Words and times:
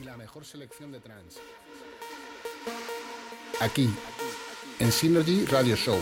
y 0.00 0.04
la 0.04 0.16
mejor 0.16 0.44
selección 0.44 0.92
de 0.92 1.00
trance. 1.00 1.40
Aquí, 3.60 3.90
en 4.78 4.92
Synergy 4.92 5.46
Radio 5.46 5.76
Show. 5.76 5.98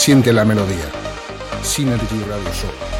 Siente 0.00 0.32
la 0.32 0.46
melodía. 0.46 0.90
Synergy 1.62 2.20
Radio 2.20 2.50
Show. 2.54 2.99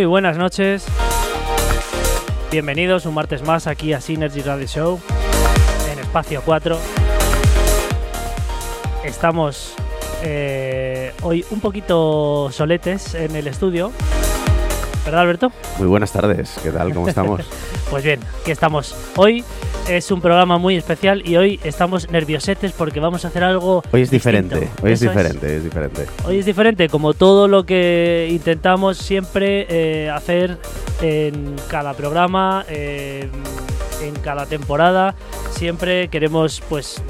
Muy 0.00 0.06
buenas 0.06 0.38
noches. 0.38 0.86
Bienvenidos 2.50 3.04
un 3.04 3.12
martes 3.12 3.42
más 3.42 3.66
aquí 3.66 3.92
a 3.92 4.00
Synergy 4.00 4.40
Radio 4.40 4.66
Show 4.66 4.98
en 5.92 5.98
Espacio 5.98 6.40
4. 6.42 6.78
Estamos 9.04 9.74
eh, 10.22 11.12
hoy 11.20 11.44
un 11.50 11.60
poquito 11.60 12.48
soletes 12.50 13.14
en 13.14 13.36
el 13.36 13.46
estudio. 13.46 13.92
¿Verdad, 15.04 15.20
Alberto? 15.20 15.52
Muy 15.76 15.86
buenas 15.86 16.12
tardes, 16.12 16.58
¿qué 16.62 16.70
tal? 16.70 16.94
¿Cómo 16.94 17.06
estamos? 17.06 17.42
pues 17.90 18.02
bien, 18.02 18.20
aquí 18.40 18.52
estamos. 18.52 18.96
Hoy 19.16 19.44
es 19.96 20.10
un 20.10 20.20
programa 20.20 20.58
muy 20.58 20.76
especial 20.76 21.26
y 21.26 21.36
hoy 21.36 21.60
estamos 21.64 22.10
nerviosetes 22.10 22.72
porque 22.72 23.00
vamos 23.00 23.24
a 23.24 23.28
hacer 23.28 23.42
algo. 23.42 23.82
Hoy 23.90 24.02
es 24.02 24.10
distinto. 24.10 24.54
diferente, 24.54 24.68
hoy 24.82 24.92
es 24.92 25.02
Eso 25.02 25.10
diferente, 25.10 25.56
es 25.56 25.64
diferente. 25.64 26.06
Hoy 26.24 26.38
es 26.38 26.46
diferente, 26.46 26.88
como 26.88 27.12
todo 27.14 27.48
lo 27.48 27.64
que 27.64 28.28
intentamos 28.30 28.98
siempre 28.98 29.66
eh, 29.68 30.10
hacer 30.10 30.58
en 31.02 31.56
cada 31.68 31.94
programa, 31.94 32.64
eh, 32.68 33.28
en 34.02 34.14
cada 34.22 34.46
temporada. 34.46 35.14
Siempre 35.50 36.08
queremos 36.08 36.62
pues 36.68 37.02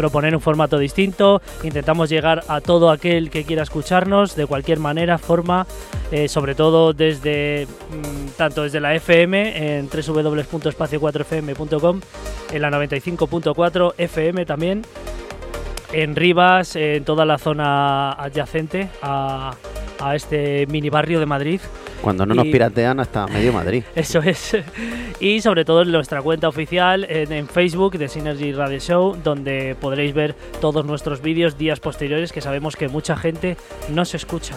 proponer 0.00 0.34
un 0.34 0.40
formato 0.40 0.78
distinto, 0.78 1.42
intentamos 1.62 2.08
llegar 2.08 2.42
a 2.48 2.62
todo 2.62 2.90
aquel 2.90 3.28
que 3.28 3.44
quiera 3.44 3.64
escucharnos 3.64 4.34
de 4.34 4.46
cualquier 4.46 4.78
manera, 4.78 5.18
forma, 5.18 5.66
eh, 6.10 6.26
sobre 6.26 6.54
todo 6.54 6.94
desde 6.94 7.66
mm, 7.66 8.28
tanto 8.38 8.62
desde 8.62 8.80
la 8.80 8.94
FM 8.94 9.78
en 9.78 9.90
www.espacio4fm.com, 9.90 12.00
en 12.50 12.62
la 12.62 12.70
95.4 12.70 13.92
FM 13.98 14.46
también, 14.46 14.86
en 15.92 16.16
Rivas, 16.16 16.76
en 16.76 17.04
toda 17.04 17.26
la 17.26 17.36
zona 17.36 18.12
adyacente 18.12 18.88
a, 19.02 19.52
a 20.00 20.14
este 20.14 20.66
mini 20.66 20.90
barrio 20.90 21.20
de 21.20 21.26
Madrid. 21.26 21.60
Cuando 22.02 22.24
no 22.26 22.34
nos 22.34 22.46
piratean 22.46 23.00
hasta 23.00 23.26
medio 23.26 23.52
Madrid. 23.52 23.84
Eso 23.94 24.20
es. 24.20 24.56
Y 25.20 25.40
sobre 25.40 25.64
todo 25.64 25.82
en 25.82 25.92
nuestra 25.92 26.22
cuenta 26.22 26.48
oficial 26.48 27.06
en, 27.08 27.32
en 27.32 27.46
Facebook 27.46 27.98
de 27.98 28.08
Synergy 28.08 28.52
Radio 28.52 28.78
Show, 28.78 29.16
donde 29.22 29.76
podréis 29.80 30.14
ver 30.14 30.34
todos 30.60 30.84
nuestros 30.84 31.20
vídeos 31.20 31.58
días 31.58 31.80
posteriores 31.80 32.32
que 32.32 32.40
sabemos 32.40 32.76
que 32.76 32.88
mucha 32.88 33.16
gente 33.16 33.56
no 33.90 34.04
se 34.04 34.16
escucha. 34.16 34.56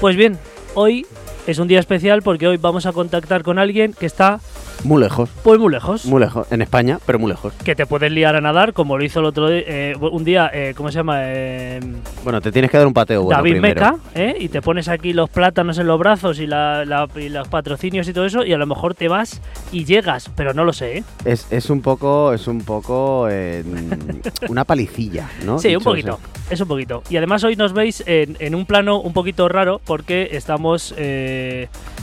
Pues 0.00 0.16
bien, 0.16 0.38
hoy 0.74 1.06
es 1.46 1.58
un 1.58 1.68
día 1.68 1.78
especial 1.80 2.22
porque 2.22 2.46
hoy 2.48 2.56
vamos 2.56 2.86
a 2.86 2.92
contactar 2.92 3.42
con 3.42 3.58
alguien 3.58 3.92
que 3.92 4.06
está 4.06 4.40
Muy 4.82 5.00
lejos, 5.02 5.30
pues 5.42 5.58
muy 5.58 5.70
lejos. 5.72 6.04
muy 6.06 6.20
lejos. 6.20 6.46
En 6.50 6.62
España, 6.62 6.98
pero 7.06 7.18
muy 7.18 7.30
lejos. 7.30 7.52
Que 7.64 7.74
te 7.74 7.86
puedes 7.86 8.10
liar 8.12 8.34
a 8.36 8.40
nadar 8.40 8.72
como 8.72 8.96
lo 8.98 9.04
hizo 9.04 9.20
el 9.20 9.26
otro 9.26 9.48
día, 9.48 9.62
eh, 9.66 9.94
un 10.00 10.24
día, 10.24 10.50
eh, 10.52 10.74
¿cómo 10.76 10.90
se 10.90 10.96
llama? 10.96 11.18
Eh, 11.22 11.80
Bueno, 12.22 12.40
te 12.40 12.50
tienes 12.52 12.70
que 12.70 12.78
dar 12.78 12.86
un 12.86 12.94
pateo 12.94 13.22
bueno 13.22 13.38
David 13.38 13.50
primero. 13.52 13.74
Meca, 13.80 13.96
¿eh? 14.14 14.36
y 14.40 14.48
te 14.48 14.60
pones 14.62 14.88
aquí 14.88 15.12
los 15.12 15.28
plátanos 15.30 15.78
en 15.78 15.86
los 15.86 15.98
brazos 15.98 16.38
y, 16.40 16.46
la- 16.46 16.84
la- 16.84 17.08
y 17.16 17.28
los 17.28 17.48
patrocinios 17.48 18.08
y 18.08 18.12
todo 18.12 18.24
eso, 18.26 18.44
y 18.44 18.52
a 18.52 18.58
lo 18.58 18.66
mejor 18.66 18.94
te 18.94 19.08
vas 19.08 19.40
y 19.72 19.84
llegas, 19.84 20.30
pero 20.36 20.54
no 20.54 20.64
lo 20.64 20.72
sé, 20.72 20.98
¿eh? 20.98 21.04
Es, 21.24 21.46
es 21.50 21.70
un 21.70 21.80
poco, 21.82 22.32
es 22.32 22.46
un 22.46 22.60
poco 22.62 23.28
una 24.48 24.64
palicilla, 24.64 25.28
¿no? 25.44 25.58
Sí, 25.58 25.74
un 25.76 25.82
poquito, 25.82 26.18
es 26.50 26.60
un 26.60 26.68
poquito. 26.68 27.02
Y 27.10 27.16
además 27.16 27.44
hoy 27.44 27.56
nos 27.56 27.72
veis 27.72 28.02
en, 28.06 28.36
en 28.40 28.54
un 28.54 28.66
plano 28.66 29.00
un 29.00 29.12
poquito 29.12 29.48
raro 29.48 29.80
porque 29.84 30.30
estamos 30.32 30.94
eh, 30.96 31.32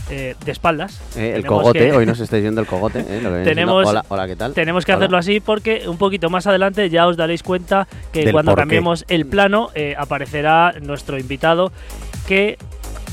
eh, 0.10 0.36
de 0.44 0.52
espaldas. 0.52 1.00
Eh, 1.16 1.34
el 1.36 1.46
cogote, 1.46 1.80
que- 1.80 1.92
hoy 1.94 2.06
nos 2.06 2.20
estáis 2.20 2.42
viendo 2.42 2.62
el 2.62 2.68
cogote. 2.68 3.00
eh, 3.08 3.20
lo 3.22 3.32
que 3.32 3.44
Tenemos- 3.44 3.88
hola, 3.88 4.04
hola, 4.10 4.28
¿qué 4.28 4.36
tal? 4.36 4.54
Tenemos 4.54 4.86
que 4.86 4.92
Hola. 4.92 5.00
hacerlo 5.06 5.18
así 5.18 5.40
porque 5.40 5.88
un 5.88 5.98
poquito 5.98 6.30
más 6.30 6.48
adelante 6.48 6.90
ya 6.90 7.08
os 7.08 7.18
daréis 7.18 7.44
cuenta 7.44 7.88
que 8.12 8.24
Del 8.26 8.34
cuando 8.34 8.56
cambiemos 8.56 9.06
el 9.08 9.26
plano 9.26 9.70
aparecerá 9.98 10.74
nuestro 10.82 11.18
invitado 11.18 11.72
que 12.28 12.58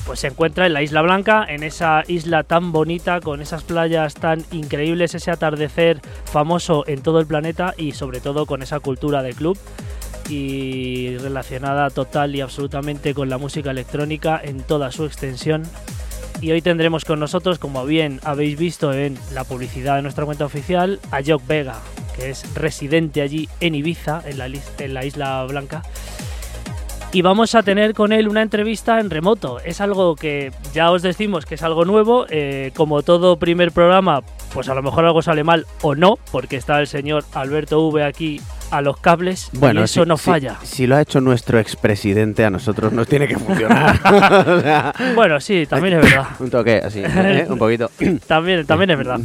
pues 0.06 0.20
se 0.20 0.28
encuentra 0.28 0.64
en 0.66 0.72
la 0.72 0.82
Isla 0.82 1.02
Blanca, 1.02 1.44
en 1.46 1.62
esa 1.62 2.02
isla 2.08 2.42
tan 2.42 2.72
bonita, 2.72 3.20
con 3.20 3.42
esas 3.42 3.62
playas 3.62 4.14
tan 4.14 4.42
increíbles, 4.52 5.14
ese 5.14 5.30
atardecer 5.30 6.00
famoso 6.24 6.84
en 6.86 7.02
todo 7.02 7.20
el 7.20 7.26
planeta 7.26 7.74
y 7.76 7.92
sobre 7.92 8.20
todo 8.20 8.46
con 8.46 8.62
esa 8.62 8.80
cultura 8.80 9.22
de 9.22 9.34
club 9.34 9.58
y 10.30 11.16
relacionada 11.18 11.90
total 11.90 12.34
y 12.34 12.40
absolutamente 12.40 13.12
con 13.14 13.28
la 13.28 13.36
música 13.38 13.70
electrónica 13.70 14.40
en 14.42 14.62
toda 14.62 14.90
su 14.92 15.04
extensión. 15.04 15.64
Y 16.40 16.52
hoy 16.52 16.62
tendremos 16.62 17.04
con 17.04 17.18
nosotros, 17.18 17.58
como 17.58 17.84
bien 17.84 18.20
habéis 18.22 18.56
visto 18.56 18.92
en 18.92 19.18
la 19.34 19.44
publicidad 19.44 19.96
de 19.96 20.02
nuestra 20.02 20.24
cuenta 20.24 20.44
oficial, 20.44 21.00
a 21.10 21.20
Jock 21.26 21.44
Vega, 21.46 21.80
que 22.14 22.30
es 22.30 22.54
residente 22.54 23.22
allí 23.22 23.48
en 23.60 23.74
Ibiza, 23.74 24.22
en 24.24 24.38
la, 24.38 24.46
en 24.46 24.94
la 24.94 25.04
Isla 25.04 25.44
Blanca. 25.48 25.82
Y 27.10 27.22
vamos 27.22 27.54
a 27.54 27.62
tener 27.62 27.94
con 27.94 28.12
él 28.12 28.28
una 28.28 28.42
entrevista 28.42 29.00
en 29.00 29.10
remoto. 29.10 29.60
Es 29.60 29.80
algo 29.80 30.14
que 30.14 30.52
ya 30.74 30.90
os 30.92 31.02
decimos 31.02 31.46
que 31.46 31.54
es 31.54 31.62
algo 31.62 31.84
nuevo. 31.84 32.26
eh, 32.28 32.70
como 32.76 33.02
todo 33.02 33.38
primer 33.38 33.72
programa, 33.72 34.22
pues 34.52 34.68
a 34.68 34.74
lo 34.74 34.82
mejor 34.82 35.06
algo 35.06 35.22
sale 35.22 35.42
mal 35.42 35.66
o 35.82 35.94
no, 35.94 36.18
porque 36.30 36.56
está 36.56 36.78
el 36.80 36.86
señor 36.86 37.24
Alberto 37.32 37.80
V 37.88 38.04
aquí 38.04 38.40
a 38.70 38.80
los 38.82 38.98
cables 38.98 39.48
Bueno, 39.54 39.80
y 39.80 39.84
eso 39.84 40.02
si- 40.04 40.08
no 40.08 40.16
si- 40.16 40.24
falla. 40.24 40.56
Si, 40.62 40.86
lo 40.86 40.96
ha 40.96 41.00
hecho 41.02 41.20
nuestro 41.20 41.58
expresidente, 41.58 42.44
a 42.44 42.50
nosotros 42.50 42.92
nos 42.92 43.06
tiene 43.08 43.26
que 43.28 43.36
funcionar. 43.38 43.96
O 44.46 44.60
sea, 44.60 44.92
Bueno, 45.14 45.40
sí, 45.40 45.66
también 45.66 45.94
es 45.98 46.02
verdad. 46.04 46.26
un 46.38 46.50
toque 46.50 46.76
así, 46.84 47.02
¿eh? 47.04 47.46
un 47.48 47.58
poquito. 47.58 47.90
También, 48.26 48.66
también 48.66 48.90
es 48.90 48.98
verdad. 48.98 49.20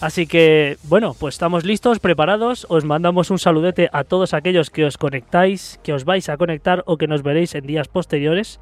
Así 0.00 0.26
que, 0.26 0.78
bueno, 0.84 1.14
pues 1.18 1.34
estamos 1.34 1.64
listos, 1.64 1.98
preparados. 1.98 2.66
Os 2.68 2.84
mandamos 2.84 3.30
un 3.30 3.38
saludete 3.38 3.88
a 3.92 4.04
todos 4.04 4.34
aquellos 4.34 4.70
que 4.70 4.84
os 4.84 4.98
conectáis, 4.98 5.80
que 5.82 5.92
os 5.92 6.04
vais 6.04 6.28
a 6.28 6.36
conectar 6.36 6.82
o 6.86 6.96
que 6.96 7.06
nos 7.08 7.22
veréis 7.22 7.54
en 7.54 7.66
días 7.66 7.88
posteriores. 7.88 8.60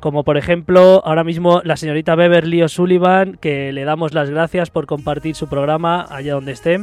Como 0.00 0.22
por 0.22 0.36
ejemplo, 0.36 1.02
ahora 1.04 1.24
mismo 1.24 1.60
la 1.64 1.76
señorita 1.76 2.14
Beverly 2.14 2.62
O'Sullivan, 2.62 3.36
que 3.40 3.72
le 3.72 3.84
damos 3.84 4.14
las 4.14 4.30
gracias 4.30 4.70
por 4.70 4.86
compartir 4.86 5.34
su 5.34 5.48
programa 5.48 6.06
allá 6.08 6.34
donde 6.34 6.52
esté. 6.52 6.80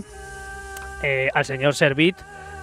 Eh, 1.03 1.29
al 1.34 1.45
señor 1.45 1.75
Servit, 1.75 2.15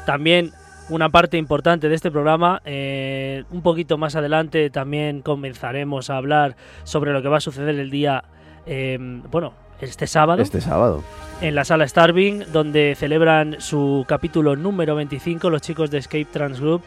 también 0.07 0.53
una 0.89 1.09
parte 1.09 1.37
importante 1.39 1.89
de 1.89 1.95
este 1.95 2.11
programa. 2.11 2.61
eh, 2.65 3.45
un 3.51 3.63
poquito 3.63 3.97
más 3.99 4.17
adelante 4.17 4.69
también 4.71 5.23
comenzaremos 5.23 6.11
a 6.11 6.17
hablar 6.17 6.57
sobre 6.85 7.13
lo 7.13 7.23
que 7.23 7.29
va 7.29 7.39
a 7.39 7.41
suceder 7.41 7.77
el 7.79 7.91
día, 7.91 8.25
eh, 8.67 8.99
bueno, 9.31 9.55
este 9.81 10.07
sábado 10.07 10.43
Este 10.43 10.61
sábado. 10.61 11.03
en 11.41 11.55
la 11.55 11.65
sala 11.65 11.87
Starving, 11.89 12.45
donde 12.53 12.95
celebran 12.97 13.57
su 13.61 14.05
capítulo 14.07 14.55
número 14.55 14.95
25 14.95 15.51
los 15.51 15.63
chicos 15.63 15.91
de 15.91 15.99
Escape 15.99 16.27
Trans 16.27 16.61
Group 16.61 16.83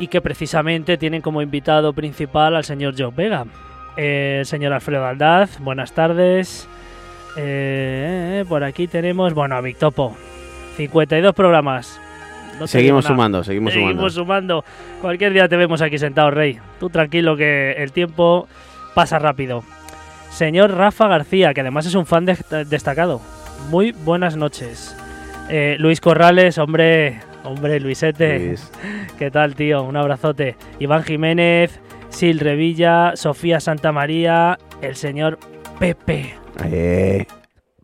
y 0.00 0.06
que 0.06 0.20
precisamente 0.20 0.96
tienen 0.96 1.20
como 1.22 1.42
invitado 1.42 1.92
principal 1.92 2.54
al 2.56 2.64
señor 2.64 2.94
Joe 2.96 3.10
Vega. 3.14 3.44
Eh, 3.96 4.36
el 4.40 4.46
señor 4.46 4.72
Alfredo 4.72 5.04
Aldaz, 5.04 5.58
buenas 5.60 5.92
tardes. 5.92 6.68
Eh, 7.36 8.44
por 8.48 8.62
aquí 8.64 8.86
tenemos, 8.86 9.34
bueno, 9.34 9.56
a 9.56 9.60
Victopo. 9.60 10.16
52 10.76 11.34
programas. 11.34 12.00
No 12.58 12.66
seguimos 12.66 13.04
sumando, 13.04 13.44
seguimos, 13.44 13.72
sumando. 13.72 13.90
Seguimos 13.92 14.14
sumando. 14.14 14.64
Cualquier 15.00 15.32
día 15.32 15.48
te 15.48 15.56
vemos 15.56 15.80
aquí 15.82 15.98
sentado, 15.98 16.30
Rey. 16.30 16.58
Tú 16.80 16.90
tranquilo 16.90 17.36
que 17.36 17.72
el 17.72 17.92
tiempo 17.92 18.48
pasa 18.94 19.18
rápido. 19.18 19.62
Señor 20.30 20.72
Rafa 20.74 21.08
García, 21.08 21.54
que 21.54 21.60
además 21.62 21.86
es 21.86 21.94
un 21.94 22.06
fan 22.06 22.24
de- 22.26 22.36
destacado. 22.68 23.20
Muy 23.70 23.92
buenas 23.92 24.36
noches. 24.36 24.96
Eh, 25.48 25.76
Luis 25.78 26.00
Corrales, 26.00 26.58
hombre, 26.58 27.20
hombre, 27.44 27.80
Luisete. 27.80 28.38
Luis. 28.38 28.70
¿Qué 29.18 29.30
tal, 29.30 29.54
tío? 29.54 29.82
Un 29.82 29.96
abrazote. 29.96 30.56
Iván 30.78 31.02
Jiménez, 31.04 31.80
Sil 32.12 32.38
Revilla, 32.40 33.12
Sofía 33.16 33.60
Santamaría, 33.60 34.58
el 34.82 34.94
señor 34.96 35.38
Pepe. 35.78 36.34
Eh, 36.64 37.26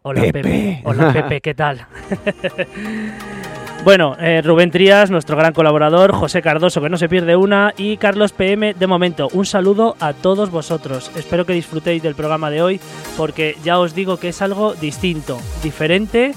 Hola, 0.03 0.21
Pepe. 0.21 0.43
Pepe. 0.43 0.81
Hola, 0.85 1.13
Pepe, 1.15 1.41
¿qué 1.41 1.55
tal? 1.55 1.87
Bueno, 3.85 4.17
eh, 4.19 4.41
Rubén 4.43 4.71
Trías, 4.71 5.11
nuestro 5.11 5.37
gran 5.37 5.53
colaborador, 5.53 6.15
José 6.15 6.41
Cardoso, 6.41 6.81
que 6.81 6.89
no 6.89 6.97
se 6.97 7.11
pierde 7.11 7.37
una, 7.37 7.75
y 7.77 7.99
Carlos 7.99 8.33
PM, 8.33 8.73
de 8.73 8.87
momento, 8.87 9.29
un 9.35 9.45
saludo 9.45 9.95
a 10.01 10.15
todos 10.15 10.51
vosotros. 10.51 11.11
Espero 11.17 11.45
que 11.45 11.53
disfrutéis 11.53 12.03
del 12.03 12.15
programa 12.15 12.49
de 12.49 12.63
hoy, 12.63 12.81
porque 13.19 13.59
ya 13.63 13.79
os 13.79 13.95
digo 13.95 14.17
que 14.17 14.31
es 14.31 14.41
algo 14.41 14.73
distinto, 14.73 15.39
diferente, 15.63 16.33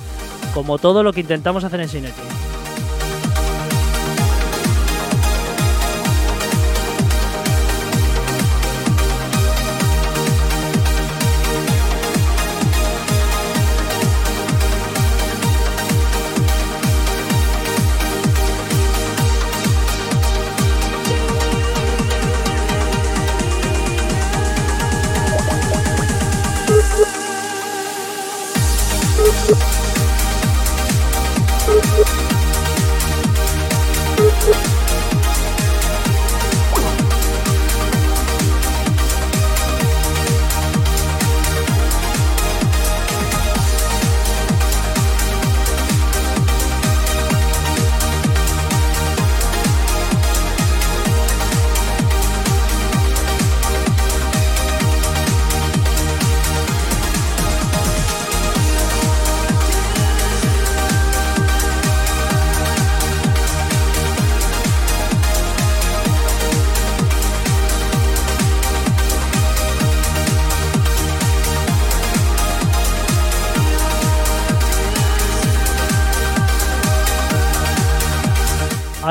como 0.53 0.77
todo 0.77 1.03
lo 1.03 1.13
que 1.13 1.21
intentamos 1.21 1.63
hacer 1.63 1.79
en 1.79 1.87
Cineti. 1.87 2.46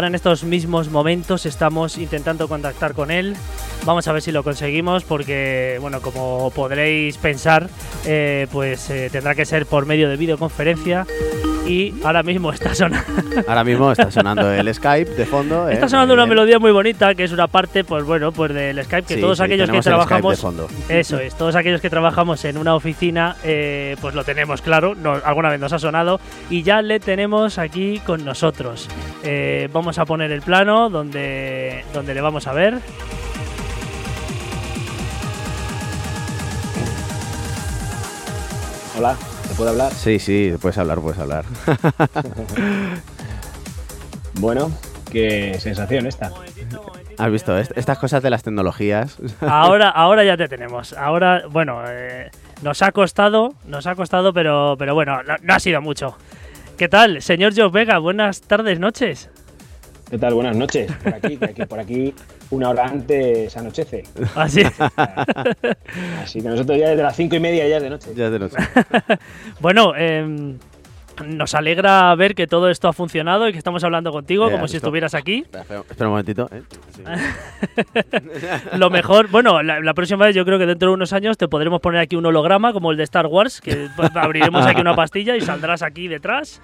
En 0.07 0.15
estos 0.15 0.45
mismos 0.45 0.89
momentos 0.89 1.47
estamos 1.47 1.99
intentando 1.99 2.47
contactar 2.47 2.95
con 2.95 3.11
él. 3.11 3.35
Vamos 3.85 4.07
a 4.07 4.13
ver 4.13 4.23
si 4.23 4.31
lo 4.31 4.45
conseguimos 4.45 5.03
porque, 5.03 5.79
bueno, 5.81 6.01
como 6.01 6.53
podréis 6.55 7.17
pensar, 7.17 7.69
eh, 8.05 8.47
pues 8.53 8.89
eh, 8.91 9.09
tendrá 9.11 9.35
que 9.35 9.45
ser 9.45 9.67
por 9.67 9.85
medio 9.85 10.09
de 10.09 10.17
videoconferencia 10.17 11.07
y 11.67 11.95
ahora 12.05 12.23
mismo 12.23 12.53
está 12.53 12.75
sonando. 12.75 13.07
Ahora 13.49 13.65
mismo 13.65 13.91
está 13.93 14.11
sonando 14.11 14.51
el 14.53 14.73
Skype 14.75 15.11
de 15.15 15.27
fondo. 15.27 15.69
Está 15.69 15.87
¿eh? 15.87 15.89
sonando 15.89 16.15
Muy 16.15 16.23
una 16.23 16.27
melodía 16.29 16.59
muy 16.59 16.71
bonita 16.71 17.15
que 17.15 17.25
es 17.25 17.33
una 17.33 17.49
parte, 17.49 17.85
pues 17.85 18.05
bueno, 18.05 18.33
pues 18.33 18.55
del 18.55 18.83
Skype 18.85 19.07
que 19.07 19.15
Sí, 19.17 19.21
todos 19.21 19.39
sí, 19.39 19.45
aquellos 19.45 19.69
que 19.71 19.81
tenemos 19.81 19.87
el 19.87 19.93
Skype 19.93 20.07
trabajamos 20.07 20.37
de 20.37 20.43
fondo. 20.43 20.69
Eso 20.89 21.19
es, 21.19 21.35
todos 21.37 21.55
aquellos 21.57 21.81
que 21.81 21.91
trabajamos 21.91 22.45
en 22.45 22.57
una 22.59 22.75
oficina, 22.75 23.37
eh, 23.45 23.97
pues 24.01 24.15
lo 24.15 24.25
tenemos 24.25 24.63
claro, 24.63 24.95
no- 24.95 25.21
alguna 25.25 25.51
vez 25.51 25.61
nos 25.61 25.73
ha 25.73 25.79
sonado 25.79 26.21
y 26.51 26.63
ya 26.63 26.83
le 26.83 27.01
tenemos 27.01 27.59
aquí 27.59 28.01
con 28.07 28.25
nosotros. 28.25 28.89
Eh, 29.23 29.69
vamos 29.73 29.99
a 29.99 30.05
poner 30.05 30.31
el 30.33 30.43
plano 30.43 30.89
donde, 30.89 31.85
donde 31.93 32.15
le 32.15 32.21
vamos 32.21 32.47
a 32.47 32.53
ver. 32.53 32.79
Hola, 38.99 39.17
¿te 39.57 39.59
puedo 39.59 39.71
hablar? 39.71 39.93
Sí, 39.93 40.19
sí, 40.19 40.53
puedes 40.61 40.77
hablar, 40.79 41.01
puedes 41.01 41.19
hablar. 41.19 41.45
Bueno, 44.39 44.71
qué 45.11 45.57
sensación 45.59 46.07
esta. 46.07 46.31
¿Has 47.17 47.31
visto? 47.33 47.57
Est- 47.57 47.73
Estas 47.75 47.99
cosas 47.99 48.23
de 48.23 48.29
las 48.29 48.43
tecnologías. 48.43 49.17
Ahora, 49.41 49.89
ahora 49.89 50.25
ya 50.25 50.37
te 50.37 50.47
tenemos. 50.47 50.93
Ahora, 50.93 51.45
bueno, 51.51 51.81
eh, 51.87 52.31
nos 52.63 52.83
ha 52.83 52.93
costado, 52.93 53.55
nos 53.67 53.87
ha 53.87 53.95
costado, 53.95 54.35
pero, 54.35 54.77
pero 54.79 54.93
bueno, 54.95 55.23
no, 55.23 55.37
no 55.41 55.55
ha 55.55 55.59
sido 55.59 55.81
mucho. 55.81 56.19
¿Qué 56.77 56.87
tal, 56.89 57.23
señor 57.23 57.55
Joe 57.57 57.71
Vega? 57.71 57.97
Buenas 57.97 58.43
tardes, 58.43 58.79
noches. 58.79 59.31
¿Qué 60.11 60.19
tal? 60.19 60.35
Buenas 60.35 60.55
noches. 60.55 60.93
Por 61.03 61.15
aquí, 61.15 61.39
que 61.39 61.45
aquí- 61.47 61.65
por 61.65 61.81
aquí 61.81 62.15
una 62.51 62.71
hora 62.71 62.87
antes 62.87 63.57
anochece. 63.57 64.05
Así. 64.35 64.63
Así 66.23 66.41
que 66.41 66.49
nosotros 66.49 66.79
ya 66.79 66.91
desde 66.91 67.03
las 67.03 67.17
cinco 67.17 67.37
y 67.37 67.41
media 67.41 67.67
ya 67.69 67.77
es 67.79 67.83
de 67.83 67.91
noche. 67.91 68.11
ya 68.15 68.31
te 68.31 68.39
lo 68.39 68.49
sé. 68.49 68.57
Bueno, 69.61 69.95
em, 69.97 70.59
nos 71.27 71.55
alegra 71.55 72.15
ver 72.15 72.35
que 72.35 72.47
todo 72.47 72.69
esto 72.69 72.89
ha 72.89 72.93
funcionado 72.93 73.49
y 73.49 73.53
que 73.53 73.59
estamos 73.59 73.83
hablando 73.85 74.13
contigo 74.13 74.49
Eh, 74.49 74.53
como 74.53 74.69
si 74.69 74.77
estuvieras 74.77 75.15
aquí. 75.15 75.45
Espera, 75.51 75.83
un 76.01 76.09
momentito. 76.09 76.49
¿eh? 76.53 76.63
Sí. 76.95 77.03
Lo 78.77 78.91
mejor, 78.91 79.29
bueno, 79.29 79.63
la, 79.63 79.81
la 79.81 79.95
próxima 79.95 80.27
vez 80.27 80.35
yo 80.37 80.45
creo 80.45 80.59
que 80.59 80.67
dentro 80.67 80.91
de 80.91 80.95
unos 80.95 81.13
años 81.13 81.39
te 81.39 81.49
podremos 81.49 81.81
poner 81.81 82.01
aquí 82.01 82.17
un 82.17 82.27
holograma 82.27 82.73
como 82.73 82.91
el 82.91 82.97
de 82.97 83.05
Star 83.05 83.27
Wars, 83.27 83.61
que 83.61 83.89
abriremos 84.15 84.67
aquí 84.67 84.81
una 84.81 84.95
pastilla 84.95 85.37
y 85.37 85.41
saldrás 85.41 85.83
aquí 85.83 86.07
detrás. 86.09 86.61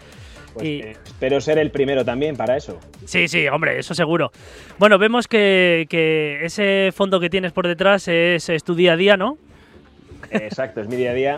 Pues, 0.55 0.67
y- 0.67 0.81
eh, 0.81 0.97
espero 1.07 1.41
ser 1.41 1.59
el 1.59 1.71
primero 1.71 2.05
también 2.05 2.37
para 2.37 2.57
eso. 2.57 2.79
Sí, 3.05 3.29
sí, 3.29 3.47
hombre, 3.49 3.79
eso 3.79 3.95
seguro. 3.95 4.31
Bueno, 4.79 4.99
vemos 4.99 5.29
que, 5.29 5.87
que 5.89 6.45
ese 6.45 6.91
fondo 6.95 7.21
que 7.21 7.31
tienes 7.31 7.53
por 7.53 7.67
detrás 7.67 8.07
es, 8.09 8.49
es 8.49 8.65
tu 8.65 8.75
día 8.75 8.93
a 8.93 8.97
día, 8.97 9.17
¿no? 9.17 9.39
Exacto, 10.31 10.81
es 10.81 10.89
mi 10.89 10.97
día 10.97 11.11
a 11.11 11.15
día. 11.15 11.37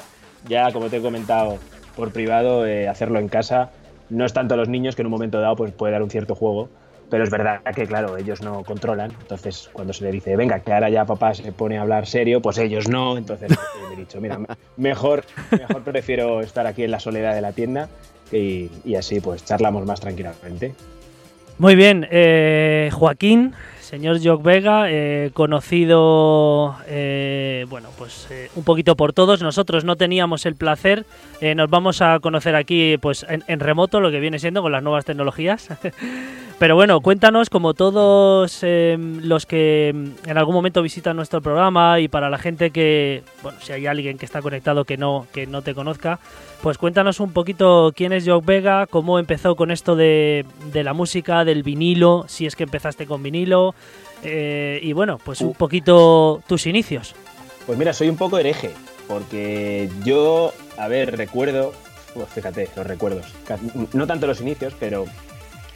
Ya, 0.48 0.72
como 0.72 0.88
te 0.88 0.98
he 0.98 1.00
comentado 1.00 1.58
por 1.96 2.12
privado, 2.12 2.66
eh, 2.66 2.88
hacerlo 2.88 3.18
en 3.18 3.28
casa. 3.28 3.70
No 4.10 4.24
es 4.26 4.32
tanto 4.32 4.56
los 4.56 4.68
niños 4.68 4.94
que 4.96 5.02
en 5.02 5.06
un 5.06 5.12
momento 5.12 5.40
dado 5.40 5.56
pues, 5.56 5.72
puede 5.72 5.92
dar 5.92 6.02
un 6.02 6.10
cierto 6.10 6.34
juego. 6.34 6.68
Pero 7.14 7.22
es 7.22 7.30
verdad 7.30 7.60
que, 7.76 7.86
claro, 7.86 8.16
ellos 8.16 8.42
no 8.42 8.64
controlan. 8.64 9.12
Entonces, 9.20 9.70
cuando 9.72 9.92
se 9.92 10.02
le 10.02 10.10
dice, 10.10 10.34
venga, 10.34 10.58
que 10.58 10.72
ahora 10.72 10.90
ya 10.90 11.04
papá 11.04 11.32
se 11.32 11.52
pone 11.52 11.78
a 11.78 11.82
hablar 11.82 12.08
serio, 12.08 12.42
pues 12.42 12.58
ellos 12.58 12.88
no. 12.88 13.16
Entonces, 13.16 13.52
eh, 13.52 13.56
he 13.92 13.96
dicho, 13.96 14.20
mira, 14.20 14.40
mejor, 14.76 15.22
mejor 15.52 15.84
prefiero 15.84 16.40
estar 16.40 16.66
aquí 16.66 16.82
en 16.82 16.90
la 16.90 16.98
soledad 16.98 17.32
de 17.32 17.40
la 17.40 17.52
tienda 17.52 17.88
y, 18.32 18.68
y 18.84 18.96
así 18.96 19.20
pues 19.20 19.44
charlamos 19.44 19.86
más 19.86 20.00
tranquilamente. 20.00 20.74
Muy 21.58 21.76
bien, 21.76 22.04
eh, 22.10 22.90
Joaquín, 22.92 23.54
señor 23.94 24.18
Jock 24.20 24.42
Vega, 24.42 24.90
eh, 24.90 25.30
conocido, 25.34 26.74
eh, 26.88 27.64
bueno, 27.68 27.90
pues 27.96 28.26
eh, 28.28 28.50
un 28.56 28.64
poquito 28.64 28.96
por 28.96 29.12
todos. 29.12 29.40
Nosotros 29.40 29.84
no 29.84 29.94
teníamos 29.94 30.46
el 30.46 30.56
placer, 30.56 31.06
nos 31.54 31.70
vamos 31.70 32.02
a 32.02 32.18
conocer 32.18 32.56
aquí, 32.56 32.96
pues 32.98 33.24
en, 33.28 33.44
en 33.46 33.60
remoto, 33.60 34.00
lo 34.00 34.10
que 34.10 34.18
viene 34.18 34.40
siendo 34.40 34.62
con 34.62 34.72
las 34.72 34.82
nuevas 34.82 35.04
tecnologías. 35.04 35.68
Pero 36.58 36.76
bueno, 36.76 37.00
cuéntanos, 37.00 37.50
como 37.50 37.74
todos 37.74 38.60
eh, 38.62 38.96
los 38.98 39.44
que 39.44 39.92
mm, 39.92 40.30
en 40.30 40.38
algún 40.38 40.54
momento 40.54 40.82
visitan 40.82 41.16
nuestro 41.16 41.42
programa 41.42 41.98
y 41.98 42.06
para 42.06 42.30
la 42.30 42.38
gente 42.38 42.70
que, 42.70 43.24
bueno, 43.42 43.58
si 43.60 43.72
hay 43.72 43.86
alguien 43.86 44.18
que 44.18 44.24
está 44.24 44.40
conectado 44.40 44.84
que 44.84 44.96
no, 44.96 45.26
que 45.32 45.46
no 45.48 45.62
te 45.62 45.74
conozca, 45.74 46.20
pues 46.62 46.78
cuéntanos 46.78 47.18
un 47.18 47.32
poquito 47.32 47.92
quién 47.94 48.12
es 48.12 48.26
Jock 48.26 48.44
Vega, 48.44 48.86
cómo 48.86 49.18
empezó 49.18 49.56
con 49.56 49.72
esto 49.72 49.96
de, 49.96 50.46
de 50.72 50.84
la 50.84 50.92
música, 50.92 51.44
del 51.44 51.64
vinilo, 51.64 52.24
si 52.28 52.46
es 52.46 52.54
que 52.54 52.62
empezaste 52.62 53.04
con 53.06 53.22
vinilo, 53.22 53.74
eh, 54.24 54.78
y 54.82 54.92
bueno, 54.92 55.18
pues 55.22 55.40
un 55.40 55.52
poquito 55.54 56.42
tus 56.46 56.66
inicios. 56.66 57.14
Pues 57.66 57.78
mira, 57.78 57.92
soy 57.92 58.08
un 58.08 58.16
poco 58.16 58.38
hereje, 58.38 58.70
porque 59.08 59.88
yo, 60.04 60.52
a 60.76 60.88
ver, 60.88 61.16
recuerdo, 61.16 61.72
pues 62.14 62.28
fíjate, 62.28 62.68
los 62.76 62.86
recuerdos, 62.86 63.26
no 63.92 64.06
tanto 64.06 64.26
los 64.26 64.40
inicios, 64.40 64.74
pero 64.78 65.04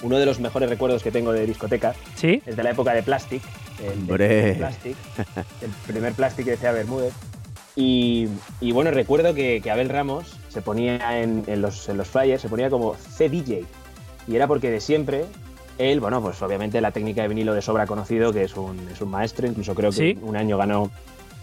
uno 0.03 0.19
de 0.19 0.27
los 0.27 0.39
mejores 0.39 0.69
recuerdos 0.69 1.03
que 1.03 1.11
tengo 1.11 1.33
de 1.33 1.47
discotecas 1.47 1.97
¿Sí? 2.15 2.43
es 2.47 2.57
de 2.57 2.63
la 2.63 2.71
época 2.71 2.93
de 2.95 3.03
Plastic, 3.03 3.43
el, 3.81 3.87
de- 4.07 4.13
Hombre. 4.13 4.29
de 4.29 4.55
Plastic, 4.55 4.97
el 5.63 5.71
primer 5.87 6.13
Plastic 6.13 6.45
que 6.45 6.51
decía 6.53 6.73
Bermúdez. 6.73 7.13
Y, 7.77 8.29
y 8.61 8.73
bueno, 8.73 8.91
recuerdo 8.91 9.35
que, 9.35 9.61
que 9.63 9.71
Abel 9.71 9.89
Ramos 9.89 10.37
se 10.49 10.63
ponía 10.63 11.21
en, 11.23 11.45
en 11.47 11.63
los, 11.63 11.89
en 11.89 11.97
los 11.97 12.09
flyers, 12.09 12.43
se 12.43 12.49
ponía 12.49 12.71
como 12.71 12.95
CDJ. 12.95 13.65
Y 14.27 14.35
era 14.37 14.47
porque 14.49 14.69
de 14.71 14.81
siempre, 14.81 15.25
él, 15.79 16.01
bueno, 16.01 16.21
pues 16.21 16.41
obviamente 16.43 16.81
la 16.81 16.91
técnica 16.93 17.23
de 17.23 17.29
vinilo 17.29 17.55
de 17.55 17.63
sobra 17.63 17.87
conocido, 17.87 18.33
que 18.33 18.45
es 18.45 18.57
un, 18.57 18.79
es 18.93 19.01
un 19.01 19.11
maestro, 19.11 19.47
incluso 19.47 19.75
creo 19.75 19.91
que 19.91 19.97
Sí. 20.15 20.19
un 20.23 20.37
año 20.37 20.59
ganó 20.59 20.91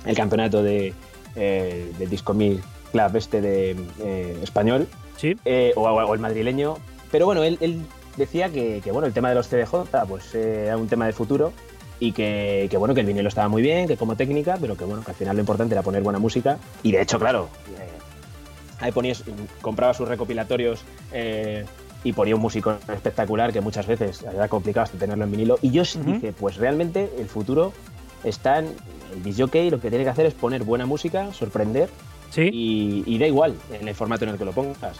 el 0.05 0.15
campeonato 0.15 0.61
de, 0.61 0.93
eh, 1.35 1.91
del 1.97 2.09
Disco 2.09 2.33
Mil 2.33 2.61
Club 2.91 3.15
este 3.15 3.41
de 3.41 3.75
eh, 4.01 4.37
español, 4.43 4.87
Sí. 5.17 5.35
eh, 5.45 5.71
o, 5.75 5.81
o 5.83 6.13
el 6.13 6.19
madrileño. 6.19 6.77
Pero 7.11 7.25
bueno, 7.25 7.43
él, 7.43 7.57
él 7.61 7.81
decía 8.17 8.49
que, 8.49 8.81
que, 8.83 8.91
bueno, 8.91 9.07
el 9.07 9.13
tema 9.13 9.29
de 9.29 9.35
los 9.35 9.47
CDJ 9.47 9.85
pues, 10.07 10.33
era 10.35 10.77
un 10.77 10.87
tema 10.87 11.05
de 11.05 11.13
futuro 11.13 11.53
y 11.99 12.11
que, 12.11 12.67
que, 12.69 12.77
bueno, 12.77 12.93
que 12.93 12.99
el 13.01 13.07
vinilo 13.07 13.29
estaba 13.29 13.47
muy 13.47 13.61
bien, 13.61 13.87
que 13.87 13.95
como 13.95 14.15
técnica, 14.17 14.57
pero 14.59 14.75
que 14.75 14.83
bueno, 14.83 15.01
que 15.03 15.11
al 15.11 15.17
final 15.17 15.35
lo 15.37 15.41
importante 15.41 15.73
era 15.73 15.81
poner 15.81 16.03
buena 16.03 16.19
música. 16.19 16.57
Y 16.83 16.91
de 16.91 17.01
hecho, 17.01 17.17
claro, 17.19 17.47
ahí 18.81 18.91
ponías, 18.91 19.23
compraba 19.61 19.93
sus 19.93 20.07
recopilatorios 20.07 20.83
eh, 21.13 21.65
y 22.05 22.13
ponía 22.13 22.35
un 22.35 22.41
músico 22.41 22.77
espectacular 22.87 23.51
que 23.51 23.59
muchas 23.59 23.85
veces 23.87 24.21
era 24.23 24.47
complicado 24.47 24.85
hasta 24.85 24.97
tenerlo 24.97 25.25
en 25.25 25.31
vinilo. 25.31 25.57
Y 25.61 25.71
yo 25.71 25.81
Ujú. 25.81 26.03
dije, 26.13 26.31
pues 26.31 26.55
realmente 26.55 27.09
el 27.19 27.25
futuro 27.27 27.73
está 28.23 28.59
en 28.59 28.67
el 29.13 29.23
disjockey, 29.23 29.69
lo 29.69 29.81
que 29.81 29.89
tiene 29.89 30.05
que 30.05 30.11
hacer 30.11 30.25
es 30.27 30.33
poner 30.33 30.63
buena 30.63 30.85
música, 30.85 31.33
sorprender 31.33 31.89
Sí. 32.29 32.49
y, 32.53 33.03
y 33.05 33.17
da 33.17 33.27
igual 33.27 33.55
en 33.71 33.87
el 33.87 33.95
formato 33.95 34.23
en 34.25 34.31
el 34.31 34.37
que 34.37 34.45
lo 34.45 34.51
pongas. 34.51 34.97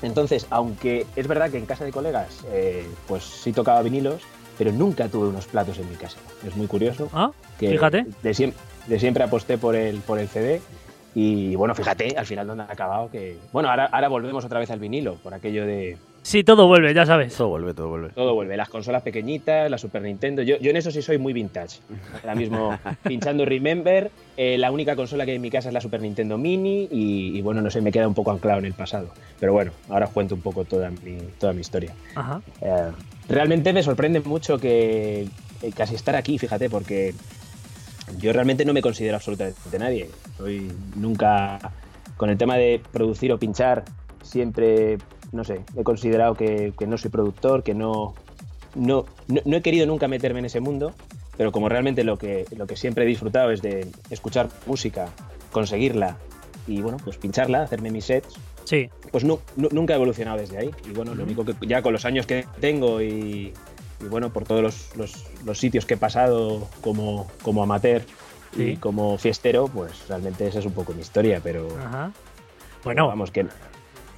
Entonces, 0.00 0.46
aunque 0.50 1.06
es 1.16 1.26
verdad 1.26 1.50
que 1.50 1.58
en 1.58 1.66
casa 1.66 1.84
de 1.84 1.90
colegas, 1.92 2.44
eh, 2.52 2.86
pues 3.08 3.24
sí 3.24 3.52
tocaba 3.52 3.82
vinilos, 3.82 4.22
pero 4.56 4.72
nunca 4.72 5.08
tuve 5.08 5.28
unos 5.28 5.46
platos 5.46 5.78
en 5.78 5.88
mi 5.90 5.96
casa. 5.96 6.18
Es 6.46 6.56
muy 6.56 6.66
curioso. 6.66 7.08
Ah, 7.12 7.30
Que 7.58 7.70
fíjate. 7.70 8.06
De, 8.22 8.30
siem- 8.30 8.52
de 8.86 8.98
siempre 9.00 9.24
aposté 9.24 9.58
por 9.58 9.74
el, 9.76 9.98
por 10.00 10.18
el 10.18 10.28
CD. 10.28 10.60
Y 11.14 11.56
bueno, 11.56 11.74
fíjate, 11.74 12.16
al 12.16 12.26
final 12.26 12.46
donde 12.46 12.62
ha 12.64 12.72
acabado 12.72 13.10
que. 13.10 13.38
Bueno, 13.52 13.70
ahora, 13.70 13.86
ahora 13.86 14.08
volvemos 14.08 14.44
otra 14.44 14.60
vez 14.60 14.70
al 14.70 14.78
vinilo, 14.78 15.14
por 15.16 15.34
aquello 15.34 15.66
de. 15.66 15.96
Sí, 16.28 16.44
todo 16.44 16.66
vuelve, 16.66 16.92
ya 16.92 17.06
sabes. 17.06 17.34
Todo 17.34 17.48
vuelve, 17.48 17.72
todo 17.72 17.88
vuelve. 17.88 18.10
Todo 18.10 18.34
vuelve, 18.34 18.54
las 18.54 18.68
consolas 18.68 19.00
pequeñitas, 19.00 19.70
la 19.70 19.78
Super 19.78 20.02
Nintendo. 20.02 20.42
Yo, 20.42 20.58
yo 20.58 20.68
en 20.68 20.76
eso 20.76 20.90
sí 20.90 21.00
soy 21.00 21.16
muy 21.16 21.32
vintage. 21.32 21.78
Ahora 22.20 22.34
mismo 22.34 22.78
pinchando 23.02 23.46
Remember, 23.46 24.10
eh, 24.36 24.58
la 24.58 24.70
única 24.70 24.94
consola 24.94 25.24
que 25.24 25.30
hay 25.30 25.36
en 25.36 25.42
mi 25.42 25.48
casa 25.48 25.68
es 25.70 25.72
la 25.72 25.80
Super 25.80 26.02
Nintendo 26.02 26.36
Mini 26.36 26.86
y, 26.90 27.34
y, 27.34 27.40
bueno, 27.40 27.62
no 27.62 27.70
sé, 27.70 27.80
me 27.80 27.90
queda 27.90 28.06
un 28.06 28.12
poco 28.12 28.30
anclado 28.30 28.58
en 28.58 28.66
el 28.66 28.74
pasado. 28.74 29.08
Pero 29.40 29.54
bueno, 29.54 29.72
ahora 29.88 30.04
os 30.04 30.12
cuento 30.12 30.34
un 30.34 30.42
poco 30.42 30.66
toda 30.66 30.90
mi, 30.90 31.16
toda 31.38 31.54
mi 31.54 31.62
historia. 31.62 31.94
Ajá. 32.14 32.42
Eh, 32.60 32.90
realmente 33.30 33.72
me 33.72 33.82
sorprende 33.82 34.20
mucho 34.20 34.58
que 34.58 35.22
eh, 35.62 35.72
casi 35.74 35.94
estar 35.94 36.14
aquí, 36.14 36.36
fíjate, 36.36 36.68
porque 36.68 37.14
yo 38.18 38.34
realmente 38.34 38.66
no 38.66 38.74
me 38.74 38.82
considero 38.82 39.16
absolutamente 39.16 39.78
nadie. 39.78 40.10
Soy 40.36 40.70
nunca, 40.94 41.58
con 42.18 42.28
el 42.28 42.36
tema 42.36 42.58
de 42.58 42.82
producir 42.92 43.32
o 43.32 43.38
pinchar, 43.38 43.86
siempre, 44.22 44.98
no 45.32 45.44
sé, 45.44 45.60
he 45.76 45.82
considerado 45.84 46.34
que, 46.34 46.72
que 46.78 46.86
no 46.86 46.98
soy 46.98 47.10
productor, 47.10 47.62
que 47.62 47.74
no, 47.74 48.14
no, 48.74 49.04
no, 49.28 49.40
no 49.44 49.56
he 49.56 49.62
querido 49.62 49.86
nunca 49.86 50.08
meterme 50.08 50.38
en 50.40 50.46
ese 50.46 50.60
mundo, 50.60 50.92
pero 51.36 51.52
como 51.52 51.68
realmente 51.68 52.04
lo 52.04 52.18
que, 52.18 52.46
lo 52.56 52.66
que 52.66 52.76
siempre 52.76 53.04
he 53.04 53.06
disfrutado 53.06 53.50
es 53.50 53.62
de 53.62 53.90
escuchar 54.10 54.48
música, 54.66 55.08
conseguirla 55.52 56.16
y 56.66 56.80
bueno, 56.82 56.98
pues 57.02 57.16
pincharla, 57.16 57.62
hacerme 57.62 57.90
mis 57.90 58.04
sets, 58.06 58.34
Sí. 58.64 58.90
pues 59.10 59.24
nu- 59.24 59.38
nu- 59.56 59.68
nunca 59.72 59.94
he 59.94 59.96
evolucionado 59.96 60.36
desde 60.38 60.58
ahí. 60.58 60.70
Y 60.86 60.92
bueno, 60.92 61.14
lo 61.14 61.22
único 61.24 61.44
que 61.44 61.54
ya 61.66 61.80
con 61.80 61.92
los 61.94 62.04
años 62.04 62.26
que 62.26 62.44
tengo 62.60 63.00
y, 63.00 63.54
y 64.00 64.04
bueno, 64.10 64.30
por 64.30 64.44
todos 64.44 64.60
los, 64.62 64.96
los- 64.96 65.24
los 65.46 65.58
sitios 65.58 65.86
que 65.86 65.94
he 65.94 65.96
pasado 65.96 66.66
como, 66.82 67.26
como 67.42 67.62
amateur 67.62 68.02
Sí. 68.56 68.62
y 68.72 68.76
como 68.76 69.16
fiestero, 69.18 69.68
pues 69.68 70.08
realmente 70.08 70.46
esa 70.46 70.58
es 70.58 70.66
un 70.66 70.72
poco 70.72 70.92
mi 70.94 71.00
historia, 71.00 71.40
pero 71.42 71.68
Ajá. 71.78 72.12
Bueno, 72.84 73.06
vamos 73.06 73.30
que 73.30 73.46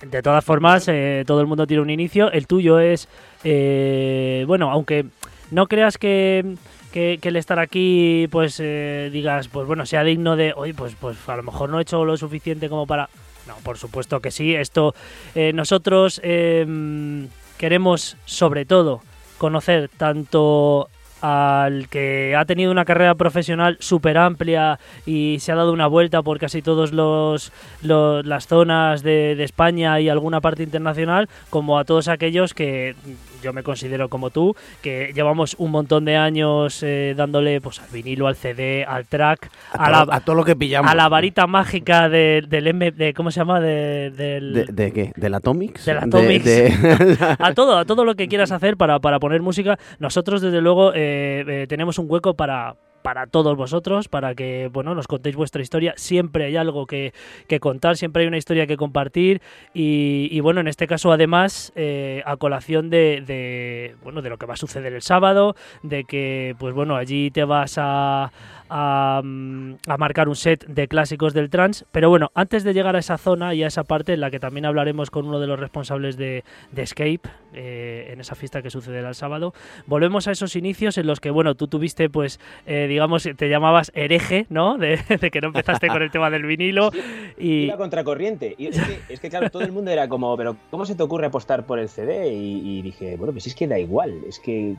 De 0.02 0.22
todas 0.22 0.44
formas, 0.44 0.88
eh, 0.88 1.24
todo 1.26 1.40
el 1.40 1.46
mundo 1.46 1.66
tiene 1.66 1.82
un 1.82 1.90
inicio. 1.90 2.30
El 2.32 2.46
tuyo 2.46 2.78
es, 2.80 3.08
eh, 3.44 4.44
bueno, 4.46 4.70
aunque 4.70 5.04
no 5.50 5.66
creas 5.66 5.98
que, 5.98 6.54
que- 6.92 7.18
el 7.22 7.36
estar 7.36 7.58
aquí, 7.58 8.26
pues 8.30 8.58
eh, 8.60 9.10
digas, 9.12 9.48
pues 9.48 9.66
bueno, 9.66 9.84
sea 9.84 10.02
digno 10.02 10.36
de, 10.36 10.52
oye, 10.56 10.72
pues, 10.74 10.94
pues 10.98 11.16
a 11.28 11.36
lo 11.36 11.42
mejor 11.42 11.68
no 11.70 11.78
he 11.78 11.82
hecho 11.82 12.04
lo 12.04 12.16
suficiente 12.16 12.68
como 12.68 12.86
para... 12.86 13.08
No, 13.46 13.54
por 13.62 13.78
supuesto 13.78 14.20
que 14.20 14.30
sí. 14.30 14.54
Esto, 14.54 14.94
eh, 15.34 15.52
nosotros 15.52 16.20
eh, 16.24 17.26
queremos 17.58 18.16
sobre 18.24 18.64
todo 18.64 19.02
conocer 19.38 19.90
tanto 19.96 20.88
al 21.22 21.88
que 21.88 22.34
ha 22.36 22.44
tenido 22.44 22.70
una 22.70 22.84
carrera 22.84 23.14
profesional 23.14 23.76
súper 23.80 24.18
amplia 24.18 24.78
y 25.06 25.38
se 25.40 25.52
ha 25.52 25.54
dado 25.54 25.72
una 25.72 25.86
vuelta 25.86 26.22
por 26.22 26.38
casi 26.38 26.62
todas 26.62 26.92
los, 26.92 27.52
los- 27.82 28.24
las 28.26 28.46
zonas 28.46 29.02
de, 29.02 29.34
de 29.36 29.44
España 29.44 30.00
y 30.00 30.08
alguna 30.08 30.40
parte 30.40 30.62
internacional, 30.62 31.28
como 31.50 31.78
a 31.78 31.84
todos 31.84 32.08
aquellos 32.08 32.54
que 32.54 32.94
yo 33.42 33.52
me 33.52 33.62
considero 33.62 34.08
como 34.08 34.30
tú, 34.30 34.54
que 34.82 35.12
llevamos 35.14 35.54
un 35.58 35.70
montón 35.70 36.04
de 36.04 36.16
años 36.16 36.82
eh, 36.82 37.14
dándole 37.16 37.60
pues 37.60 37.78
al 37.80 37.88
vinilo, 37.90 38.26
al 38.26 38.36
CD, 38.36 38.84
al 38.84 39.06
track, 39.06 39.50
A, 39.72 39.84
a, 39.84 39.90
todo, 39.92 40.06
la, 40.10 40.16
a 40.16 40.20
todo 40.20 40.36
lo 40.36 40.44
que 40.44 40.56
pillamos. 40.56 40.90
a 40.90 40.94
la 40.94 41.08
varita 41.08 41.46
mágica 41.46 42.08
de- 42.08 42.44
del 42.46 42.66
M, 42.66 42.90
de, 42.92 43.14
¿cómo 43.14 43.30
se 43.30 43.40
llama? 43.40 43.60
De- 43.60 44.10
del, 44.10 44.52
¿De, 44.52 44.64
de 44.72 44.92
qué? 44.92 45.12
¿Del 45.16 45.34
Atomics? 45.34 45.84
Del 45.86 46.00
De- 46.00 46.04
Atomics. 46.06 46.50
a 47.38 47.54
todo, 47.54 47.78
a 47.78 47.84
todo 47.84 48.04
lo 48.04 48.14
que 48.14 48.28
quieras 48.28 48.52
hacer 48.52 48.76
para, 48.76 48.98
para 48.98 49.18
poner 49.18 49.40
música. 49.40 49.78
Nosotros, 49.98 50.42
desde 50.42 50.60
luego, 50.60 50.92
eh, 50.94 51.09
eh, 51.46 51.66
tenemos 51.68 51.98
un 51.98 52.06
hueco 52.08 52.34
para 52.34 52.76
para 53.02 53.26
todos 53.26 53.56
vosotros, 53.56 54.08
para 54.08 54.34
que 54.34 54.68
bueno 54.72 54.94
nos 54.94 55.06
contéis 55.06 55.36
vuestra 55.36 55.62
historia. 55.62 55.94
Siempre 55.96 56.44
hay 56.44 56.56
algo 56.56 56.86
que, 56.86 57.12
que 57.48 57.60
contar, 57.60 57.96
siempre 57.96 58.22
hay 58.22 58.28
una 58.28 58.36
historia 58.36 58.66
que 58.66 58.76
compartir. 58.76 59.40
Y, 59.74 60.38
bueno, 60.40 60.60
en 60.60 60.68
este 60.68 60.86
caso, 60.86 61.12
además, 61.12 61.72
eh, 61.76 62.22
a 62.26 62.36
colación 62.36 62.90
de, 62.90 63.22
de, 63.26 63.96
bueno 64.02 64.22
de 64.22 64.30
lo 64.30 64.38
que 64.38 64.46
va 64.46 64.54
a 64.54 64.58
suceder 64.58 64.92
el 64.92 65.02
sábado, 65.02 65.56
de 65.82 66.04
que 66.04 66.54
pues 66.58 66.74
bueno, 66.74 66.96
allí 66.96 67.30
te 67.30 67.44
vas 67.44 67.76
a, 67.78 68.32
a, 68.70 69.18
a 69.18 69.96
marcar 69.98 70.28
un 70.28 70.36
set 70.36 70.64
de 70.66 70.88
clásicos 70.88 71.34
del 71.34 71.50
trance. 71.50 71.84
Pero 71.92 72.08
bueno, 72.08 72.30
antes 72.34 72.64
de 72.64 72.72
llegar 72.72 72.96
a 72.96 73.00
esa 73.00 73.18
zona 73.18 73.54
y 73.54 73.62
a 73.62 73.66
esa 73.66 73.84
parte 73.84 74.14
en 74.14 74.20
la 74.20 74.30
que 74.30 74.40
también 74.40 74.64
hablaremos 74.64 75.10
con 75.10 75.26
uno 75.26 75.40
de 75.40 75.46
los 75.46 75.58
responsables 75.58 76.16
de, 76.16 76.44
de 76.72 76.82
Escape, 76.82 77.22
eh, 77.52 78.10
en 78.12 78.20
esa 78.20 78.34
fiesta 78.34 78.62
que 78.62 78.70
sucederá 78.70 79.08
el 79.08 79.14
sábado, 79.14 79.52
volvemos 79.86 80.28
a 80.28 80.32
esos 80.32 80.56
inicios 80.56 80.96
en 80.98 81.06
los 81.06 81.20
que, 81.20 81.30
bueno, 81.30 81.54
tú 81.54 81.66
tuviste, 81.66 82.08
pues, 82.08 82.38
eh, 82.66 82.86
digamos, 82.88 83.28
te 83.36 83.48
llamabas 83.48 83.90
hereje, 83.94 84.46
¿no? 84.48 84.78
De, 84.78 84.98
de 85.20 85.30
que 85.30 85.40
no 85.40 85.48
empezaste 85.48 85.88
con 85.88 86.02
el 86.02 86.10
tema 86.10 86.30
del 86.30 86.44
vinilo. 86.44 86.90
Y, 87.38 87.64
Iba 87.64 87.76
contracorriente. 87.76 88.54
Y 88.56 88.68
es 88.68 88.80
que, 88.80 89.00
es 89.12 89.20
que, 89.20 89.28
claro, 89.28 89.50
todo 89.50 89.62
el 89.62 89.72
mundo 89.72 89.90
era 89.90 90.08
como, 90.08 90.36
pero 90.36 90.56
¿cómo 90.70 90.86
se 90.86 90.94
te 90.94 91.02
ocurre 91.02 91.26
apostar 91.26 91.66
por 91.66 91.78
el 91.78 91.88
CD? 91.88 92.32
Y, 92.32 92.78
y 92.78 92.82
dije, 92.82 93.16
bueno, 93.16 93.32
pues 93.32 93.46
es 93.46 93.54
que 93.54 93.66
da 93.66 93.78
igual. 93.78 94.20
Es 94.28 94.38
que, 94.38 94.76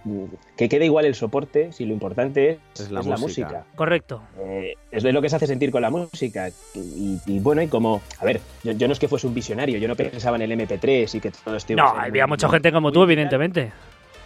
que 0.56 0.70
queda 0.70 0.86
igual 0.86 1.06
el 1.06 1.16
soporte 1.16 1.72
si 1.72 1.86
lo 1.86 1.94
importante 1.94 2.60
es, 2.74 2.82
Es 2.82 2.92
la 2.92 3.02
es 3.02 3.08
la 3.08 3.18
música. 3.18 3.66
Correcto. 3.82 4.22
Eh, 4.38 4.76
es 4.92 5.02
de 5.02 5.12
lo 5.12 5.24
que 5.24 5.30
se 5.30 5.38
hace 5.38 5.48
sentir 5.48 5.72
con 5.72 5.82
la 5.82 5.90
música. 5.90 6.50
Y, 6.76 7.18
y 7.26 7.40
bueno, 7.40 7.64
y 7.64 7.68
como, 7.68 8.00
a 8.20 8.26
ver, 8.26 8.40
yo, 8.64 8.74
yo 8.74 8.86
no 8.86 8.94
es 8.94 9.00
que 9.00 9.08
fuese 9.08 9.26
un 9.26 9.34
visionario, 9.34 9.80
yo 9.80 9.88
no 9.88 9.96
pensaba 9.96 10.36
en 10.36 10.44
el 10.44 10.52
MP3 10.52 11.16
y 11.16 11.20
que 11.20 11.32
todo 11.32 11.56
esto 11.56 11.74
No, 11.74 11.88
había 11.88 12.28
mucha 12.28 12.48
gente 12.48 12.72
como 12.72 12.92
tú, 12.92 13.02
evidentemente. 13.02 13.72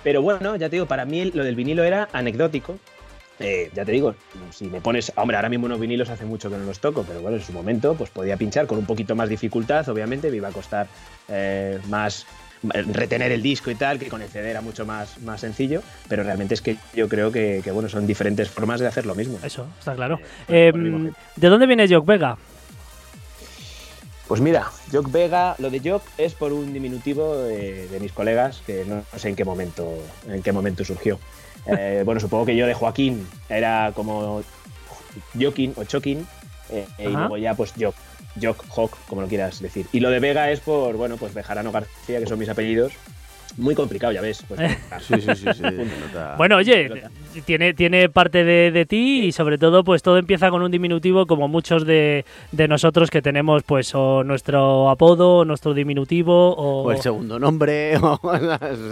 Pero 0.04 0.22
bueno, 0.22 0.58
ya 0.58 0.68
te 0.68 0.76
digo, 0.76 0.88
para 0.88 1.06
mí 1.06 1.32
lo 1.32 1.46
del 1.46 1.56
vinilo 1.56 1.86
era 1.86 2.10
anecdótico. 2.12 2.78
Eh, 3.40 3.72
ya 3.74 3.86
te 3.86 3.94
digo, 3.94 4.14
si 4.52 4.66
me 4.66 4.82
pones, 4.82 5.14
hombre, 5.16 5.38
ahora 5.38 5.48
mismo 5.48 5.68
unos 5.68 5.80
vinilos 5.80 6.10
hace 6.10 6.26
mucho 6.26 6.50
que 6.50 6.58
no 6.58 6.66
los 6.66 6.80
toco, 6.80 7.06
pero 7.08 7.22
bueno, 7.22 7.38
en 7.38 7.44
su 7.44 7.54
momento 7.54 7.96
pues 7.96 8.10
podía 8.10 8.36
pinchar 8.36 8.68
con 8.68 8.78
un 8.78 8.86
poquito 8.86 9.16
más 9.16 9.30
dificultad, 9.30 9.88
obviamente, 9.88 10.30
me 10.30 10.38
iba 10.38 10.50
a 10.50 10.52
costar 10.52 10.88
eh, 11.30 11.80
más 11.88 12.26
retener 12.70 13.32
el 13.32 13.42
disco 13.42 13.72
y 13.72 13.76
tal, 13.76 14.00
que 14.00 14.08
con 14.08 14.22
el 14.22 14.30
CD 14.30 14.50
era 14.50 14.62
mucho 14.62 14.86
más, 14.86 15.20
más 15.22 15.42
sencillo, 15.42 15.82
pero 16.08 16.24
realmente 16.24 16.54
es 16.54 16.62
que 16.62 16.78
yo 16.94 17.08
creo 17.10 17.32
que, 17.32 17.62
que, 17.64 17.72
bueno, 17.72 17.90
son 17.90 18.08
diferentes 18.08 18.50
formas 18.50 18.80
de 18.80 18.88
hacer 18.88 19.06
lo 19.06 19.16
mismo. 19.16 19.40
Eso, 19.44 19.68
está 19.80 19.96
claro. 19.96 20.20
Eh, 20.48 20.66
Eh, 20.66 20.68
ejemplo. 20.70 21.14
¿De 21.36 21.50
dónde 21.50 21.68
viene 21.68 21.88
Jock 21.88 22.06
Vega? 22.06 22.38
Pues 24.28 24.42
mira, 24.42 24.72
Jock 24.92 25.12
Vega, 25.12 25.56
lo 25.60 25.70
de 25.70 25.80
Jock 25.80 26.04
es 26.18 26.34
por 26.34 26.52
un 26.52 26.74
diminutivo 26.74 27.38
de, 27.44 27.88
de 27.88 28.00
mis 28.00 28.12
colegas 28.12 28.64
que 28.66 28.84
no 28.86 29.04
sé 29.18 29.30
en 29.30 29.36
qué 29.36 29.46
momento, 29.46 29.94
en 30.28 30.42
qué 30.42 30.52
momento 30.52 30.84
surgió. 30.84 31.20
Eh, 31.68 32.04
bueno, 32.06 32.20
supongo 32.22 32.46
que 32.46 32.56
yo 32.56 32.68
de 32.68 32.76
Joaquín 32.76 33.28
era 33.50 33.92
como 33.96 34.44
Joaquín 35.34 35.74
o 35.76 35.84
Choquín 35.84 36.28
eh, 36.70 36.86
y 37.00 37.08
luego 37.08 37.38
ya 37.38 37.56
pues 37.56 37.74
Jock, 37.80 37.96
Jock, 38.42 38.66
Jock, 38.68 38.98
como 39.08 39.22
lo 39.22 39.28
quieras 39.28 39.62
decir. 39.62 39.88
Y 39.92 40.00
lo 40.00 40.10
de 40.10 40.20
Vega 40.20 40.52
es 40.52 40.60
por, 40.60 40.96
bueno, 40.96 41.18
pues 41.18 41.34
Bejarano 41.34 41.72
García, 41.72 42.20
que 42.20 42.28
son 42.28 42.40
mis 42.40 42.50
apellidos. 42.50 42.94
Muy 43.58 43.74
complicado, 43.76 44.12
ya 44.12 44.22
ves. 44.22 44.44
Pues, 44.48 44.60
Sí, 45.08 45.16
sí, 45.22 45.32
sí. 45.54 45.64
Bueno, 46.38 46.58
oye, 46.58 46.92
tiene, 47.46 47.74
tiene 47.74 48.10
parte 48.10 48.44
de, 48.44 48.72
de 48.72 48.86
ti 48.86 49.26
y 49.26 49.32
sobre 49.32 49.58
todo, 49.58 49.84
pues 49.84 50.02
todo 50.04 50.18
empieza 50.18 50.50
con 50.50 50.62
un 50.62 50.72
diminutivo, 50.72 51.26
como 51.26 51.48
muchos 51.48 51.86
de, 51.86 52.26
de 52.52 52.68
nosotros 52.68 53.10
que 53.10 53.22
tenemos, 53.22 53.64
pues, 53.64 53.94
o 53.96 54.24
nuestro 54.24 54.90
apodo, 54.90 55.38
o 55.40 55.46
nuestro 55.46 55.74
diminutivo, 55.74 56.54
o. 56.56 56.84
O 56.84 56.92
el 56.92 57.02
segundo 57.02 57.40
nombre, 57.40 57.96
o. 58.02 58.20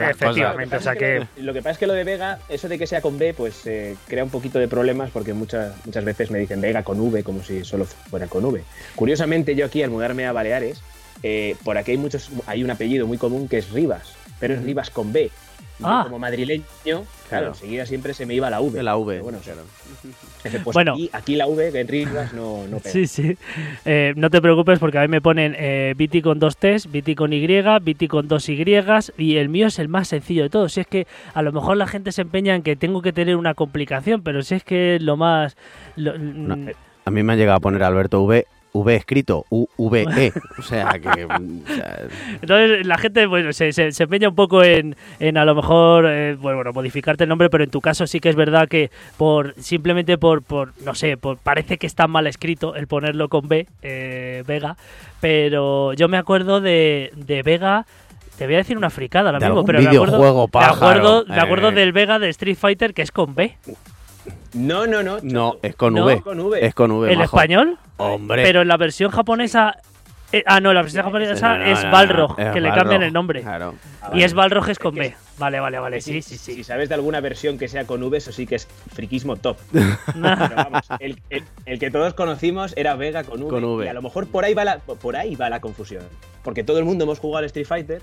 Efectivamente. 0.09 0.75
o 0.77 0.81
sea 0.81 0.95
que- 0.95 1.25
Lo 1.37 1.53
que 1.53 1.59
pasa 1.59 1.71
es 1.71 1.77
que 1.77 1.87
lo 1.87 1.93
de 1.93 2.03
Vega, 2.03 2.39
eso 2.49 2.67
de 2.69 2.77
que 2.77 2.87
sea 2.87 3.01
con 3.01 3.17
B, 3.17 3.33
pues 3.33 3.65
eh, 3.65 3.95
crea 4.07 4.23
un 4.23 4.29
poquito 4.29 4.59
de 4.59 4.67
problemas 4.67 5.09
porque 5.11 5.33
muchas, 5.33 5.73
muchas 5.85 6.05
veces 6.05 6.31
me 6.31 6.39
dicen 6.39 6.61
Vega 6.61 6.83
con 6.83 6.99
V, 6.99 7.23
como 7.23 7.43
si 7.43 7.63
solo 7.65 7.85
fuera 7.85 8.27
con 8.27 8.45
V. 8.45 8.63
Curiosamente, 8.95 9.55
yo 9.55 9.65
aquí 9.65 9.83
al 9.83 9.89
mudarme 9.89 10.25
a 10.25 10.31
Baleares, 10.31 10.81
eh, 11.21 11.55
por 11.63 11.77
aquí 11.77 11.91
hay, 11.91 11.97
muchos, 11.97 12.29
hay 12.45 12.63
un 12.63 12.71
apellido 12.71 13.07
muy 13.07 13.17
común 13.17 13.47
que 13.47 13.57
es 13.57 13.71
Rivas, 13.71 14.13
pero 14.43 14.55
es 14.59 14.63
Rivas 14.63 14.89
con 14.89 15.13
B. 15.13 15.31
Y 15.79 15.81
yo 15.81 15.87
Ah. 15.87 16.03
como 16.03 16.19
madrileño, 16.19 16.63
claro, 16.83 17.05
Claro. 17.29 17.47
enseguida 17.47 17.85
siempre 17.85 18.13
se 18.13 18.25
me 18.25 18.33
iba 18.35 18.49
la 18.49 18.59
V. 18.61 18.83
La 18.83 18.95
V. 18.97 19.21
Bueno, 19.21 19.39
claro. 19.43 19.61
pues 20.63 20.73
Bueno. 20.73 20.91
aquí, 20.93 21.09
aquí 21.13 21.35
la 21.35 21.47
V, 21.47 21.71
que 21.71 21.79
en 21.79 21.87
Rivas 21.87 22.33
no, 22.33 22.67
no 22.67 22.77
pega. 22.79 22.91
Sí, 22.91 23.07
sí. 23.07 23.37
Eh, 23.85 24.13
no 24.17 24.29
te 24.29 24.41
preocupes 24.41 24.79
porque 24.79 24.97
a 24.99 25.01
mí 25.01 25.07
me 25.07 25.21
ponen 25.21 25.55
eh, 25.57 25.95
con 26.21 26.39
dos 26.39 26.57
T's, 26.57 26.91
Viti 26.91 27.15
con 27.15 27.31
Y, 27.33 27.47
Viti 27.81 28.07
con 28.07 28.27
dos 28.27 28.49
Y 28.49 28.61
y 29.17 29.37
el 29.37 29.47
mío 29.49 29.67
es 29.67 29.79
el 29.79 29.87
más 29.87 30.09
sencillo 30.09 30.43
de 30.43 30.49
todos. 30.49 30.73
Si 30.73 30.81
es 30.81 30.87
que 30.87 31.07
a 31.33 31.41
lo 31.41 31.51
mejor 31.53 31.77
la 31.77 31.87
gente 31.87 32.11
se 32.11 32.21
empeña 32.21 32.53
en 32.55 32.61
que 32.63 32.75
tengo 32.75 33.01
que 33.01 33.13
tener 33.13 33.35
una 33.37 33.53
complicación, 33.53 34.21
pero 34.21 34.43
si 34.43 34.55
es 34.55 34.63
que 34.63 34.99
lo 35.01 35.15
más... 35.17 35.55
lo- 35.95 36.17
No, 36.17 36.55
mm, 36.57 36.69
A 37.05 37.11
mí 37.11 37.23
me 37.23 37.33
han 37.33 37.39
llegado 37.39 37.57
a 37.57 37.61
poner 37.61 37.81
Alberto 37.83 38.21
V 38.23 38.45
V 38.73 38.95
escrito, 38.95 39.45
U-V-E. 39.49 40.33
O 40.57 40.61
sea 40.61 40.99
que. 40.99 41.25
o 41.25 41.67
sea, 41.67 41.99
Entonces 42.41 42.85
la 42.85 42.97
gente 42.97 43.25
bueno, 43.25 43.53
se, 43.53 43.71
se, 43.71 43.91
se 43.91 44.03
empeña 44.03 44.29
un 44.29 44.35
poco 44.35 44.63
en, 44.63 44.95
en 45.19 45.37
a 45.37 45.45
lo 45.45 45.55
mejor 45.55 46.05
eh, 46.07 46.35
bueno, 46.39 46.57
bueno, 46.57 46.73
modificarte 46.73 47.23
el 47.23 47.29
nombre, 47.29 47.49
pero 47.49 47.63
en 47.63 47.69
tu 47.69 47.81
caso 47.81 48.07
sí 48.07 48.19
que 48.19 48.29
es 48.29 48.35
verdad 48.35 48.67
que 48.67 48.91
por 49.17 49.53
simplemente 49.59 50.17
por, 50.17 50.41
por 50.41 50.73
no 50.83 50.95
sé, 50.95 51.17
por, 51.17 51.37
parece 51.37 51.77
que 51.77 51.87
está 51.87 52.07
mal 52.07 52.27
escrito 52.27 52.75
el 52.75 52.87
ponerlo 52.87 53.29
con 53.29 53.47
B, 53.47 53.67
eh, 53.81 54.43
Vega, 54.47 54.75
pero 55.21 55.93
yo 55.93 56.07
me 56.07 56.17
acuerdo 56.17 56.61
de, 56.61 57.11
de 57.15 57.43
Vega. 57.43 57.85
Te 58.37 58.45
voy 58.47 58.55
a 58.55 58.57
decir 58.57 58.77
una 58.77 58.89
fricada 58.89 59.29
ahora 59.29 59.47
mismo, 59.47 59.63
pero 59.63 59.79
me 59.79 59.87
acuerdo, 59.87 60.05
videojuego 60.05 60.49
me 60.51 60.65
acuerdo, 60.65 60.79
pájaro, 60.79 61.25
me 61.27 61.39
acuerdo 61.39 61.69
eh. 61.69 61.73
del 61.73 61.91
Vega 61.91 62.17
de 62.17 62.29
Street 62.29 62.57
Fighter 62.57 62.95
que 62.95 63.03
es 63.03 63.11
con 63.11 63.35
B. 63.35 63.55
No, 64.53 64.87
no, 64.87 65.03
no. 65.03 65.17
no, 65.21 65.57
es 65.61 65.75
con 65.75 65.93
No, 65.93 66.05
V. 66.05 66.21
con 66.21 66.39
V. 66.39 66.65
Es 66.65 66.73
con 66.75 66.91
V. 66.91 67.11
¿En 67.11 67.19
majo. 67.19 67.35
español? 67.37 67.77
Hombre. 67.97 68.43
Pero 68.43 68.61
en 68.61 68.67
la 68.67 68.77
versión 68.77 69.11
japonesa. 69.11 69.75
eh, 70.31 70.43
ah, 70.45 70.59
no, 70.59 70.73
la 70.73 70.81
versión 70.81 71.03
japonesa 71.03 71.57
No, 71.57 71.63
no, 71.65 71.71
es 71.71 71.83
no, 71.83 71.91
Balrog, 71.91 72.35
que 72.35 72.61
le 72.61 72.71
cambian 72.73 73.03
el 73.03 73.11
nombre. 73.13 73.41
Claro. 73.41 73.75
Ah, 74.01 74.11
Y 74.13 74.23
es. 74.23 74.33
Balrog 74.33 74.69
es 74.69 74.79
con 74.79 74.95
B. 74.95 75.15
Vale, 75.37 75.59
vale, 75.59 75.79
vale. 75.79 75.99
Sí, 76.01 76.21
sí, 76.21 76.37
Si 76.37 76.55
sí. 76.55 76.63
sabes 76.63 76.89
de 76.89 76.95
alguna 76.95 77.19
versión 77.19 77.57
que 77.57 77.67
sea 77.67 77.85
con 77.85 78.01
V, 78.03 78.17
eso 78.17 78.31
sí 78.31 78.45
que 78.45 78.55
es 78.55 78.67
friquismo 78.93 79.35
top. 79.35 79.57
Pero 79.71 80.55
vamos, 80.55 80.87
el, 80.99 81.21
el- 81.29 81.43
el 81.65 81.79
que 81.79 81.89
todos 81.91 82.13
conocimos 82.13 82.73
era 82.77 82.95
Vega 82.95 83.23
con 83.23 83.41
V, 83.41 83.49
Con 83.49 83.63
V. 83.63 83.85
Y 83.85 83.87
a 83.87 83.93
lo 83.93 84.01
mejor 84.01 84.27
por 84.27 84.45
ahí 84.45 84.53
va 84.53 84.63
la, 84.65 84.77
por 84.79 85.15
ahí 85.15 85.35
va 85.35 85.49
la 85.49 85.59
confusión. 85.59 86.03
Porque 86.43 86.63
todo 86.63 86.77
el 86.77 86.85
mundo 86.85 87.03
hemos 87.05 87.19
jugado 87.19 87.39
al 87.39 87.45
Street 87.45 87.65
Fighter 87.67 88.01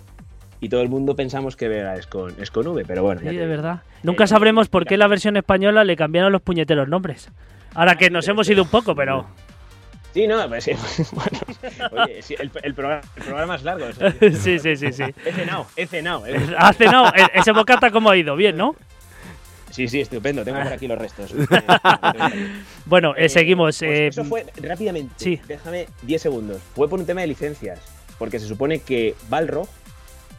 y 0.61 0.69
todo 0.69 0.83
el 0.83 0.89
mundo 0.89 1.17
pensamos 1.17 1.57
que 1.57 1.69
Vega 1.69 1.97
es 1.97 2.07
con, 2.07 2.35
es 2.41 2.51
con 2.51 2.67
V, 2.67 2.85
pero 2.87 3.03
bueno. 3.03 3.21
Sí, 3.23 3.35
de 3.37 3.47
verdad. 3.47 3.81
Nunca 4.03 4.27
sabremos 4.27 4.69
por 4.69 4.87
qué 4.87 4.97
la 4.97 5.07
versión 5.09 5.37
española 5.37 5.85
le 5.85 5.97
cambiaron 5.97 6.33
los 6.33 6.43
puñeteros 6.43 6.89
nombres. 6.89 7.31
Ahora 7.75 7.97
que 7.97 8.11
nos 8.11 8.27
hemos 8.29 8.49
ido 8.49 8.63
un 8.63 8.69
poco, 8.69 8.95
pero. 8.95 9.27
Sí, 10.13 10.27
no, 10.27 10.49
pues 10.49 10.65
sí, 10.65 10.73
bueno. 11.13 12.03
Oye, 12.05 12.21
sí, 12.21 12.35
el, 12.39 12.51
el 12.65 12.75
programa, 12.75 13.03
el 13.17 13.23
programa 13.23 13.55
es 13.55 13.63
largo. 13.63 13.87
o 13.87 13.93
sea, 13.93 14.11
sí, 14.21 14.59
sí, 14.59 14.77
sí, 14.77 14.93
sí. 14.93 15.05
He 15.25 15.33
cenado, 15.33 15.67
he 15.77 15.87
cenado. 15.87 16.27
he- 16.27 16.37
¿Has 16.59 16.77
cenado? 16.77 17.07
E- 17.15 17.31
Ese 17.39 17.53
bocata, 17.53 17.91
¿cómo 17.93 18.11
ha 18.11 18.17
ido? 18.17 18.35
Bien, 18.35 18.57
¿no? 18.57 18.75
Sí, 19.71 19.87
sí, 19.87 20.01
estupendo. 20.01 20.43
Tengo 20.45 20.61
por 20.63 20.73
aquí 20.73 20.89
los 20.89 20.99
restos. 20.99 21.33
Bueno, 22.87 23.15
eh, 23.17 23.29
seguimos. 23.29 23.79
Pues 23.79 23.83
eh, 23.91 24.07
eso 24.09 24.25
fue 24.25 24.47
rápidamente. 24.61 25.15
sí. 25.17 25.41
Déjame 25.47 25.87
10 26.03 26.23
segundos. 26.23 26.59
Fue 26.75 26.89
por 26.89 26.99
un 26.99 27.07
tema 27.07 27.21
de 27.21 27.29
licencias. 27.29 27.79
Porque 28.19 28.39
se 28.39 28.47
supone 28.47 28.81
que 28.81 29.15
Balrog 29.29 29.69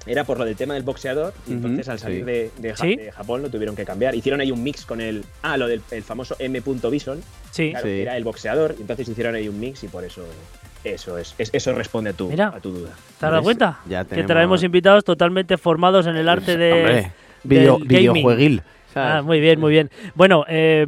era 0.05 0.23
por 0.23 0.37
lo 0.39 0.45
del 0.45 0.55
tema 0.55 0.73
del 0.73 0.83
boxeador. 0.83 1.33
Y 1.47 1.53
entonces 1.53 1.87
al 1.89 1.99
salir 1.99 2.19
sí. 2.19 2.25
de, 2.25 2.51
de 2.57 2.69
Ja- 2.75 2.83
Sí. 2.85 2.95
de 2.95 3.11
Japón 3.11 3.41
lo 3.41 3.49
tuvieron 3.49 3.75
que 3.75 3.85
cambiar. 3.85 4.15
Hicieron 4.15 4.41
ahí 4.41 4.51
un 4.51 4.63
mix 4.63 4.85
con 4.85 5.01
el. 5.01 5.23
Ah, 5.41 5.57
lo 5.57 5.67
del 5.67 5.81
el 5.91 6.03
famoso 6.03 6.35
M. 6.39 6.61
Bison. 6.91 7.21
sí. 7.51 7.71
Claro, 7.71 7.85
Sí. 7.85 8.01
era 8.01 8.17
el 8.17 8.23
boxeador. 8.23 8.75
y 8.77 8.81
Entonces 8.81 9.07
hicieron 9.09 9.35
ahí 9.35 9.47
un 9.47 9.59
mix 9.59 9.83
y 9.83 9.87
por 9.87 10.03
eso. 10.03 10.23
Eso 10.83 11.17
es. 11.19 11.35
es- 11.37 11.51
eso 11.53 11.73
responde 11.73 12.09
a 12.09 12.13
tu, 12.13 12.27
Mira. 12.29 12.47
a 12.47 12.59
tu 12.59 12.71
duda. 12.71 12.89
¿Te 12.89 13.25
has 13.25 13.31
dado 13.31 13.35
¿Ves? 13.37 13.43
cuenta? 13.43 13.79
Ya 13.87 14.03
Que 14.03 14.09
tenemos- 14.09 14.27
traemos 14.27 14.63
invitados 14.63 15.03
totalmente 15.03 15.57
formados 15.57 16.07
en 16.07 16.15
el 16.15 16.27
arte 16.27 16.57
de. 16.57 16.73
Hombre, 16.73 17.11
video, 17.43 17.77
videojueguil. 17.79 18.63
Ah, 18.95 19.21
muy 19.23 19.39
bien, 19.39 19.59
muy 19.59 19.71
bien. 19.71 19.89
Bueno, 20.15 20.43
eh, 20.49 20.85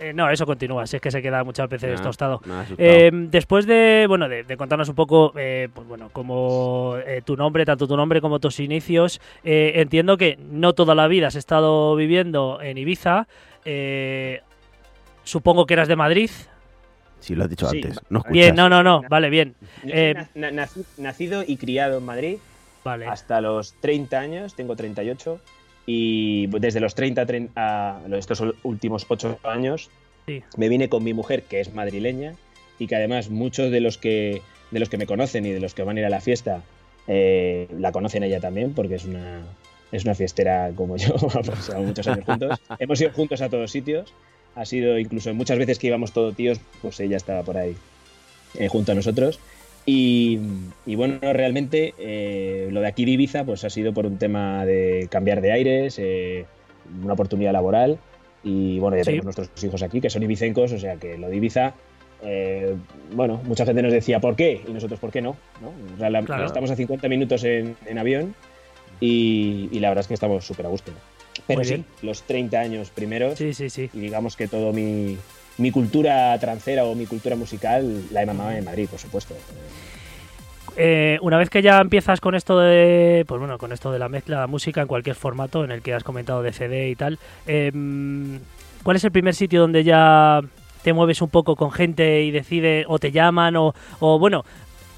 eh, 0.00 0.12
no, 0.12 0.30
eso 0.30 0.46
continúa. 0.46 0.86
Si 0.86 0.96
es 0.96 1.02
que 1.02 1.10
se 1.10 1.20
queda 1.22 1.44
muchas 1.44 1.68
veces 1.68 2.00
Ah, 2.00 2.02
tostado. 2.02 2.40
Eh, 2.76 3.10
después 3.12 3.66
de, 3.66 4.06
bueno, 4.08 4.28
de, 4.28 4.44
de 4.44 4.56
contarnos 4.56 4.88
un 4.88 4.94
poco, 4.94 5.32
eh, 5.36 5.68
pues 5.74 5.86
bueno, 5.86 6.10
como 6.12 6.96
eh, 7.06 7.22
tu 7.24 7.36
nombre, 7.36 7.64
tanto 7.64 7.86
tu 7.88 7.96
nombre 7.96 8.20
como 8.20 8.38
tus 8.40 8.60
inicios, 8.60 9.20
eh, 9.44 9.72
entiendo 9.76 10.16
que 10.16 10.38
no 10.50 10.72
toda 10.74 10.94
la 10.94 11.08
vida 11.08 11.26
has 11.28 11.34
estado 11.36 11.94
viviendo 11.96 12.60
en 12.62 12.78
Ibiza. 12.78 13.26
eh, 13.64 14.40
supongo 15.24 15.66
que 15.66 15.74
eras 15.74 15.88
de 15.88 15.96
Madrid. 15.96 16.30
Sí, 17.20 17.34
lo 17.34 17.44
has 17.44 17.50
dicho 17.50 17.68
Sí, 17.68 17.76
antes. 17.82 18.00
No 18.08 18.22
Bien, 18.30 18.54
no, 18.54 18.68
no, 18.68 18.82
no, 18.82 19.02
vale, 19.10 19.28
bien. 19.28 19.56
Eh, 19.84 20.14
nacido 20.96 21.42
y 21.46 21.56
criado 21.56 21.98
en 21.98 22.04
Madrid. 22.04 22.38
Vale. 22.84 23.06
hasta 23.06 23.40
los 23.42 23.74
30 23.80 24.18
años, 24.18 24.54
tengo 24.54 24.74
38, 24.74 25.40
y 25.90 26.48
desde 26.48 26.80
los 26.80 26.94
30 26.94 27.26
tren- 27.26 27.48
a 27.56 28.00
estos 28.18 28.42
últimos 28.62 29.06
8 29.08 29.38
años 29.42 29.88
Sí. 30.26 30.42
me 30.58 30.68
vine 30.68 30.90
con 30.90 31.02
mi 31.02 31.14
mujer, 31.14 31.44
que 31.44 31.60
es 31.60 31.72
madrileña, 31.72 32.34
y 32.78 32.86
que 32.88 32.94
además 32.96 33.30
muchos 33.30 33.70
de 33.70 33.80
los 33.80 33.96
que, 33.96 34.42
de 34.70 34.78
los 34.80 34.90
que 34.90 34.98
me 34.98 35.06
conocen 35.06 35.46
y 35.46 35.50
de 35.50 35.60
los 35.60 35.72
que 35.72 35.82
van 35.82 35.96
a 35.96 36.00
ir 36.00 36.06
a 36.06 36.10
la 36.10 36.20
fiesta 36.20 36.62
eh, 37.06 37.66
la 37.78 37.90
conocen 37.90 38.22
ella 38.22 38.38
también, 38.38 38.74
porque 38.74 38.96
es 38.96 39.06
una, 39.06 39.40
es 39.90 40.04
una 40.04 40.14
fiestera 40.14 40.70
como 40.76 40.98
yo, 40.98 41.14
vamos, 41.34 41.70
muchos 41.78 42.06
años 42.06 42.26
juntos. 42.26 42.60
Hemos 42.78 43.00
ido 43.00 43.10
juntos 43.12 43.40
a 43.40 43.48
todos 43.48 43.70
sitios, 43.70 44.12
ha 44.54 44.66
sido 44.66 44.98
incluso 44.98 45.32
muchas 45.32 45.56
veces 45.56 45.78
que 45.78 45.86
íbamos 45.86 46.12
todos 46.12 46.36
tíos, 46.36 46.60
pues 46.82 47.00
ella 47.00 47.16
estaba 47.16 47.42
por 47.44 47.56
ahí 47.56 47.74
eh, 48.58 48.68
junto 48.68 48.92
a 48.92 48.94
nosotros. 48.94 49.40
Y, 49.90 50.38
y 50.84 50.96
bueno, 50.96 51.18
realmente 51.22 51.94
eh, 51.98 52.68
lo 52.70 52.82
de 52.82 52.88
aquí 52.88 53.06
de 53.06 53.12
Ibiza 53.12 53.44
pues 53.44 53.64
ha 53.64 53.70
sido 53.70 53.94
por 53.94 54.04
un 54.04 54.18
tema 54.18 54.66
de 54.66 55.08
cambiar 55.10 55.40
de 55.40 55.50
aires, 55.50 55.96
eh, 55.98 56.44
una 57.02 57.14
oportunidad 57.14 57.52
laboral 57.54 57.98
y 58.44 58.78
bueno, 58.80 58.98
ya 58.98 59.04
Sí. 59.04 59.12
tenemos 59.12 59.34
nuestros 59.38 59.64
hijos 59.64 59.82
aquí 59.82 60.02
que 60.02 60.10
son 60.10 60.22
ibicencos, 60.22 60.72
o 60.72 60.78
sea 60.78 60.96
que 60.96 61.16
lo 61.16 61.30
de 61.30 61.36
Ibiza, 61.36 61.72
eh, 62.22 62.74
bueno, 63.14 63.40
mucha 63.44 63.64
gente 63.64 63.80
nos 63.80 63.90
decía 63.94 64.20
¿por 64.20 64.36
qué? 64.36 64.60
Y 64.68 64.72
nosotros 64.72 65.00
¿por 65.00 65.10
qué 65.10 65.22
no? 65.22 65.36
¿no? 65.62 65.68
O 65.94 65.98
sea, 65.98 66.10
la- 66.10 66.22
Claro. 66.22 66.44
Estamos 66.44 66.70
a 66.70 66.76
50 66.76 67.08
minutos 67.08 67.42
en, 67.44 67.74
en 67.86 67.96
avión 67.96 68.34
y, 69.00 69.70
y 69.72 69.80
la 69.80 69.88
verdad 69.88 70.02
es 70.02 70.08
que 70.08 70.14
estamos 70.14 70.44
súper 70.44 70.66
a 70.66 70.68
gusto. 70.68 70.92
Pero 71.46 71.64
sí, 71.64 71.82
los 72.02 72.24
30 72.24 72.60
años 72.60 72.90
primeros 72.90 73.38
Sí, 73.38 73.54
sí, 73.54 73.70
sí. 73.70 73.88
y 73.94 74.00
digamos 74.00 74.36
que 74.36 74.48
todo 74.48 74.74
mi, 74.74 75.16
mi 75.58 75.70
cultura 75.70 76.38
trancera 76.38 76.84
o 76.84 76.94
mi 76.94 77.06
cultura 77.06 77.36
musical 77.36 78.04
la 78.10 78.22
he 78.22 78.26
mamado 78.26 78.50
en 78.52 78.64
Madrid, 78.64 78.88
por 78.88 78.98
supuesto. 78.98 79.34
Eh, 80.76 81.18
una 81.22 81.38
vez 81.38 81.50
que 81.50 81.60
ya 81.60 81.80
empiezas 81.80 82.20
con 82.20 82.36
esto 82.36 82.58
de, 82.60 83.24
pues 83.26 83.40
bueno, 83.40 83.58
con 83.58 83.72
esto 83.72 83.90
de 83.90 83.98
la 83.98 84.08
mezcla 84.08 84.42
de 84.42 84.46
música 84.46 84.80
en 84.80 84.86
cualquier 84.86 85.16
formato, 85.16 85.64
en 85.64 85.72
el 85.72 85.82
que 85.82 85.92
has 85.92 86.04
comentado 86.04 86.42
de 86.42 86.52
CD 86.52 86.88
y 86.88 86.94
tal, 86.94 87.18
eh, 87.48 87.72
¿cuál 88.84 88.96
es 88.96 89.02
el 89.02 89.10
primer 89.10 89.34
sitio 89.34 89.60
donde 89.60 89.82
ya 89.82 90.40
te 90.82 90.92
mueves 90.92 91.20
un 91.20 91.30
poco 91.30 91.56
con 91.56 91.72
gente 91.72 92.22
y 92.22 92.30
decide 92.30 92.84
o 92.86 93.00
te 93.00 93.10
llaman 93.10 93.56
o, 93.56 93.74
o 93.98 94.20
bueno, 94.20 94.44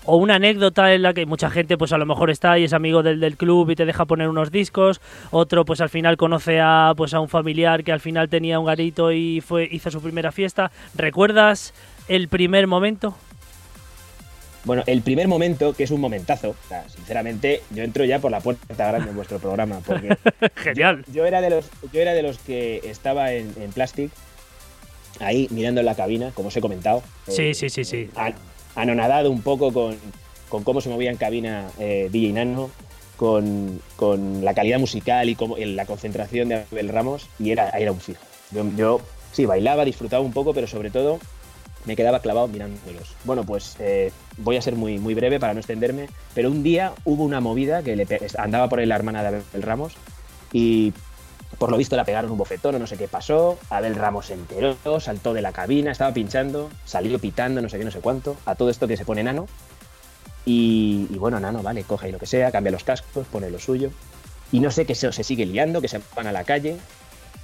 o 0.04 0.16
una 0.16 0.36
anécdota 0.36 0.92
en 0.94 1.02
la 1.02 1.14
que 1.14 1.26
mucha 1.26 1.50
gente 1.50 1.76
pues 1.76 1.92
a 1.92 1.98
lo 1.98 2.06
mejor 2.06 2.30
está 2.30 2.58
y 2.58 2.64
es 2.64 2.72
amigo 2.72 3.02
del, 3.02 3.20
del 3.20 3.36
club 3.36 3.70
y 3.70 3.76
te 3.76 3.84
deja 3.84 4.04
poner 4.06 4.28
unos 4.28 4.50
discos, 4.50 5.00
otro 5.30 5.64
pues 5.64 5.80
al 5.80 5.88
final 5.90 6.16
conoce 6.16 6.60
a 6.60 6.92
pues 6.96 7.14
a 7.14 7.20
un 7.20 7.28
familiar 7.28 7.84
que 7.84 7.92
al 7.92 8.00
final 8.00 8.28
tenía 8.28 8.58
un 8.58 8.66
garito 8.66 9.12
y 9.12 9.40
fue 9.40 9.68
hizo 9.70 9.90
su 9.90 10.00
primera 10.00 10.32
fiesta. 10.32 10.70
¿Recuerdas 10.94 11.74
el 12.08 12.28
primer 12.28 12.66
momento? 12.66 13.14
Bueno, 14.64 14.82
el 14.86 15.00
primer 15.00 15.26
momento, 15.26 15.72
que 15.72 15.84
es 15.84 15.90
un 15.90 16.02
momentazo, 16.02 16.50
o 16.50 16.68
sea, 16.68 16.86
sinceramente, 16.88 17.62
yo 17.70 17.82
entro 17.82 18.04
ya 18.04 18.18
por 18.18 18.30
la 18.30 18.40
puerta 18.40 18.88
grande 18.88 19.08
en 19.08 19.16
vuestro 19.16 19.38
programa, 19.38 19.80
porque 19.86 20.16
Genial. 20.56 21.02
yo 21.10 21.24
era 21.24 21.40
de 21.40 21.48
los, 21.48 21.70
yo 21.92 22.00
era 22.00 22.12
de 22.12 22.22
los 22.22 22.38
que 22.38 22.82
estaba 22.84 23.32
en, 23.32 23.54
en 23.58 23.72
Plastic, 23.72 24.10
ahí 25.18 25.48
mirando 25.50 25.80
en 25.80 25.86
la 25.86 25.94
cabina, 25.94 26.30
como 26.34 26.48
os 26.48 26.56
he 26.56 26.60
comentado. 26.60 27.02
Sí, 27.26 27.42
eh, 27.42 27.54
sí, 27.54 27.70
sí, 27.70 27.84
sí. 27.84 28.10
Anonadado 28.82 29.30
un 29.30 29.42
poco 29.42 29.72
con, 29.72 29.96
con 30.48 30.64
cómo 30.64 30.80
se 30.80 30.88
movía 30.88 31.10
en 31.10 31.16
cabina 31.16 31.68
eh, 31.78 32.08
DJ 32.10 32.32
Nano, 32.32 32.70
con, 33.16 33.80
con 33.96 34.44
la 34.44 34.54
calidad 34.54 34.78
musical 34.78 35.28
y 35.28 35.34
como, 35.34 35.58
en 35.58 35.76
la 35.76 35.86
concentración 35.86 36.48
de 36.48 36.64
Abel 36.70 36.88
Ramos, 36.88 37.28
y 37.38 37.50
era, 37.50 37.70
era 37.70 37.92
un 37.92 38.00
fijo. 38.00 38.22
Yo, 38.76 39.00
sí, 39.32 39.46
bailaba, 39.46 39.84
disfrutaba 39.84 40.22
un 40.22 40.32
poco, 40.32 40.54
pero 40.54 40.66
sobre 40.66 40.90
todo 40.90 41.18
me 41.84 41.96
quedaba 41.96 42.20
clavado 42.20 42.48
mirándolos. 42.48 43.14
Bueno, 43.24 43.44
pues 43.44 43.76
eh, 43.78 44.12
voy 44.38 44.56
a 44.56 44.62
ser 44.62 44.76
muy, 44.76 44.98
muy 44.98 45.14
breve 45.14 45.40
para 45.40 45.54
no 45.54 45.60
extenderme, 45.60 46.08
pero 46.34 46.50
un 46.50 46.62
día 46.62 46.92
hubo 47.04 47.24
una 47.24 47.40
movida 47.40 47.82
que 47.82 48.06
andaba 48.38 48.68
por 48.68 48.80
ahí 48.80 48.86
la 48.86 48.96
hermana 48.96 49.22
de 49.22 49.28
Abel 49.28 49.62
Ramos 49.62 49.94
y 50.52 50.92
por 51.60 51.70
lo 51.70 51.76
visto 51.76 51.94
la 51.94 52.06
pegaron 52.06 52.30
un 52.30 52.38
bofetón 52.38 52.76
o 52.76 52.78
no 52.78 52.86
sé 52.86 52.96
qué 52.96 53.06
pasó. 53.06 53.58
Abel 53.68 53.94
Ramos 53.94 54.24
se 54.24 54.32
enteró, 54.32 54.98
saltó 54.98 55.34
de 55.34 55.42
la 55.42 55.52
cabina, 55.52 55.92
estaba 55.92 56.10
pinchando, 56.14 56.70
salió 56.86 57.18
pitando, 57.18 57.60
no 57.60 57.68
sé 57.68 57.76
qué, 57.76 57.84
no 57.84 57.90
sé 57.90 58.00
cuánto. 58.00 58.38
A 58.46 58.54
todo 58.54 58.70
esto 58.70 58.88
que 58.88 58.96
se 58.96 59.04
pone 59.04 59.22
Nano. 59.22 59.46
Y, 60.46 61.06
y 61.10 61.18
bueno, 61.18 61.38
Nano, 61.38 61.62
vale, 61.62 61.84
coge 61.84 62.06
ahí 62.06 62.12
lo 62.12 62.18
que 62.18 62.24
sea, 62.24 62.50
cambia 62.50 62.72
los 62.72 62.82
cascos, 62.82 63.26
pone 63.26 63.50
lo 63.50 63.58
suyo. 63.58 63.90
Y 64.50 64.60
no 64.60 64.70
sé 64.70 64.86
qué 64.86 64.94
se, 64.94 65.12
se 65.12 65.22
sigue 65.22 65.44
liando, 65.44 65.82
que 65.82 65.88
se 65.88 66.00
van 66.16 66.26
a 66.26 66.32
la 66.32 66.44
calle. 66.44 66.78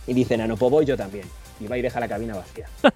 Y 0.06 0.14
dice 0.14 0.34
Nano, 0.38 0.56
pues 0.56 0.72
voy 0.72 0.86
yo 0.86 0.96
también. 0.96 1.28
Y 1.60 1.66
va 1.66 1.76
y 1.76 1.82
deja 1.82 2.00
la 2.00 2.08
cabina 2.08 2.36
vacía. 2.36 2.70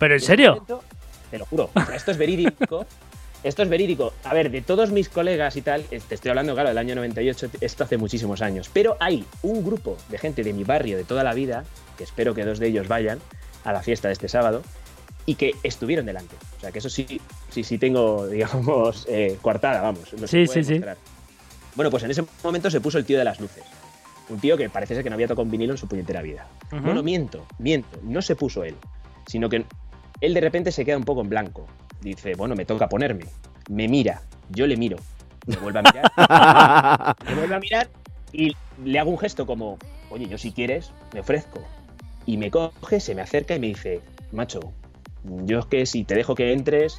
¿Pero 0.00 0.14
en 0.14 0.20
serio? 0.20 0.50
momento, 0.54 0.82
te 1.30 1.38
lo 1.38 1.46
juro. 1.46 1.70
esto 1.94 2.10
es 2.10 2.18
verídico. 2.18 2.84
Esto 3.44 3.62
es 3.62 3.68
verídico. 3.68 4.14
A 4.24 4.32
ver, 4.32 4.50
de 4.50 4.62
todos 4.62 4.90
mis 4.90 5.10
colegas 5.10 5.56
y 5.56 5.62
tal, 5.62 5.84
eh, 5.90 6.00
te 6.06 6.14
estoy 6.14 6.30
hablando, 6.30 6.54
claro, 6.54 6.70
del 6.70 6.78
año 6.78 6.94
98, 6.94 7.50
esto 7.60 7.84
hace 7.84 7.98
muchísimos 7.98 8.40
años. 8.40 8.70
Pero 8.72 8.96
hay 9.00 9.24
un 9.42 9.62
grupo 9.64 9.98
de 10.08 10.16
gente 10.18 10.42
de 10.42 10.54
mi 10.54 10.64
barrio 10.64 10.96
de 10.96 11.04
toda 11.04 11.22
la 11.22 11.34
vida, 11.34 11.64
que 11.98 12.04
espero 12.04 12.34
que 12.34 12.44
dos 12.44 12.58
de 12.58 12.68
ellos 12.68 12.88
vayan 12.88 13.18
a 13.64 13.72
la 13.72 13.82
fiesta 13.82 14.08
de 14.08 14.12
este 14.12 14.28
sábado, 14.28 14.62
y 15.26 15.34
que 15.34 15.54
estuvieron 15.62 16.06
delante. 16.06 16.34
O 16.56 16.60
sea, 16.60 16.72
que 16.72 16.78
eso 16.78 16.88
sí, 16.88 17.20
sí, 17.50 17.64
sí 17.64 17.76
tengo, 17.78 18.26
digamos, 18.28 19.06
eh, 19.08 19.38
coartada, 19.42 19.82
vamos. 19.82 20.12
lo 20.14 20.26
Sí, 20.26 20.46
sí, 20.46 20.64
sí. 20.64 20.72
demostrar. 20.74 20.96
Bueno, 21.74 21.90
pues 21.90 22.02
en 22.04 22.10
ese 22.12 22.24
momento 22.42 22.70
se 22.70 22.80
puso 22.80 22.96
el 22.98 23.04
tío 23.04 23.18
de 23.18 23.24
las 23.24 23.40
luces. 23.40 23.64
Un 24.30 24.40
tío 24.40 24.56
que 24.56 24.70
parece 24.70 24.94
ser 24.94 25.04
que 25.04 25.10
no 25.10 25.14
había 25.14 25.28
tocado 25.28 25.42
un 25.42 25.50
vinilo 25.50 25.72
en 25.72 25.78
su 25.78 25.86
puñetera 25.86 26.22
vida. 26.22 26.46
Ujú. 26.72 26.82
Bueno, 26.82 27.02
miento, 27.02 27.44
miento. 27.58 27.98
No 28.02 28.22
se 28.22 28.36
puso 28.36 28.64
él, 28.64 28.74
sino 29.26 29.50
que 29.50 29.66
él 30.20 30.32
de 30.34 30.40
repente 30.40 30.72
se 30.72 30.84
queda 30.84 30.96
un 30.96 31.04
poco 31.04 31.20
en 31.20 31.28
blanco. 31.28 31.66
Dice, 32.04 32.34
bueno, 32.34 32.54
me 32.54 32.64
toca 32.64 32.88
ponerme. 32.88 33.24
Me 33.68 33.88
mira, 33.88 34.22
yo 34.50 34.66
le 34.66 34.76
miro, 34.76 34.98
me 35.46 35.56
vuelve 35.56 35.80
a 35.80 35.82
mirar, 35.92 37.16
me 37.26 37.34
vuelve 37.34 37.54
a 37.54 37.58
mirar 37.58 37.88
y 38.32 38.54
le 38.84 38.98
hago 38.98 39.10
un 39.10 39.18
gesto 39.18 39.46
como, 39.46 39.78
oye, 40.10 40.28
yo 40.28 40.38
si 40.38 40.52
quieres, 40.52 40.92
me 41.12 41.20
ofrezco. 41.20 41.60
Y 42.26 42.36
me 42.36 42.50
coge, 42.50 43.00
se 43.00 43.14
me 43.14 43.22
acerca 43.22 43.54
y 43.56 43.58
me 43.58 43.68
dice, 43.68 44.00
macho, 44.32 44.60
yo 45.44 45.58
es 45.60 45.66
que 45.66 45.86
si 45.86 46.04
te 46.04 46.14
dejo 46.14 46.34
que 46.34 46.52
entres, 46.52 46.98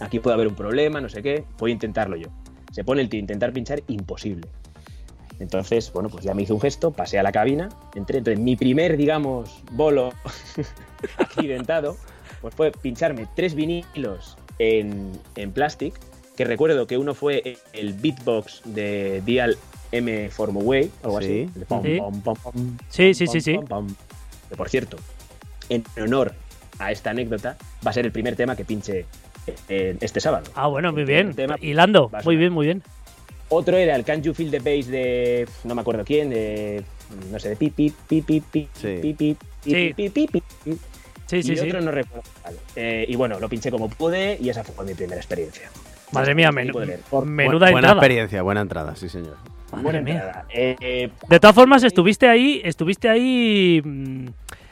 aquí 0.00 0.18
puede 0.18 0.34
haber 0.34 0.48
un 0.48 0.54
problema, 0.54 1.00
no 1.00 1.08
sé 1.08 1.22
qué, 1.22 1.44
voy 1.58 1.70
a 1.70 1.74
intentarlo 1.74 2.16
yo. 2.16 2.28
Se 2.72 2.84
pone 2.84 3.02
el 3.02 3.08
tío 3.08 3.18
a 3.18 3.22
intentar 3.22 3.52
pinchar, 3.52 3.82
imposible. 3.88 4.48
Entonces, 5.38 5.92
bueno, 5.92 6.08
pues 6.08 6.24
ya 6.24 6.34
me 6.34 6.42
hizo 6.42 6.54
un 6.54 6.60
gesto, 6.60 6.92
pasé 6.92 7.18
a 7.18 7.22
la 7.22 7.32
cabina, 7.32 7.68
entré. 7.94 8.18
Entonces, 8.18 8.42
mi 8.42 8.56
primer, 8.56 8.96
digamos, 8.96 9.62
bolo 9.72 10.12
accidentado, 11.18 11.96
pues 12.42 12.54
fue 12.54 12.70
pincharme 12.72 13.26
tres 13.34 13.54
vinilos 13.54 14.36
en, 14.58 15.12
en 15.36 15.52
plastic, 15.52 15.94
que 16.36 16.44
recuerdo 16.44 16.86
que 16.86 16.98
uno 16.98 17.14
fue 17.14 17.56
el 17.72 17.94
beatbox 17.94 18.60
de 18.66 19.22
Dial 19.24 19.56
M 19.92 20.28
Way, 20.38 20.90
algo 21.02 21.20
Sí. 21.20 21.48
así. 21.50 21.64
pom, 21.66 21.82
Sí. 21.82 21.96
pom, 21.98 22.20
pom, 22.22 22.36
pom, 22.42 22.76
Sí, 22.90 23.14
sí, 23.14 23.24
pom, 23.26 23.32
sí, 23.32 23.40
sí. 23.40 23.54
pom, 23.54 23.66
pom. 23.66 23.86
Que, 24.50 24.56
por 24.56 24.68
cierto, 24.68 24.98
en 25.70 25.84
honor 26.02 26.34
a 26.78 26.90
esta 26.92 27.10
anécdota, 27.10 27.56
va 27.86 27.90
a 27.90 27.94
ser 27.94 28.04
el 28.06 28.12
primer 28.12 28.34
tema 28.36 28.56
que 28.56 28.64
pinche 28.64 29.06
eh, 29.68 29.96
este 30.00 30.20
sábado. 30.20 30.50
Ah, 30.54 30.66
bueno, 30.68 30.92
muy 30.92 31.02
El 31.02 31.06
bien. 31.06 31.34
tema- 31.34 31.56
Hilando. 31.60 32.10
Muy 32.24 32.36
bien, 32.36 32.52
muy 32.52 32.66
bien. 32.66 32.82
Otro 33.48 33.76
era 33.76 33.96
el 33.96 34.04
Can 34.04 34.22
You 34.22 34.32
Feel 34.32 34.50
the 34.50 34.58
Bass 34.60 34.86
de. 34.86 35.46
No 35.64 35.74
me 35.74 35.80
acuerdo 35.82 36.04
quién, 36.04 36.30
de. 36.30 36.82
No 37.30 37.38
sé, 37.38 37.50
de 37.50 37.56
pi, 37.56 37.68
pi, 37.70 37.92
pi, 38.08 38.22
pi, 38.22 38.40
pi, 38.40 38.68
Sí. 38.72 38.98
pi, 39.02 39.12
pi, 40.08 40.42
Sí. 41.40 41.52
y 41.52 41.56
sí. 41.56 41.66
otro 41.66 41.80
no 41.80 41.90
recuerdo. 41.90 42.28
cuál. 42.42 42.56
Eh, 42.76 43.04
y 43.08 43.16
bueno, 43.16 43.38
lo 43.40 43.48
pinché 43.48 43.70
como 43.70 43.88
pude 43.88 44.36
y 44.40 44.48
esa 44.50 44.64
fue 44.64 44.84
mi 44.84 44.94
primera 44.94 45.16
experiencia. 45.20 45.70
Madre 46.12 46.34
mía, 46.34 46.50
leer. 46.52 47.00
Por- 47.08 47.24
menuda 47.24 47.70
buena 47.70 47.78
entrada. 47.78 47.92
experiencia, 47.94 48.42
buena 48.42 48.60
entrada, 48.60 48.94
sí, 48.96 49.08
señor. 49.08 49.36
Madre 49.70 49.82
buena 49.82 50.00
mía. 50.02 50.14
entrada. 50.14 50.44
Eh, 50.52 50.76
eh, 50.80 51.10
De 51.28 51.40
todas 51.40 51.54
formas, 51.54 51.82
estuviste 51.84 52.28
ahí, 52.28 52.60
estuviste 52.62 53.08
ahí, 53.08 53.80
mm, 53.82 54.26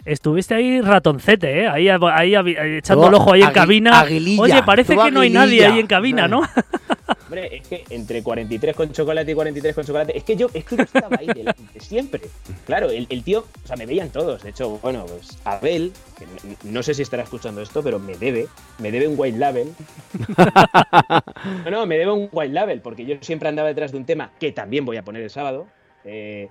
estuviste 0.04 0.54
ahí 0.54 0.82
ratoncete, 0.82 1.62
¿eh? 1.62 1.68
Ahí, 1.68 1.88
ahí, 1.88 2.34
ahí, 2.34 2.76
echando 2.76 3.08
el 3.08 3.14
ojo 3.14 3.32
ahí 3.32 3.42
en 3.42 3.52
cabina. 3.52 4.00
aguililla, 4.00 4.42
Oye, 4.42 4.62
parece 4.64 4.92
tuvo 4.94 5.06
que 5.06 5.10
no 5.10 5.20
hay 5.20 5.30
nadie 5.30 5.64
ahí 5.64 5.78
en 5.80 5.86
cabina, 5.86 6.28
¿no? 6.28 6.42
Hombre, 7.30 7.56
es 7.58 7.68
que 7.68 7.84
entre 7.90 8.24
43 8.24 8.74
con 8.74 8.90
chocolate 8.90 9.30
y 9.30 9.34
43 9.34 9.72
con 9.76 9.84
chocolate, 9.84 10.18
es 10.18 10.24
que 10.24 10.34
yo, 10.34 10.48
es 10.52 10.64
que 10.64 10.76
yo 10.76 10.82
estaba 10.82 11.16
ahí 11.16 11.28
delante, 11.28 11.62
siempre. 11.80 12.22
Claro, 12.66 12.90
el, 12.90 13.06
el 13.08 13.22
tío, 13.22 13.44
o 13.62 13.66
sea, 13.68 13.76
me 13.76 13.86
veían 13.86 14.10
todos. 14.10 14.42
De 14.42 14.50
hecho, 14.50 14.78
bueno, 14.82 15.06
pues 15.06 15.38
Abel, 15.44 15.92
que 16.18 16.24
no, 16.26 16.72
no 16.72 16.82
sé 16.82 16.92
si 16.92 17.02
estará 17.02 17.22
escuchando 17.22 17.60
esto, 17.62 17.84
pero 17.84 18.00
me 18.00 18.16
debe, 18.16 18.48
me 18.80 18.90
debe 18.90 19.06
un 19.06 19.14
white 19.16 19.38
label. 19.38 19.72
no, 21.64 21.70
no, 21.70 21.86
me 21.86 21.98
debe 21.98 22.10
un 22.12 22.28
white 22.32 22.52
label, 22.52 22.80
porque 22.80 23.04
yo 23.04 23.16
siempre 23.20 23.48
andaba 23.48 23.68
detrás 23.68 23.92
de 23.92 23.98
un 23.98 24.04
tema 24.04 24.32
que 24.40 24.52
también 24.52 24.84
voy 24.84 24.96
a 24.96 25.04
poner 25.04 25.22
el 25.22 25.30
sábado. 25.30 25.66
eh, 26.04 26.48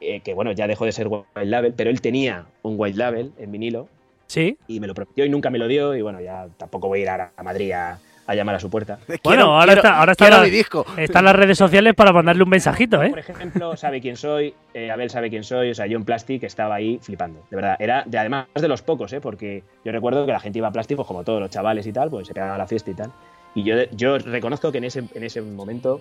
eh, 0.00 0.20
que 0.20 0.34
bueno, 0.34 0.52
ya 0.52 0.66
dejó 0.66 0.84
de 0.86 0.92
ser 0.92 1.08
white 1.08 1.26
label, 1.46 1.72
pero 1.74 1.88
él 1.90 2.00
tenía 2.00 2.46
un 2.62 2.74
white 2.78 2.98
label 2.98 3.32
en 3.38 3.52
vinilo 3.52 3.88
Sí. 4.26 4.58
y 4.66 4.80
me 4.80 4.86
lo 4.86 4.94
prometió 4.94 5.24
y 5.24 5.28
nunca 5.28 5.50
me 5.50 5.58
lo 5.58 5.68
dio. 5.68 5.94
Y 5.94 6.02
bueno, 6.02 6.20
ya 6.20 6.48
tampoco 6.58 6.88
voy 6.88 7.00
a 7.00 7.02
ir 7.02 7.08
a, 7.10 7.32
a 7.36 7.42
Madrid 7.42 7.72
a, 7.72 7.98
a 8.26 8.34
llamar 8.34 8.54
a 8.54 8.60
su 8.60 8.70
puerta. 8.70 8.98
Bueno, 9.22 9.58
ahora 9.60 9.74
está- 9.74 9.98
ahora 9.98 10.12
está 10.12 10.30
la- 10.30 10.40
mi 10.42 10.50
disco. 10.50 10.86
Están 10.96 11.24
las 11.24 11.36
redes 11.36 11.58
sociales 11.58 11.94
para 11.94 12.12
mandarle 12.12 12.42
un 12.42 12.48
mensajito, 12.48 13.02
¿eh? 13.02 13.10
Por 13.10 13.18
ejemplo, 13.18 13.76
sabe 13.76 14.00
quién 14.00 14.16
soy, 14.16 14.54
eh, 14.72 14.90
Abel 14.90 15.10
sabe 15.10 15.28
quién 15.30 15.44
soy, 15.44 15.70
o 15.70 15.74
sea, 15.74 15.86
yo 15.86 15.98
en 15.98 16.04
Plastic 16.04 16.42
estaba 16.44 16.74
ahí 16.76 16.98
flipando, 17.02 17.40
de 17.50 17.56
verdad. 17.56 17.76
Era, 17.78 18.02
de, 18.06 18.18
además 18.18 18.46
de 18.54 18.68
los 18.68 18.82
pocos, 18.82 19.12
¿eh? 19.12 19.20
porque 19.20 19.62
yo 19.84 19.92
recuerdo 19.92 20.24
que 20.26 20.32
la 20.32 20.40
gente 20.40 20.58
iba 20.58 20.68
a 20.68 20.72
Plastic, 20.72 20.96
pues 20.96 21.06
como 21.08 21.22
todos 21.24 21.40
los 21.40 21.50
chavales 21.50 21.86
y 21.86 21.92
tal, 21.92 22.10
pues 22.10 22.26
se 22.28 22.34
pegaba 22.34 22.54
a 22.54 22.58
la 22.58 22.66
fiesta 22.66 22.90
y 22.90 22.94
tal. 22.94 23.10
Y 23.54 23.62
yo, 23.62 23.76
yo 23.92 24.18
reconozco 24.18 24.72
que 24.72 24.78
en 24.78 24.84
ese, 24.84 25.04
en 25.14 25.22
ese 25.22 25.40
momento, 25.42 26.00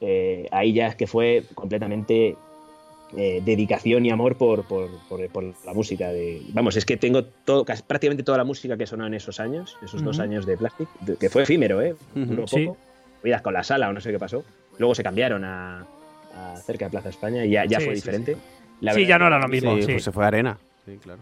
eh, 0.00 0.46
ahí 0.52 0.72
ya 0.72 0.86
es 0.86 0.94
que 0.94 1.06
fue 1.06 1.42
completamente 1.54 2.36
eh, 3.16 3.40
dedicación 3.44 4.04
y 4.06 4.10
amor 4.10 4.36
por, 4.36 4.64
por, 4.64 4.90
por- 5.08 5.26
por 5.28 5.44
la 5.64 5.72
música. 5.72 6.08
De, 6.08 6.42
vamos, 6.52 6.76
es 6.76 6.84
que 6.84 6.96
tengo 6.96 7.24
todo, 7.24 7.64
casi- 7.64 7.82
prácticamente 7.82 8.22
toda 8.22 8.38
la 8.38 8.44
música 8.44 8.76
que 8.76 8.86
sonó 8.86 9.06
en 9.06 9.14
esos 9.14 9.40
años, 9.40 9.76
esos 9.82 10.02
dos 10.04 10.18
años 10.18 10.44
de 10.46 10.56
Plastic, 10.56 10.88
que 11.18 11.30
fue 11.30 11.42
efímero, 11.44 11.80
¿eh? 11.82 11.94
Sí. 12.46 12.66
poco. 12.66 12.76
Cuidas 13.22 13.42
con 13.42 13.54
la 13.54 13.64
sala 13.64 13.88
o 13.88 13.92
no 13.92 14.00
sé 14.00 14.12
qué 14.12 14.18
pasó. 14.18 14.44
Luego 14.78 14.94
se 14.94 15.02
cambiaron 15.02 15.44
a, 15.44 15.80
a 16.36 16.56
cerca 16.64 16.84
de 16.84 16.90
Plaza 16.92 17.08
España 17.08 17.44
y 17.44 17.50
ya, 17.50 17.64
ya 17.64 17.78
Sí, 17.80 17.84
fue 17.86 17.94
sí, 17.94 18.00
diferente. 18.02 18.34
sí. 18.34 18.40
La 18.80 18.92
Sí, 18.92 19.00
verdad 19.00 19.08
ya 19.08 19.18
no 19.18 19.26
era 19.26 19.38
lo 19.40 19.48
mismo. 19.48 19.74
Sí, 19.76 19.82
sí. 19.82 19.92
pues 19.92 20.04
se 20.04 20.12
fue 20.12 20.24
a 20.24 20.28
arena. 20.28 20.58
Sí, 20.86 20.98
claro. 21.02 21.20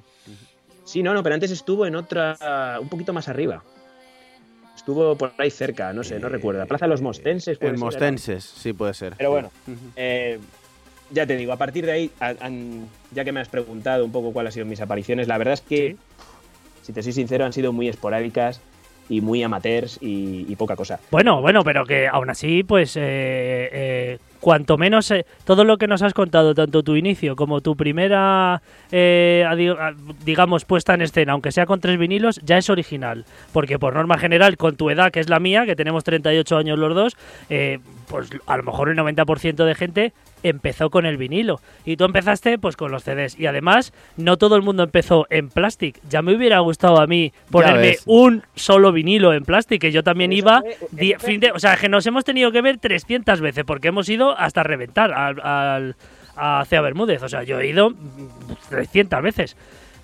Sí, 0.85 1.03
no, 1.03 1.15
no, 1.15 1.23
pero 1.23 1.35
antes 1.35 1.51
estuvo 1.51 1.87
en 1.87 1.97
otra, 1.97 2.79
un 2.81 2.89
poquito 2.89 3.13
más 3.13 3.29
arriba. 3.29 3.63
Estuvo 4.77 5.17
por 5.17 5.33
ahí 5.39 5.51
cerca, 5.51 5.93
no 5.93 6.05
sé, 6.05 6.21
no 6.21 6.27
Eh, 6.27 6.31
recuerdo. 6.31 6.65
Plaza 6.67 6.85
de 6.85 6.91
los 6.91 7.01
Mostenses. 7.01 7.59
puede 7.59 7.71
En 7.73 7.77
ser, 7.79 7.85
Mostenses, 7.85 8.45
sí 8.45 8.73
puede 8.73 8.93
ser. 8.95 9.15
Pero 9.17 9.31
bueno. 9.31 9.51
Eh, 9.97 10.39
ya 11.11 11.27
te 11.27 11.37
digo, 11.37 11.53
a 11.53 11.57
partir 11.57 11.87
de 11.87 11.93
ahí, 11.93 12.11
a- 12.21 12.35
ya 13.13 13.25
que 13.25 13.33
me 13.33 13.41
has 13.41 13.49
preguntado 13.49 14.05
un 14.05 14.13
poco 14.13 14.33
cuáles 14.33 14.51
han 14.51 14.55
sido 14.55 14.67
mis 14.67 14.81
apariciones, 14.81 15.29
la 15.29 15.39
verdad 15.39 15.55
es 15.55 15.61
que, 15.61 15.91
Sí. 15.93 15.97
si 16.83 16.93
te 16.93 17.03
soy 17.03 17.13
sincero, 17.13 17.45
han 17.45 17.53
sido 17.53 17.73
muy 17.73 17.89
esporádicas 17.89 18.61
y 19.09 19.21
muy 19.21 19.43
amateurs 19.43 19.99
y, 20.01 20.47
y 20.49 20.57
poca 20.57 20.75
cosa. 20.75 20.99
Bueno, 21.13 21.41
bueno, 21.41 21.63
pero 21.63 21.85
que 21.85 22.09
aún 22.09 22.29
así, 22.29 22.65
pues, 22.65 22.97
eh, 22.97 23.03
eh, 23.73 24.19
cuanto 24.41 24.77
menos 24.79 25.09
eh, 25.13 25.25
todo 25.45 25.63
lo 25.65 25.77
que 25.79 25.87
nos 25.87 26.03
has 26.03 26.13
contado, 26.13 26.55
tanto 26.57 26.83
tu 26.83 26.97
inicio 26.97 27.37
como 27.37 27.61
tu 27.61 27.77
primera, 27.77 28.61
eh, 28.91 29.45
digamos, 30.25 30.65
puesta 30.65 30.95
en 30.95 31.03
escena, 31.03 31.33
aunque 31.33 31.53
sea 31.53 31.67
con 31.67 31.81
tres 31.81 31.99
vinilos, 31.99 32.41
ya 32.45 32.59
es 32.59 32.69
original. 32.69 33.25
Porque 33.53 33.79
por 33.79 33.95
norma 33.95 34.19
general, 34.19 34.57
con 34.57 34.75
tu 34.77 34.91
edad, 34.91 35.13
que 35.13 35.21
es 35.21 35.29
la 35.29 35.39
mía, 35.39 35.67
que 35.67 35.77
tenemos 35.77 36.03
38 36.03 36.57
años 36.57 36.77
los 36.79 36.93
dos, 36.95 37.17
eh, 37.49 37.79
pues 38.09 38.29
a 38.47 38.57
lo 38.57 38.65
mejor 38.65 38.89
el 38.89 38.97
90% 38.97 39.65
de 39.65 39.75
gente 39.77 40.13
empezó 40.49 40.91
con 40.91 41.07
el 41.07 41.17
vinilo. 41.17 41.61
Y 41.85 41.97
tú 41.97 42.05
empezaste 42.05 42.59
pues 42.59 42.77
con 42.77 42.91
los 42.91 43.03
CDs. 43.05 43.39
Y 43.39 43.47
además, 43.47 43.93
no 44.17 44.37
todo 44.37 44.57
el 44.57 44.63
mundo 44.63 44.83
empezó 44.83 45.27
en 45.31 45.49
plastic. 45.49 46.01
Ya 46.09 46.23
me 46.23 46.35
hubiera 46.35 46.59
gustado 46.61 47.01
a 47.01 47.07
mí 47.07 47.33
ponerme 47.51 47.97
un 48.07 48.43
solo 48.55 48.93
vinilo 48.93 49.33
en 49.33 49.45
plastic, 49.45 49.81
que 49.81 49.93
yo 49.93 50.03
también 50.03 50.33
Eso 50.33 50.39
iba... 50.39 50.63
fue- 50.63 51.17
fin 51.19 51.41
de- 51.41 51.53
o 51.53 51.59
sea, 51.59 51.77
que 51.77 51.89
nos 51.89 52.07
hemos 52.07 52.25
tenido 52.25 52.53
que 52.53 52.63
ver 52.63 52.79
300 52.79 53.41
veces, 53.41 53.65
porque 53.65 53.89
hemos 53.89 54.09
ido 54.09 54.37
hasta 54.39 54.63
reventar 54.63 55.13
al, 55.13 55.41
al- 55.41 55.97
a 56.37 56.65
Cea 56.69 56.81
Bermúdez. 56.83 57.23
O 57.23 57.29
sea, 57.29 57.43
yo 57.43 57.59
he 57.61 57.69
ido 57.69 57.91
mm, 57.91 57.97
300 58.71 59.23
veces. 59.23 59.57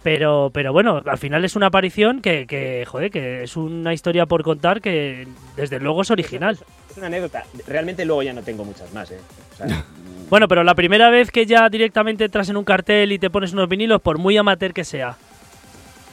Pero, 0.03 0.51
pero 0.53 0.73
bueno, 0.73 1.01
al 1.07 1.19
final 1.19 1.45
es 1.45 1.55
una 1.55 1.67
aparición 1.69 2.23
que, 2.23 2.49
que, 2.49 2.85
joder, 2.89 3.13
que 3.13 3.45
es 3.45 3.57
una 3.57 3.95
historia 3.95 4.27
por 4.27 4.43
contar 4.43 4.81
que 4.81 5.29
desde 5.55 5.79
luego 5.79 6.03
es 6.03 6.11
original. 6.11 6.59
Es 6.91 6.97
una 6.97 7.07
anécdota. 7.07 7.45
Realmente 7.69 8.05
luego 8.05 8.25
ya 8.25 8.33
no 8.33 8.43
tengo 8.43 8.65
muchas 8.65 8.93
más, 8.93 9.13
¿eh? 9.13 9.19
O 9.53 9.57
sea, 9.57 9.67
Bueno, 10.33 10.49
pero 10.49 10.65
la 10.65 10.75
primera 10.75 11.11
vez 11.11 11.31
que 11.31 11.45
ya 11.45 11.69
directamente 11.69 12.25
entras 12.25 12.49
en 12.49 12.57
un 12.57 12.65
cartel 12.65 13.13
y 13.13 13.19
te 13.19 13.29
pones 13.29 13.53
unos 13.53 13.69
vinilos, 13.69 14.01
por 14.01 14.17
muy 14.17 14.35
amateur 14.35 14.73
que 14.73 14.83
sea. 14.83 15.19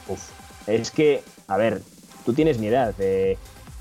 uf. 0.08 0.20
Es 0.66 0.90
que, 0.90 1.22
a 1.48 1.56
ver, 1.56 1.80
tú 2.26 2.34
tienes 2.34 2.58
mi 2.58 2.66
edad. 2.66 2.94
eh, 2.98 3.38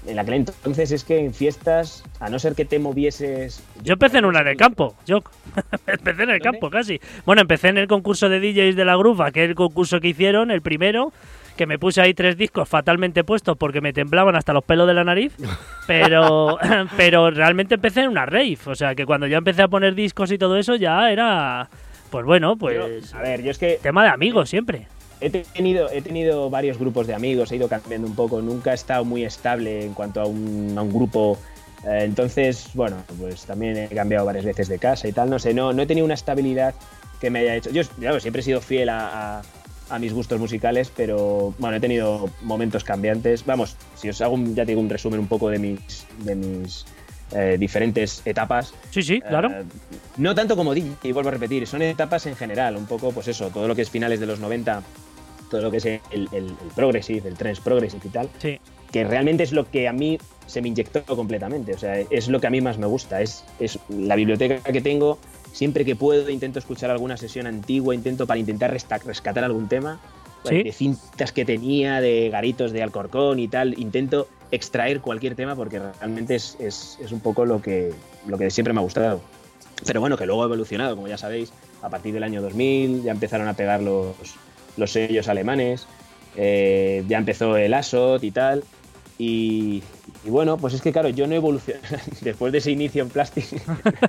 en 0.07 0.17
aquel 0.17 0.35
entonces 0.35 0.93
es 0.93 1.03
que 1.03 1.19
en 1.19 1.33
fiestas, 1.33 2.05
a 2.21 2.29
no 2.29 2.39
ser 2.39 2.55
que 2.55 2.63
te 2.63 2.79
movieses... 2.79 3.61
Yo 3.83 3.91
empecé 3.91 4.19
en 4.19 4.23
una 4.23 4.39
en 4.39 4.47
el 4.47 4.55
campo, 4.55 4.95
yo 5.05 5.21
empecé 5.87 6.23
en 6.23 6.29
el 6.29 6.39
campo 6.39 6.69
casi. 6.69 7.01
Bueno, 7.25 7.41
empecé 7.41 7.67
en 7.67 7.77
el 7.77 7.87
concurso 7.89 8.29
de 8.29 8.39
DJs 8.39 8.77
de 8.77 8.85
la 8.85 8.95
Groove, 8.95 9.25
aquel 9.25 9.55
concurso 9.55 9.99
que 9.99 10.07
hicieron, 10.07 10.51
el 10.51 10.61
primero, 10.61 11.11
que 11.59 11.65
me 11.67 11.77
puse 11.77 11.99
ahí 12.01 12.13
tres 12.13 12.37
discos 12.37 12.67
fatalmente 12.69 13.23
puestos 13.25 13.57
porque 13.57 13.81
me 13.81 13.91
temblaban 13.93 14.35
hasta 14.35 14.53
los 14.53 14.63
pelos 14.63 14.87
de 14.87 14.93
la 14.93 15.03
nariz, 15.03 15.35
pero, 15.87 16.57
pero 16.97 17.29
realmente 17.31 17.75
empecé 17.75 18.01
en 18.01 18.07
una 18.09 18.25
rave, 18.25 18.57
o 18.65 18.75
sea 18.75 18.95
que 18.95 19.05
cuando 19.05 19.27
ya 19.27 19.37
empecé 19.37 19.61
a 19.61 19.67
poner 19.67 19.93
discos 19.93 20.31
y 20.31 20.37
todo 20.37 20.57
eso 20.57 20.75
ya 20.75 21.11
era, 21.11 21.69
pues 22.09 22.25
bueno, 22.25 22.55
pues 22.55 23.11
Yo- 23.11 23.17
a 23.17 23.21
ver, 23.21 23.43
yo 23.43 23.51
es 23.51 23.57
que 23.57 23.77
tema 23.81 24.03
de 24.03 24.09
amigos 24.09 24.49
siempre. 24.49 24.87
He 25.21 25.29
tenido, 25.29 25.89
he 25.91 26.01
tenido 26.01 26.49
varios 26.49 26.77
grupos 26.79 27.05
de 27.05 27.13
amigos, 27.13 27.51
he 27.51 27.57
ido 27.57 27.67
cambiando 27.67 28.07
un 28.07 28.15
poco, 28.15 28.41
nunca 28.41 28.71
he 28.71 28.75
estado 28.75 29.03
muy 29.03 29.25
estable 29.25 29.83
en 29.85 29.93
cuanto 29.93 30.21
a 30.21 30.25
un, 30.25 30.73
a 30.77 30.81
un 30.81 30.93
grupo. 30.93 31.37
eh, 31.85 32.03
entonces, 32.05 32.69
bueno, 32.73 32.95
pues 33.19 33.45
también 33.45 33.75
he 33.77 33.87
cambiado 33.89 34.25
varias 34.25 34.45
veces 34.45 34.69
de 34.69 34.79
casa 34.79 35.09
y 35.09 35.11
tal, 35.11 35.29
no 35.29 35.37
sé, 35.37 35.53
no, 35.53 35.73
no 35.73 35.81
he 35.81 35.85
tenido 35.85 36.05
una 36.05 36.13
estabilidad 36.13 36.73
que 37.19 37.29
me 37.29 37.39
haya 37.39 37.55
hecho. 37.57 37.69
Yo 37.69 37.81
claro, 37.99 38.21
siempre 38.21 38.39
he 38.39 38.43
sido 38.45 38.61
fiel 38.61 38.87
a, 38.87 39.39
a- 39.39 39.41
a 39.89 39.99
mis 39.99 40.13
gustos 40.13 40.39
musicales, 40.39 40.91
pero 40.95 41.53
bueno, 41.59 41.77
he 41.77 41.79
tenido 41.79 42.29
momentos 42.41 42.83
cambiantes. 42.83 43.45
Vamos, 43.45 43.75
si 43.95 44.09
os 44.09 44.21
hago 44.21 44.33
un- 44.35 44.55
ya 44.55 44.63
te 44.65 44.71
digo 44.71 44.81
un 44.81 44.89
resumen 44.89 45.19
un 45.19 45.27
poco 45.27 45.49
de 45.49 45.59
mis, 45.59 46.05
de 46.19 46.35
mis 46.35 46.85
eh, 47.31 47.57
diferentes 47.59 48.21
etapas. 48.25 48.73
Sí, 48.91 49.03
sí, 49.03 49.21
claro. 49.21 49.49
Eh, 49.51 49.63
no 50.17 50.33
tanto 50.33 50.55
como 50.55 50.73
DJ, 50.73 50.95
y 51.03 51.11
vuelvo 51.11 51.29
a 51.29 51.33
repetir, 51.33 51.67
son 51.67 51.81
etapas 51.83 52.25
en 52.25 52.35
general, 52.35 52.75
un 52.75 52.85
poco, 52.87 53.11
pues 53.11 53.27
eso, 53.27 53.49
todo 53.49 53.67
lo 53.67 53.75
que 53.75 53.83
es 53.83 53.89
finales 53.89 54.19
de 54.19 54.25
los 54.25 54.39
90, 54.39 54.81
todo 55.51 55.61
lo 55.61 55.69
que 55.71 55.77
es 55.77 55.85
el, 55.85 55.99
el, 56.11 56.27
el 56.31 56.53
progressive, 56.75 57.27
el 57.29 57.35
trance 57.35 57.61
progressive 57.61 58.01
y 58.05 58.09
tal, 58.09 58.29
Sí. 58.39 58.59
que 58.91 59.03
realmente 59.03 59.43
es 59.43 59.51
lo 59.51 59.69
que 59.69 59.87
a 59.87 59.93
mí 59.93 60.17
se 60.47 60.61
me 60.61 60.69
inyectó 60.69 61.03
completamente, 61.15 61.73
o 61.73 61.77
sea, 61.77 61.99
es 61.99 62.27
lo 62.29 62.39
que 62.39 62.47
a 62.47 62.49
mí 62.49 62.61
más 62.61 62.77
me 62.79 62.87
gusta, 62.87 63.21
es, 63.21 63.43
es 63.59 63.77
la 63.89 64.15
biblioteca 64.15 64.71
que 64.71 64.81
tengo, 64.81 65.19
siempre 65.59 65.83
que 65.83 65.93
puedo 65.93 66.29
intento 66.29 66.57
escuchar 66.57 66.89
alguna 66.89 67.17
sesión 67.17 67.45
antigua, 67.45 67.93
intento 67.93 68.25
para 68.25 68.39
intentar 68.39 68.71
rescatar 68.71 69.43
algún 69.43 69.67
tema, 69.67 69.99
Sí. 70.45 70.63
de 70.63 70.71
cintas 70.71 71.33
que 71.33 71.43
tenía, 71.43 71.99
de 71.99 72.29
garitos 72.29 72.71
de 72.71 72.81
Alcorcón 72.81 73.39
y 73.39 73.49
tal, 73.49 73.77
intento 73.77 74.29
extraer 74.51 75.01
cualquier 75.01 75.35
tema 75.35 75.57
porque 75.57 75.79
realmente 75.79 76.35
es, 76.35 76.55
es, 76.61 76.97
es, 77.01 77.11
un 77.11 77.19
poco 77.19 77.43
lo 77.43 77.61
que, 77.61 77.91
lo 78.25 78.37
que 78.37 78.49
siempre 78.51 78.73
me 78.73 78.79
ha 78.79 78.83
gustado. 78.83 79.19
Pero 79.85 79.99
bueno, 79.99 80.15
que 80.15 80.25
luego 80.25 80.43
ha 80.43 80.45
evolucionado, 80.45 80.95
como 80.95 81.09
ya 81.09 81.17
sabéis, 81.17 81.51
a 81.81 81.89
partir 81.89 82.13
del 82.13 82.23
año 82.23 82.41
2000 82.41 83.03
ya 83.03 83.11
empezaron 83.11 83.49
a 83.49 83.53
pegar 83.53 83.81
los, 83.81 84.15
los 84.77 84.91
sellos 84.93 85.27
alemanes, 85.27 85.87
eh, 86.37 87.03
ya 87.09 87.17
empezó 87.17 87.57
el 87.57 87.73
ASOT 87.73 88.23
y 88.23 88.31
tal. 88.31 88.63
Y, 89.17 89.83
y, 90.25 90.29
bueno, 90.29 90.57
pues 90.57 90.73
es 90.73 90.81
que 90.81 90.91
claro, 90.91 91.09
yo 91.09 91.27
no 91.27 91.35
evolucioné 91.35 91.79
después 92.21 92.51
de 92.51 92.57
ese 92.57 92.71
inicio 92.71 93.03
en 93.03 93.09
Plastic. 93.09 93.45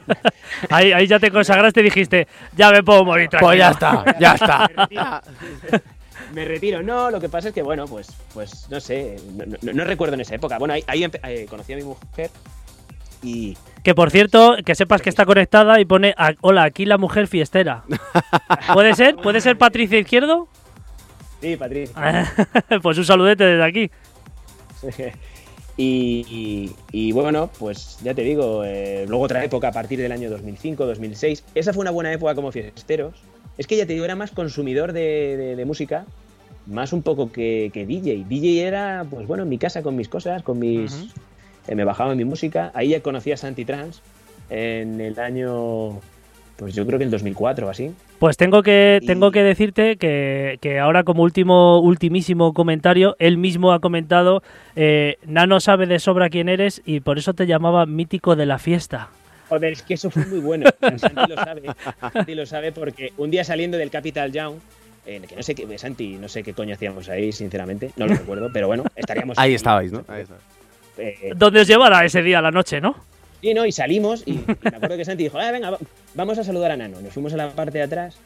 ahí, 0.70 0.92
ahí 0.92 1.07
ya 1.07 1.18
te 1.18 1.31
consagraste 1.31 1.81
y 1.81 1.85
dijiste, 1.85 2.27
ya 2.57 2.70
me 2.70 2.83
puedo 2.83 3.05
morir 3.05 3.29
Pues 3.38 3.59
ya 3.59 3.70
está, 3.70 4.05
ya 4.18 4.35
está. 4.35 4.70
me 6.35 6.44
retiro. 6.44 6.83
No, 6.83 7.11
lo 7.11 7.20
que 7.20 7.29
pasa 7.29 7.49
es 7.49 7.55
que, 7.55 7.62
bueno, 7.62 7.87
pues, 7.87 8.09
pues 8.35 8.68
no 8.70 8.81
sé, 8.81 9.16
no, 9.35 9.44
no, 9.46 9.73
no 9.73 9.85
recuerdo 9.85 10.14
en 10.14 10.20
esa 10.20 10.35
época. 10.35 10.59
Bueno, 10.59 10.75
ahí, 10.75 10.85
ahí 10.87 11.05
eh, 11.05 11.46
conocí 11.49 11.73
a 11.73 11.77
mi 11.77 11.85
mujer 11.85 12.31
y... 13.23 13.57
Que 13.83 13.94
por 13.94 14.11
cierto, 14.11 14.57
que 14.64 14.75
sepas 14.75 15.01
que 15.01 15.09
está 15.09 15.25
conectada 15.25 15.81
y 15.81 15.85
pone, 15.85 16.14
hola, 16.42 16.64
aquí 16.64 16.85
la 16.85 16.99
mujer 16.99 17.29
fiestera. 17.29 17.85
¿Puede 18.75 18.94
ser? 18.94 19.16
¿Puede 19.16 19.40
ser 19.40 19.57
Patricia 19.57 19.99
Izquierdo? 19.99 20.49
Sí, 21.40 21.57
Patricia. 21.57 22.31
pues 22.83 22.99
un 22.99 23.05
saludete 23.07 23.44
desde 23.44 23.64
aquí. 23.64 23.90
Y, 25.83 26.27
y, 26.29 26.77
y, 26.93 27.12
bueno, 27.12 27.49
pues 27.59 27.97
ya 28.05 28.12
te 28.12 28.21
digo, 28.21 28.64
eh, 28.64 29.07
luego 29.09 29.25
otra 29.25 29.43
época 29.43 29.69
a 29.69 29.73
partir 29.73 29.99
del 29.99 30.12
año 30.12 30.29
2005, 30.29 30.85
2006. 30.85 31.43
Esa 31.55 31.73
fue 31.73 31.81
una 31.81 31.90
buena 31.90 32.12
época 32.12 32.35
como 32.35 32.53
fiesteros. 32.53 33.14
Es 33.57 33.66
que 33.66 33.79
ya 33.79 33.87
te 33.87 33.95
digo, 33.95 34.05
era 34.05 34.14
más 34.14 34.31
consumidor 34.31 34.93
de, 34.93 35.38
de, 35.38 35.57
de 35.57 35.64
música, 35.64 36.05
más 36.66 36.93
un 36.93 37.01
poco 37.01 37.33
que, 37.33 37.71
que, 37.73 37.87
DJ. 37.87 38.27
DJ 38.29 38.66
era, 38.66 39.07
pues 39.09 39.27
bueno, 39.27 39.45
en 39.45 39.49
mi 39.49 39.57
casa 39.57 39.83
con 39.83 39.97
mis 39.97 40.11
cosas, 40.11 40.43
con 40.43 40.59
mis. 40.59 40.93
Uh 40.93 40.97
-huh. 40.97 41.11
eh, 41.69 41.75
me 41.75 41.85
bajaba 41.85 42.14
mi 42.14 42.27
música. 42.27 42.71
Ahí 42.75 42.90
ya 42.90 43.01
conocí 43.01 43.33
a 43.33 43.38
Santi 43.38 43.64
Trans 43.64 44.03
en 44.51 45.01
el 45.01 45.19
año. 45.19 45.99
Pues 46.61 46.75
yo 46.75 46.87
creo 46.87 46.99
que 46.99 47.07
el 47.07 47.11
2004 47.11 47.66
o 47.66 47.70
así. 47.70 47.90
Pues 48.18 48.37
tengo 48.37 48.62
que, 48.62 48.99
y... 49.01 49.07
tengo 49.07 49.31
que 49.31 49.42
decirte 49.42 49.96
que, 49.96 50.59
que, 50.61 50.79
ahora 50.79 51.05
como 51.05 51.23
último, 51.23 51.81
ultimísimo 51.81 52.53
comentario, 52.53 53.16
él 53.18 53.38
mismo 53.38 53.73
ha 53.73 53.81
comentado, 53.81 54.42
eh, 54.77 55.16
Nano 55.27 55.59
sabe 55.61 55.87
de 55.87 55.99
sobra 55.99 56.29
quién 56.29 56.51
eres 56.51 56.83
y 56.85 57.01
por 57.01 57.16
eso 57.16 57.33
te 57.33 57.46
llamaba 57.46 57.87
mítico 57.87 58.37
de 58.37 58.44
la 58.44 58.59
fiesta. 58.59 59.09
Joder, 59.49 59.73
es 59.73 59.83
que 59.83 59.94
eso 59.94 60.11
fue 60.11 60.27
muy 60.27 60.40
bueno. 60.40 60.68
Santi 60.99 61.23
lo 61.31 61.35
sabe. 61.37 61.62
Santi 62.12 62.35
lo 62.35 62.44
sabe 62.44 62.73
porque 62.73 63.14
un 63.16 63.31
día 63.31 63.42
saliendo 63.42 63.79
del 63.79 63.90
Capital 63.90 64.31
Young, 64.31 64.57
eh, 65.07 65.23
que 65.27 65.37
no 65.37 65.42
sé 65.42 65.55
qué, 65.55 65.79
Santi, 65.79 66.18
no 66.18 66.29
sé 66.29 66.42
qué 66.42 66.53
coño 66.53 66.75
hacíamos 66.75 67.09
ahí, 67.09 67.33
sinceramente, 67.33 67.90
no 67.96 68.07
lo 68.07 68.16
recuerdo, 68.16 68.51
pero 68.53 68.66
bueno, 68.66 68.85
estaríamos. 68.96 69.38
ahí 69.38 69.55
estabais, 69.55 69.92
¿no? 69.92 70.05
Ahí 70.09 70.25
estabais. 70.25 70.44
Eh, 70.99 71.33
¿Dónde 71.35 71.61
os 71.62 71.66
llevara 71.66 72.05
ese 72.05 72.23
día 72.23 72.40
a 72.40 72.42
la 72.42 72.51
noche, 72.51 72.83
no? 72.83 72.96
Sí, 73.40 73.55
no, 73.55 73.64
y 73.66 73.72
salimos 73.72 74.22
y, 74.26 74.33
y 74.33 74.44
me 74.62 74.76
acuerdo 74.76 74.96
que 74.96 75.05
Santi 75.05 75.24
dijo, 75.24 75.38
ah, 75.38 75.50
venga, 75.50 75.79
vamos 76.14 76.38
a 76.38 76.44
saludar 76.44 76.72
a 76.72 76.76
Nano. 76.76 77.00
Nos 77.00 77.12
fuimos 77.12 77.33
a 77.33 77.37
la 77.37 77.50
parte 77.53 77.79
de 77.79 77.85
atrás 77.85 78.18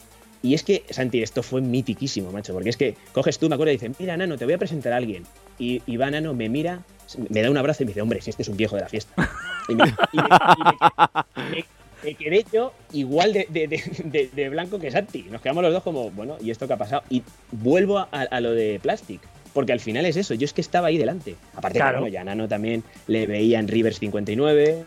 y 0.45 0.53
es 0.53 0.63
que, 0.63 0.85
Santi, 0.91 1.23
esto 1.23 1.43
fue 1.43 1.63
mitiquísimo, 1.63 2.31
macho, 2.31 2.53
porque 2.53 2.69
es 2.69 2.77
que 2.77 2.97
coges 3.13 3.39
tú, 3.39 3.49
me 3.49 3.55
acuerdo, 3.55 3.73
y 3.73 3.77
dices, 3.77 3.93
mira, 3.99 4.15
Nano, 4.15 4.37
te 4.37 4.45
voy 4.45 4.53
a 4.53 4.59
presentar 4.59 4.93
a 4.93 4.97
alguien. 4.97 5.25
Y, 5.59 5.81
y 5.87 5.97
va 5.97 6.11
Nano, 6.11 6.35
me 6.35 6.51
mira, 6.51 6.83
me 7.31 7.41
da 7.41 7.51
un 7.51 7.57
abrazo 7.57 7.83
y 7.83 7.87
me 7.87 7.91
dice, 7.91 8.03
hombre, 8.03 8.21
si 8.21 8.29
este 8.29 8.43
es 8.43 8.49
un 8.49 8.59
viejo 8.59 8.77
de 8.77 8.83
la 8.83 8.89
fiesta. 8.91 9.15
Y 9.67 9.75
me, 9.75 9.85
y 10.13 10.19
me, 10.19 11.51
me, 11.51 11.65
me 12.05 12.15
quedé 12.15 12.45
yo 12.53 12.75
igual 12.93 13.33
de, 13.33 13.47
de, 13.49 13.83
de, 14.05 14.31
de, 14.31 14.49
blanco 14.51 14.79
que 14.79 14.91
Santi. 14.91 15.23
Nos 15.31 15.41
quedamos 15.41 15.63
los 15.63 15.73
dos 15.73 15.83
como, 15.83 16.11
bueno, 16.11 16.37
¿y 16.39 16.51
esto 16.51 16.67
qué 16.67 16.75
ha 16.75 16.77
pasado? 16.77 17.03
Y 17.09 17.23
vuelvo 17.51 17.97
a, 17.97 18.09
a 18.11 18.41
lo 18.43 18.53
de 18.53 18.79
Plastic. 18.83 19.23
Porque 19.55 19.73
al 19.73 19.81
final 19.81 20.05
es 20.05 20.19
eso, 20.19 20.35
yo 20.35 20.45
es 20.45 20.53
que 20.53 20.61
estaba 20.61 20.89
ahí 20.89 20.99
delante. 20.99 21.37
Aparte, 21.55 21.79
claro. 21.79 22.01
bueno, 22.01 22.13
ya 22.13 22.23
Nano 22.23 22.49
también 22.49 22.85
le 23.07 23.27
veía 23.27 23.59
en 23.61 23.69
Rivers 23.69 23.99
59, 24.01 24.85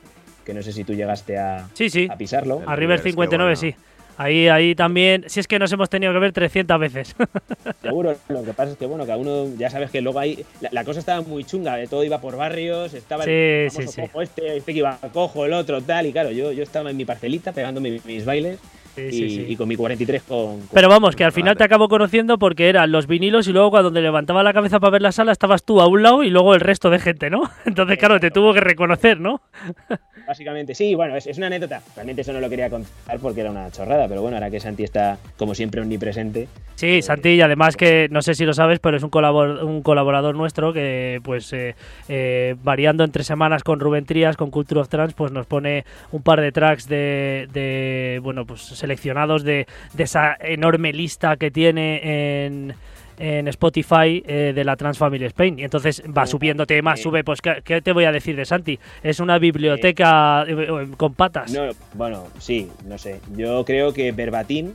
que 0.47 0.53
no 0.53 0.63
sé 0.63 0.71
si 0.71 0.85
tú 0.85 0.93
llegaste 0.93 1.37
a, 1.37 1.67
sí, 1.73 1.89
sí. 1.89 2.07
a 2.09 2.17
pisarlo. 2.17 2.63
A 2.65 2.77
Rivers 2.77 3.03
59, 3.03 3.53
bueno. 3.53 3.55
sí. 3.59 3.75
Ahí, 4.15 4.47
ahí 4.47 4.73
también, 4.75 5.25
si 5.27 5.41
es 5.41 5.47
que 5.47 5.59
nos 5.59 5.71
hemos 5.73 5.89
tenido 5.89 6.11
que 6.13 6.19
ver 6.19 6.31
300 6.31 6.79
veces. 6.79 7.15
Seguro, 7.83 8.15
lo 8.29 8.43
que 8.43 8.53
pasa 8.53 8.71
es 8.71 8.77
que, 8.77 8.85
bueno, 8.85 9.05
cada 9.05 9.17
uno, 9.17 9.47
ya 9.57 9.69
sabes 9.69 9.91
que 9.91 10.01
luego 10.01 10.17
ahí, 10.19 10.43
la, 10.61 10.69
la 10.71 10.85
cosa 10.85 11.01
estaba 11.01 11.21
muy 11.21 11.43
chunga, 11.43 11.75
de 11.75 11.85
todo 11.85 12.03
iba 12.03 12.19
por 12.19 12.37
barrios, 12.37 12.93
estaba 12.93 13.25
sí, 13.25 13.29
el 13.29 13.71
sí, 13.71 13.87
sí. 13.87 14.01
cojo 14.01 14.21
este, 14.21 14.57
este 14.57 14.71
que 14.71 14.79
iba 14.79 14.97
cojo, 15.13 15.45
el 15.45 15.53
otro, 15.53 15.81
tal, 15.81 16.07
y 16.07 16.13
claro, 16.13 16.31
yo, 16.31 16.53
yo 16.53 16.63
estaba 16.63 16.89
en 16.89 16.97
mi 16.97 17.03
parcelita 17.03 17.51
pegando 17.51 17.81
mis, 17.81 18.03
mis 18.05 18.23
bailes. 18.25 18.57
Sí, 18.97 19.03
y, 19.03 19.11
sí, 19.11 19.29
sí. 19.29 19.45
y, 19.47 19.55
con 19.55 19.67
mi 19.67 19.75
43 19.75 20.23
con, 20.23 20.57
con 20.57 20.67
Pero 20.73 20.89
vamos, 20.89 21.15
que 21.15 21.23
al 21.23 21.31
final 21.31 21.55
te 21.55 21.63
acabo 21.63 21.87
conociendo 21.87 22.39
porque 22.39 22.67
eran 22.67 22.91
los 22.91 23.05
vinilos 23.05 23.47
y 23.47 23.53
luego 23.53 23.69
cuando 23.69 23.91
levantaba 23.91 24.41
la 24.41 24.53
cabeza 24.53 24.79
para 24.79 24.89
ver 24.89 25.03
la 25.03 25.11
sala 25.11 25.31
estabas 25.31 25.63
tú 25.63 25.81
a 25.81 25.87
un 25.87 26.01
lado 26.01 26.23
y 26.23 26.31
luego 26.31 26.55
el 26.55 26.61
resto 26.61 26.89
de 26.89 26.97
gente, 26.97 27.29
¿no? 27.29 27.43
Entonces, 27.65 27.99
claro, 27.99 28.19
te 28.19 28.31
tuvo 28.31 28.55
que 28.55 28.61
reconocer, 28.61 29.19
¿no? 29.19 29.41
Básicamente, 30.27 30.73
sí, 30.75 30.95
bueno, 30.95 31.15
es, 31.15 31.25
es, 31.27 31.37
una 31.37 31.47
anécdota. 31.47 31.81
Realmente 31.95 32.21
eso 32.21 32.33
no 32.33 32.41
lo 32.41 32.49
quería 32.49 32.69
contar 32.69 33.19
porque 33.21 33.41
era 33.41 33.51
una 33.51 33.71
chorrada, 33.71 34.09
pero 34.09 34.21
bueno, 34.21 34.35
ahora 34.35 34.49
que 34.49 34.59
Santi 34.59 34.83
está, 34.83 35.17
como 35.37 35.55
siempre, 35.55 35.79
omnipresente. 35.79 36.49
Sí, 36.75 36.97
eh, 36.97 37.01
Santi, 37.01 37.29
y 37.29 37.41
además 37.41 37.77
que 37.77 38.09
no 38.11 38.21
sé 38.21 38.35
si 38.35 38.43
lo 38.45 38.53
sabes, 38.53 38.79
pero 38.79 38.97
es 38.97 39.03
un, 39.03 39.09
colabor 39.09 39.63
un 39.63 39.81
colaborador 39.81 40.35
nuestro 40.35 40.73
que, 40.73 41.21
pues, 41.23 41.53
eh, 41.53 41.75
eh, 42.09 42.55
variando 42.61 43.05
entre 43.05 43.23
semanas 43.23 43.63
con 43.63 43.79
Rubén 43.79 44.05
Trías, 44.05 44.35
con 44.35 44.51
Culture 44.51 44.81
of 44.81 44.89
Trans, 44.89 45.13
pues 45.13 45.31
nos 45.31 45.45
pone 45.45 45.85
un 46.11 46.21
par 46.21 46.41
de 46.41 46.51
tracks 46.51 46.89
de, 46.89 47.47
de 47.53 48.19
bueno, 48.21 48.45
pues 48.45 48.61
seleccionados 48.87 49.43
de, 49.43 49.67
de 49.93 50.03
esa 50.03 50.37
enorme 50.39 50.93
lista 50.93 51.35
que 51.35 51.51
tiene 51.51 52.45
en 52.45 52.73
en 53.19 53.47
Spotify 53.47 54.23
eh, 54.25 54.53
de 54.53 54.63
la 54.63 54.75
Trans 54.75 54.97
Family 54.97 55.25
Spain 55.25 55.59
y 55.59 55.63
entonces 55.63 56.03
va 56.15 56.25
subiendo 56.25 56.65
temas, 56.65 57.01
sube, 57.01 57.23
pues 57.23 57.41
¿qué, 57.41 57.61
¿qué, 57.63 57.81
te 57.81 57.91
voy 57.91 58.05
a 58.05 58.11
decir 58.11 58.35
de 58.35 58.45
Santi? 58.45 58.79
Es 59.01 59.19
una 59.19 59.39
biblioteca 59.39 60.45
eh, 60.47 60.87
con 60.97 61.13
patas. 61.13 61.51
No, 61.51 61.69
bueno, 61.93 62.27
sí, 62.37 62.69
no 62.85 62.97
sé. 62.97 63.19
Yo 63.35 63.65
creo 63.65 63.93
que 63.93 64.11
Verbatim 64.11 64.73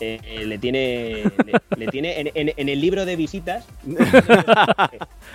eh, 0.00 0.44
le 0.44 0.58
tiene, 0.58 1.22
le, 1.46 1.52
le 1.76 1.86
tiene 1.88 2.20
en, 2.20 2.30
en, 2.34 2.52
en, 2.56 2.68
el 2.68 2.80
libro 2.80 3.04
de 3.04 3.16
visitas. 3.16 3.64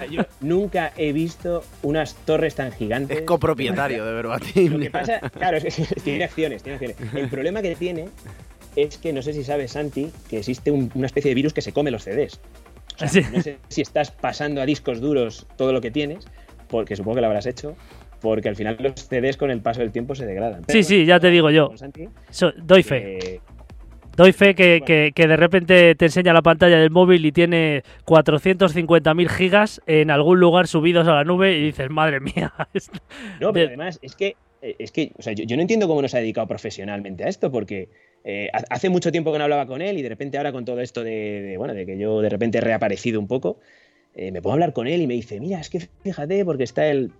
yo 0.09 0.23
nunca 0.41 0.91
he 0.97 1.13
visto 1.13 1.63
unas 1.81 2.15
torres 2.25 2.55
tan 2.55 2.71
gigantes. 2.71 3.19
Es 3.19 3.23
copropietario 3.23 4.05
de 4.05 4.13
Verbatim. 4.13 4.73
Lo 4.73 4.79
que 4.79 4.91
pasa, 4.91 5.19
claro, 5.19 5.57
es 5.57 5.75
que 5.75 6.01
tiene 6.01 6.23
acciones, 6.25 6.63
tiene 6.63 6.75
acciones. 6.75 6.97
El 7.13 7.29
problema 7.29 7.61
que 7.61 7.75
tiene 7.75 8.09
es 8.75 8.97
que 8.97 9.13
no 9.13 9.21
sé 9.21 9.33
si 9.33 9.43
sabes, 9.43 9.71
Santi, 9.71 10.11
que 10.29 10.39
existe 10.39 10.71
un, 10.71 10.91
una 10.93 11.05
especie 11.05 11.29
de 11.29 11.35
virus 11.35 11.53
que 11.53 11.61
se 11.61 11.71
come 11.71 11.91
los 11.91 12.03
CDs. 12.03 12.39
O 12.95 12.99
sea, 12.99 13.07
sí. 13.07 13.21
no 13.31 13.41
sé 13.41 13.59
si 13.69 13.81
estás 13.81 14.11
pasando 14.11 14.61
a 14.61 14.65
discos 14.65 14.99
duros 14.99 15.47
todo 15.55 15.71
lo 15.71 15.79
que 15.79 15.89
tienes, 15.89 16.27
porque 16.67 16.95
supongo 16.95 17.15
que 17.15 17.21
lo 17.21 17.27
habrás 17.27 17.45
hecho, 17.45 17.75
porque 18.19 18.49
al 18.49 18.55
final 18.55 18.77
los 18.79 19.07
CDs 19.07 19.37
con 19.37 19.51
el 19.51 19.61
paso 19.61 19.79
del 19.79 19.91
tiempo 19.91 20.15
se 20.15 20.25
degradan. 20.25 20.63
Pero, 20.67 20.77
sí, 20.77 20.83
sí, 20.83 21.05
ya 21.05 21.19
te 21.19 21.29
digo 21.29 21.49
yo. 21.49 21.71
Santi, 21.77 22.09
so, 22.29 22.51
doy 22.57 22.83
fe. 22.83 23.41
Doy 24.19 24.33
fe 24.33 24.53
que, 24.53 24.81
que, 24.85 25.13
que, 25.15 25.27
de 25.29 25.37
repente 25.37 25.95
te 25.95 26.05
enseña 26.07 26.33
la 26.33 26.41
pantalla 26.41 26.77
del 26.77 26.89
móvil 26.89 27.25
y 27.25 27.31
tiene 27.31 27.83
450.000 28.05 29.29
gigas 29.29 29.81
en 29.87 30.11
algún 30.11 30.41
lugar 30.41 30.67
subidos 30.67 31.07
a 31.07 31.13
la 31.13 31.23
nube 31.23 31.57
y 31.57 31.63
dices, 31.67 31.89
madre 31.89 32.19
mía. 32.19 32.53
No, 33.39 33.53
pero 33.53 33.67
además 33.67 33.97
es 34.01 34.17
que, 34.17 34.35
eh, 34.61 34.75
es 34.77 34.91
que 34.91 35.13
o 35.17 35.21
sea, 35.21 35.31
yo, 35.31 35.45
yo, 35.45 35.55
no 35.55 35.61
entiendo 35.61 35.87
cómo 35.87 36.01
nos 36.01 36.13
ha 36.15 36.17
dedicado 36.17 36.47
profesionalmente 36.47 37.23
a 37.23 37.29
esto, 37.29 37.49
porque 37.49 37.87
eh, 38.25 38.49
hace 38.69 38.89
mucho 38.89 39.09
tiempo 39.09 39.31
que 39.31 39.37
no 39.37 39.45
hablaba 39.45 39.65
con 39.65 39.81
él 39.81 39.97
y 39.97 40.01
de 40.01 40.09
repente 40.09 40.37
ahora 40.37 40.51
con 40.51 40.65
todo 40.65 40.81
esto 40.81 41.01
de, 41.01 41.41
de 41.41 41.57
bueno, 41.57 41.73
de 41.73 41.85
que 41.85 41.97
yo 41.97 42.19
de 42.19 42.27
repente 42.27 42.57
he 42.57 42.61
reaparecido 42.61 43.21
un 43.21 43.27
poco, 43.29 43.61
eh, 44.15 44.33
me 44.33 44.41
puedo 44.41 44.51
hablar 44.51 44.73
con 44.73 44.87
él 44.87 45.01
y 45.01 45.07
me 45.07 45.13
dice, 45.13 45.39
mira, 45.39 45.61
es 45.61 45.69
que 45.69 45.79
fíjate, 46.03 46.43
porque 46.43 46.65
está 46.65 46.87
el, 46.87 47.13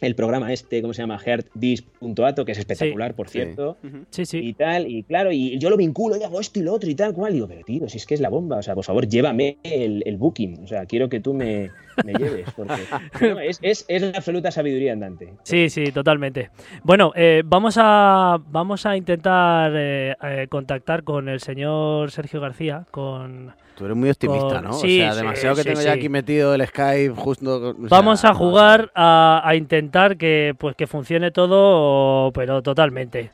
el 0.00 0.14
programa 0.14 0.52
este, 0.52 0.82
¿cómo 0.82 0.94
se 0.94 1.02
llama? 1.02 1.18
HeartDis.ato, 1.18 2.44
que 2.44 2.52
es 2.52 2.58
espectacular, 2.58 3.10
sí, 3.10 3.16
por 3.16 3.28
cierto. 3.28 3.76
Sí, 4.10 4.26
sí. 4.26 4.38
Y 4.38 4.54
tal, 4.54 4.88
y 4.88 5.02
claro, 5.04 5.30
y 5.32 5.58
yo 5.58 5.70
lo 5.70 5.76
vinculo 5.76 6.16
y 6.16 6.22
hago 6.22 6.40
esto 6.40 6.58
y 6.58 6.62
lo 6.62 6.72
otro 6.72 6.90
y 6.90 6.94
tal, 6.94 7.14
cual. 7.14 7.32
Y 7.32 7.34
digo, 7.34 7.48
pero 7.48 7.62
tío, 7.64 7.88
si 7.88 7.98
es 7.98 8.06
que 8.06 8.14
es 8.14 8.20
la 8.20 8.28
bomba, 8.28 8.58
o 8.58 8.62
sea, 8.62 8.74
por 8.74 8.84
favor, 8.84 9.06
llévame 9.06 9.58
el, 9.62 10.02
el 10.06 10.16
booking. 10.16 10.64
O 10.64 10.66
sea, 10.66 10.86
quiero 10.86 11.08
que 11.08 11.20
tú 11.20 11.34
me, 11.34 11.70
me 12.04 12.14
lleves, 12.14 12.50
porque 12.56 12.82
no, 13.20 13.40
es, 13.40 13.58
es, 13.62 13.84
es, 13.88 14.02
la 14.02 14.16
absoluta 14.16 14.50
sabiduría 14.50 14.92
andante. 14.92 15.34
Sí, 15.44 15.68
sí, 15.68 15.84
totalmente. 15.92 16.50
Bueno, 16.82 17.12
eh, 17.14 17.42
vamos, 17.44 17.76
a, 17.78 18.38
vamos 18.48 18.86
a 18.86 18.96
intentar 18.96 19.72
eh, 19.74 20.16
eh, 20.22 20.46
contactar 20.48 21.04
con 21.04 21.28
el 21.28 21.40
señor 21.40 22.10
Sergio 22.10 22.40
García, 22.40 22.86
con 22.90 23.54
Tú 23.76 23.84
eres 23.84 23.96
muy 23.96 24.10
optimista, 24.10 24.56
con... 24.56 24.64
¿no? 24.64 24.72
Sí, 24.74 25.00
o 25.00 25.04
sea, 25.04 25.14
demasiado 25.14 25.54
sí, 25.56 25.62
que 25.62 25.68
tengo 25.68 25.80
sí, 25.80 25.86
ya 25.86 25.92
aquí 25.92 26.08
metido 26.08 26.54
el 26.54 26.66
Skype 26.66 27.14
justo. 27.14 27.74
Sea, 27.74 27.88
Vamos 27.88 28.24
a 28.24 28.34
jugar 28.34 28.90
a, 28.94 29.42
a, 29.44 29.54
intentar 29.56 30.16
que 30.16 30.54
pues 30.58 30.76
que 30.76 30.86
funcione 30.86 31.30
todo, 31.30 32.32
pero 32.32 32.62
totalmente. 32.62 33.30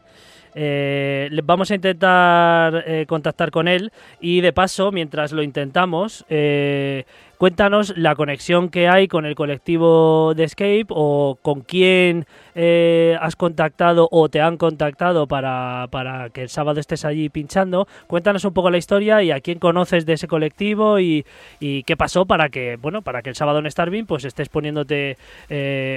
Eh, 0.60 1.30
vamos 1.44 1.70
a 1.70 1.76
intentar 1.76 2.82
eh, 2.84 3.06
contactar 3.06 3.52
con 3.52 3.68
él 3.68 3.92
y 4.20 4.40
de 4.40 4.52
paso, 4.52 4.90
mientras 4.90 5.30
lo 5.30 5.44
intentamos, 5.44 6.24
eh, 6.28 7.04
cuéntanos 7.38 7.96
la 7.96 8.16
conexión 8.16 8.68
que 8.68 8.88
hay 8.88 9.06
con 9.06 9.24
el 9.24 9.36
colectivo 9.36 10.34
de 10.34 10.42
Escape 10.42 10.86
o 10.88 11.38
con 11.42 11.60
quién 11.60 12.26
eh, 12.56 13.16
has 13.20 13.36
contactado 13.36 14.08
o 14.10 14.28
te 14.28 14.40
han 14.40 14.56
contactado 14.56 15.28
para, 15.28 15.86
para 15.92 16.30
que 16.30 16.42
el 16.42 16.48
sábado 16.48 16.80
estés 16.80 17.04
allí 17.04 17.28
pinchando. 17.28 17.86
Cuéntanos 18.08 18.44
un 18.44 18.52
poco 18.52 18.68
la 18.68 18.78
historia 18.78 19.22
y 19.22 19.30
a 19.30 19.40
quién 19.40 19.60
conoces 19.60 20.06
de 20.06 20.14
ese 20.14 20.26
colectivo 20.26 20.98
y, 20.98 21.24
qué 21.60 21.96
pasó 21.96 22.26
para 22.26 22.48
que, 22.48 22.74
bueno, 22.74 23.02
para 23.02 23.22
que 23.22 23.30
el 23.30 23.36
sábado 23.36 23.60
en 23.60 23.70
Starving 23.70 24.06
pues 24.06 24.24
estés 24.24 24.48
poniéndote 24.48 25.16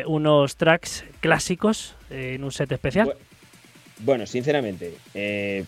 unos 0.06 0.56
tracks 0.56 1.04
clásicos 1.20 1.96
en 2.12 2.44
un 2.44 2.52
set 2.52 2.72
especial. 2.72 3.16
Bueno, 4.04 4.26
sinceramente, 4.26 4.96
eh, 5.14 5.66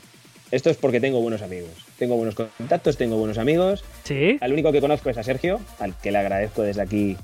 esto 0.51 0.69
es 0.69 0.77
porque 0.77 0.99
tengo 0.99 1.21
buenos 1.21 1.41
amigos. 1.41 1.71
Tengo 1.97 2.15
buenos 2.15 2.35
contactos, 2.35 2.97
tengo 2.97 3.17
buenos 3.17 3.37
amigos. 3.37 3.83
Sí. 4.03 4.37
Al 4.41 4.53
único 4.53 4.71
que 4.71 4.81
conozco 4.81 5.09
es 5.09 5.17
a 5.17 5.23
Sergio, 5.23 5.59
al 5.79 5.95
que 5.97 6.11
le 6.11 6.17
agradezco 6.19 6.61
desde 6.63 6.81
aquí 6.81 7.17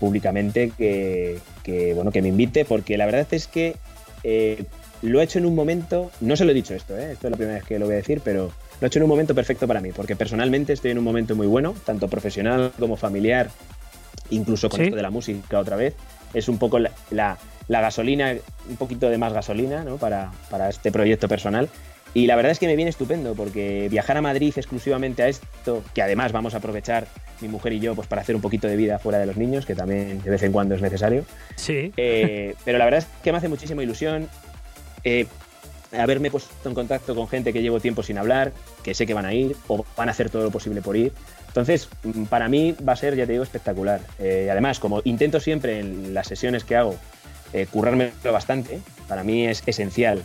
públicamente 0.00 0.72
que, 0.76 1.38
que, 1.62 1.94
bueno, 1.94 2.10
que 2.10 2.22
me 2.22 2.28
invite, 2.28 2.64
porque 2.64 2.96
la 2.98 3.06
verdad 3.06 3.26
es 3.30 3.46
que 3.46 3.76
eh, 4.22 4.64
lo 5.02 5.20
he 5.20 5.24
hecho 5.24 5.38
en 5.38 5.46
un 5.46 5.54
momento, 5.54 6.10
no 6.20 6.36
se 6.36 6.44
lo 6.44 6.50
he 6.50 6.54
dicho 6.54 6.74
esto, 6.74 6.96
¿eh? 6.98 7.12
esto 7.12 7.26
es 7.28 7.30
la 7.30 7.36
primera 7.36 7.58
vez 7.58 7.64
que 7.64 7.78
lo 7.78 7.86
voy 7.86 7.94
a 7.94 7.98
decir, 7.98 8.20
pero 8.24 8.52
lo 8.80 8.84
he 8.84 8.88
hecho 8.88 8.98
en 8.98 9.04
un 9.04 9.08
momento 9.08 9.34
perfecto 9.34 9.66
para 9.68 9.80
mí, 9.80 9.90
porque 9.94 10.16
personalmente 10.16 10.72
estoy 10.72 10.90
en 10.90 10.98
un 10.98 11.04
momento 11.04 11.36
muy 11.36 11.46
bueno, 11.46 11.74
tanto 11.86 12.08
profesional 12.08 12.72
como 12.78 12.96
familiar, 12.96 13.50
incluso 14.30 14.68
con 14.68 14.78
Sí. 14.80 14.84
esto 14.86 14.96
de 14.96 15.02
la 15.02 15.10
música 15.10 15.58
otra 15.58 15.76
vez. 15.76 15.94
Es 16.32 16.48
un 16.48 16.58
poco 16.58 16.78
la, 16.78 16.90
la- 17.10 17.38
la 17.68 17.80
gasolina, 17.80 18.34
un 18.68 18.76
poquito 18.76 19.08
de 19.08 19.18
más 19.18 19.32
gasolina 19.32 19.84
¿no? 19.84 19.96
para, 19.96 20.32
para 20.50 20.68
este 20.68 20.92
proyecto 20.92 21.28
personal. 21.28 21.68
Y 22.14 22.26
la 22.26 22.36
verdad 22.36 22.52
es 22.52 22.60
que 22.60 22.66
me 22.66 22.76
viene 22.76 22.90
estupendo 22.90 23.34
porque 23.34 23.88
viajar 23.90 24.16
a 24.16 24.22
Madrid 24.22 24.52
exclusivamente 24.56 25.24
a 25.24 25.28
esto, 25.28 25.82
que 25.94 26.02
además 26.02 26.30
vamos 26.30 26.54
a 26.54 26.58
aprovechar 26.58 27.08
mi 27.40 27.48
mujer 27.48 27.72
y 27.72 27.80
yo 27.80 27.96
pues 27.96 28.06
para 28.06 28.22
hacer 28.22 28.36
un 28.36 28.40
poquito 28.40 28.68
de 28.68 28.76
vida 28.76 29.00
fuera 29.00 29.18
de 29.18 29.26
los 29.26 29.36
niños, 29.36 29.66
que 29.66 29.74
también 29.74 30.22
de 30.22 30.30
vez 30.30 30.42
en 30.44 30.52
cuando 30.52 30.76
es 30.76 30.80
necesario. 30.80 31.24
Sí. 31.56 31.92
Eh, 31.96 32.54
pero 32.64 32.78
la 32.78 32.84
verdad 32.84 32.98
es 32.98 33.06
que 33.22 33.32
me 33.32 33.38
hace 33.38 33.48
muchísima 33.48 33.82
ilusión 33.82 34.28
eh, 35.02 35.26
haberme 35.92 36.30
puesto 36.30 36.68
en 36.68 36.74
contacto 36.74 37.14
con 37.16 37.28
gente 37.28 37.52
que 37.52 37.62
llevo 37.62 37.80
tiempo 37.80 38.02
sin 38.02 38.18
hablar, 38.18 38.52
que 38.82 38.94
sé 38.94 39.06
que 39.06 39.14
van 39.14 39.26
a 39.26 39.34
ir 39.34 39.56
o 39.66 39.84
van 39.96 40.08
a 40.08 40.12
hacer 40.12 40.30
todo 40.30 40.44
lo 40.44 40.50
posible 40.52 40.82
por 40.82 40.96
ir. 40.96 41.12
Entonces, 41.48 41.88
mm, 42.02 42.24
para 42.24 42.48
mí 42.48 42.74
va 42.86 42.94
a 42.94 42.96
ser, 42.96 43.16
ya 43.16 43.26
te 43.26 43.32
digo, 43.32 43.44
espectacular. 43.44 44.00
Eh, 44.18 44.48
además, 44.50 44.78
como 44.78 45.02
intento 45.04 45.40
siempre 45.40 45.80
en 45.80 46.14
las 46.14 46.26
sesiones 46.26 46.64
que 46.64 46.76
hago 46.76 46.96
eh, 47.54 47.66
currármelo 47.70 48.12
bastante, 48.32 48.80
para 49.08 49.22
mí 49.24 49.46
es 49.46 49.62
esencial 49.64 50.22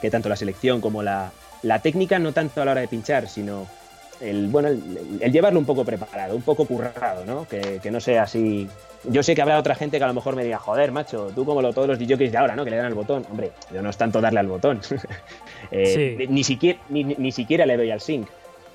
que 0.00 0.10
tanto 0.10 0.28
la 0.28 0.36
selección 0.36 0.80
como 0.82 1.02
la, 1.02 1.30
la 1.62 1.78
técnica, 1.80 2.18
no 2.18 2.32
tanto 2.32 2.60
a 2.60 2.64
la 2.64 2.72
hora 2.72 2.80
de 2.82 2.88
pinchar, 2.88 3.28
sino 3.28 3.66
el, 4.20 4.48
bueno, 4.48 4.68
el, 4.68 5.18
el 5.20 5.32
llevarlo 5.32 5.58
un 5.58 5.64
poco 5.64 5.84
preparado, 5.84 6.36
un 6.36 6.42
poco 6.42 6.66
currado, 6.66 7.24
¿no? 7.24 7.46
Que, 7.48 7.80
que 7.82 7.90
no 7.90 8.00
sea 8.00 8.24
así. 8.24 8.68
Yo 9.04 9.22
sé 9.22 9.34
que 9.34 9.40
habrá 9.40 9.58
otra 9.58 9.74
gente 9.74 9.96
que 9.96 10.04
a 10.04 10.08
lo 10.08 10.12
mejor 10.14 10.36
me 10.36 10.44
diga, 10.44 10.58
joder, 10.58 10.92
macho, 10.92 11.30
tú 11.34 11.46
como 11.46 11.62
lo, 11.62 11.72
todos 11.72 11.88
los 11.88 11.98
DJs 11.98 12.30
de 12.32 12.36
ahora, 12.36 12.54
¿no? 12.54 12.64
Que 12.64 12.70
le 12.70 12.76
dan 12.76 12.84
al 12.86 12.94
botón. 12.94 13.24
Hombre, 13.30 13.52
yo 13.72 13.80
no 13.80 13.88
es 13.88 13.96
tanto 13.96 14.20
darle 14.20 14.40
al 14.40 14.46
botón. 14.48 14.80
Eh, 15.70 16.16
Sí. 16.18 16.26
ni, 16.28 16.42
siquiera, 16.42 16.80
ni, 16.88 17.04
ni 17.04 17.30
siquiera 17.32 17.64
le 17.66 17.76
doy 17.76 17.90
al 17.90 18.00
sync. 18.00 18.26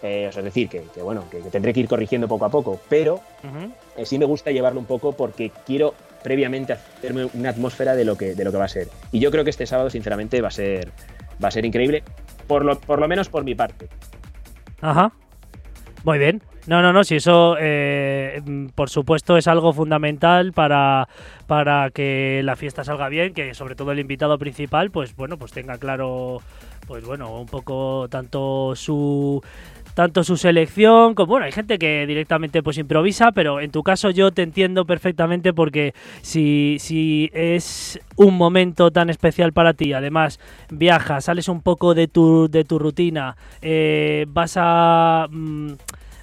Eh, 0.03 0.27
o 0.29 0.31
sea, 0.31 0.39
es 0.41 0.45
decir, 0.45 0.69
que, 0.69 0.83
que, 0.93 1.01
bueno, 1.01 1.23
que, 1.31 1.39
que 1.39 1.49
tendré 1.49 1.73
que 1.73 1.79
ir 1.79 1.87
corrigiendo 1.87 2.27
poco 2.27 2.45
a 2.45 2.49
poco, 2.49 2.79
pero 2.87 3.19
eh, 3.97 4.05
sí 4.05 4.17
me 4.19 4.25
gusta 4.25 4.51
llevarlo 4.51 4.79
un 4.79 4.85
poco 4.85 5.11
porque 5.13 5.51
quiero 5.65 5.93
previamente 6.25 6.73
hacerme 6.73 7.29
una 7.35 7.49
atmósfera 7.49 7.95
de 7.95 8.03
lo 8.03 8.17
que, 8.17 8.33
de 8.33 8.43
lo 8.43 8.51
que 8.51 8.57
va 8.57 8.65
a 8.65 8.67
ser. 8.67 8.87
Y 9.11 9.19
yo 9.19 9.29
creo 9.29 9.43
que 9.43 9.51
este 9.51 9.67
sábado, 9.67 9.91
sinceramente, 9.91 10.41
va 10.41 10.47
a 10.47 10.51
ser, 10.51 10.89
va 11.41 11.49
a 11.49 11.51
ser 11.51 11.67
increíble, 11.67 12.01
por 12.47 12.65
lo, 12.65 12.79
por 12.79 12.99
lo 12.99 13.07
menos 13.07 13.29
por 13.29 13.43
mi 13.43 13.53
parte. 13.53 13.89
Ajá. 14.81 15.11
Muy 16.03 16.17
bien. 16.17 16.41
No, 16.65 16.81
no, 16.81 16.91
no, 16.91 17.03
si 17.03 17.17
eso, 17.17 17.57
eh, 17.59 18.41
por 18.73 18.89
supuesto, 18.89 19.37
es 19.37 19.47
algo 19.47 19.71
fundamental 19.71 20.51
para, 20.51 21.07
para 21.45 21.91
que 21.91 22.41
la 22.43 22.55
fiesta 22.55 22.83
salga 22.83 23.07
bien, 23.07 23.35
que 23.35 23.53
sobre 23.53 23.75
todo 23.75 23.91
el 23.91 23.99
invitado 23.99 24.39
principal, 24.39 24.89
pues 24.89 25.15
bueno, 25.15 25.37
pues 25.37 25.51
tenga 25.51 25.77
claro, 25.77 26.41
pues 26.87 27.05
bueno, 27.05 27.39
un 27.39 27.45
poco 27.45 28.07
tanto 28.09 28.75
su 28.75 29.43
tanto 29.95 30.23
su 30.23 30.37
selección 30.37 31.15
como 31.15 31.27
bueno 31.27 31.45
hay 31.45 31.51
gente 31.51 31.79
que 31.79 32.05
directamente 32.05 32.61
pues 32.61 32.77
improvisa 32.77 33.31
pero 33.31 33.59
en 33.59 33.71
tu 33.71 33.81
caso 33.81 34.11
yo 34.11 34.31
te 34.31 34.43
entiendo 34.43 34.85
perfectamente 34.85 35.53
porque 35.53 35.95
si, 36.21 36.77
si 36.79 37.31
es 37.33 37.99
un 38.15 38.37
momento 38.37 38.91
tan 38.91 39.09
especial 39.09 39.53
para 39.53 39.73
ti 39.73 39.93
además 39.93 40.39
viajas 40.69 41.25
sales 41.25 41.47
un 41.47 41.61
poco 41.61 41.95
de 41.95 42.07
tu 42.07 42.47
de 42.49 42.63
tu 42.63 42.77
rutina 42.77 43.35
eh, 43.61 44.25
vas 44.27 44.55
a 44.57 45.27
mm, 45.31 45.71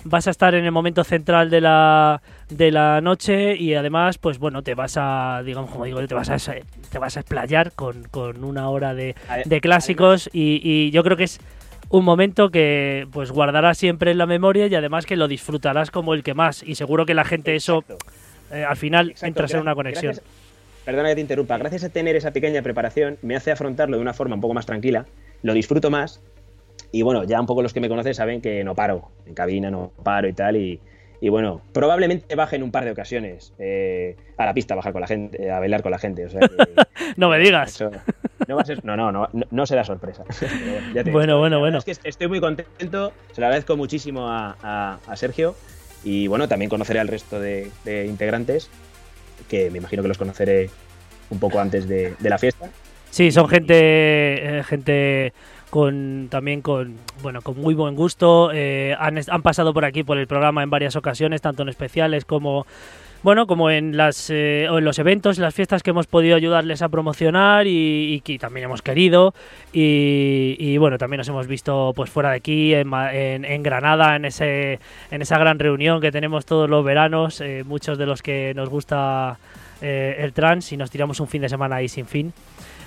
vas 0.04 0.26
a 0.26 0.30
estar 0.30 0.54
en 0.54 0.64
el 0.64 0.72
momento 0.72 1.04
central 1.04 1.50
de 1.50 1.60
la, 1.60 2.22
de 2.48 2.70
la 2.70 3.00
noche 3.00 3.56
y 3.56 3.74
además, 3.74 4.18
pues 4.18 4.38
bueno, 4.38 4.62
te 4.62 4.74
vas 4.74 4.96
a, 4.96 5.42
digamos, 5.44 5.70
como 5.70 5.84
digo, 5.84 6.04
te 6.06 6.14
vas 6.14 6.28
a, 6.30 6.36
te 6.90 6.98
vas 6.98 7.16
a 7.16 7.20
explayar 7.20 7.72
con, 7.72 8.02
con 8.10 8.42
una 8.44 8.68
hora 8.68 8.94
de, 8.94 9.14
de 9.44 9.60
clásicos 9.60 10.28
y, 10.32 10.60
y 10.62 10.90
yo 10.90 11.04
creo 11.04 11.16
que 11.16 11.24
es 11.24 11.40
un 11.92 12.04
momento 12.04 12.50
que 12.50 13.06
pues 13.12 13.30
guardarás 13.30 13.78
siempre 13.78 14.10
en 14.10 14.18
la 14.18 14.26
memoria 14.26 14.66
y 14.66 14.74
además 14.74 15.06
que 15.06 15.16
lo 15.16 15.28
disfrutarás 15.28 15.90
como 15.90 16.14
el 16.14 16.22
que 16.22 16.34
más 16.34 16.62
y 16.62 16.74
seguro 16.74 17.06
que 17.06 17.14
la 17.14 17.24
gente 17.24 17.54
eso 17.54 17.84
eh, 18.50 18.64
al 18.64 18.76
final 18.76 19.10
Exacto, 19.10 19.26
entra 19.28 19.44
a 19.44 19.48
ser 19.48 19.58
gra- 19.60 19.62
una 19.62 19.74
conexión. 19.74 20.12
gracias- 20.14 20.26
perdona 20.84 21.10
que 21.10 21.14
te 21.14 21.20
interrumpa. 21.20 21.56
Gracias 21.58 21.84
a 21.84 21.90
tener 21.90 22.16
esa 22.16 22.32
pequeña 22.32 22.60
preparación, 22.62 23.16
me 23.22 23.36
hace 23.36 23.52
afrontarlo 23.52 23.96
de 23.96 24.02
una 24.02 24.14
forma 24.14 24.34
un 24.34 24.40
poco 24.40 24.52
más 24.54 24.66
tranquila. 24.66 25.06
Lo 25.42 25.54
disfruto 25.54 25.90
más. 25.90 26.20
Y 26.90 27.02
bueno, 27.02 27.22
ya 27.24 27.40
un 27.40 27.46
poco 27.46 27.62
los 27.62 27.72
que 27.72 27.80
me 27.80 27.88
conocen 27.88 28.14
saben 28.14 28.40
que 28.40 28.64
no 28.64 28.74
paro. 28.74 29.10
En 29.26 29.34
cabina 29.34 29.70
no 29.70 29.92
paro 30.02 30.26
y 30.28 30.32
tal. 30.32 30.56
Y, 30.56 30.80
y 31.20 31.28
bueno, 31.28 31.60
probablemente 31.72 32.34
baje 32.34 32.56
en 32.56 32.64
un 32.64 32.72
par 32.72 32.84
de 32.84 32.90
ocasiones 32.90 33.52
eh, 33.60 34.16
a 34.36 34.44
la 34.44 34.54
pista 34.54 34.74
a 34.74 34.76
bajar 34.76 34.92
con 34.92 35.00
la 35.02 35.06
gente, 35.06 35.50
a 35.52 35.60
bailar 35.60 35.82
con 35.82 35.92
la 35.92 35.98
gente. 35.98 36.26
O 36.26 36.30
sea 36.30 36.40
que, 36.40 36.48
No 37.16 37.28
me 37.30 37.38
digas. 37.38 37.76
eso 37.76 37.90
no, 38.52 38.56
va 38.56 38.62
a 38.62 38.66
ser, 38.66 38.84
no, 38.84 38.96
no, 38.96 39.28
no, 39.50 39.66
será 39.66 39.84
sorpresa. 39.84 40.24
Bueno, 40.64 40.80
ya 40.94 41.02
te 41.02 41.10
digo, 41.10 41.12
Bueno, 41.18 41.38
bueno, 41.38 41.56
la 41.56 41.60
bueno. 41.60 41.76
verdad 41.78 41.88
Es 41.88 41.98
que 41.98 42.08
estoy 42.08 42.28
muy 42.28 42.40
contento, 42.40 43.12
se 43.32 43.40
lo 43.40 43.46
agradezco 43.46 43.76
muchísimo 43.76 44.28
a, 44.28 44.56
a- 44.62 44.98
a 45.06 45.16
Sergio 45.16 45.54
y 46.04 46.26
bueno, 46.26 46.48
también 46.48 46.68
conoceré 46.68 47.00
al 47.00 47.08
resto 47.08 47.40
de, 47.40 47.70
de 47.84 48.06
integrantes, 48.06 48.70
que 49.48 49.70
me 49.70 49.78
imagino 49.78 50.02
que 50.02 50.08
los 50.08 50.18
conoceré 50.18 50.70
un 51.30 51.38
poco 51.38 51.60
antes 51.60 51.88
de, 51.88 52.14
de 52.18 52.30
la 52.30 52.38
fiesta. 52.38 52.68
Sí, 53.10 53.30
son 53.30 53.46
gente, 53.48 53.74
eh, 54.58 54.62
gente 54.64 55.32
con 55.70 56.28
también 56.30 56.60
con 56.62 56.96
bueno 57.22 57.40
con 57.42 57.58
muy 57.58 57.74
buen 57.74 57.94
gusto. 57.94 58.50
eh, 58.52 58.94
han, 58.98 59.18
han 59.26 59.42
pasado 59.42 59.72
por 59.74 59.84
aquí 59.84 60.02
por 60.02 60.18
el 60.18 60.26
programa 60.26 60.62
en 60.62 60.70
varias 60.70 60.96
ocasiones, 60.96 61.40
tanto 61.42 61.62
en 61.62 61.68
especiales 61.68 62.24
como 62.24 62.66
bueno 63.22 63.46
como 63.46 63.70
en 63.70 63.96
las 63.96 64.30
eh, 64.30 64.66
o 64.70 64.78
en 64.78 64.84
los 64.84 64.98
eventos, 64.98 65.38
las 65.38 65.54
fiestas 65.54 65.82
que 65.82 65.90
hemos 65.90 66.06
podido 66.06 66.36
ayudarles 66.36 66.82
a 66.82 66.88
promocionar 66.88 67.66
y, 67.66 68.20
que 68.24 68.38
también 68.38 68.64
hemos 68.64 68.82
querido 68.82 69.34
y, 69.72 70.76
bueno 70.78 70.98
también 70.98 71.18
nos 71.18 71.28
hemos 71.28 71.46
visto 71.46 71.92
pues 71.94 72.10
fuera 72.10 72.30
de 72.30 72.36
aquí 72.36 72.74
en- 72.74 73.44
en 73.44 73.62
Granada 73.62 74.16
en 74.16 74.24
ese 74.24 74.78
en 75.10 75.22
esa 75.22 75.38
gran 75.38 75.58
reunión 75.58 76.00
que 76.00 76.10
tenemos 76.10 76.44
todos 76.46 76.68
los 76.68 76.84
veranos, 76.84 77.40
eh, 77.40 77.62
muchos 77.64 77.98
de 77.98 78.06
los 78.06 78.22
que 78.22 78.52
nos 78.54 78.68
gusta 78.68 79.38
eh, 79.80 80.16
el 80.20 80.32
trans 80.32 80.72
y 80.72 80.76
nos 80.76 80.90
tiramos 80.90 81.18
un 81.20 81.26
fin 81.28 81.42
de 81.42 81.48
semana 81.48 81.76
ahí 81.76 81.88
sin 81.88 82.06
fin. 82.06 82.32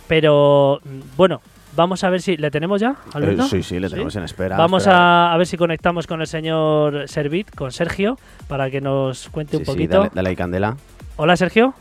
Pero 0.07 0.79
mm, 0.83 1.17
bueno, 1.17 1.41
vamos 1.75 2.03
a 2.03 2.09
ver 2.09 2.21
si. 2.21 2.37
¿Le 2.37 2.51
tenemos 2.51 2.81
ya, 2.81 2.95
Alberto? 3.13 3.43
Eh, 3.43 3.47
sí, 3.49 3.63
sí, 3.63 3.79
le 3.79 3.89
tenemos 3.89 4.15
en 4.15 4.23
espera. 4.23 4.57
Vamos 4.57 4.83
espera. 4.83 5.29
a, 5.29 5.33
a 5.33 5.37
ver 5.37 5.47
si 5.47 5.57
conectamos 5.57 6.07
con 6.07 6.21
el 6.21 6.27
señor 6.27 7.07
Servit, 7.07 7.53
con 7.55 7.71
Sergio, 7.71 8.17
para 8.47 8.69
que 8.69 8.81
nos 8.81 9.29
cuente 9.29 9.51
Sí, 9.51 9.57
un 9.57 9.65
sí, 9.65 9.71
poquito. 9.71 9.97
dale, 9.99 10.11
dale 10.13 10.29
ahí 10.29 10.35
candela. 10.35 10.75
Hola, 11.17 11.35
Sergio. 11.37 11.73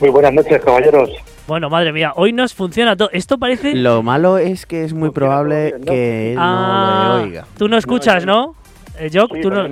Muy 0.00 0.08
buenas 0.10 0.32
noches, 0.32 0.60
caballeros. 0.64 1.10
Bueno, 1.46 1.68
madre 1.68 1.92
mía, 1.92 2.12
hoy 2.16 2.32
nos 2.32 2.54
funciona 2.54 2.96
todo. 2.96 3.10
Esto 3.12 3.36
parece. 3.38 3.74
Lo 3.74 4.02
malo 4.02 4.38
es 4.38 4.64
que 4.66 4.84
es 4.84 4.92
muy 4.94 5.10
probable 5.10 5.74
¿no? 5.78 5.84
que 5.84 6.32
él 6.32 6.38
Ah, 6.40 7.08
no 7.12 7.18
le 7.18 7.24
oiga. 7.24 7.46
tú 7.58 7.68
no 7.68 7.76
escuchas, 7.76 8.24
¿no? 8.24 8.54
Eh, 8.98 9.10
Jock, 9.12 9.34
Sí, 9.34 9.40
tú 9.42 9.50
no. 9.50 9.66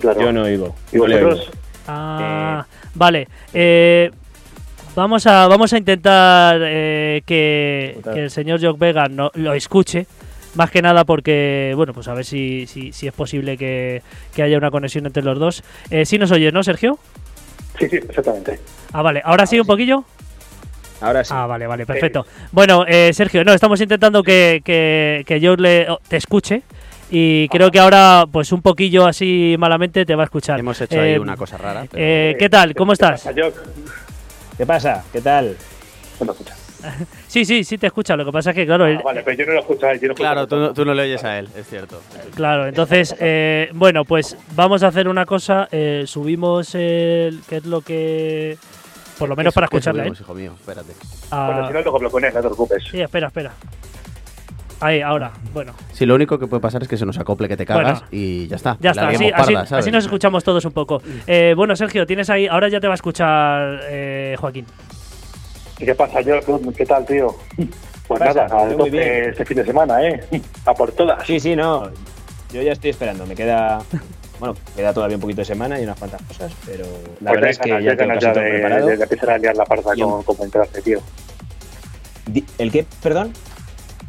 claro. 0.00 0.20
Yo 0.20 0.32
no 0.32 0.42
oigo. 0.42 0.74
¿Y 0.92 0.96
no 0.96 1.02
oigo. 1.04 1.28
vosotros? 1.28 1.50
Ah, 1.86 2.64
vale. 2.94 3.28
Eh, 3.52 4.10
vamos 4.94 5.26
a 5.26 5.46
vamos 5.48 5.72
a 5.72 5.78
intentar 5.78 6.58
eh, 6.62 7.22
que, 7.26 7.98
el 8.14 8.30
señor 8.30 8.60
Jock 8.62 8.78
Vega 8.78 9.08
no, 9.08 9.30
lo 9.34 9.54
escuche. 9.54 10.06
Más 10.54 10.70
que 10.70 10.82
nada 10.82 11.06
porque, 11.06 11.72
bueno, 11.76 11.94
pues 11.94 12.08
a 12.08 12.14
ver 12.14 12.26
si, 12.26 12.66
si, 12.66 12.92
si 12.92 13.06
es 13.06 13.14
posible 13.14 13.56
que, 13.56 14.02
que 14.34 14.42
haya 14.42 14.58
una 14.58 14.70
conexión 14.70 15.06
entre 15.06 15.22
los 15.22 15.38
dos. 15.38 15.64
Eh, 15.90 16.04
sí 16.04 16.18
nos 16.18 16.30
oyes, 16.30 16.52
¿no, 16.52 16.62
Sergio? 16.62 16.98
Sí, 17.78 17.88
sí, 17.88 17.96
exactamente. 17.96 18.60
Ah, 18.92 19.00
vale. 19.00 19.22
¿Ahora 19.24 19.46
sí 19.46 19.58
un 19.58 19.66
poquillo? 19.66 20.04
Ahora 21.00 21.24
sí. 21.24 21.32
Ah, 21.34 21.46
vale, 21.46 21.66
vale, 21.66 21.86
perfecto. 21.86 22.26
Bueno, 22.50 22.84
eh, 22.86 23.12
Sergio, 23.14 23.44
no, 23.44 23.54
estamos 23.54 23.80
intentando 23.80 24.22
que, 24.22 24.60
que, 24.62 25.24
que 25.26 25.40
yo 25.40 25.56
le, 25.56 25.88
oh, 25.88 25.98
te 26.06 26.18
escuche. 26.18 26.62
Y 27.10 27.48
creo 27.48 27.70
que 27.70 27.78
ahora, 27.80 28.26
pues 28.30 28.52
un 28.52 28.60
poquillo 28.60 29.06
así 29.06 29.56
malamente 29.58 30.04
te 30.04 30.14
va 30.14 30.24
a 30.24 30.26
escuchar. 30.26 30.60
Hemos 30.60 30.78
hecho 30.82 31.00
ahí 31.00 31.12
Eh, 31.14 31.18
una 31.18 31.36
cosa 31.38 31.56
rara. 31.56 31.86
pero- 31.90 32.02
eh, 32.04 32.36
¿Qué 32.38 32.50
tal? 32.50 32.74
¿Cómo 32.74 32.92
estás? 32.92 33.26
¿Qué 34.56 34.66
pasa? 34.66 35.04
¿Qué 35.12 35.20
tal? 35.20 35.56
Escucha. 36.20 36.54
Sí, 37.28 37.44
sí, 37.44 37.62
sí 37.64 37.78
te 37.78 37.86
escucha. 37.86 38.16
Lo 38.16 38.24
que 38.24 38.32
pasa 38.32 38.50
es 38.50 38.56
que, 38.56 38.66
claro, 38.66 38.84
Ah, 38.84 38.90
él- 38.90 39.00
vale, 39.04 39.22
pero 39.22 39.36
yo 39.38 39.46
no 39.46 39.52
lo 39.52 39.60
escucho 39.60 39.86
a 39.86 39.92
él, 39.92 40.00
yo 40.00 40.08
lo 40.08 40.14
escucho 40.14 40.24
Claro, 40.28 40.46
tú, 40.48 40.56
no- 40.56 40.74
tú 40.74 40.84
no 40.84 40.92
le 40.94 41.02
oyes 41.04 41.22
a 41.24 41.38
él, 41.38 41.48
es 41.56 41.66
cierto. 41.68 42.02
Claro, 42.34 42.66
entonces, 42.66 43.14
eh, 43.20 43.70
bueno, 43.72 44.04
pues 44.04 44.36
vamos 44.56 44.82
a 44.82 44.88
hacer 44.88 45.06
una 45.08 45.24
cosa. 45.24 45.68
eh, 45.70 46.02
subimos 46.06 46.74
el. 46.74 47.40
¿Qué 47.48 47.58
es 47.58 47.66
lo 47.66 47.80
que.? 47.82 48.58
Por 49.18 49.28
lo 49.28 49.36
menos 49.36 49.52
¿Qué- 49.52 49.54
para 49.54 49.66
escucharle 49.66 50.00
subimos, 50.02 50.20
hijo 50.20 50.34
mío, 50.34 50.54
espérate. 50.58 50.92
a- 51.30 51.46
Bueno, 51.46 51.66
si 51.68 51.72
no, 51.72 51.80
luego 51.82 51.98
lo 52.00 52.10
pones, 52.10 52.34
no 52.34 52.40
te 52.40 52.46
preocupes. 52.48 52.82
Sí, 52.90 53.00
espera, 53.00 53.28
espera. 53.28 53.52
Ahí, 54.82 55.00
ahora. 55.00 55.32
Bueno, 55.54 55.72
Sí, 55.92 56.04
lo 56.06 56.14
único 56.14 56.38
que 56.38 56.46
puede 56.46 56.60
pasar 56.60 56.82
es 56.82 56.88
que 56.88 56.96
se 56.96 57.06
nos 57.06 57.18
acople 57.18 57.48
que 57.48 57.56
te 57.56 57.64
cagas 57.66 58.00
Bueno. 58.00 58.06
y 58.10 58.46
ya 58.48 58.56
está. 58.56 58.76
ya 58.80 58.90
está. 58.90 59.08
Así, 59.08 59.30
así, 59.74 59.90
nos 59.90 60.04
escuchamos 60.04 60.42
todos 60.44 60.64
un 60.64 60.72
poco. 60.72 61.00
Eh, 61.26 61.54
bueno, 61.56 61.76
Sergio, 61.76 62.06
tienes 62.06 62.28
ahí. 62.30 62.46
Ahora 62.46 62.68
ya 62.68 62.80
te 62.80 62.86
va 62.88 62.94
a 62.94 62.96
escuchar 62.96 63.80
eh, 63.88 64.36
Joaquín. 64.38 64.66
¿Y 65.78 65.84
qué 65.84 65.94
pasa, 65.94 66.20
yo? 66.20 66.34
¿Qué 66.76 66.86
tal, 66.86 67.04
tío? 67.06 67.34
Pues 68.08 68.20
nada, 68.20 68.46
Muy 68.66 68.76
tope 68.76 68.90
bien. 68.90 69.30
este 69.30 69.44
fin 69.44 69.56
de 69.56 69.64
semana, 69.64 70.02
¿eh? 70.06 70.20
A 70.66 70.74
por 70.74 70.92
todas. 70.92 71.26
Sí, 71.26 71.38
sí, 71.40 71.56
no. 71.56 71.88
Yo 72.52 72.60
ya 72.62 72.72
estoy 72.72 72.90
esperando. 72.90 73.24
Me 73.26 73.34
queda. 73.34 73.78
Bueno, 74.38 74.56
queda 74.74 74.92
todavía 74.92 75.16
un 75.16 75.20
poquito 75.20 75.40
de 75.42 75.44
semana 75.44 75.78
y 75.80 75.84
unas 75.84 75.96
cuantas 75.98 76.20
cosas, 76.22 76.52
pero 76.66 76.84
la 77.20 77.30
Pues 77.30 77.32
verdad 77.34 77.50
es 77.50 77.58
que 77.60 77.70
ganas, 77.70 77.84
ya 77.84 77.96
tengo 77.96 78.14
casi 78.14 78.26
ya 78.26 78.32
todo 78.32 78.42
de, 78.44 78.50
preparado. 78.50 78.86
de- 78.88 78.96
de 78.96 79.02
empezar 79.04 79.30
a 79.30 79.38
liar 79.38 79.56
la 79.56 79.64
parda 79.64 79.92
con, 79.94 80.22
como 80.24 80.44
entraste, 80.44 80.82
tío. 80.82 80.98
¿El 82.58 82.72
qué? 82.72 82.84
Perdón. 83.02 83.32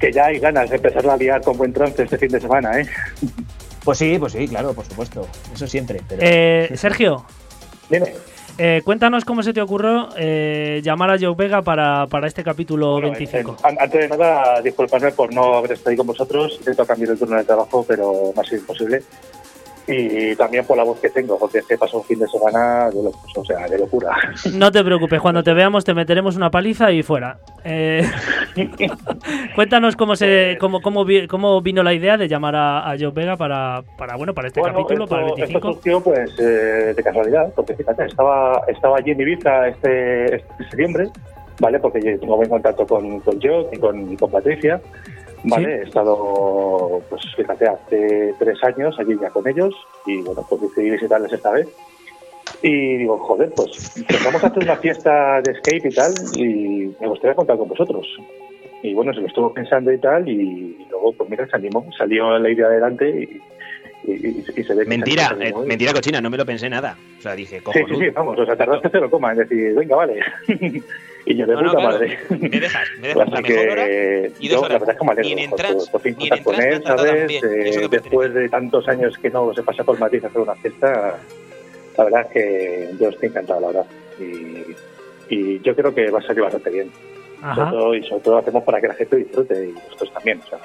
Que 0.03 0.11
ya 0.11 0.25
hay 0.25 0.37
ganas 0.37 0.69
de 0.69 0.75
empezar 0.75 1.09
a 1.09 1.15
liar 1.15 1.41
con 1.41 1.55
buen 1.55 1.71
trance 1.71 2.03
este 2.03 2.17
fin 2.17 2.27
de 2.27 2.41
semana, 2.41 2.77
¿eh? 2.77 2.85
Pues 3.85 3.97
sí, 3.99 4.17
pues 4.19 4.33
sí, 4.33 4.49
claro, 4.49 4.73
por 4.73 4.83
supuesto. 4.83 5.25
Eso 5.53 5.65
siempre. 5.65 6.01
Pero... 6.09 6.21
Eh, 6.21 6.71
Sergio, 6.75 7.23
Dime. 7.89 8.11
eh, 8.57 8.81
cuéntanos 8.83 9.23
cómo 9.23 9.41
se 9.43 9.53
te 9.53 9.61
ocurrió 9.61 10.09
eh, 10.17 10.81
llamar 10.83 11.09
a 11.11 11.17
Joe 11.17 11.35
Vega 11.37 11.61
para, 11.61 12.05
para 12.07 12.27
este 12.27 12.43
capítulo 12.43 12.91
Bueno, 12.99 13.11
25. 13.13 13.51
eh, 13.51 13.55
an- 13.63 13.77
antes 13.79 14.01
de 14.01 14.09
nada, 14.09 14.59
disculpadme 14.61 15.11
por 15.13 15.33
no 15.33 15.53
haber 15.55 15.71
estado 15.71 15.91
ahí 15.91 15.95
con 15.95 16.07
vosotros. 16.07 16.55
Intento 16.59 16.85
cambiar 16.85 17.11
el 17.11 17.17
turno 17.17 17.37
de 17.37 17.45
trabajo, 17.45 17.85
pero 17.87 18.33
me 18.35 18.41
ha 18.41 18.43
sido 18.43 18.57
imposible. 18.57 19.03
Y 19.85 20.35
también 20.37 20.65
por 20.65 20.77
la 20.77 20.83
voz 20.83 20.99
que 20.99 21.09
tengo, 21.09 21.37
porque 21.37 21.59
es 21.59 21.65
que 21.65 21.77
pasó 21.77 21.97
un 21.97 22.03
fin 22.05 22.19
de 22.19 22.27
semana 22.27 22.89
de, 22.89 23.03
locos, 23.03 23.31
o 23.35 23.43
sea, 23.43 23.67
de 23.67 23.77
locura. 23.77 24.15
No 24.53 24.71
te 24.71 24.83
preocupes, 24.83 25.19
cuando 25.19 25.43
te 25.43 25.53
veamos 25.53 25.83
te 25.83 25.93
meteremos 25.93 26.35
una 26.37 26.49
paliza 26.49 26.91
y 26.91 27.03
fuera. 27.03 27.37
Eh, 27.65 28.03
cuéntanos 29.55 29.95
cómo 29.95 30.15
se 30.15 30.57
cómo, 30.59 30.81
cómo, 30.81 31.05
cómo 31.27 31.61
vino 31.61 31.83
la 31.83 31.93
idea 31.93 32.17
de 32.17 32.27
llamar 32.27 32.55
a, 32.55 32.91
a 32.91 32.97
Joe 32.97 33.11
Vega 33.11 33.35
para, 33.35 33.83
para 33.97 34.15
bueno 34.15 34.33
para 34.33 34.47
este 34.47 34.59
Bueno, 34.59 34.75
capítulo, 34.75 35.03
esto, 35.03 35.15
para 35.15 35.27
el 35.27 35.31
esto 35.31 35.59
25. 35.59 35.73
surgió 35.73 36.01
pues 36.01 36.39
eh, 36.39 36.93
de 36.95 37.03
casualidad, 37.03 37.51
porque 37.55 37.75
fíjate, 37.75 38.05
estaba, 38.05 38.61
estaba 38.67 38.97
allí 38.97 39.11
en 39.11 39.21
Ibiza 39.21 39.67
este, 39.67 40.35
este 40.35 40.63
septiembre, 40.69 41.09
¿vale? 41.59 41.79
Porque 41.79 42.01
yo 42.01 42.19
tengo 42.19 42.37
buen 42.37 42.49
contacto 42.49 42.85
con, 42.85 43.19
con 43.21 43.41
Jock 43.41 43.73
y 43.73 43.77
con, 43.77 44.13
y 44.13 44.17
con 44.17 44.31
Patricia, 44.31 44.81
¿vale? 45.43 45.65
Sí. 45.65 45.71
He 45.71 45.83
estado, 45.87 47.01
pues 47.09 47.21
fíjate, 47.35 47.67
hace 47.67 48.33
tres 48.39 48.63
años 48.63 48.95
allí 48.99 49.17
ya 49.21 49.29
con 49.29 49.47
ellos 49.47 49.73
y 50.05 50.21
bueno, 50.21 50.45
pues 50.49 50.61
decidí 50.61 50.89
visitarles 50.91 51.31
esta 51.33 51.51
vez. 51.51 51.67
Y 52.61 52.97
digo, 52.97 53.17
joder, 53.19 53.51
pues 53.55 53.71
empezamos 53.95 54.41
a 54.43 54.47
hacer 54.47 54.63
una 54.63 54.77
fiesta 54.77 55.41
de 55.41 55.53
skate 55.55 55.85
y 55.85 55.89
tal 55.91 56.15
y 56.33 56.95
me 56.99 57.07
gustaría 57.07 57.35
contar 57.35 57.57
con 57.57 57.67
vosotros. 57.67 58.07
Y 58.81 58.93
bueno, 58.93 59.13
se 59.13 59.21
lo 59.21 59.27
estuvo 59.27 59.53
pensando 59.53 59.91
y 59.91 59.97
tal 59.97 60.27
y, 60.27 60.85
luego, 60.89 61.13
pues 61.13 61.29
mira, 61.29 61.47
se 61.47 61.55
animó, 61.55 61.85
salió 61.97 62.37
la 62.37 62.49
idea 62.49 62.65
adelante 62.67 63.09
y, 63.09 64.11
y, 64.11 64.27
y- 64.27 64.43
y 64.57 64.63
se 64.63 64.73
ve 64.75 64.85
Mentira, 64.85 65.35
eh, 65.39 65.53
mentira 65.65 65.93
cochina, 65.93 66.19
no 66.19 66.29
me 66.29 66.37
lo 66.37 66.45
pensé 66.45 66.69
nada. 66.69 66.97
O 67.17 67.21
sea, 67.21 67.33
dije, 67.35 67.57
Sí, 67.59 67.63
cojonudo. 67.63 67.99
sí, 67.99 68.05
sí, 68.05 68.09
vamos, 68.11 68.37
o 68.39 68.45
sea, 68.45 68.55
tardaste 68.57 68.89
cero 68.91 69.09
coma 69.09 69.31
en 69.31 69.37
decir, 69.39 69.73
venga, 69.75 69.95
vale. 69.95 70.19
y 71.25 71.35
yo 71.37 71.45
de 71.45 71.53
No, 71.53 71.61
no, 71.61 71.69
puta 71.71 71.81
claro, 71.81 71.93
madre. 71.93 72.19
me 72.29 72.59
dejas, 72.59 72.87
me 72.99 73.07
dejas 73.09 73.29
la 73.29 73.37
Así 73.39 73.43
mejor 73.53 73.69
hora 73.69 73.85
que 73.85 74.31
y 74.39 74.47
yo 74.49 74.53
dos 74.55 74.61
la 74.61 74.65
horas. 74.67 74.79
verdad 74.81 74.95
es 74.95 74.99
que 74.99 75.05
me 75.05 75.11
alegro 75.11 75.35
Ni 75.35 75.43
en 75.43 75.49
por, 75.91 76.01
fin 76.01 76.15
ni 76.17 76.29
en 76.29 76.43
con 76.43 76.61
él, 76.61 76.83
¿sabes? 76.83 77.43
Eh, 77.43 77.87
después 77.89 78.33
de 78.33 78.49
tantos 78.49 78.87
años 78.87 79.17
que 79.17 79.29
no 79.29 79.53
se 79.53 79.63
pasa 79.63 79.83
por 79.83 79.99
Madrid 79.99 80.23
a 80.23 80.27
hacer 80.27 80.41
una 80.41 80.55
fiesta, 80.55 81.17
la 81.97 82.03
verdad 82.03 82.21
es 82.21 82.27
que 82.33 82.89
yo 82.99 83.09
estoy 83.09 83.29
encantado, 83.29 83.61
la 83.61 83.67
verdad. 83.67 83.85
Y, 84.19 85.35
y 85.35 85.59
yo 85.61 85.75
creo 85.75 85.93
que 85.93 86.09
va 86.11 86.19
a 86.19 86.23
salir 86.23 86.43
bastante 86.43 86.69
bien. 86.69 86.91
Sobre 87.55 87.71
todo, 87.71 87.95
y 87.95 88.03
sobre 88.03 88.21
todo 88.21 88.33
lo 88.35 88.39
hacemos 88.39 88.63
para 88.63 88.79
que 88.79 88.87
la 88.87 88.93
gente 88.93 89.17
disfrute 89.17 89.65
y 89.67 89.71
nosotros 89.73 90.13
también. 90.13 90.39
O 90.45 90.47
sea, 90.47 90.59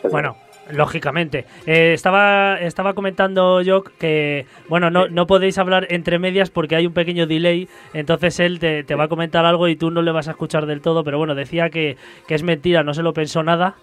seguro. 0.00 0.10
Bueno, 0.10 0.36
lógicamente. 0.70 1.44
Eh, 1.66 1.92
estaba, 1.94 2.58
estaba 2.60 2.94
comentando 2.94 3.62
yo 3.62 3.84
que, 3.84 4.46
bueno, 4.68 4.90
no, 4.90 5.08
no 5.08 5.26
podéis 5.26 5.58
hablar 5.58 5.86
entre 5.90 6.18
medias 6.18 6.50
porque 6.50 6.76
hay 6.76 6.86
un 6.86 6.92
pequeño 6.92 7.26
delay, 7.26 7.68
entonces 7.92 8.40
él 8.40 8.58
te, 8.58 8.84
te 8.84 8.94
va 8.94 9.04
a 9.04 9.08
comentar 9.08 9.44
algo 9.44 9.68
y 9.68 9.76
tú 9.76 9.90
no 9.90 10.02
le 10.02 10.12
vas 10.12 10.28
a 10.28 10.32
escuchar 10.32 10.66
del 10.66 10.80
todo, 10.80 11.04
pero 11.04 11.18
bueno, 11.18 11.34
decía 11.34 11.70
que, 11.70 11.96
que 12.26 12.34
es 12.34 12.42
mentira, 12.42 12.82
no 12.82 12.94
se 12.94 13.02
lo 13.02 13.12
pensó 13.12 13.42
nada. 13.42 13.76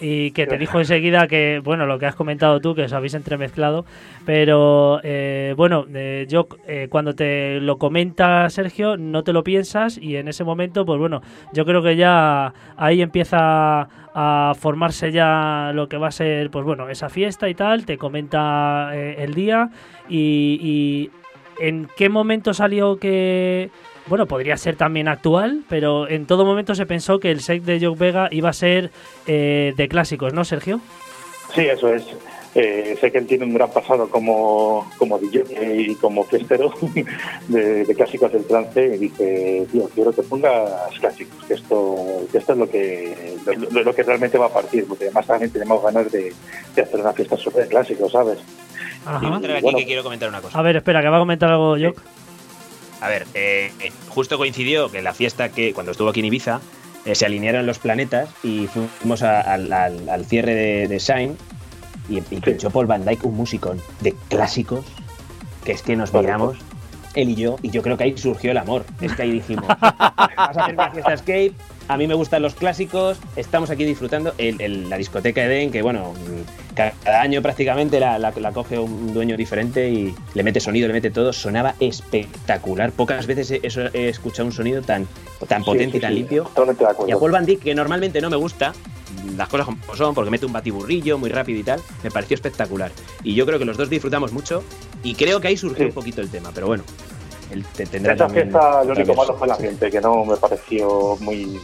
Y 0.00 0.30
que 0.30 0.46
te 0.46 0.56
dijo 0.56 0.78
enseguida 0.78 1.26
que, 1.26 1.60
bueno, 1.62 1.84
lo 1.86 1.98
que 1.98 2.06
has 2.06 2.14
comentado 2.14 2.60
tú, 2.60 2.74
que 2.74 2.84
os 2.84 2.92
habéis 2.92 3.14
entremezclado. 3.14 3.84
Pero, 4.24 5.00
eh, 5.02 5.54
bueno, 5.56 5.84
eh, 5.94 6.26
yo 6.28 6.48
eh, 6.66 6.88
cuando 6.90 7.14
te 7.14 7.60
lo 7.60 7.76
comenta 7.78 8.48
Sergio, 8.48 8.96
no 8.96 9.22
te 9.24 9.32
lo 9.32 9.44
piensas 9.44 9.98
y 9.98 10.16
en 10.16 10.28
ese 10.28 10.44
momento, 10.44 10.86
pues 10.86 10.98
bueno, 10.98 11.20
yo 11.52 11.64
creo 11.64 11.82
que 11.82 11.96
ya 11.96 12.54
ahí 12.76 13.02
empieza 13.02 13.88
a 14.14 14.54
formarse 14.58 15.12
ya 15.12 15.72
lo 15.74 15.88
que 15.88 15.96
va 15.96 16.08
a 16.08 16.12
ser, 16.12 16.50
pues 16.50 16.64
bueno, 16.64 16.88
esa 16.88 17.08
fiesta 17.08 17.48
y 17.48 17.54
tal, 17.54 17.84
te 17.84 17.98
comenta 17.98 18.90
eh, 18.94 19.16
el 19.18 19.34
día 19.34 19.70
y, 20.08 20.58
y 20.62 21.10
en 21.60 21.88
qué 21.96 22.08
momento 22.08 22.54
salió 22.54 22.98
que, 22.98 23.70
bueno, 24.10 24.26
podría 24.26 24.58
ser 24.58 24.76
también 24.76 25.08
actual, 25.08 25.62
pero 25.70 26.06
en 26.08 26.26
todo 26.26 26.44
momento 26.44 26.74
se 26.74 26.84
pensó 26.84 27.18
que 27.18 27.30
el 27.30 27.40
set 27.40 27.62
de 27.62 27.80
Joe 27.80 27.96
Vega 27.96 28.28
iba 28.30 28.50
a 28.50 28.52
ser 28.52 28.90
eh, 29.26 29.72
de 29.76 29.88
clásicos, 29.88 30.34
¿no, 30.34 30.44
Sergio? 30.44 30.80
Sí, 31.54 31.62
eso 31.62 31.94
es. 31.94 32.04
Eh, 32.56 32.98
sé 33.00 33.12
que 33.12 33.18
él 33.18 33.28
tiene 33.28 33.44
un 33.44 33.54
gran 33.54 33.70
pasado 33.70 34.08
como, 34.10 34.90
como 34.98 35.20
DJ 35.20 35.44
y 35.88 35.94
como 35.94 36.24
fiestero 36.24 36.74
de, 37.48 37.84
de 37.84 37.94
clásicos 37.94 38.32
del 38.32 38.44
trance 38.44 38.84
y 38.96 38.98
dije, 38.98 39.66
tío, 39.70 39.88
quiero 39.94 40.12
que 40.12 40.22
pongas 40.24 40.68
clásicos, 40.98 41.44
que 41.44 41.54
esto, 41.54 41.94
que 42.32 42.38
esto 42.38 42.52
es 42.54 42.58
lo 42.58 42.68
que, 42.68 43.36
lo, 43.70 43.84
lo 43.84 43.94
que 43.94 44.02
realmente 44.02 44.36
va 44.36 44.46
a 44.46 44.52
partir, 44.52 44.84
porque 44.88 45.04
además 45.04 45.28
también 45.28 45.52
tenemos 45.52 45.80
ganas 45.80 46.10
de, 46.10 46.32
de 46.74 46.82
hacer 46.82 46.98
una 47.00 47.12
fiesta 47.12 47.36
súper 47.36 47.68
clásico, 47.68 48.10
¿sabes? 48.10 48.38
Quiero 49.04 49.16
Ajá. 49.28 49.36
entrar 49.36 49.52
aquí 49.56 49.62
Bueno. 49.62 49.78
que 49.78 49.86
quiero 49.86 50.02
comentar 50.02 50.28
una 50.28 50.40
cosa. 50.40 50.58
A 50.58 50.62
ver, 50.62 50.74
espera, 50.74 51.00
que 51.02 51.08
va 51.08 51.16
a 51.18 51.20
comentar 51.20 51.50
algo 51.52 51.76
Jock. 51.80 52.02
A 53.00 53.08
ver, 53.08 53.26
eh, 53.34 53.72
justo 54.08 54.36
coincidió 54.38 54.90
que 54.90 55.00
la 55.02 55.14
fiesta 55.14 55.48
que 55.50 55.72
cuando 55.72 55.92
estuvo 55.92 56.08
aquí 56.10 56.20
en 56.20 56.26
Ibiza 56.26 56.60
eh, 57.06 57.14
se 57.14 57.24
alinearon 57.26 57.64
los 57.66 57.78
planetas 57.78 58.28
y 58.42 58.66
fuimos 58.66 59.22
a- 59.22 59.40
al, 59.40 60.24
cierre 60.26 60.54
de, 60.54 60.88
de 60.88 60.98
Shine 60.98 61.34
y, 62.08 62.18
y 62.18 62.40
pinchó 62.40 62.70
Paul 62.70 62.86
Van 62.86 63.04
Dyke 63.04 63.24
un 63.24 63.36
musicón 63.36 63.80
de 64.00 64.14
clásicos 64.28 64.84
que 65.64 65.72
es 65.72 65.82
que 65.82 65.96
nos 65.96 66.12
miramos 66.12 66.56
él 67.14 67.30
y 67.30 67.34
yo 67.36 67.56
y 67.62 67.70
yo 67.70 67.82
creo 67.82 67.96
que 67.96 68.04
ahí 68.04 68.16
surgió 68.18 68.50
el 68.50 68.58
amor. 68.58 68.84
Es 69.00 69.12
que 69.14 69.22
ahí 69.22 69.32
dijimos, 69.32 69.66
vas 69.80 69.82
a 70.36 70.44
hacer 70.46 70.74
una 70.74 70.90
fiesta 70.90 71.12
escape, 71.14 71.52
a 71.92 71.96
mí 71.96 72.06
me 72.06 72.14
gustan 72.14 72.40
los 72.42 72.54
clásicos, 72.54 73.18
estamos 73.34 73.68
aquí 73.70 73.84
disfrutando 73.84 74.32
el- 74.38 74.60
el- 74.60 74.88
la 74.88 74.96
discoteca 74.96 75.44
Eden 75.44 75.72
que 75.72 75.82
bueno, 75.82 76.14
ca- 76.74 76.92
cada 77.02 77.20
año 77.20 77.42
prácticamente 77.42 77.98
la, 77.98 78.16
la- 78.18 78.30
la 78.30 78.52
coge 78.52 78.78
un 78.78 79.12
dueño 79.12 79.36
diferente 79.36 79.88
y 79.90 80.14
le 80.34 80.42
mete 80.44 80.60
sonido, 80.60 80.86
le 80.86 80.92
mete 80.94 81.10
todo, 81.10 81.32
sonaba 81.32 81.74
espectacular. 81.80 82.92
Pocas 82.92 83.26
veces 83.26 83.50
he, 83.50 84.08
escuchado 84.08 84.46
un 84.46 84.52
sonido 84.52 84.82
tan, 84.82 85.08
tan 85.48 85.62
Sí, 85.62 85.66
potente 85.66 85.92
sí, 85.92 85.98
y 85.98 86.00
tan 86.00 86.10
sí, 86.12 86.16
limpio. 86.18 86.48
Y 87.08 87.10
a. 87.12 87.18
Paul 87.18 87.32
Van 87.32 87.44
Dyk, 87.44 87.60
que 87.60 87.74
normalmente 87.74 88.20
no 88.20 88.30
me 88.30 88.36
gusta, 88.36 88.72
las 89.36 89.48
cosas 89.48 89.66
como 89.66 89.96
son, 89.96 90.14
porque 90.14 90.30
mete 90.30 90.46
un 90.46 90.52
batiburrillo 90.52 91.18
muy 91.18 91.30
rápido 91.30 91.58
y 91.58 91.64
tal, 91.64 91.80
me 92.04 92.10
pareció 92.12 92.36
espectacular. 92.36 92.92
Y 93.24 93.34
yo 93.34 93.44
creo 93.46 93.58
que 93.58 93.64
los 93.64 93.76
dos 93.76 93.90
disfrutamos 93.90 94.32
mucho 94.32 94.62
y 95.02 95.14
creo 95.14 95.40
que 95.40 95.48
ahí 95.48 95.56
surgió 95.56 95.86
un 95.86 95.92
poquito 95.92 96.20
el 96.20 96.30
tema, 96.30 96.50
pero 96.54 96.68
bueno, 96.68 96.84
él 97.50 97.64
te- 97.76 97.84
tendrá 97.86 98.14
Esa 98.14 98.26
también 98.26 98.48
fiesta 98.48 98.84
lo 98.84 98.92
único 98.92 99.12
malo 99.14 99.34
fue 99.36 99.48
el 99.48 99.52
ambiente, 99.54 99.90
que 99.90 100.00
no 100.00 100.24
me 100.24 100.36
pareció 100.36 101.16
muy 101.20 101.58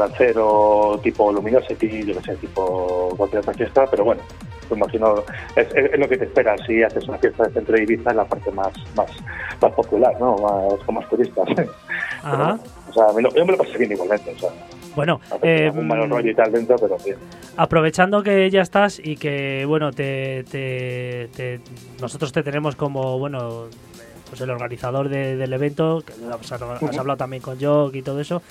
trancero, 0.00 1.00
tipo 1.02 1.32
Luminosity, 1.32 2.04
yo 2.04 2.14
que 2.16 2.22
sé, 2.22 2.36
tipo 2.36 3.14
cualquier 3.16 3.40
otra 3.40 3.54
fiesta, 3.54 3.86
pero 3.90 4.04
bueno, 4.04 4.22
me 4.70 4.76
imagino, 4.76 5.22
es, 5.56 5.66
es- 5.74 5.92
es 5.92 5.98
lo 5.98 6.08
que 6.08 6.18
te 6.18 6.24
esperas 6.24 6.60
si 6.66 6.82
haces 6.82 7.08
una 7.08 7.18
fiesta 7.18 7.44
de 7.44 7.52
centro 7.54 7.74
de 7.76 7.82
Ibiza 7.84 8.10
en 8.10 8.16
la 8.18 8.24
parte 8.24 8.50
más, 8.52 8.72
más, 8.96 9.10
más 9.60 9.72
popular, 9.72 10.14
¿no? 10.20 10.36
Más, 10.36 10.80
con 10.84 10.94
más 10.96 11.08
turistas. 11.08 11.48
Ajá. 12.22 12.58
o 12.88 12.92
sea, 12.92 13.06
me 13.14 13.22
lo- 13.22 13.34
yo 13.34 13.44
me 13.46 13.52
lo 13.52 13.58
pasé 13.58 13.78
bien 13.78 13.92
igualmente, 13.92 14.32
o 14.32 14.38
sea, 14.38 14.50
Bueno, 14.94 15.20
eh, 15.42 15.70
mal 15.72 16.08
rollo 16.10 16.30
y 16.30 16.34
tal 16.34 16.50
dentro, 16.52 16.76
pero 16.76 16.96
bien. 17.04 17.16
aprovechando 17.56 18.22
que 18.22 18.50
ya 18.50 18.62
estás 18.62 19.00
y 19.02 19.16
que 19.16 19.64
bueno 19.66 19.92
te, 19.92 20.44
te- 20.50 21.28
te- 21.34 21.60
nosotros 22.00 22.32
te 22.32 22.42
tenemos 22.42 22.76
como 22.76 23.18
bueno 23.18 23.64
pues 24.28 24.40
el 24.40 24.50
organizador 24.50 25.08
de- 25.08 25.36
del 25.36 25.52
evento 25.52 26.02
que 26.04 26.12
has, 26.28 26.50
has 26.52 26.98
hablado 26.98 27.16
también 27.16 27.40
con 27.42 27.60
Jock 27.60 27.94
y 27.94 28.02
todo 28.02 28.20
eso 28.20 28.42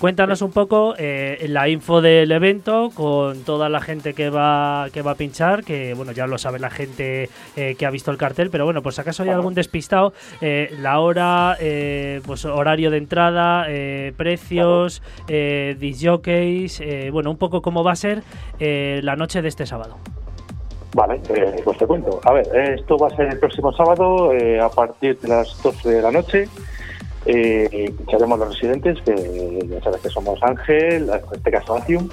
Cuéntanos 0.00 0.40
un 0.40 0.50
poco 0.50 0.94
eh, 0.96 1.44
la 1.48 1.68
info 1.68 2.00
del 2.00 2.32
evento 2.32 2.90
con 2.94 3.44
toda 3.44 3.68
la 3.68 3.82
gente 3.82 4.14
que 4.14 4.30
va 4.30 4.86
que 4.94 5.02
va 5.02 5.10
a 5.10 5.14
pinchar, 5.14 5.62
que 5.62 5.92
bueno 5.92 6.12
ya 6.12 6.26
lo 6.26 6.38
sabe 6.38 6.58
la 6.58 6.70
gente 6.70 7.28
eh, 7.54 7.74
que 7.78 7.84
ha 7.84 7.90
visto 7.90 8.10
el 8.10 8.16
cartel, 8.16 8.48
pero 8.48 8.64
bueno, 8.64 8.80
por 8.80 8.94
si 8.94 9.02
acaso 9.02 9.24
hay 9.24 9.28
algún 9.28 9.52
despistado, 9.52 10.14
eh, 10.40 10.74
la 10.80 11.00
hora, 11.00 11.58
pues 12.24 12.46
horario 12.46 12.90
de 12.90 12.96
entrada, 12.96 13.66
precios, 14.16 15.02
eh, 15.28 15.76
disjockeys, 15.78 16.82
bueno, 17.12 17.30
un 17.30 17.36
poco 17.36 17.60
cómo 17.60 17.84
va 17.84 17.92
a 17.92 17.96
ser 17.96 18.22
la 18.58 19.16
noche 19.16 19.42
de 19.42 19.48
este 19.48 19.66
sábado. 19.66 19.98
Vale, 20.94 21.20
eh, 21.28 21.60
pues 21.62 21.76
te 21.76 21.86
cuento. 21.86 22.20
A 22.24 22.32
ver, 22.32 22.48
esto 22.78 22.96
va 22.96 23.08
a 23.08 23.10
ser 23.10 23.26
el 23.28 23.38
próximo 23.38 23.70
sábado 23.72 24.32
a 24.62 24.68
partir 24.70 25.18
de 25.20 25.28
las 25.28 25.62
12 25.62 25.88
de 25.90 26.02
la 26.02 26.10
noche. 26.10 26.48
Eh, 27.26 27.92
pincharemos 27.98 28.38
los 28.38 28.48
residentes, 28.54 28.98
que 29.02 29.66
ya 29.68 29.82
sabes 29.82 30.00
que 30.00 30.08
somos 30.08 30.42
Ángel, 30.42 31.10
en 31.10 31.20
este 31.32 31.50
caso 31.50 31.74
Acium, 31.74 32.08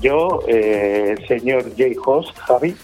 yo, 0.00 0.40
eh, 0.48 1.14
el 1.16 1.28
señor 1.28 1.64
Jay 1.76 1.96
Host, 2.04 2.36
Javi 2.38 2.76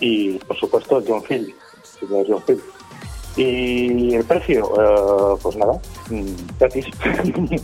y 0.00 0.38
por 0.38 0.56
supuesto 0.56 1.02
John 1.06 1.22
Phil, 1.22 1.54
señor 2.00 2.26
John 2.28 2.42
Phil. 2.44 2.60
Y 3.36 4.14
el 4.14 4.24
precio, 4.24 4.64
eh, 4.64 5.38
pues 5.42 5.56
nada, 5.56 5.74
mm, 6.10 6.58
gratis. 6.58 6.86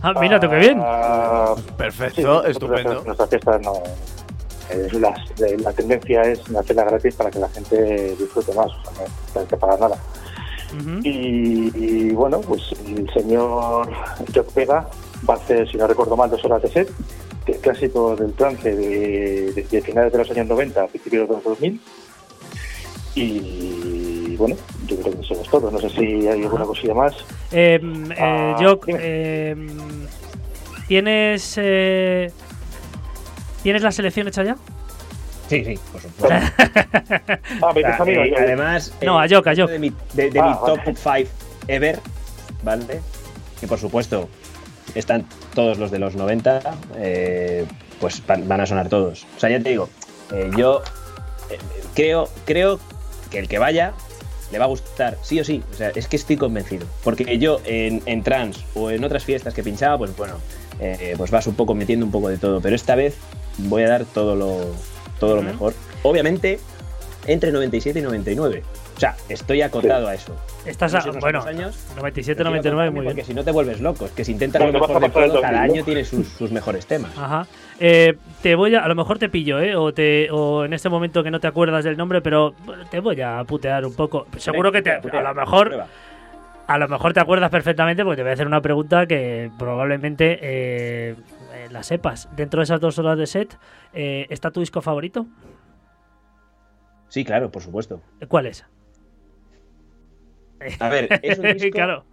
Ah, 0.00 0.14
mira 0.20 0.38
tú 0.38 0.48
qué 0.48 0.58
bien. 0.58 0.80
Ah, 0.80 1.56
Perfecto, 1.76 2.44
Sí, 2.44 2.50
estupendo. 2.52 3.02
Nuestra, 3.02 3.04
nuestra 3.04 3.26
fiesta 3.26 3.58
no. 3.58 3.82
la 5.64 5.72
tendencia 5.72 6.22
es 6.22 6.40
hacerla 6.56 6.84
gratis 6.84 7.16
para 7.16 7.32
que 7.32 7.40
la 7.40 7.48
gente 7.48 8.14
disfrute 8.16 8.54
más, 8.54 8.68
o 8.68 8.94
sea, 8.94 9.06
no 9.34 9.40
hay 9.40 9.46
que 9.48 9.56
pagar 9.56 9.80
nada. 9.80 9.96
Y, 11.02 11.70
y, 11.74 12.10
bueno, 12.10 12.40
pues 12.40 12.62
el 12.86 13.08
señor 13.12 13.88
Jock 14.34 14.54
Vega 14.54 14.88
va 15.28 15.34
a 15.34 15.36
hacer, 15.38 15.68
si 15.70 15.76
no 15.76 15.86
recuerdo 15.86 16.16
mal, 16.16 16.28
dos 16.30 16.44
horas 16.44 16.62
de 16.62 16.68
set, 16.68 16.90
que 17.46 17.52
es 17.52 17.58
clásico 17.58 18.14
del 18.16 18.32
trance 18.34 18.74
de, 18.74 19.52
de- 19.52 19.62
de 19.62 19.80
finales 19.82 20.12
de 20.12 20.18
los 20.18 20.30
años 20.30 20.46
90 20.46 20.82
a 20.82 20.86
principios 20.86 21.28
de 21.28 21.34
los 21.34 21.44
2000. 21.44 21.80
Y 23.14 24.36
bueno, 24.36 24.56
yo 24.86 24.96
creo 25.00 25.12
que 25.14 25.20
eso 25.24 25.34
es 25.40 25.48
todo. 25.48 25.70
No 25.70 25.78
sé 25.80 25.88
si 25.90 26.04
hay 26.28 26.42
alguna 26.44 26.64
cosilla 26.64 26.94
más. 26.94 27.14
Eh, 27.50 27.80
eh, 27.82 28.14
Ah, 28.18 28.56
Jock, 28.60 28.86
dime. 28.86 28.98
eh, 29.02 29.56
¿tienes, 30.86 31.54
eh, 31.56 32.30
¿tienes 33.62 33.82
la 33.82 33.90
selección 33.90 34.28
hecha 34.28 34.44
ya? 34.44 34.56
Sí, 35.48 35.64
sí, 35.64 35.78
por 35.92 36.00
supuesto. 36.02 36.34
Ah, 37.62 37.72
me 37.74 37.80
Eh, 37.80 38.34
además, 38.38 38.92
No, 39.02 39.22
eh, 39.22 39.24
a 39.26 39.28
Jock, 39.34 39.46
a 39.48 39.54
Jock. 39.56 39.70
De 39.70 39.78
mi, 39.78 39.92
de- 40.12 40.30
de 40.30 40.40
Ah, 40.40 40.58
mi 40.60 40.66
top 40.66 40.80
5 40.96 41.30
ever, 41.68 41.98
¿vale? 42.62 43.00
Que 43.60 43.66
por 43.66 43.78
supuesto 43.78 44.28
están 44.94 45.26
todos 45.54 45.78
los 45.78 45.90
de 45.90 45.98
los 45.98 46.14
90, 46.14 46.60
eh, 46.96 47.64
pues 48.00 48.22
van, 48.26 48.46
van 48.48 48.60
a 48.60 48.66
sonar 48.66 48.88
todos. 48.88 49.26
O 49.36 49.40
sea, 49.40 49.50
ya 49.50 49.60
te 49.60 49.70
digo, 49.70 49.88
eh, 50.32 50.50
yo 50.56 50.82
eh, 51.50 51.58
creo, 51.94 52.28
creo 52.44 52.78
que 53.30 53.38
el 53.38 53.48
que 53.48 53.58
vaya 53.58 53.92
le 54.52 54.58
va 54.58 54.64
a 54.64 54.68
gustar, 54.68 55.18
sí 55.22 55.40
o 55.40 55.44
sí. 55.44 55.62
O 55.72 55.74
sea, 55.74 55.90
es 55.94 56.06
que 56.08 56.16
estoy 56.16 56.36
convencido. 56.36 56.86
Porque 57.04 57.38
yo 57.38 57.60
en, 57.64 58.02
en 58.06 58.22
trans 58.22 58.64
o 58.74 58.90
en 58.90 59.04
otras 59.04 59.24
fiestas 59.24 59.52
que 59.54 59.62
pinchaba, 59.62 59.98
pues 59.98 60.16
bueno, 60.16 60.34
eh, 60.80 61.14
pues 61.16 61.30
vas 61.30 61.46
un 61.46 61.54
poco 61.54 61.74
metiendo 61.74 62.06
un 62.06 62.12
poco 62.12 62.28
de 62.28 62.38
todo. 62.38 62.60
Pero 62.60 62.76
esta 62.76 62.94
vez 62.94 63.16
voy 63.58 63.82
a 63.82 63.88
dar 63.88 64.04
todo 64.06 64.36
lo, 64.36 64.74
todo 65.18 65.36
lo 65.36 65.42
mejor. 65.42 65.74
Obviamente, 66.02 66.58
entre 67.26 67.52
97 67.52 67.98
y 67.98 68.02
99. 68.02 68.62
O 68.96 69.00
sea, 69.00 69.14
estoy 69.28 69.62
acotado 69.62 70.08
a 70.08 70.14
eso. 70.14 70.34
Estás 70.66 70.92
No 70.92 70.98
a, 70.98 71.20
bueno, 71.20 71.40
años, 71.42 71.78
97, 71.96 72.42
Prefiero 72.42 72.50
99, 72.50 72.90
muy 72.90 73.00
bien. 73.02 73.12
Porque 73.14 73.24
si 73.24 73.32
no 73.32 73.44
te 73.44 73.52
vuelves 73.52 73.80
loco, 73.80 74.06
es 74.06 74.10
que 74.10 74.24
si 74.24 74.32
intentas 74.32 74.60
Bueno, 74.60 74.78
lo 74.80 74.86
mejor 74.88 75.00
de 75.00 75.08
todo, 75.08 75.40
cada 75.40 75.58
2000, 75.58 75.68
¿no? 75.68 75.74
año 75.74 75.84
tiene 75.84 76.04
sus, 76.04 76.26
sus 76.26 76.50
mejores 76.50 76.84
temas. 76.86 77.12
Ajá. 77.16 77.46
Eh, 77.78 78.16
te 78.42 78.56
voy 78.56 78.74
a, 78.74 78.80
a 78.80 78.88
lo 78.88 78.96
mejor 78.96 79.20
te 79.20 79.28
pillo, 79.28 79.60
¿eh? 79.60 79.76
O, 79.76 79.94
te, 79.94 80.28
o 80.32 80.64
en 80.64 80.72
este 80.72 80.88
momento 80.88 81.22
que 81.22 81.30
no 81.30 81.38
te 81.38 81.46
acuerdas 81.46 81.84
del 81.84 81.96
nombre, 81.96 82.20
pero 82.22 82.54
te 82.90 82.98
voy 82.98 83.20
a 83.20 83.44
putear 83.44 83.86
un 83.86 83.94
poco. 83.94 84.26
Seguro 84.36 84.72
que 84.72 84.82
te, 84.82 84.90
a 84.90 85.00
lo 85.22 85.34
mejor, 85.34 85.68
Prueba. 85.68 85.86
A 86.68 86.78
lo 86.78 86.86
mejor 86.88 87.12
te 87.14 87.20
acuerdas 87.20 87.50
perfectamente 87.50 88.04
porque 88.04 88.16
te 88.16 88.22
voy 88.22 88.30
a 88.30 88.34
hacer 88.34 88.46
una 88.46 88.60
pregunta 88.62 89.06
que 89.06 89.50
probablemente 89.58 90.38
eh, 90.40 91.16
eh, 91.54 91.68
la 91.70 91.82
sepas. 91.82 92.28
Dentro 92.36 92.60
de 92.60 92.64
esas 92.64 92.80
dos 92.80 92.98
horas 92.98 93.18
de 93.18 93.26
set, 93.26 93.58
eh, 93.94 94.26
¿está 94.30 94.50
tu 94.50 94.60
disco 94.60 94.80
favorito? 94.82 95.26
Sí, 97.08 97.24
claro, 97.24 97.50
por 97.50 97.62
supuesto. 97.62 98.02
¿Cuál 98.28 98.46
es? 98.46 98.64
A 100.80 100.88
ver, 100.88 101.08
es 101.22 101.38
un 101.38 101.46
disco. 101.54 101.70
claro. 101.72 102.04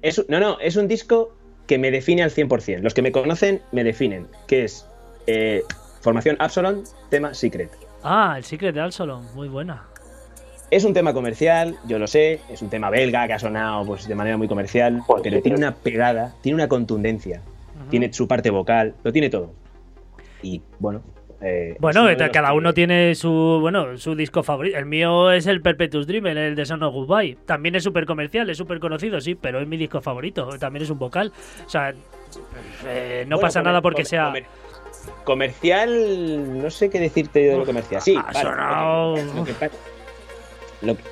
es 0.00 0.18
un- 0.18 0.26
no, 0.28 0.38
no, 0.40 0.58
es 0.60 0.76
un 0.76 0.86
disco 0.88 1.34
que 1.66 1.78
me 1.78 1.90
define 1.90 2.22
al 2.22 2.30
100%. 2.30 2.82
Los 2.82 2.94
que 2.94 3.02
me 3.02 3.12
conocen 3.12 3.62
me 3.72 3.82
definen. 3.82 4.28
Que 4.46 4.64
es 4.64 4.88
eh, 5.26 5.62
formación 6.02 6.36
Absalom, 6.38 6.84
tema 7.10 7.34
Secret. 7.34 7.70
Ah, 8.04 8.34
el 8.36 8.44
Secret 8.44 8.74
de 8.74 8.80
Alsolon, 8.80 9.24
muy 9.34 9.48
buena. 9.48 9.86
Es 10.72 10.84
un 10.84 10.94
tema 10.94 11.12
comercial, 11.12 11.76
yo 11.86 11.98
lo 11.98 12.06
sé, 12.06 12.40
es 12.48 12.62
un 12.62 12.70
tema 12.70 12.88
belga 12.88 13.26
que 13.26 13.34
ha 13.34 13.38
sonado 13.38 13.84
pues, 13.84 14.08
de 14.08 14.14
manera 14.14 14.38
muy 14.38 14.48
comercial, 14.48 15.02
Pues 15.06 15.20
pero 15.22 15.36
sí, 15.36 15.42
tiene 15.42 15.58
una 15.58 15.74
pegada, 15.74 16.34
tiene 16.40 16.54
una 16.56 16.66
contundencia, 16.66 17.42
tiene 17.90 18.10
su 18.10 18.26
parte 18.26 18.48
vocal, 18.48 18.94
lo 19.04 19.12
tiene 19.12 19.28
todo. 19.28 19.52
Y 20.42 20.62
bueno. 20.78 21.02
eh, 21.42 21.76
Bueno, 21.78 22.04
uno 22.04 22.16
cada 22.32 22.48
que- 22.48 22.56
uno 22.56 22.72
tiene 22.72 23.14
su 23.14 23.58
bueno 23.60 23.98
su 23.98 24.14
disco 24.14 24.42
favorito. 24.42 24.78
El 24.78 24.86
mío 24.86 25.30
es 25.30 25.46
el 25.46 25.60
Perpetuous 25.60 26.06
Dreamer, 26.06 26.38
el 26.38 26.54
de 26.54 26.64
Son 26.64 26.82
of 26.82 26.94
Goodbye. 26.94 27.36
También 27.44 27.74
es 27.74 27.84
súper 27.84 28.06
comercial, 28.06 28.48
es 28.48 28.56
súper 28.56 28.80
conocido, 28.80 29.20
sí, 29.20 29.34
pero 29.34 29.60
es 29.60 29.68
mi 29.68 29.76
disco 29.76 30.00
favorito. 30.00 30.48
También 30.58 30.84
es 30.84 30.90
un 30.90 30.98
vocal. 30.98 31.32
O 31.66 31.68
sea, 31.68 31.90
eh, 32.86 33.24
no 33.28 33.36
Bueno, 33.36 33.40
pasa 33.42 33.60
comer- 33.60 33.64
nada 33.66 33.82
porque 33.82 34.04
comer- 34.04 34.08
sea... 34.08 34.24
comer- 34.28 34.46
comercial, 35.24 36.62
no 36.62 36.70
sé 36.70 36.88
qué 36.88 36.98
decirte 36.98 37.40
de 37.40 37.58
lo 37.58 37.64
comercial. 37.66 38.00
Sí, 38.00 38.16
ha 38.16 38.22
vale, 38.22 38.40
sonado- 38.40 39.16
lo 39.34 39.44
que 39.44 39.52
pa- 39.52 39.70
lo 40.82 40.96
que- 40.96 41.02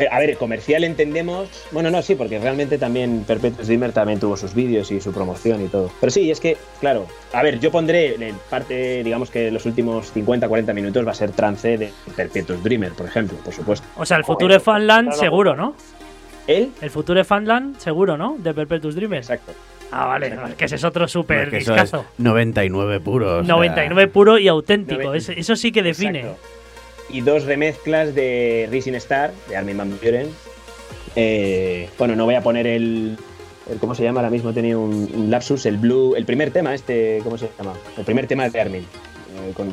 eh, 0.00 0.08
a 0.10 0.18
ver, 0.18 0.36
comercial 0.36 0.82
entendemos. 0.82 1.48
Bueno, 1.70 1.88
no, 1.88 2.02
sí, 2.02 2.16
porque 2.16 2.40
realmente 2.40 2.78
también 2.78 3.22
Perpetuous 3.26 3.68
Dreamer 3.68 3.92
también 3.92 4.18
tuvo 4.18 4.36
sus 4.36 4.52
vídeos 4.52 4.90
y 4.90 5.00
su 5.00 5.12
promoción 5.12 5.64
y 5.64 5.68
todo. 5.68 5.90
Pero 6.00 6.10
sí, 6.10 6.30
es 6.32 6.40
que, 6.40 6.56
claro, 6.80 7.06
a 7.32 7.42
ver, 7.44 7.60
yo 7.60 7.70
pondré 7.70 8.14
en 8.16 8.34
parte, 8.50 9.04
digamos 9.04 9.30
que 9.30 9.52
los 9.52 9.64
últimos 9.66 10.10
50, 10.10 10.48
40 10.48 10.72
minutos 10.74 11.06
va 11.06 11.12
a 11.12 11.14
ser 11.14 11.30
trance 11.30 11.78
de 11.78 11.92
Perpetuous 12.16 12.62
Dreamer, 12.64 12.90
por 12.92 13.06
ejemplo, 13.06 13.38
por 13.38 13.54
supuesto. 13.54 13.86
O 13.96 14.04
sea, 14.04 14.16
el 14.16 14.24
Future 14.24 14.58
Fanland 14.58 15.08
Claro. 15.10 15.20
seguro, 15.20 15.54
¿no? 15.56 15.76
Él, 16.48 16.72
El 16.82 16.90
Future 16.90 17.22
Fanland 17.24 17.78
seguro, 17.78 18.16
¿no? 18.18 18.36
De 18.38 18.52
Perpetuous 18.52 18.96
Dreamer. 18.96 19.18
exacto. 19.18 19.52
Ah, 19.92 20.06
vale, 20.06 20.36
que 20.58 20.64
ese 20.64 20.74
es 20.74 20.82
otro 20.82 21.06
súper 21.06 21.54
eso 21.54 21.56
es 21.56 21.66
discazo. 21.66 22.04
99 22.18 22.98
puro. 22.98 23.38
o 23.38 23.44
sea, 23.44 23.54
99 23.54 24.08
puro 24.08 24.38
y 24.38 24.48
auténtico. 24.48 25.14
Eso 25.14 25.54
sí 25.54 25.70
que 25.70 25.84
define. 25.84 26.20
Exacto. 26.20 26.40
Y 27.10 27.20
dos 27.20 27.44
remezclas 27.44 28.14
de 28.14 28.68
Rising 28.70 28.94
Star, 28.94 29.32
de 29.48 29.56
Armin 29.56 29.76
Van 29.76 29.90
Buren. 30.02 30.28
Eh, 31.16 31.88
bueno, 31.98 32.16
no 32.16 32.24
voy 32.24 32.34
a 32.34 32.40
poner 32.42 32.66
el, 32.66 33.16
el- 33.70 33.78
¿Cómo 33.78 33.94
se 33.94 34.02
llama 34.02 34.20
ahora 34.20 34.30
mismo? 34.30 34.52
Tenía 34.52 34.76
un, 34.78 35.10
un 35.14 35.30
lapsus, 35.30 35.66
el 35.66 35.76
Blue. 35.78 36.14
El 36.16 36.24
primer 36.24 36.50
tema, 36.50 36.74
este. 36.74 37.20
¿Cómo 37.22 37.38
se 37.38 37.48
llama? 37.58 37.74
El 37.96 38.04
primer 38.04 38.26
tema 38.26 38.48
de 38.48 38.60
Armin. 38.60 38.82
eh, 38.82 39.52
con, 39.54 39.68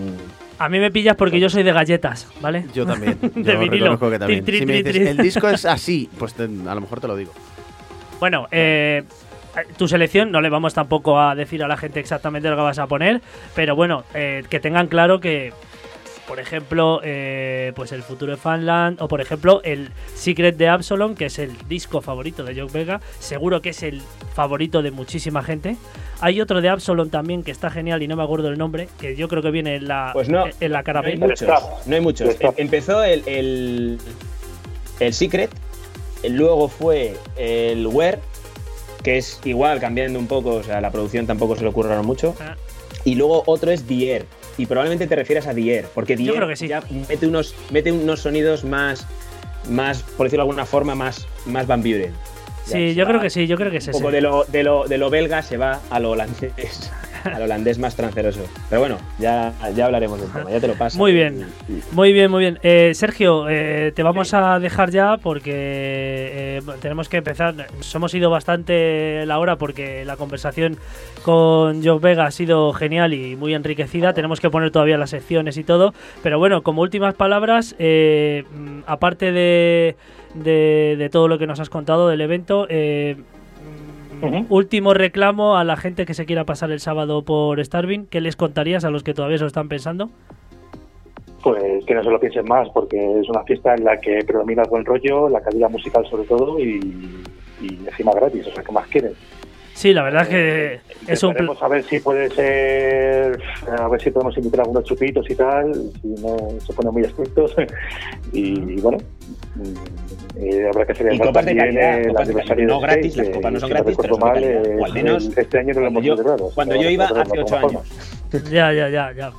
A 0.60 0.70
mí 0.70 0.80
me 0.80 0.92
pillas 0.92 1.16
porque 1.16 1.40
yo 1.40 1.50
soy 1.50 1.64
de 1.64 1.72
galletas, 1.74 2.28
¿vale? 2.42 2.66
Yo 2.74 2.86
también. 2.86 3.18
Yo 3.22 3.30
De 3.44 3.56
vinilo. 3.56 3.86
reconozco 3.86 4.10
que 4.12 4.20
también. 4.20 4.46
Tri, 4.46 4.58
tri, 4.58 4.60
si 4.60 4.66
me 4.66 4.74
tri, 4.74 4.84
dices, 4.84 5.02
tri. 5.02 5.08
el 5.10 5.18
disco 5.18 5.50
es 5.50 5.66
así, 5.66 6.10
pues 6.20 6.34
te- 6.36 6.44
a 6.44 6.76
lo 6.76 6.82
mejor 6.82 7.00
te 7.00 7.08
lo 7.08 7.16
digo. 7.16 7.32
Bueno, 8.20 8.48
eh, 8.52 9.04
tu 9.78 9.88
selección, 9.88 10.32
no 10.32 10.42
le 10.42 10.50
vamos 10.50 10.76
tampoco 10.76 11.20
a 11.20 11.34
decir 11.34 11.64
a 11.64 11.68
la 11.68 11.76
gente 11.76 12.00
exactamente 12.00 12.50
lo 12.50 12.56
que 12.56 12.62
vas 12.62 12.78
a 12.78 12.86
poner, 12.86 13.20
pero 13.56 13.76
bueno, 13.76 14.04
eh, 14.14 14.44
que 14.48 14.60
tengan 14.60 14.86
claro 14.88 15.20
que, 15.20 15.54
por 16.28 16.40
ejemplo, 16.40 17.02
eh, 17.04 17.74
pues 17.76 17.92
el 17.92 18.04
futuro 18.04 18.32
de 18.32 18.38
Fanland, 18.38 19.02
o 19.02 19.08
por 19.08 19.22
ejemplo, 19.22 19.62
el 19.64 19.90
Secret 20.16 20.56
de 20.58 20.68
Absalom, 20.70 21.16
que 21.16 21.26
es 21.26 21.40
el 21.40 21.52
disco 21.68 22.02
favorito 22.02 22.44
de 22.44 22.60
Jock 22.60 22.72
Vega, 22.72 23.02
seguro 23.20 23.62
que 23.62 23.70
es 23.70 23.84
el 23.84 24.02
favorito 24.34 24.82
de 24.82 24.92
muchísima 24.92 25.44
gente. 25.44 25.78
Hay 26.20 26.40
otro 26.40 26.62
de 26.62 26.70
Absalom 26.70 27.10
también 27.10 27.44
que 27.44 27.52
está 27.52 27.70
genial 27.70 28.04
y 28.04 28.08
no 28.08 28.16
me 28.16 28.24
acuerdo 28.24 28.50
el 28.50 28.58
nombre, 28.58 28.88
que 29.00 29.16
yo 29.16 29.28
creo 29.28 29.42
que 29.42 29.52
viene 29.52 29.76
en 29.76 29.88
la, 29.88 30.12
Pues 30.14 30.30
no, 30.30 30.46
en 30.60 30.72
la 30.72 30.84
cara 30.84 31.02
no 31.02 31.08
hay 31.08 31.18
muchos. 31.18 31.50
No 31.86 31.96
hay 31.96 32.02
muchos. 32.02 32.36
Em- 32.40 32.54
Empezó 32.58 33.04
el, 33.04 33.24
el, 33.26 33.98
el 35.00 35.14
Secret, 35.14 35.50
luego 36.30 36.68
fue 36.70 37.16
el 37.38 37.88
Where, 37.88 38.20
que 39.04 39.18
es 39.18 39.40
igual, 39.44 39.80
cambiando 39.80 40.20
un 40.20 40.28
poco, 40.28 40.52
o 40.56 40.64
sea, 40.64 40.80
la 40.80 40.92
producción 40.92 41.26
tampoco 41.26 41.56
se 41.56 41.64
le 41.64 41.70
ocurrieron 41.70 42.06
mucho. 42.06 42.36
Ah. 42.40 42.56
Y 43.04 43.16
luego 43.16 43.42
otro 43.48 43.72
es 43.72 43.84
The 43.84 44.14
Air. 44.14 44.26
Y 44.58 44.66
probablemente 44.66 45.08
te 45.08 45.16
refieras 45.16 45.48
a 45.48 45.52
Air, 45.52 45.86
porque 45.94 46.16
The 46.18 46.24
Yo 46.24 46.32
Air 46.34 46.38
creo 46.40 46.50
que 46.50 46.56
sí. 46.56 46.68
ya 46.68 46.84
mete 47.10 47.28
unos, 47.28 47.56
mete 47.72 47.92
unos 47.92 48.20
sonidos 48.22 48.64
más, 48.64 49.08
más, 49.70 50.04
por 50.04 50.26
decirlo 50.28 50.44
de 50.46 50.50
alguna 50.50 50.66
forma, 50.66 50.96
más, 50.96 51.28
más 51.46 51.66
Van 51.68 51.82
Buren. 51.82 52.14
Ya 52.68 52.74
Sí, 52.74 52.94
yo 52.94 53.04
va 53.06 53.10
creo 53.10 53.22
que 53.22 53.30
sí, 53.30 53.48
yo 53.48 53.58
creo 53.58 53.72
que 53.72 53.78
es 53.78 53.88
Un 53.88 53.94
poco 53.94 54.10
ese. 54.10 54.16
de 54.18 54.22
lo, 54.22 54.44
de, 54.46 54.64
lo, 54.64 54.88
de 54.88 54.98
lo 54.98 55.10
belga 55.10 55.42
se 55.42 55.58
va 55.58 55.80
a 55.90 56.00
lo 56.00 56.12
holandés. 56.12 56.92
al 57.34 57.42
holandés 57.42 57.80
más 57.80 57.96
tranceroso. 57.96 58.42
Pero 58.70 58.82
bueno, 58.82 58.98
ya, 59.20 59.54
ya 59.76 59.86
hablaremos 59.86 60.20
del 60.20 60.32
tema, 60.32 60.52
ya 60.52 60.60
te 60.60 60.68
lo 60.68 60.76
paso. 60.76 60.98
Muy 60.98 61.14
bien, 61.14 61.46
muy 61.92 62.14
bien, 62.14 62.32
muy 62.32 62.42
bien. 62.42 62.60
Eh, 62.64 62.92
Sergio, 62.94 63.48
eh, 63.50 63.92
te 63.96 64.04
vamos 64.04 64.34
a 64.34 64.60
dejar 64.60 64.92
ya 64.92 65.18
porque 65.18 65.52
eh, 65.54 66.62
tenemos 66.82 67.10
que 67.10 67.18
empezar. 67.18 67.68
Hemos 67.94 68.14
ido 68.14 68.30
bastante 68.30 69.26
la 69.26 69.40
hora 69.40 69.58
porque 69.58 70.06
la 70.06 70.18
conversación 70.18 70.78
con 71.24 71.84
Joe 71.84 72.00
Vega 72.00 72.26
ha 72.26 72.32
sido 72.32 72.74
genial 72.74 73.14
y 73.14 73.36
muy 73.36 73.54
enriquecida. 73.54 74.14
Tenemos 74.14 74.40
que 74.40 74.50
poner 74.50 74.72
todavía 74.72 74.98
las 74.98 75.12
secciones 75.12 75.58
y 75.58 75.64
todo. 75.64 75.94
Pero 76.24 76.40
bueno, 76.40 76.64
como 76.64 76.82
últimas 76.82 77.16
palabras, 77.16 77.76
mm, 77.78 78.82
aparte 78.86 79.32
de, 79.32 79.96
de, 80.34 80.96
de 80.98 81.10
todo 81.10 81.28
lo 81.28 81.38
que 81.38 81.48
nos 81.48 81.60
has 81.60 81.70
contado 81.70 82.08
del 82.10 82.22
evento, 82.22 82.68
eh, 84.22 84.46
último 84.50 84.94
reclamo 84.94 85.58
a 85.58 85.64
la 85.64 85.78
gente 85.78 86.06
que 86.06 86.14
se 86.14 86.26
quiera 86.26 86.46
pasar 86.46 86.72
el 86.72 86.80
sábado 86.80 87.24
por 87.24 87.64
Starving. 87.64 88.06
¿Qué 88.08 88.22
les 88.22 88.36
contarías 88.36 88.86
a 88.86 88.90
los 88.90 89.04
que 89.04 89.14
todavía 89.14 89.38
se 89.38 89.44
lo 89.44 89.48
están 89.48 89.70
pensando? 89.70 90.10
Pues 91.44 91.86
que 91.86 91.96
no 91.96 92.04
se 92.04 92.10
lo 92.10 92.20
piensen 92.20 92.46
más, 92.46 92.70
porque 92.70 92.98
es 93.20 93.30
una 93.30 93.44
fiesta 93.44 93.74
en 93.74 93.84
la 93.84 94.00
que 94.00 94.20
predomina 94.26 94.64
el 94.64 94.70
buen 94.70 94.86
rollo, 94.86 95.28
la 95.28 95.42
calidad 95.42 95.70
musical 95.70 96.06
sobre 96.08 96.28
todo 96.28 96.60
y, 96.60 97.24
y 97.62 97.80
encima 97.88 98.14
gratis, 98.14 98.48
o 98.48 98.54
sea, 98.54 98.64
¿qué 98.64 98.72
más 98.72 98.88
quieren? 98.88 99.14
Sí, 99.74 99.94
la 99.94 100.04
verdad 100.04 100.24
es 100.24 100.28
que 100.28 100.80
es 101.08 101.24
un... 101.24 101.36
a 101.60 101.68
ver 101.68 101.84
si 101.84 102.00
puede 102.00 102.30
ser, 102.30 103.42
a 103.80 103.88
ver 103.88 104.02
si 104.02 104.12
podemos 104.12 104.38
invitar 104.38 104.62
algunos 104.62 104.84
chupitos 104.84 105.28
y 105.30 105.36
tal, 105.36 105.74
si 105.74 106.08
no 106.22 106.38
se 106.60 106.74
ponen 106.74 106.94
muy 106.94 107.04
estrictos. 107.04 107.56
y, 108.32 108.80
bueno, 108.82 109.00
eh, 110.38 110.68
habrá 110.72 110.86
que 110.86 110.94
Y 111.16 111.20
copas 111.20 111.46
de 111.46 111.56
calidad, 111.56 112.00
el 112.00 112.08
copas 112.08 112.28
de 112.28 112.32
aniversario 112.32 112.48
calidad. 112.48 112.68
No 112.74 112.80
gratis, 112.82 113.18
las 113.18 113.30
copas 113.30 113.52
no 113.54 113.60
son 113.60 113.70
gratis, 113.70 113.98
pero 114.02 114.16
de 114.36 114.42
calidad. 114.62 114.80
O 114.80 114.86
al 114.86 114.94
menos 114.94 115.26
el- 115.28 115.40
este 115.40 115.60
año 115.60 115.74
no 115.74 115.80
lo 115.82 115.86
cuando 115.92 116.00
hemos 116.00 116.04
celebrado. 116.18 116.52
cuando 116.56 116.76
yo 116.76 116.90
iba 116.90 117.06
hace 117.06 117.40
ocho 117.40 117.58
años. 117.58 117.82
Ya, 118.52 118.72
ya, 118.74 118.90
ya, 118.90 119.12
ya. 119.12 119.32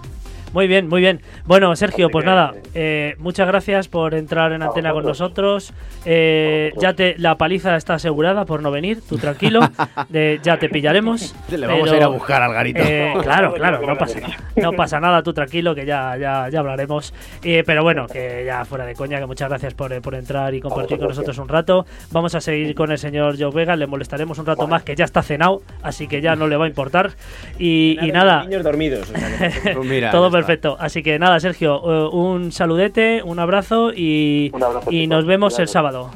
Muy 0.53 0.67
bien, 0.69 0.87
muy 0.89 1.01
bien. 1.01 1.21
Bueno, 1.47 1.75
Sergio, 1.77 2.11
pues 2.11 2.27
nada, 2.27 2.53
eh, 2.75 3.15
muchas 3.19 3.47
gracias 3.47 3.89
por 3.89 4.15
entrar 4.15 4.53
en 4.53 4.63
A 4.63 4.67
antena 4.67 4.93
con 4.93 5.05
nosotros. 5.05 5.73
Eh, 6.05 6.73
ya 6.79 6.93
te, 6.93 7.15
la 7.19 7.37
paliza 7.37 7.75
está 7.77 7.95
asegurada 7.95 8.45
por 8.45 8.61
no 8.63 8.71
venir, 8.71 9.01
tú 9.09 9.17
tranquilo. 9.17 9.61
de, 10.11 10.41
ya 10.43 10.59
te 10.59 10.69
pillaremos. 10.69 11.35
Le 11.51 11.67
vamos 11.67 11.83
pero, 11.85 11.95
a 11.95 11.97
ir 11.97 12.03
a 12.03 12.07
buscar 12.09 12.43
al 12.43 12.53
garito. 12.53 12.83
eh, 12.85 13.15
claro, 13.23 13.49
no, 13.51 13.55
claro, 13.55 13.87
no, 13.87 13.97
pasa 13.97 14.21
no. 14.57 14.73
pasa 14.73 15.01
nada, 15.01 15.23
tú 15.23 15.33
tranquilo, 15.33 15.75
que 15.75 15.87
ya, 15.87 16.17
ya, 16.19 16.49
ya 16.51 16.59
hablaremos. 16.59 17.15
Eh, 17.43 17.63
pero 17.65 17.83
bueno, 17.83 18.07
que 18.07 18.43
ya 18.45 18.65
fuera 18.67 18.85
de 18.85 18.95
coña, 18.95 19.19
que 19.19 19.27
muchas 19.27 19.49
gracias 19.49 19.73
por, 19.73 19.93
eh, 19.95 20.03
por 20.03 20.15
entrar 20.15 20.53
y 20.55 20.61
compartir 20.61 20.99
con 20.99 21.09
nosotros 21.09 21.39
un 21.39 21.49
rato. 21.49 21.87
Vamos 22.11 22.35
a 22.35 22.43
seguir 22.43 22.75
con 22.75 22.93
el 22.93 22.99
señor 22.99 23.37
Joe 23.39 23.51
Vega, 23.53 23.75
le 23.75 23.87
molestaremos 23.87 24.39
un 24.39 24.45
rato 24.45 24.67
más, 24.67 24.83
que 24.83 24.95
ya 24.97 25.07
está 25.07 25.23
cenado, 25.23 25.63
así 25.83 26.09
que 26.09 26.21
ya 26.21 26.37
no 26.37 26.47
le 26.47 26.57
va 26.57 26.67
a 26.67 26.69
importar. 26.69 27.13
Y, 27.59 27.97
y 28.03 28.13
nada, 28.13 28.45
Niños 28.45 28.65
dormidos. 28.65 29.11
o 29.11 29.17
sea 29.19 29.49
que- 29.63 29.71
Pues 29.75 29.89
mira, 29.89 30.11
todo 30.11 30.27
está. 30.27 30.41
Perfecto. 30.47 30.76
Así 30.78 31.03
que 31.03 31.18
nada, 31.18 31.40
Sergio, 31.40 31.80
eh, 31.84 32.09
un 32.12 32.53
saludete, 32.53 33.22
un 33.22 33.38
abrazo 33.38 33.93
y, 33.95 34.51
Un 34.55 34.62
abrazo, 34.62 34.90
y 34.90 35.07
nos 35.07 35.24
vemos 35.26 35.59
el 35.59 35.68
sábado. 35.68 36.11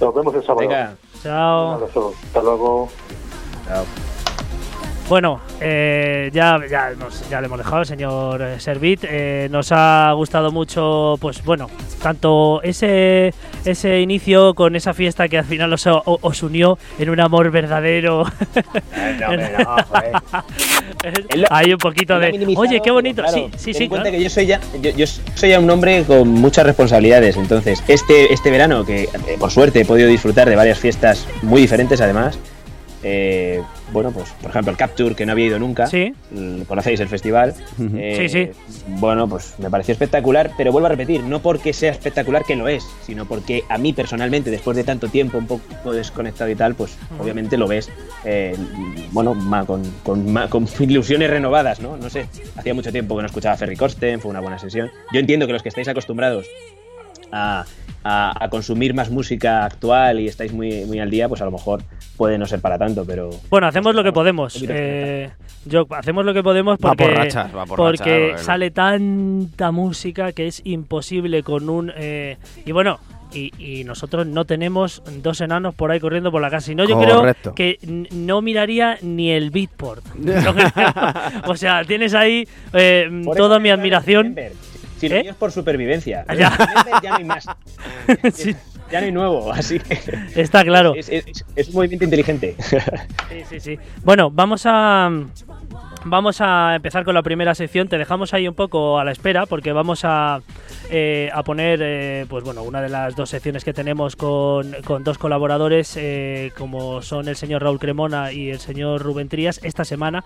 Nos 0.00 0.14
vemos 0.14 0.34
el 0.34 0.42
sábado. 0.42 0.60
Venga. 0.60 0.94
Un 1.14 1.20
Chao. 1.22 1.72
abrazo. 1.72 2.14
Hasta 2.26 2.42
luego. 2.42 2.88
Chao. 3.66 4.07
Bueno, 5.08 5.40
eh, 5.62 6.28
ya, 6.34 6.58
ya, 6.70 6.90
hemos- 6.90 7.26
ya 7.30 7.40
le 7.40 7.46
hemos 7.46 7.56
dejado 7.58 7.78
al 7.78 7.86
señor 7.86 8.42
eh, 8.42 8.60
Servit. 8.60 9.04
Eh, 9.08 9.48
nos 9.50 9.72
ha 9.72 10.12
gustado 10.14 10.52
mucho, 10.52 11.14
pues 11.18 11.42
bueno, 11.44 11.70
tanto 12.02 12.60
ese, 12.62 13.32
ese 13.64 14.00
inicio 14.00 14.52
con 14.54 14.76
esa 14.76 14.92
fiesta 14.92 15.26
que 15.28 15.38
al 15.38 15.46
final 15.46 15.72
os, 15.72 15.86
os 15.86 16.42
unió 16.42 16.76
en 16.98 17.08
un 17.08 17.20
amor 17.20 17.50
verdadero. 17.50 18.24
No, 19.18 19.76
Hay 21.50 21.72
un 21.72 21.78
poquito 21.78 22.18
de. 22.18 22.54
Oye, 22.56 22.80
qué 22.82 22.90
bonito. 22.90 23.22
claro, 23.22 23.36
sí, 23.36 23.50
sí, 23.56 23.64
ten 23.72 23.74
sí. 23.74 23.82
en 23.84 23.88
cuenta 23.88 24.08
claro. 24.10 24.18
que 24.18 24.24
yo 24.24 24.30
soy 24.30 24.46
ya 24.46 24.60
yo, 24.80 24.90
yo 24.90 25.06
soy 25.06 25.50
ya 25.50 25.60
un 25.60 25.70
hombre 25.70 26.04
con 26.04 26.28
muchas 26.28 26.66
responsabilidades. 26.66 27.36
Entonces, 27.36 27.82
este, 27.88 28.32
este 28.32 28.50
verano, 28.50 28.84
que 28.84 29.04
eh, 29.04 29.08
por 29.38 29.50
suerte 29.50 29.80
he 29.80 29.84
podido 29.84 30.08
disfrutar 30.08 30.48
de 30.48 30.56
varias 30.56 30.78
fiestas 30.78 31.26
muy 31.42 31.60
diferentes, 31.60 32.00
además. 32.00 32.38
Eh, 33.02 33.62
bueno, 33.92 34.10
pues 34.10 34.28
por 34.42 34.50
ejemplo 34.50 34.70
el 34.72 34.76
Capture, 34.76 35.14
que 35.14 35.24
no 35.26 35.32
había 35.32 35.46
ido 35.46 35.58
nunca. 35.58 35.86
Sí. 35.86 36.12
Mm, 36.30 36.62
Conocéis 36.62 37.00
el 37.00 37.08
festival. 37.08 37.54
Eh, 37.96 38.16
Sí, 38.18 38.28
sí. 38.28 38.50
Bueno, 38.98 39.28
pues 39.28 39.54
me 39.58 39.70
pareció 39.70 39.92
espectacular, 39.92 40.50
pero 40.56 40.72
vuelvo 40.72 40.86
a 40.86 40.90
repetir, 40.90 41.22
no 41.22 41.40
porque 41.40 41.72
sea 41.72 41.90
espectacular 41.92 42.44
que 42.44 42.56
lo 42.56 42.68
es, 42.68 42.84
sino 43.06 43.26
porque 43.26 43.64
a 43.68 43.78
mí 43.78 43.92
personalmente, 43.92 44.50
después 44.50 44.76
de 44.76 44.84
tanto 44.84 45.08
tiempo 45.08 45.38
un 45.38 45.46
poco 45.46 45.92
desconectado 45.92 46.50
y 46.50 46.54
tal, 46.54 46.74
pues 46.74 46.96
obviamente 47.18 47.56
lo 47.56 47.68
ves, 47.68 47.90
eh, 48.24 48.56
bueno, 49.12 49.34
ma- 49.34 49.64
con, 49.64 49.82
con, 50.02 50.32
ma- 50.32 50.48
con 50.48 50.66
ilusiones 50.80 51.30
renovadas, 51.30 51.80
¿no? 51.80 51.96
No 51.96 52.10
sé, 52.10 52.26
hacía 52.56 52.74
mucho 52.74 52.92
tiempo 52.92 53.14
que 53.16 53.22
no 53.22 53.26
escuchaba 53.26 53.54
a 53.54 53.58
Ferry 53.58 53.76
Corsten, 53.76 54.20
fue 54.20 54.30
una 54.30 54.40
buena 54.40 54.58
sesión. 54.58 54.90
Yo 55.12 55.20
entiendo 55.20 55.46
que 55.46 55.52
los 55.52 55.62
que 55.62 55.68
estáis 55.68 55.88
acostumbrados 55.88 56.46
a, 57.32 57.64
a- 58.04 58.44
a 58.44 58.48
consumir 58.48 58.94
más 58.94 59.10
música 59.10 59.64
actual 59.64 60.20
y 60.20 60.26
estáis 60.28 60.52
muy, 60.52 60.84
muy 60.86 60.98
al 61.00 61.10
día, 61.10 61.28
pues 61.28 61.40
a 61.42 61.44
lo 61.44 61.50
mejor 61.50 61.82
puede 62.16 62.38
no 62.38 62.46
ser 62.46 62.60
para 62.60 62.78
tanto, 62.78 63.04
pero... 63.04 63.30
Bueno, 63.50 63.66
hacemos 63.66 63.94
lo 63.94 64.02
que 64.02 64.12
podemos. 64.12 64.62
Eh, 64.68 65.30
yo, 65.64 65.86
hacemos 65.90 66.24
lo 66.24 66.34
que 66.34 66.42
podemos 66.42 66.74
Va 66.78 66.88
porque, 66.90 67.04
por 67.04 67.14
rachas, 67.14 67.54
va 67.56 67.64
por 67.66 67.76
porque 67.76 68.28
rachas, 68.30 68.46
sale 68.46 68.70
tanta 68.70 69.70
música 69.70 70.32
que 70.32 70.46
es 70.48 70.60
imposible 70.64 71.42
con 71.42 71.68
un... 71.68 71.92
eh, 71.96 72.36
y 72.64 72.72
bueno, 72.72 72.98
y, 73.32 73.52
y 73.58 73.84
nosotros 73.84 74.26
no 74.26 74.46
tenemos 74.46 75.02
dos 75.22 75.40
enanos 75.42 75.74
por 75.74 75.90
ahí 75.90 76.00
corriendo 76.00 76.32
por 76.32 76.40
la 76.40 76.48
casa. 76.50 76.72
Y 76.72 76.74
no, 76.74 76.84
yo 76.88 76.96
Correcto. 76.96 77.52
creo 77.54 77.78
que 77.78 78.06
no 78.10 78.40
miraría 78.40 78.96
ni 79.02 79.30
el 79.30 79.50
beatport. 79.50 80.02
O 81.46 81.54
sea, 81.56 81.84
tienes 81.84 82.14
ahí 82.14 82.48
eh, 82.72 83.22
toda 83.36 83.58
mi 83.58 83.68
admiración. 83.70 84.34
Si 84.98 85.08
lo 85.08 85.16
¿Eh? 85.16 85.22
mío 85.22 85.30
es 85.32 85.36
por 85.36 85.52
supervivencia. 85.52 86.24
Ah, 86.28 86.34
ya. 86.34 86.56
Ya 87.02 87.10
no 87.10 87.16
hay 87.16 87.24
más. 87.24 87.46
Sí, 88.34 88.54
Ya 88.90 89.00
no 89.00 89.06
hay 89.06 89.12
nuevo, 89.12 89.52
así 89.52 89.78
que 89.80 89.98
está 90.34 90.64
claro. 90.64 90.94
es, 90.96 91.08
es- 91.08 91.44
es 91.54 91.68
un 91.68 91.74
movimiento 91.74 92.04
inteligente. 92.04 92.56
Sí, 92.58 92.76
sí, 93.48 93.60
sí. 93.60 93.78
Bueno, 94.02 94.30
vamos 94.30 94.62
a 94.64 95.10
vamos 96.04 96.40
a 96.40 96.74
empezar 96.76 97.04
con 97.04 97.14
la 97.14 97.22
primera 97.22 97.54
sección. 97.54 97.88
Te 97.88 97.98
dejamos 97.98 98.34
ahí 98.34 98.48
un 98.48 98.54
poco 98.54 98.98
a 98.98 99.04
la 99.04 99.12
espera 99.12 99.46
porque 99.46 99.72
vamos 99.72 100.04
a, 100.04 100.40
eh, 100.90 101.30
a 101.32 101.42
poner, 101.42 101.80
eh, 101.82 102.26
pues 102.28 102.44
bueno, 102.44 102.62
una 102.62 102.80
de 102.80 102.88
las 102.88 103.16
dos 103.16 103.30
secciones 103.30 103.64
que 103.64 103.72
tenemos 103.72 104.16
con, 104.16 104.72
con 104.84 105.04
dos 105.04 105.18
colaboradores, 105.18 105.96
eh, 105.96 106.52
como 106.56 107.02
son 107.02 107.28
el 107.28 107.36
señor 107.36 107.62
Raúl 107.62 107.78
Cremona 107.78 108.32
y 108.32 108.50
el 108.50 108.58
señor 108.58 109.02
Rubén 109.02 109.28
Trías, 109.28 109.60
esta 109.62 109.84
semana. 109.84 110.24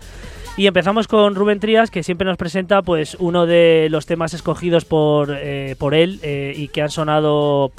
Y 0.57 0.67
empezamos 0.67 1.09
con 1.09 1.35
Rubén 1.35 1.61
Trías, 1.61 1.91
que 1.91 2.03
siempre 2.03 2.27
nos 2.27 2.37
presenta, 2.37 2.83
pues, 2.83 3.17
uno 3.19 3.47
de 3.47 3.89
los 3.91 4.07
temas 4.07 4.35
escogidos 4.35 4.85
por, 4.85 5.37
eh, 5.37 5.77
por 5.79 5.95
él 5.95 6.21
y 6.23 6.69
que 6.69 6.83
han 6.83 6.91
sonado 6.91 7.73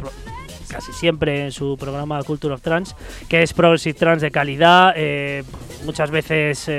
casi 0.67 0.91
siempre 0.93 1.45
en 1.45 1.51
su 1.51 1.77
programa 1.77 2.21
Culture 2.23 2.53
of 2.53 2.61
Trance, 2.61 2.95
que 3.29 3.43
es 3.43 3.53
Progressive 3.53 3.97
Trance 3.97 4.25
de 4.25 4.31
calidad. 4.31 4.95
muchas 5.85 6.09
veces 6.09 6.69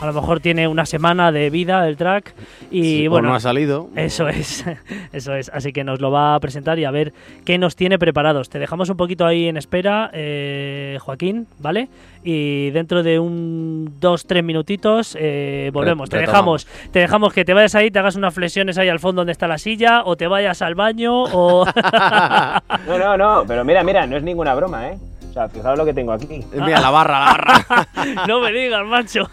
a 0.00 0.06
lo 0.06 0.12
mejor 0.12 0.40
tiene 0.40 0.66
una 0.66 0.86
semana 0.86 1.30
de 1.32 1.50
vida 1.50 1.86
el 1.86 1.96
track 1.96 2.34
y 2.70 2.82
Sí, 2.82 3.08
bueno. 3.08 3.28
no 3.28 3.34
ha 3.34 3.40
salido. 3.40 3.88
Eso 3.96 4.28
es, 4.28 4.64
eso 5.12 5.34
es. 5.34 5.50
Así 5.52 5.72
que 5.72 5.84
nos 5.84 6.00
lo 6.00 6.10
va 6.10 6.34
a 6.34 6.40
presentar 6.40 6.78
y 6.78 6.84
a 6.84 6.90
ver 6.90 7.12
qué 7.44 7.58
nos 7.58 7.76
tiene 7.76 7.98
preparados. 7.98 8.48
Te 8.48 8.58
dejamos 8.58 8.88
un 8.88 8.96
poquito 8.96 9.26
ahí 9.26 9.48
en 9.48 9.56
espera, 9.56 10.10
eh, 10.12 10.98
Joaquín, 11.00 11.46
¿vale? 11.58 11.88
Y 12.22 12.70
dentro 12.70 13.02
de 13.02 13.18
un 13.18 13.94
dos, 14.00 14.26
tres 14.26 14.44
minutitos 14.44 15.16
eh, 15.18 15.70
volvemos. 15.72 16.08
te 16.10 16.18
retomamos. 16.18 16.66
dejamos, 16.66 16.90
te 16.92 16.98
dejamos 16.98 17.32
que 17.32 17.44
te 17.44 17.54
vayas 17.54 17.74
ahí, 17.74 17.90
te 17.90 17.98
hagas 17.98 18.16
unas 18.16 18.34
flexiones 18.34 18.76
ahí 18.78 18.88
al 18.88 19.00
fondo 19.00 19.20
donde 19.20 19.32
está 19.32 19.48
la 19.48 19.58
silla, 19.58 20.02
o 20.04 20.16
te 20.16 20.26
vayas 20.26 20.60
al 20.62 20.74
baño, 20.74 21.24
o 21.24 21.64
No, 22.86 22.98
no, 22.98 23.16
no, 23.16 23.44
pero 23.46 23.64
mira, 23.64 23.82
mira, 23.82 24.06
no 24.06 24.16
es 24.16 24.22
ninguna 24.22 24.54
broma, 24.54 24.88
¿eh? 24.90 24.98
O 25.30 25.32
sea, 25.32 25.48
fijaos 25.48 25.78
lo 25.78 25.84
que 25.84 25.94
tengo 25.94 26.12
aquí. 26.12 26.44
Mira, 26.52 26.80
la 26.80 26.90
barra, 26.90 27.20
la 27.20 27.26
barra. 27.26 27.86
no 28.26 28.40
me 28.40 28.50
digas, 28.52 28.84
macho. 28.84 29.30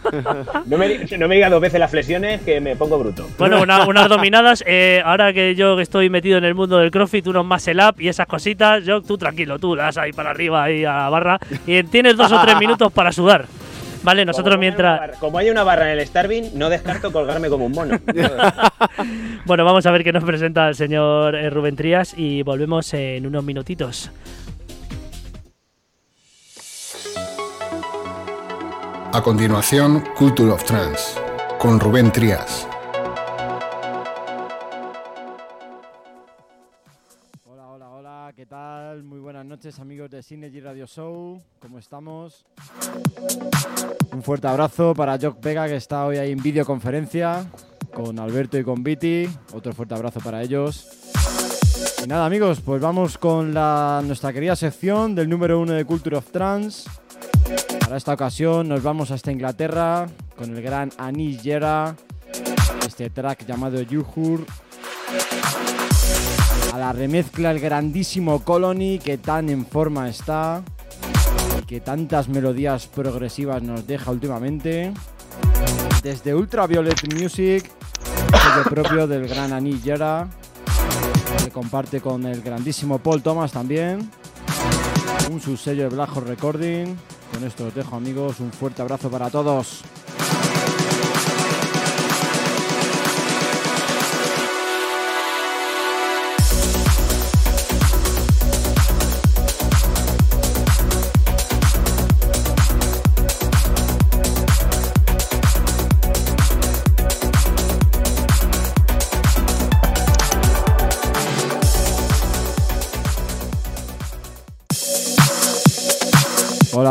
No 0.67 0.77
me, 0.77 0.99
no 1.17 1.27
me 1.27 1.35
diga 1.35 1.49
dos 1.49 1.59
veces 1.59 1.79
las 1.79 1.89
flexiones 1.89 2.41
que 2.41 2.61
me 2.61 2.75
pongo 2.75 2.99
bruto. 2.99 3.27
Bueno, 3.39 3.61
una- 3.61 3.85
unas 3.87 4.07
dominadas. 4.07 4.63
eh, 4.67 5.01
ahora 5.03 5.33
que 5.33 5.55
yo 5.55 5.75
que 5.75 5.81
estoy 5.81 6.09
metido 6.11 6.37
en 6.37 6.43
el 6.45 6.53
mundo 6.53 6.77
del 6.77 6.91
CrossFit, 6.91 7.25
unos 7.27 7.45
muscle 7.45 7.83
up 7.83 7.95
y 7.99 8.07
esas 8.09 8.27
cositas, 8.27 8.83
yo 8.85 9.01
tú 9.01 9.17
tranquilo, 9.17 9.57
tú 9.57 9.75
das 9.75 9.97
ahí 9.97 10.13
para 10.13 10.29
arriba, 10.29 10.63
ahí 10.63 10.85
a 10.85 10.93
la 10.97 11.09
barra, 11.09 11.39
y 11.65 11.81
tienes 11.83 12.15
dos 12.15 12.31
o 12.31 12.39
tres 12.41 12.57
minutos 12.59 12.91
para 12.93 13.11
sudar. 13.11 13.45
Vale, 14.03 14.23
nosotros 14.23 14.53
Como 14.53 14.61
mientras. 14.61 14.99
barra- 14.99 15.13
como 15.19 15.37
hay 15.39 15.49
una 15.49 15.63
barra 15.63 15.91
en 15.91 15.99
el 15.99 16.05
Starving, 16.07 16.51
no 16.53 16.69
descarto 16.69 17.11
colgarme 17.11 17.49
como 17.49 17.65
un 17.65 17.71
mono. 17.71 17.99
Bueno, 19.45 19.63
vamos 19.63 19.85
a 19.85 19.91
ver 19.91 20.03
qué 20.03 20.11
nos 20.11 20.23
presenta 20.25 20.67
el 20.67 20.75
señor 20.75 21.33
eh, 21.35 21.49
Rubén 21.49 21.75
Trías 21.75 22.13
y 22.17 22.43
volvemos 22.43 22.93
en 22.93 23.25
unos 23.25 23.43
minutitos. 23.45 24.11
A 29.17 29.23
continuación, 29.23 30.03
Culture 30.15 30.51
of 30.51 30.63
Trance, 30.63 31.19
con 31.57 31.79
Rubén 31.79 32.11
Trías. 32.11 32.67
Hola, 37.43 37.67
hola, 37.67 37.89
hola, 37.89 38.33
¿qué 38.35 38.45
tal? 38.45 39.01
Muy 39.01 39.19
buenas 39.19 39.43
noches 39.43 39.79
amigos 39.79 40.11
de 40.11 40.21
Synergy 40.21 40.59
Radio 40.59 40.85
Show, 40.85 41.41
¿cómo 41.59 41.79
estamos? 41.79 42.45
Un 44.13 44.21
fuerte 44.21 44.49
abrazo 44.49 44.93
para 44.93 45.17
Jock 45.19 45.41
Vega 45.41 45.67
que 45.67 45.77
está 45.77 46.05
hoy 46.05 46.17
ahí 46.17 46.31
en 46.31 46.43
videoconferencia 46.43 47.43
con 47.95 48.19
Alberto 48.19 48.59
y 48.59 48.63
con 48.63 48.83
Viti, 48.83 49.27
otro 49.51 49.73
fuerte 49.73 49.95
abrazo 49.95 50.19
para 50.19 50.43
ellos. 50.43 50.89
Y 52.03 52.07
nada 52.07 52.27
amigos, 52.27 52.61
pues 52.61 52.79
vamos 52.79 53.17
con 53.17 53.51
la, 53.51 53.99
nuestra 54.05 54.31
querida 54.31 54.55
sección 54.55 55.15
del 55.15 55.27
número 55.27 55.59
uno 55.59 55.73
de 55.73 55.85
Culture 55.85 56.17
of 56.17 56.31
Trance. 56.31 56.87
Para 57.87 57.95
esta 57.95 58.11
ocasión 58.11 58.67
nos 58.67 58.83
vamos 58.83 59.11
hasta 59.11 59.31
Inglaterra 59.31 60.07
con 60.35 60.53
el 60.53 60.61
gran 60.61 60.91
Anis 60.97 61.41
Yera, 61.41 61.95
este 62.85 63.09
track 63.09 63.45
llamado 63.45 63.81
Yuhur 63.81 64.45
a 66.73 66.77
la 66.77 66.91
remezcla 66.91 67.51
el 67.51 67.61
grandísimo 67.61 68.43
Colony 68.43 68.99
que 68.99 69.17
tan 69.17 69.47
en 69.47 69.65
forma 69.65 70.09
está 70.09 70.63
y 71.57 71.65
que 71.65 71.79
tantas 71.79 72.27
melodías 72.27 72.87
progresivas 72.87 73.63
nos 73.63 73.87
deja 73.87 74.11
últimamente. 74.11 74.93
Desde 76.03 76.35
Ultraviolet 76.35 77.13
Music, 77.13 77.71
el 78.57 78.63
propio 78.69 79.07
del 79.07 79.29
gran 79.29 79.53
Anis 79.53 79.81
Yera, 79.81 80.27
que 81.41 81.51
comparte 81.51 82.01
con 82.01 82.25
el 82.25 82.41
grandísimo 82.41 82.99
Paul 82.99 83.23
Thomas 83.23 83.53
también. 83.53 84.11
Un 85.31 85.39
subsello 85.39 85.83
de 85.83 85.95
Black 85.95 86.13
Recording. 86.17 86.97
Con 87.31 87.43
esto 87.43 87.67
os 87.67 87.73
dejo 87.75 87.95
amigos, 87.95 88.39
un 88.39 88.51
fuerte 88.51 88.81
abrazo 88.81 89.09
para 89.09 89.29
todos. 89.29 89.83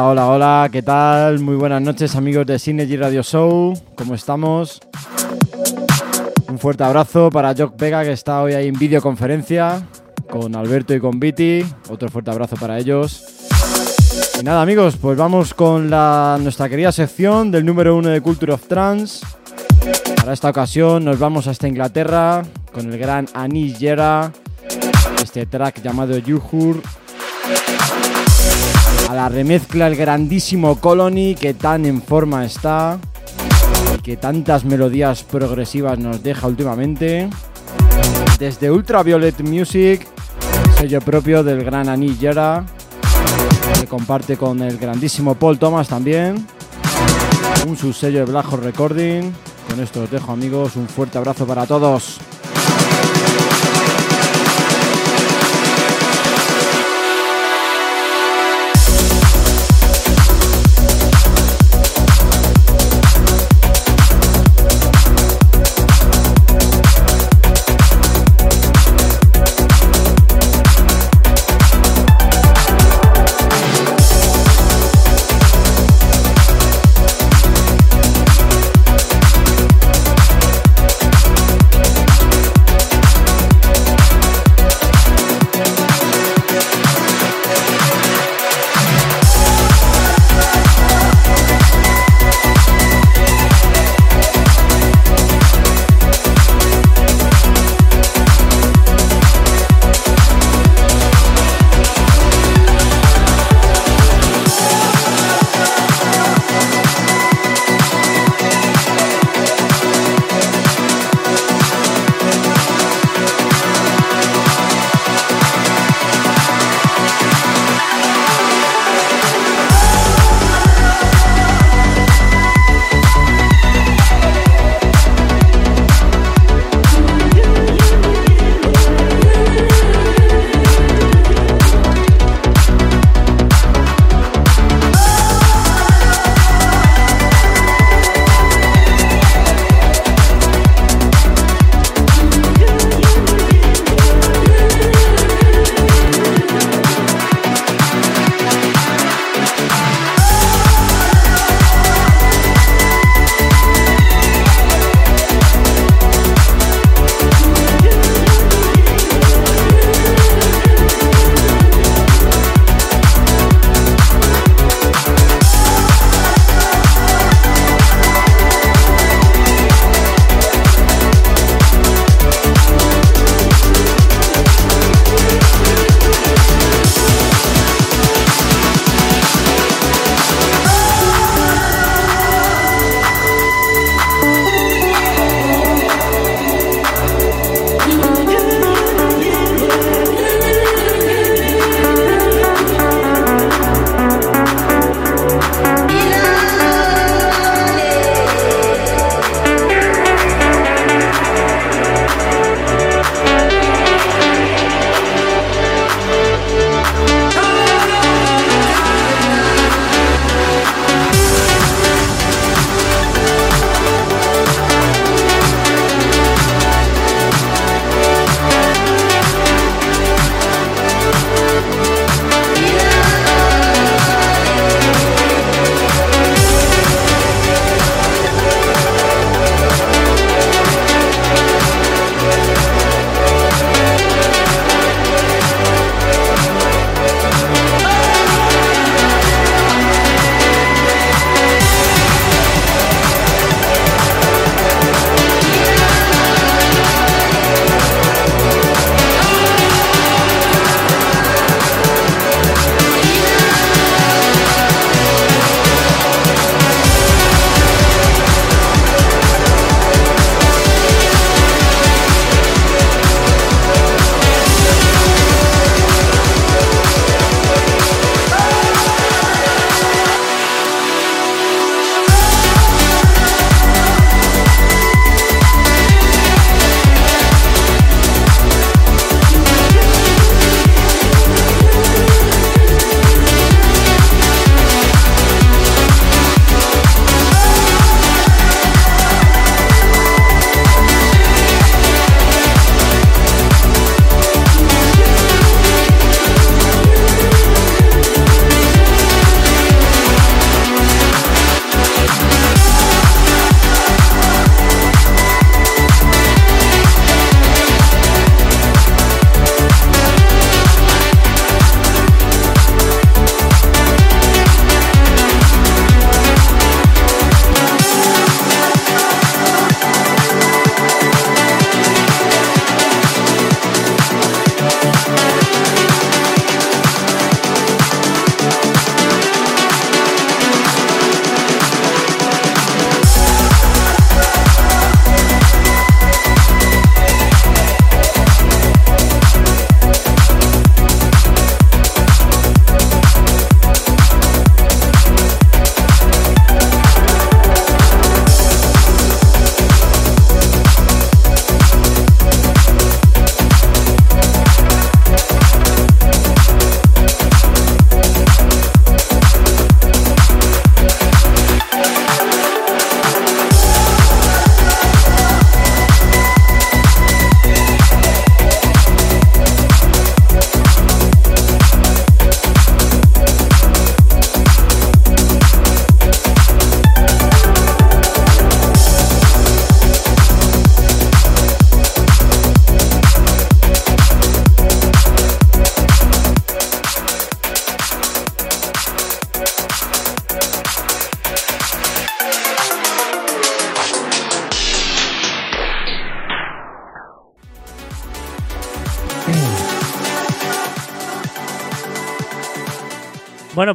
Hola, 0.08 0.28
hola, 0.28 0.68
¿qué 0.70 0.82
tal? 0.82 1.40
Muy 1.40 1.56
buenas 1.56 1.82
noches 1.82 2.14
amigos 2.14 2.46
de 2.46 2.60
Synergy 2.60 2.96
Radio 2.96 3.24
Show, 3.24 3.74
¿cómo 3.96 4.14
estamos? 4.14 4.80
Un 6.48 6.60
fuerte 6.60 6.84
abrazo 6.84 7.28
para 7.28 7.52
Jock 7.56 7.76
Vega 7.76 8.04
que 8.04 8.12
está 8.12 8.40
hoy 8.40 8.52
ahí 8.52 8.68
en 8.68 8.78
videoconferencia 8.78 9.84
con 10.30 10.54
Alberto 10.54 10.94
y 10.94 11.00
con 11.00 11.18
Viti, 11.18 11.66
otro 11.88 12.08
fuerte 12.08 12.30
abrazo 12.30 12.54
para 12.54 12.78
ellos. 12.78 13.20
Y 14.40 14.44
nada 14.44 14.62
amigos, 14.62 14.96
pues 14.96 15.18
vamos 15.18 15.54
con 15.54 15.90
la, 15.90 16.38
nuestra 16.40 16.68
querida 16.68 16.92
sección 16.92 17.50
del 17.50 17.66
número 17.66 17.96
uno 17.96 18.10
de 18.10 18.20
Culture 18.20 18.52
of 18.52 18.68
Trance. 18.68 19.26
Para 20.14 20.32
esta 20.32 20.50
ocasión 20.50 21.04
nos 21.04 21.18
vamos 21.18 21.48
hasta 21.48 21.66
Inglaterra 21.66 22.44
con 22.72 22.92
el 22.92 22.96
gran 22.96 23.26
Anis 23.34 23.80
Yera, 23.80 24.30
este 25.20 25.46
track 25.46 25.82
llamado 25.82 26.16
Yuhur 26.16 26.80
a 29.08 29.14
la 29.14 29.28
remezcla 29.28 29.86
el 29.86 29.96
grandísimo 29.96 30.80
Colony 30.80 31.34
que 31.34 31.54
tan 31.54 31.86
en 31.86 32.02
forma 32.02 32.44
está 32.44 32.98
y 33.94 34.02
que 34.02 34.16
tantas 34.16 34.64
melodías 34.64 35.22
progresivas 35.22 35.98
nos 35.98 36.22
deja 36.22 36.46
últimamente. 36.46 37.30
Desde 38.38 38.70
Ultraviolet 38.70 39.40
Music, 39.40 40.06
sello 40.78 41.00
propio 41.00 41.42
del 41.42 41.64
gran 41.64 41.88
Anis 41.88 42.18
Yera, 42.18 42.64
que 43.80 43.86
comparte 43.86 44.36
con 44.36 44.60
el 44.62 44.78
grandísimo 44.78 45.34
Paul 45.34 45.58
Thomas 45.58 45.88
también. 45.88 46.46
Un 47.66 47.76
subsello 47.76 48.20
de 48.20 48.24
Black 48.24 48.50
Recording. 48.52 49.32
Con 49.68 49.80
esto 49.80 50.02
os 50.02 50.10
dejo 50.10 50.32
amigos, 50.32 50.76
un 50.76 50.88
fuerte 50.88 51.18
abrazo 51.18 51.46
para 51.46 51.66
todos. 51.66 52.18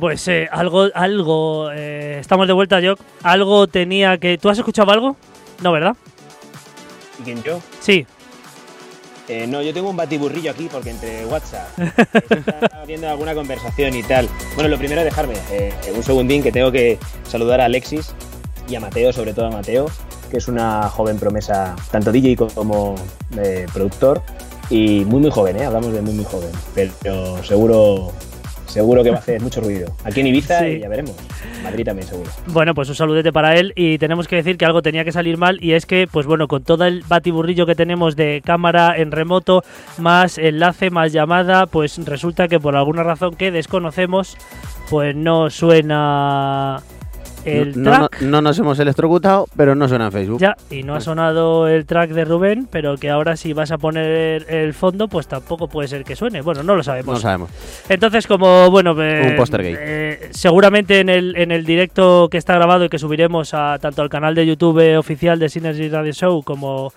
Pues 0.01 0.27
eh, 0.27 0.49
algo, 0.51 0.87
algo, 0.95 1.71
eh, 1.71 2.17
estamos 2.19 2.47
de 2.47 2.53
vuelta, 2.53 2.79
Jock. 2.83 2.99
Algo 3.21 3.67
tenía 3.67 4.17
que... 4.17 4.39
¿Tú 4.39 4.49
has 4.49 4.57
escuchado 4.57 4.91
algo? 4.91 5.15
No, 5.61 5.71
¿verdad? 5.71 5.95
¿Y 7.19 7.23
quién 7.23 7.43
yo? 7.43 7.61
Sí. 7.79 8.07
Eh, 9.27 9.45
no, 9.45 9.61
yo 9.61 9.71
tengo 9.75 9.91
un 9.91 9.95
batiburrillo 9.95 10.49
aquí 10.49 10.67
porque 10.71 10.89
entre 10.89 11.23
WhatsApp 11.27 11.67
está 11.77 12.83
viendo 12.87 13.07
alguna 13.07 13.35
conversación 13.35 13.95
y 13.95 14.01
tal. 14.01 14.27
Bueno, 14.55 14.71
lo 14.71 14.79
primero 14.79 15.01
es 15.01 15.05
dejarme 15.05 15.35
eh, 15.51 15.71
un 15.95 16.01
segundín 16.01 16.41
que 16.41 16.51
tengo 16.51 16.71
que 16.71 16.97
saludar 17.23 17.61
a 17.61 17.65
Alexis 17.65 18.15
y 18.67 18.73
a 18.73 18.79
Mateo, 18.79 19.13
sobre 19.13 19.35
todo 19.35 19.45
a 19.45 19.51
Mateo, 19.51 19.85
que 20.31 20.37
es 20.37 20.47
una 20.47 20.89
joven 20.89 21.19
promesa, 21.19 21.75
tanto 21.91 22.11
DJ 22.11 22.37
como 22.55 22.95
eh, 23.37 23.67
productor, 23.71 24.23
y 24.71 25.05
muy 25.05 25.19
muy 25.19 25.29
joven, 25.29 25.57
¿eh? 25.57 25.65
hablamos 25.65 25.93
de 25.93 26.01
muy 26.01 26.13
muy 26.13 26.25
joven, 26.25 26.51
pero 26.73 27.43
seguro 27.43 28.11
seguro 28.71 29.03
que 29.03 29.09
va 29.11 29.17
a 29.17 29.19
hacer 29.19 29.41
mucho 29.41 29.61
ruido. 29.61 29.93
Aquí 30.03 30.21
en 30.21 30.27
Ibiza 30.27 30.59
Sí. 30.59 30.65
y 30.65 30.79
ya 30.79 30.89
veremos. 30.89 31.15
Madrid 31.63 31.85
también 31.85 32.07
seguro. 32.07 32.29
Bueno, 32.47 32.73
pues 32.73 32.89
un 32.89 32.95
saludete 32.95 33.31
para 33.31 33.55
él 33.55 33.73
y 33.75 33.97
tenemos 33.97 34.27
que 34.27 34.37
decir 34.37 34.57
que 34.57 34.65
algo 34.65 34.81
tenía 34.81 35.03
que 35.03 35.11
salir 35.11 35.37
mal 35.37 35.63
y 35.63 35.73
es 35.73 35.85
que, 35.85 36.07
pues 36.11 36.25
bueno, 36.25 36.47
con 36.47 36.63
todo 36.63 36.85
el 36.85 37.03
batiburrillo 37.07 37.65
que 37.65 37.75
tenemos 37.75 38.15
de 38.15 38.41
cámara 38.43 38.95
en 38.97 39.11
remoto, 39.11 39.63
más 39.97 40.37
enlace, 40.37 40.89
más 40.89 41.11
llamada, 41.13 41.67
pues 41.67 41.97
resulta 42.05 42.47
que 42.47 42.59
por 42.59 42.75
alguna 42.75 43.03
razón 43.03 43.35
que 43.35 43.51
desconocemos, 43.51 44.37
pues 44.89 45.15
no 45.15 45.49
suena 45.49 46.81
el 47.45 47.81
no, 47.81 47.91
no- 47.91 48.07
track. 48.09 48.21
no 48.21 48.41
nos 48.41 48.57
hemos 48.59 48.79
electrocutado, 48.79 49.47
pero 49.55 49.75
no 49.75 49.87
suena 49.87 50.05
en 50.05 50.11
Facebook. 50.11 50.39
Ya, 50.39 50.55
y 50.69 50.83
no 50.83 50.95
ha 50.95 51.01
sonado 51.01 51.67
el 51.67 51.85
track 51.85 52.11
de 52.11 52.25
Rubén, 52.25 52.67
pero 52.71 52.97
que 52.97 53.09
ahora 53.09 53.35
si 53.35 53.53
vas 53.53 53.71
a 53.71 53.77
poner 53.77 54.45
el 54.49 54.73
fondo, 54.73 55.07
pues 55.07 55.27
tampoco 55.27 55.67
puede 55.67 55.87
ser 55.87 56.03
que 56.03 56.15
suene. 56.15 56.41
Bueno, 56.41 56.63
no 56.63 56.75
lo 56.75 56.83
sabemos. 56.83 57.15
No 57.15 57.19
sabemos. 57.19 57.49
Entonces, 57.89 58.27
como 58.27 58.69
bueno, 58.71 58.95
eh, 59.01 59.27
Un 59.31 59.35
póster 59.35 59.63
gay. 59.63 59.75
eh, 59.77 60.29
seguramente 60.31 60.99
en 60.99 61.09
el, 61.09 61.35
en 61.35 61.51
el 61.51 61.65
directo 61.65 62.27
que 62.29 62.37
está 62.37 62.55
grabado 62.55 62.85
y 62.85 62.89
que 62.89 62.99
subiremos 62.99 63.53
a 63.53 63.77
tanto 63.79 64.01
al 64.01 64.09
canal 64.09 64.35
de 64.35 64.45
YouTube 64.45 64.97
oficial 64.97 65.39
de 65.39 65.49
Synergy 65.49 65.89
Radio 65.89 66.13
Show 66.13 66.43
como 66.43 66.93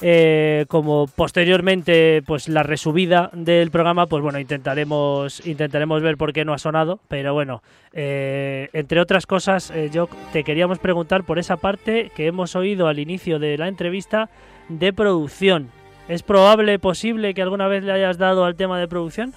eh, 0.00 0.64
como 0.68 1.06
posteriormente 1.06 2.22
pues 2.26 2.48
la 2.48 2.62
resubida 2.62 3.30
del 3.32 3.70
programa, 3.70 4.06
pues 4.06 4.22
bueno, 4.22 4.38
intentaremos 4.38 5.44
intentaremos 5.46 6.02
ver 6.02 6.16
por 6.16 6.32
qué 6.32 6.44
no 6.44 6.54
ha 6.54 6.58
sonado, 6.58 7.00
pero 7.08 7.34
bueno, 7.34 7.62
eh, 7.92 8.68
entre 8.72 9.00
otras 9.00 9.26
cosas, 9.26 9.70
eh, 9.70 9.90
yo 9.92 10.08
te 10.32 10.44
queríamos 10.44 10.78
preguntar 10.78 11.24
por 11.24 11.38
esa 11.38 11.56
parte 11.56 12.10
que 12.14 12.26
hemos 12.26 12.56
oído 12.56 12.88
al 12.88 12.98
inicio 12.98 13.38
de 13.38 13.58
la 13.58 13.68
entrevista 13.68 14.30
de 14.68 14.92
producción. 14.92 15.70
¿Es 16.08 16.22
probable, 16.22 16.78
posible 16.78 17.34
que 17.34 17.42
alguna 17.42 17.68
vez 17.68 17.84
le 17.84 17.92
hayas 17.92 18.18
dado 18.18 18.44
al 18.44 18.56
tema 18.56 18.80
de 18.80 18.88
producción? 18.88 19.32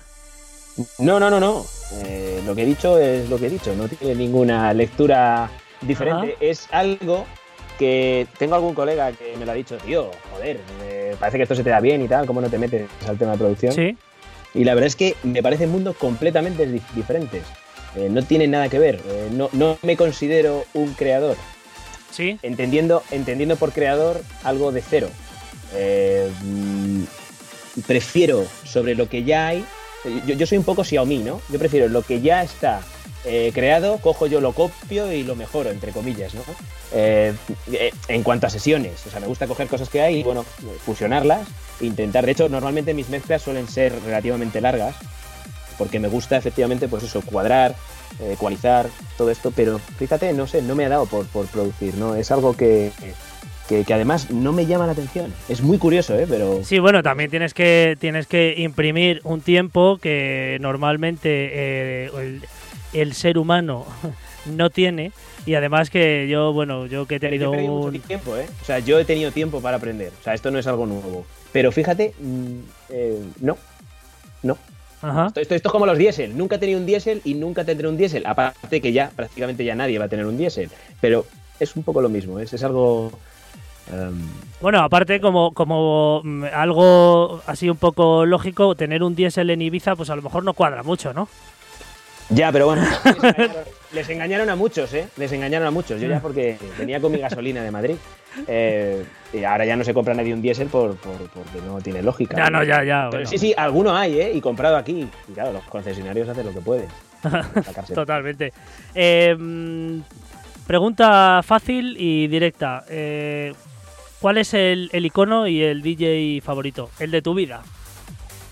No, 0.98 1.20
no, 1.20 1.30
no, 1.30 1.40
no. 1.40 1.64
Eh, 2.06 2.42
lo 2.46 2.56
que 2.56 2.64
he 2.64 2.66
dicho 2.66 2.98
es 2.98 3.30
lo 3.30 3.38
que 3.38 3.48
he 3.48 3.50
dicho. 3.50 3.76
No 3.76 3.88
tiene 3.88 4.16
ninguna 4.16 4.74
lectura 4.74 5.50
diferente. 5.82 6.36
Es 6.40 6.68
algo 6.72 7.26
que 7.84 8.28
tengo 8.38 8.56
algún 8.56 8.74
colega 8.74 9.12
que 9.12 9.36
me 9.38 9.46
lo 9.46 9.52
ha 9.52 9.56
dicho, 9.56 9.76
tío, 9.78 10.10
joder, 10.32 10.60
eh, 10.84 11.16
parece 11.20 11.38
que 11.38 11.44
esto 11.44 11.56
se 11.56 11.64
te 11.64 11.70
da 11.70 11.80
bien 11.82 12.02
y 12.02 12.08
tal, 12.08 12.26
¿cómo 12.26 12.40
no 12.42 12.50
te 12.50 12.58
metes 12.58 12.88
al 13.08 13.18
tema 13.18 13.32
de 13.34 13.38
producción? 13.40 13.74
Sí. 13.74 13.98
Y 14.54 14.64
la 14.64 14.74
verdad 14.74 14.88
es 14.88 14.96
que 14.96 15.16
me 15.24 15.42
parecen 15.44 15.70
mundos 15.72 15.96
completamente 15.98 16.66
di- 16.66 16.82
diferentes. 16.96 17.44
Eh, 17.96 18.08
no 18.10 18.24
tienen 18.24 18.52
nada 18.52 18.70
que 18.70 18.80
ver. 18.80 19.02
Eh, 19.08 19.30
no, 19.32 19.50
no 19.52 19.78
me 19.82 19.98
considero 19.98 20.64
un 20.74 20.94
creador. 20.94 21.36
Sí. 22.12 22.40
Entendiendo, 22.42 23.04
entendiendo 23.12 23.56
por 23.58 23.72
creador 23.72 24.22
algo 24.44 24.72
de 24.72 24.82
cero. 24.82 25.10
Eh, 25.76 26.30
mm, 26.44 27.04
prefiero 27.88 28.46
sobre 28.64 28.96
lo 28.96 29.10
que 29.10 29.24
ya 29.24 29.48
hay. 29.48 29.66
Yo, 30.28 30.36
yo 30.36 30.46
soy 30.46 30.58
un 30.58 30.64
poco 30.64 30.84
Xiaomi, 30.84 31.20
¿no? 31.20 31.42
Yo 31.50 31.60
prefiero 31.60 31.88
lo 31.88 32.02
que 32.04 32.22
ya 32.22 32.44
está 32.44 32.82
eh, 33.26 33.52
creado, 33.54 34.00
cojo 34.00 34.28
yo, 34.28 34.42
lo 34.42 34.52
copio 34.52 35.12
y 35.12 35.24
lo 35.24 35.36
mejoro, 35.36 35.70
entre 35.70 35.92
comillas, 35.92 36.34
¿no? 36.34 36.42
Eh, 36.92 37.34
eh, 37.72 37.92
en 38.10 38.24
cuanto 38.24 38.48
a 38.48 38.50
sesiones, 38.50 39.06
o 39.08 39.10
sea, 39.10 39.20
me 39.20 39.28
gusta 39.28 39.48
coger 39.48 39.68
cosas 39.68 39.90
que 39.90 40.02
hay 40.02 40.20
y, 40.20 40.24
bueno, 40.24 40.44
fusionarlas, 40.86 41.48
intentar. 41.80 42.26
De 42.26 42.34
hecho, 42.34 42.50
normalmente 42.50 42.94
mis 42.94 43.10
mezclas 43.10 43.42
suelen 43.42 43.68
ser 43.68 43.94
relativamente 44.04 44.60
largas, 44.60 44.96
porque 45.78 46.00
me 46.00 46.08
gusta 46.08 46.38
efectivamente, 46.38 46.88
pues 46.88 47.04
eso, 47.04 47.22
cuadrar, 47.22 47.76
eh, 48.20 48.34
ecualizar, 48.34 48.90
todo 49.18 49.32
esto, 49.32 49.52
pero 49.56 49.80
fíjate, 49.80 50.34
no 50.34 50.46
sé, 50.46 50.62
no 50.62 50.76
me 50.76 50.86
ha 50.86 50.90
dado 50.90 51.06
por, 51.06 51.26
por 51.28 51.48
producir, 51.48 51.96
¿no? 51.96 52.16
Es 52.16 52.30
algo 52.30 52.56
que, 52.56 52.92
que, 53.68 53.86
además 53.94 54.30
no 54.30 54.52
me 54.52 54.66
llama 54.66 54.86
la 54.86 54.92
atención. 54.92 55.34
Es 55.50 55.62
muy 55.62 55.78
curioso, 55.78 56.14
¿eh? 56.16 56.28
Pero 56.30 56.64
Sí, 56.64 56.80
bueno, 56.80 57.02
también 57.02 57.32
tienes 57.32 57.54
que 57.54 57.98
tienes 58.00 58.28
que 58.28 58.56
imprimir 58.58 59.22
un 59.24 59.42
tiempo 59.42 59.98
que 59.98 60.58
normalmente 60.62 62.10
el 62.94 63.14
ser 63.14 63.38
humano 63.38 63.86
no 64.46 64.70
tiene 64.70 65.12
y 65.46 65.56
además 65.56 65.90
que 65.90 66.28
yo, 66.30 66.54
bueno, 66.54 66.86
yo 66.86 67.06
que 67.06 67.16
he 67.16 67.20
Pero 67.20 67.36
yo 67.36 67.52
tenido 67.52 67.88
he 67.88 67.92
mucho 67.92 68.08
tiempo, 68.08 68.38
¿eh? 68.38 68.46
O 68.62 68.66
sea, 68.66 68.80
yo 68.80 69.00
he 69.00 69.06
tenido 69.06 69.32
tiempo 69.32 69.62
para 69.62 69.78
aprender. 69.78 70.12
O 70.20 70.24
sea, 70.24 70.34
esto 70.34 70.52
no 70.52 70.60
es 70.60 70.68
algo 70.68 70.86
nuevo. 70.86 71.26
Pero 71.52 71.72
fíjate, 71.72 72.14
mm, 72.20 72.54
eh, 72.90 73.20
no. 73.42 73.58
No. 74.42 74.58
Ajá. 75.02 75.28
Esto, 75.28 75.42
esto- 75.42 75.56
esto 75.56 75.70
es 75.70 75.72
como 75.72 75.86
los 75.86 75.98
diésel. 75.98 76.38
Nunca 76.38 76.56
he 76.56 76.60
tenido 76.60 76.80
un 76.80 76.86
diésel 76.86 77.22
y 77.26 77.34
nunca 77.34 77.66
tendré 77.66 77.88
un 77.88 77.98
diésel. 77.98 78.26
Aparte 78.26 78.80
que 78.82 78.94
ya 78.94 79.12
prácticamente 79.16 79.64
ya 79.66 79.76
nadie 79.76 80.00
va 80.00 80.06
a 80.06 80.10
tener 80.10 80.26
un 80.26 80.38
diésel. 80.38 80.70
Pero 81.02 81.26
es 81.60 81.76
un 81.76 81.84
poco 81.84 82.02
lo 82.02 82.10
mismo. 82.10 82.40
Es, 82.40 82.54
es 82.54 82.64
algo. 82.64 83.12
em, 83.92 84.18
Bueno, 84.62 84.80
aparte 84.80 85.20
como 85.20 85.54
como 85.54 86.22
mm, 86.24 86.46
algo 86.54 87.42
así 87.48 87.70
un 87.70 87.78
poco 87.78 88.26
lógico, 88.26 88.76
tener 88.76 89.04
un 89.04 89.14
diésel 89.16 89.50
en 89.50 89.62
Ibiza, 89.62 89.96
pues 89.98 90.10
a 90.10 90.16
lo 90.16 90.22
mejor 90.22 90.44
no 90.46 90.54
cuadra 90.54 90.84
mucho, 90.84 91.14
¿no? 91.14 91.28
Ya, 92.34 92.52
pero 92.52 92.66
bueno, 92.68 92.84
les 93.04 93.16
engañaron, 93.16 93.56
les 93.94 94.10
engañaron 94.10 94.50
a 94.50 94.56
muchos, 94.56 94.94
¿eh? 94.94 95.08
Les 95.18 95.32
engañaron 95.32 95.68
a 95.68 95.72
muchos. 95.72 96.00
Yo 96.02 96.08
ya 96.08 96.20
porque 96.22 96.58
venía 96.78 97.00
con 97.00 97.12
mi 97.12 97.20
gasolina 97.20 97.64
de 97.64 97.72
Madrid. 97.72 97.96
Eh, 98.48 99.04
y 99.32 99.44
ahora 99.44 99.66
ya 99.66 99.76
no 99.76 99.84
se 99.84 99.94
compra 99.94 100.14
nadie 100.14 100.34
un 100.34 100.42
diésel 100.42 100.68
por, 100.68 100.96
por- 100.96 101.30
porque 101.30 101.62
no 101.66 101.80
tiene 101.82 102.02
lógica. 102.02 102.36
Ya, 102.38 102.50
no, 102.50 102.64
ya, 102.64 102.84
ya. 102.84 103.08
Pero 103.12 103.24
bueno. 103.24 103.30
sí, 103.30 103.38
sí, 103.38 103.54
alguno 103.56 103.96
hay, 103.96 104.20
¿eh? 104.20 104.32
Y 104.34 104.42
comprado 104.42 104.78
aquí. 104.78 105.08
Y 105.28 105.32
claro, 105.34 105.54
los 105.54 105.64
concesionarios 105.66 106.28
hacen 106.30 106.46
lo 106.46 106.54
que 106.54 106.62
pueden. 106.62 106.88
Totalmente. 107.94 108.52
Eh, 108.96 109.36
pregunta 110.66 111.42
fácil 111.44 111.96
y 112.00 112.28
directa. 112.28 112.84
Eh, 112.90 113.54
¿Cuál 114.20 114.38
es 114.38 114.54
el, 114.54 114.90
el 114.94 115.06
icono 115.06 115.48
y 115.48 115.62
el 115.62 115.82
DJ 115.82 116.42
favorito? 116.42 116.90
El 117.00 117.12
de 117.12 117.22
tu 117.22 117.34
vida. 117.34 117.62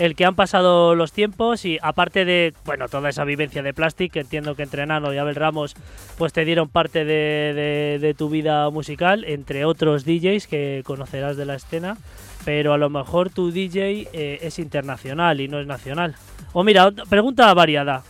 El 0.02 0.16
que 0.16 0.26
han 0.26 0.34
pasado 0.34 0.96
los 0.96 1.12
tiempos 1.12 1.64
y 1.64 1.78
aparte 1.80 2.26
de, 2.26 2.56
bueno, 2.66 2.88
toda 2.88 3.08
esa 3.10 3.24
vivencia 3.24 3.62
de 3.62 3.72
Plastic, 3.72 4.12
que 4.12 4.22
entiendo 4.22 4.56
que 4.56 4.64
entre 4.64 4.84
Nano 4.88 5.14
y 5.14 5.20
Abel 5.20 5.36
Ramos, 5.36 5.76
pues 6.18 6.34
te 6.34 6.44
dieron 6.44 6.70
parte 6.70 7.06
de, 7.06 8.16
tu 8.18 8.28
vida 8.28 8.68
musical, 8.72 9.24
entre 9.26 9.64
otros 9.64 10.04
DJs 10.04 10.48
que 10.48 10.82
conocerás 10.88 11.38
de 11.38 11.46
la 11.46 11.54
escena, 11.54 11.98
pero 12.46 12.74
a 12.74 12.80
lo 12.80 12.90
mejor 12.90 13.30
tu 13.30 13.52
DJ 13.52 14.10
eh, 14.12 14.40
es 14.42 14.58
internacional 14.58 15.40
y 15.40 15.48
no 15.48 15.60
es 15.60 15.68
nacional. 15.68 16.16
O 16.52 16.64
mira, 16.64 16.90
pregunta 17.08 17.54
variada. 17.54 18.02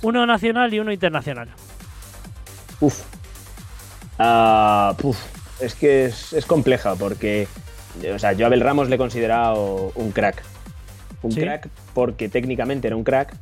Uno 0.00 0.24
nacional 0.24 0.72
y 0.72 0.80
uno 0.80 0.92
internacional. 0.92 1.48
Uf. 2.80 3.02
Ah. 4.18 4.96
Es 5.60 5.74
que 5.74 6.06
es, 6.06 6.32
es 6.32 6.46
compleja 6.46 6.94
porque, 6.94 7.48
o 8.14 8.18
sea, 8.18 8.32
yo 8.32 8.46
a 8.46 8.48
Abel 8.48 8.62
Ramos 8.62 8.88
le 8.88 8.94
he 8.94 8.98
considerado 8.98 9.92
un 9.94 10.10
crack. 10.10 10.53
Un 11.24 11.32
Sí. 11.32 11.40
crack 11.40 11.68
porque 11.94 12.28
técnicamente 12.28 12.86
era 12.86 12.96
un 12.96 13.04
crack. 13.04 13.34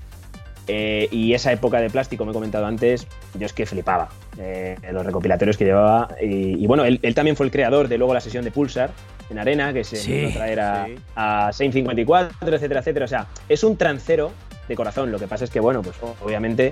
eh, 0.68 1.09
y 1.11 1.35
esa 1.35 1.51
época 1.51 1.80
de 1.80 1.91
plástico, 1.91 2.24
me 2.24 2.30
he 2.30 2.35
comentado 2.35 2.66
antes, 2.66 3.09
yo 3.37 3.47
es 3.47 3.53
que 3.53 3.66
flipaba. 3.66 4.11
eh, 4.39 4.76
los 4.93 5.05
recopilatorios 5.05 5.57
que 5.57 5.64
llevaba. 5.64 6.09
Y, 6.22 6.62
y 6.62 6.66
bueno, 6.68 6.85
él, 6.85 7.01
él 7.03 7.14
también 7.16 7.37
fue 7.37 7.45
el 7.47 7.53
creador 7.53 7.89
de 7.89 7.99
luego 7.99 8.14
la 8.14 8.20
sesión 8.20 8.45
de 8.45 8.53
Pulsar 8.53 8.91
en 9.28 9.39
Arena, 9.41 9.72
que 9.72 9.83
se 9.83 9.97
Sí, 9.97 10.30
traer 10.33 10.61
a, 10.61 10.87
sí. 10.87 10.95
a 11.16 11.51
Saint 11.53 11.74
54, 11.74 12.57
etcétera, 12.57 12.80
etcétera. 12.80 13.05
O 13.05 13.09
sea, 13.09 13.26
es 13.49 13.64
un 13.64 13.76
trancero 13.76 14.30
de 14.68 14.76
corazón. 14.76 15.11
Lo 15.11 15.18
que 15.18 15.26
pasa 15.26 15.45
es 15.45 15.51
que, 15.51 15.59
bueno, 15.61 15.83
pues 15.83 15.97
obviamente 16.24 16.70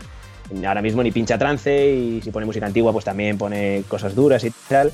ahora 0.67 0.81
mismo 0.83 1.03
ni 1.03 1.11
pincha 1.11 1.37
trance 1.37 1.91
y 1.91 2.23
si 2.23 2.31
pone 2.31 2.47
música 2.47 2.67
antigua, 2.67 2.93
pues 2.93 3.05
también 3.05 3.37
pone 3.39 3.83
cosas 3.89 4.15
duras 4.15 4.45
y 4.45 4.53
tal. 4.69 4.93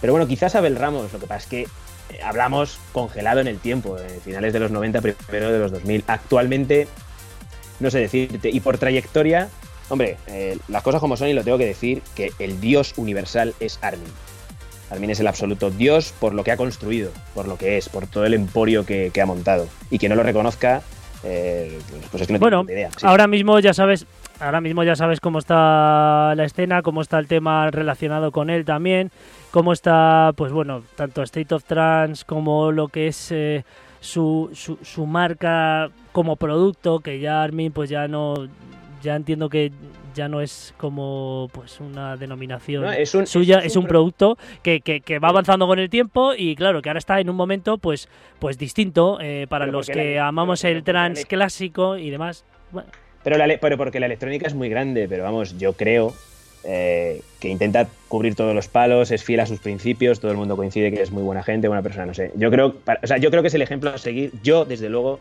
Pero 0.00 0.12
bueno, 0.12 0.26
quizás 0.28 0.54
Abel 0.54 0.76
Ramos, 0.76 1.12
lo 1.12 1.18
que 1.18 1.26
pasa 1.26 1.38
es 1.40 1.46
que 1.46 1.66
hablamos 2.22 2.78
congelado 2.92 3.40
en 3.40 3.46
el 3.46 3.58
tiempo, 3.58 3.98
eh, 3.98 4.20
finales 4.24 4.52
de 4.52 4.60
los 4.60 4.70
90, 4.70 5.00
primero 5.00 5.52
de 5.52 5.58
los 5.58 5.72
2000. 5.72 6.04
Actualmente, 6.06 6.88
no 7.80 7.90
sé 7.90 8.00
decirte, 8.00 8.50
y 8.50 8.60
por 8.60 8.78
trayectoria, 8.78 9.48
hombre, 9.88 10.16
eh, 10.26 10.58
las 10.68 10.82
cosas 10.82 11.00
como 11.00 11.16
son 11.16 11.28
y 11.28 11.32
lo 11.32 11.44
tengo 11.44 11.58
que 11.58 11.66
decir, 11.66 12.02
que 12.14 12.32
el 12.38 12.60
dios 12.60 12.94
universal 12.96 13.54
es 13.60 13.78
Armin. 13.82 14.08
Armin 14.90 15.10
es 15.10 15.20
el 15.20 15.26
absoluto 15.26 15.70
dios 15.70 16.14
por 16.20 16.32
lo 16.32 16.44
que 16.44 16.52
ha 16.52 16.56
construido, 16.56 17.10
por 17.34 17.48
lo 17.48 17.58
que 17.58 17.76
es, 17.76 17.88
por 17.88 18.06
todo 18.06 18.24
el 18.24 18.34
emporio 18.34 18.86
que, 18.86 19.10
que 19.12 19.20
ha 19.20 19.26
montado. 19.26 19.68
Y 19.90 19.98
que 19.98 20.08
no 20.08 20.14
lo 20.14 20.22
reconozca, 20.22 20.82
eh, 21.24 21.78
pues 22.10 22.22
es 22.22 22.26
que 22.26 22.32
no 22.34 22.38
Bueno, 22.38 22.64
ni 22.64 22.72
idea. 22.72 22.90
Sí. 22.96 23.06
ahora 23.06 23.26
mismo 23.26 23.58
ya 23.58 23.74
sabes, 23.74 24.06
ahora 24.38 24.60
mismo 24.60 24.84
ya 24.84 24.96
sabes 24.96 25.20
cómo 25.20 25.38
está 25.38 26.34
la 26.36 26.44
escena, 26.44 26.82
cómo 26.82 27.02
está 27.02 27.18
el 27.18 27.26
tema 27.26 27.70
relacionado 27.70 28.30
con 28.32 28.50
él 28.50 28.64
también, 28.64 29.10
cómo 29.56 29.72
está, 29.72 30.34
pues 30.36 30.52
bueno, 30.52 30.82
tanto 30.96 31.22
State 31.22 31.54
of 31.54 31.64
Trance 31.64 32.26
como 32.26 32.70
lo 32.72 32.88
que 32.88 33.06
es 33.06 33.32
eh, 33.32 33.64
su, 34.00 34.50
su, 34.52 34.76
su 34.82 35.06
marca 35.06 35.88
como 36.12 36.36
producto, 36.36 37.00
que 37.00 37.20
ya 37.20 37.42
Armin 37.42 37.72
pues 37.72 37.88
ya 37.88 38.06
no, 38.06 38.34
ya 39.02 39.16
entiendo 39.16 39.48
que 39.48 39.72
ya 40.14 40.28
no 40.28 40.42
es 40.42 40.74
como 40.76 41.48
pues 41.54 41.80
una 41.80 42.18
denominación 42.18 42.82
No, 42.82 42.92
es 42.92 43.14
un- 43.14 43.26
suya, 43.26 43.60
es 43.60 43.66
es 43.68 43.76
un 43.76 43.84
un 43.84 43.88
pro- 43.88 43.92
producto 44.00 44.36
que, 44.62 44.82
que- 44.82 45.00
que 45.00 45.18
va 45.20 45.28
avanzando 45.30 45.66
con 45.66 45.78
el 45.78 45.88
tiempo 45.88 46.34
y 46.36 46.54
claro, 46.54 46.82
que 46.82 46.90
ahora 46.90 46.98
está 46.98 47.18
en 47.18 47.30
un 47.30 47.36
momento 47.36 47.78
pues, 47.78 48.10
pues 48.38 48.58
distinto 48.58 49.16
eh, 49.22 49.46
para 49.48 49.64
los 49.66 49.86
que 49.86 50.16
la- 50.16 50.28
amamos 50.28 50.64
el 50.64 50.84
trans 50.84 51.24
clásico 51.24 51.96
y 51.96 52.10
demás. 52.10 52.44
Bueno, 52.72 52.90
Pero, 53.24 53.38
la, 53.38 53.56
pero 53.58 53.78
porque 53.78 54.00
la 54.00 54.06
electrónica 54.06 54.46
es 54.48 54.54
muy 54.54 54.68
grande, 54.68 55.06
pero 55.08 55.24
vamos, 55.24 55.56
yo 55.56 55.72
creo 55.72 56.12
eh, 56.66 57.20
que 57.40 57.48
intenta 57.48 57.88
cubrir 58.08 58.34
todos 58.34 58.54
los 58.54 58.66
palos, 58.68 59.10
es 59.12 59.22
fiel 59.22 59.40
a 59.40 59.46
sus 59.46 59.60
principios, 59.60 60.18
todo 60.20 60.32
el 60.32 60.36
mundo 60.36 60.56
coincide 60.56 60.90
que 60.92 61.00
es 61.02 61.10
muy 61.12 61.22
buena 61.22 61.42
gente, 61.42 61.68
buena 61.68 61.82
persona, 61.82 62.06
no 62.06 62.14
sé. 62.14 62.32
Yo 62.36 62.50
creo, 62.50 62.74
para- 62.74 63.00
o 63.02 63.06
sea, 63.06 63.18
yo 63.18 63.30
creo 63.30 63.42
que 63.42 63.48
es 63.48 63.54
el 63.54 63.62
ejemplo 63.62 63.90
a 63.90 63.98
seguir. 63.98 64.32
Yo, 64.42 64.64
desde 64.64 64.88
luego, 64.88 65.20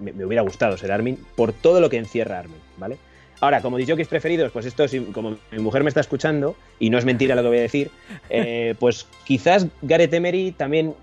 me, 0.00 0.12
me 0.12 0.24
hubiera 0.24 0.42
gustado 0.42 0.76
ser 0.76 0.90
Armin 0.92 1.18
por 1.36 1.52
todo 1.52 1.80
lo 1.80 1.88
que 1.88 1.96
encierra 1.98 2.38
Armin, 2.40 2.58
¿vale? 2.78 2.96
Ahora, 3.40 3.60
como 3.60 3.76
disjockeys 3.76 4.08
preferidos, 4.08 4.50
pues 4.50 4.66
esto, 4.66 4.88
si- 4.88 5.00
como 5.00 5.36
mi 5.52 5.58
mujer 5.58 5.82
me 5.84 5.88
está 5.88 6.00
escuchando, 6.00 6.56
y 6.80 6.90
no 6.90 6.98
es 6.98 7.04
mentira 7.04 7.34
lo 7.34 7.42
que 7.42 7.48
voy 7.48 7.58
a 7.58 7.62
decir, 7.62 7.90
eh, 8.30 8.74
pues 8.80 9.06
quizás 9.24 9.66
Gareth 9.82 10.12
Emery 10.14 10.52
también 10.52 10.94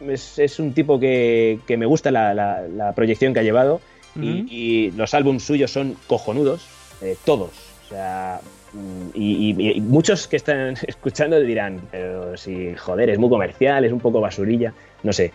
es, 0.00 0.38
es 0.38 0.58
un 0.58 0.72
tipo 0.72 0.98
que, 0.98 1.60
que 1.66 1.76
me 1.76 1.86
gusta 1.86 2.10
la, 2.10 2.34
la- 2.34 2.62
la 2.62 2.92
proyección 2.94 3.32
que 3.34 3.40
ha 3.40 3.44
llevado 3.44 3.80
y, 4.20 4.90
los 4.92 5.12
álbumes 5.12 5.42
suyos 5.44 5.72
son 5.72 5.96
cojonudos, 6.06 6.66
eh, 7.02 7.16
todos. 7.24 7.50
O 7.84 7.88
sea, 7.88 8.40
y, 9.14 9.54
y- 9.56 9.70
y 9.76 9.80
muchos 9.80 10.26
que 10.28 10.36
están 10.36 10.74
escuchando 10.86 11.38
dirán, 11.40 11.80
pero 11.90 12.36
si, 12.36 12.74
joder, 12.74 13.10
es 13.10 13.18
muy 13.18 13.28
comercial, 13.30 13.84
es 13.84 13.92
un 13.92 14.00
poco 14.00 14.20
basurilla, 14.20 14.72
no 15.02 15.12
sé. 15.12 15.32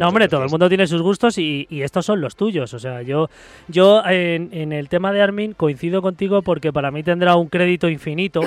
No, 0.00 0.08
hombre, 0.08 0.28
todo 0.28 0.42
el 0.44 0.50
mundo 0.50 0.68
tiene 0.68 0.86
sus 0.86 1.00
gustos 1.02 1.38
y, 1.38 1.66
y 1.70 1.82
estos 1.82 2.04
son 2.06 2.20
los 2.20 2.36
tuyos. 2.36 2.74
O 2.74 2.78
sea, 2.78 3.02
yo, 3.02 3.30
yo 3.68 4.02
en, 4.04 4.50
en 4.52 4.72
el 4.72 4.88
tema 4.88 5.12
de 5.12 5.22
Armin 5.22 5.52
coincido 5.54 6.02
contigo 6.02 6.42
porque 6.42 6.72
para 6.72 6.90
mí 6.90 7.02
tendrá 7.02 7.36
un 7.36 7.48
crédito 7.48 7.88
infinito, 7.88 8.42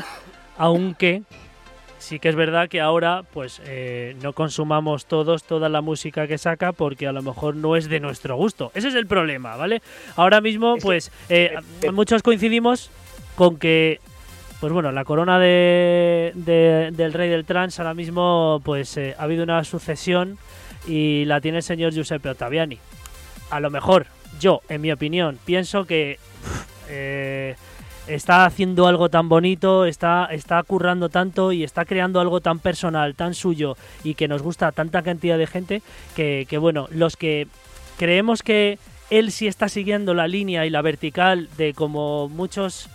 aunque 0.57 1.23
sí 1.97 2.19
que 2.19 2.29
es 2.29 2.35
verdad 2.35 2.67
que 2.69 2.81
ahora 2.81 3.23
pues 3.33 3.61
eh, 3.65 4.15
no 4.21 4.33
consumamos 4.33 5.05
todos 5.07 5.43
toda 5.43 5.69
la 5.69 5.81
música 5.81 6.27
que 6.27 6.37
saca 6.37 6.71
porque 6.71 7.07
a 7.07 7.11
lo 7.11 7.23
mejor 7.23 7.55
no 7.55 7.75
es 7.75 7.89
de 7.89 7.99
nuestro 7.99 8.35
gusto. 8.35 8.71
Ese 8.75 8.89
es 8.89 8.95
el 8.95 9.07
problema, 9.07 9.55
¿vale? 9.55 9.81
Ahora 10.15 10.39
mismo 10.41 10.75
pues 10.81 11.11
eh, 11.29 11.55
muchos 11.91 12.21
coincidimos 12.21 12.91
con 13.35 13.57
que 13.57 13.99
pues 14.61 14.71
bueno, 14.73 14.91
la 14.91 15.03
corona 15.05 15.37
de, 15.39 16.31
de- 16.35 16.91
del 16.91 17.13
rey 17.13 17.29
del 17.29 17.45
trans 17.45 17.79
ahora 17.79 17.93
mismo 17.93 18.61
pues 18.63 18.95
eh, 18.97 19.15
ha 19.17 19.23
habido 19.23 19.43
una 19.43 19.63
sucesión 19.63 20.37
y 20.87 21.25
la 21.25 21.41
tiene 21.41 21.57
el 21.57 21.63
señor 21.63 21.93
Giuseppe 21.93 22.29
Ottaviani. 22.29 22.79
A 23.51 23.59
lo 23.59 23.69
mejor, 23.69 24.07
yo, 24.39 24.61
en 24.69 24.81
mi 24.81 24.91
opinión, 24.91 25.37
pienso 25.45 25.85
que 25.85 26.19
eh, 26.89 27.55
está 28.07 28.45
haciendo 28.45 28.87
algo 28.87 29.09
tan 29.09 29.29
bonito, 29.29 29.85
está, 29.85 30.27
está 30.31 30.61
currando 30.63 31.09
tanto 31.09 31.51
y 31.51 31.63
está 31.63 31.85
creando 31.85 32.19
algo 32.19 32.39
tan 32.41 32.59
personal, 32.59 33.15
tan 33.15 33.33
suyo 33.33 33.77
y 34.03 34.13
que 34.15 34.27
nos 34.27 34.41
gusta 34.41 34.67
a 34.67 34.71
tanta 34.71 35.01
cantidad 35.01 35.37
de 35.37 35.47
gente 35.47 35.81
que, 36.15 36.47
bueno, 36.59 36.87
los 36.91 37.17
que 37.17 37.47
creemos 37.97 38.43
que 38.43 38.77
él 39.09 39.31
sí 39.31 39.47
está 39.47 39.69
siguiendo 39.69 40.13
la 40.13 40.27
línea 40.27 40.65
y 40.65 40.69
la 40.69 40.81
vertical 40.81 41.49
de 41.57 41.73
como 41.73 42.29
muchos 42.29 42.89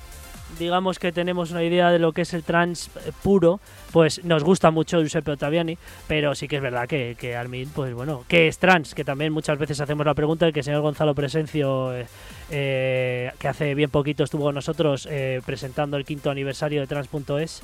digamos 0.59 0.99
que 0.99 1.13
tenemos 1.13 1.51
una 1.51 1.63
idea 1.63 1.91
de 1.91 1.99
lo 1.99 2.13
que 2.13 2.23
es 2.23 2.35
el 2.35 2.43
trans 2.43 2.91
puro, 3.23 3.61
pues 3.93 4.25
nos 4.25 4.45
gusta 4.45 4.71
mucho 4.71 5.01
Giuseppe 5.01 5.33
Ottaviani, 5.33 5.79
pero 6.07 6.35
sí 6.35 6.49
que 6.49 6.57
es 6.57 6.63
verdad 6.63 6.89
que, 6.89 7.17
que 7.19 7.37
Armin, 7.37 7.69
pues 7.71 7.95
bueno, 7.95 8.25
que 8.29 8.49
es 8.49 8.59
trans, 8.59 8.95
que 8.95 9.05
también 9.05 9.33
muchas 9.33 9.59
veces 9.59 9.81
hacemos 9.81 10.07
la 10.07 10.15
pregunta 10.15 10.49
y 10.49 10.53
que 10.53 10.61
el 10.61 10.65
señor 10.65 10.83
Gonzalo 10.83 11.15
Presencio, 11.15 11.95
eh, 11.95 12.07
eh, 12.51 13.31
que 13.39 13.49
hace 13.49 13.75
bien 13.75 13.91
poquito 13.91 14.25
estuvo 14.25 14.45
con 14.45 14.55
nosotros 14.55 15.07
eh, 15.11 15.41
presentando 15.47 15.97
el 15.97 16.05
quinto 16.05 16.31
aniversario 16.31 16.81
de 16.81 16.87
trans.es, 16.87 17.63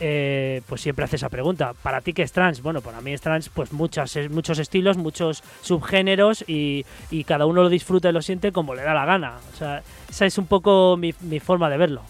eh, 0.00 0.62
pues 0.68 0.80
siempre 0.80 1.04
hace 1.04 1.16
esa 1.16 1.28
pregunta. 1.28 1.72
¿Para 1.82 2.00
ti 2.00 2.12
qué 2.12 2.22
es 2.22 2.32
trans? 2.32 2.62
Bueno, 2.62 2.80
para 2.80 3.00
mí 3.00 3.12
es 3.12 3.20
trans 3.20 3.48
pues 3.48 3.72
muchas, 3.72 4.16
muchos 4.30 4.58
estilos, 4.58 4.96
muchos 4.96 5.42
subgéneros 5.62 6.44
y, 6.48 6.84
y 7.10 7.24
cada 7.24 7.46
uno 7.46 7.62
lo 7.62 7.68
disfruta 7.68 8.08
y 8.08 8.12
lo 8.12 8.22
siente 8.22 8.52
como 8.52 8.74
le 8.74 8.82
da 8.82 8.94
la 8.94 9.04
gana. 9.04 9.36
O 9.52 9.56
sea, 9.56 9.82
esa 10.08 10.26
es 10.26 10.36
un 10.38 10.46
poco 10.46 10.96
mi, 10.96 11.14
mi 11.20 11.40
forma 11.40 11.70
de 11.70 11.76
verlo. 11.76 12.02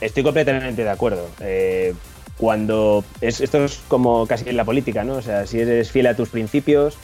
Estoy 0.00 0.22
completamente 0.22 0.84
de 0.84 0.90
acuerdo. 0.90 1.28
Eh, 1.40 1.94
cuando 2.36 3.04
es, 3.20 3.40
esto 3.40 3.64
es 3.64 3.80
como 3.88 4.26
casi 4.26 4.48
en 4.48 4.56
la 4.56 4.64
política, 4.64 5.04
¿no? 5.04 5.14
O 5.14 5.22
sea, 5.22 5.46
si 5.46 5.60
eres 5.60 5.90
fiel 5.90 6.06
a 6.06 6.16
tus 6.16 6.28
principios 6.28 6.96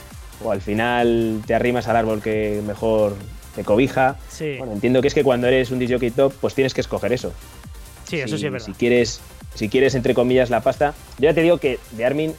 o 0.43 0.51
al 0.51 0.61
final 0.61 1.41
te 1.45 1.53
arrimas 1.53 1.87
al 1.87 1.95
árbol 1.95 2.21
que 2.21 2.61
mejor 2.65 3.15
te 3.55 3.63
cobija. 3.63 4.17
Sí, 4.29 4.55
Bueno, 4.57 4.73
entiendo 4.73 5.01
que 5.01 5.07
es 5.07 5.13
que 5.13 5.23
cuando 5.23 5.47
eres 5.47 5.71
un 5.71 5.79
disjockey 5.79 6.11
top, 6.11 6.33
pues 6.41 6.53
tienes 6.55 6.73
que 6.73 6.81
escoger 6.81 7.13
eso. 7.13 7.31
sí, 8.07 8.19
eso 8.19 8.37
sí 8.37 8.45
es 8.45 8.51
verdad. 8.51 8.65
Si 8.65 8.73
quieres, 8.73 9.21
si 9.55 9.69
quieres, 9.69 9.95
entre 9.95 10.13
comillas, 10.13 10.49
la 10.49 10.61
pasta. 10.61 10.93
Yo 11.19 11.29
ya 11.29 11.33
te 11.33 11.41
digo 11.41 11.57
que 11.57 11.79
de 11.91 12.05
Armin 12.05 12.33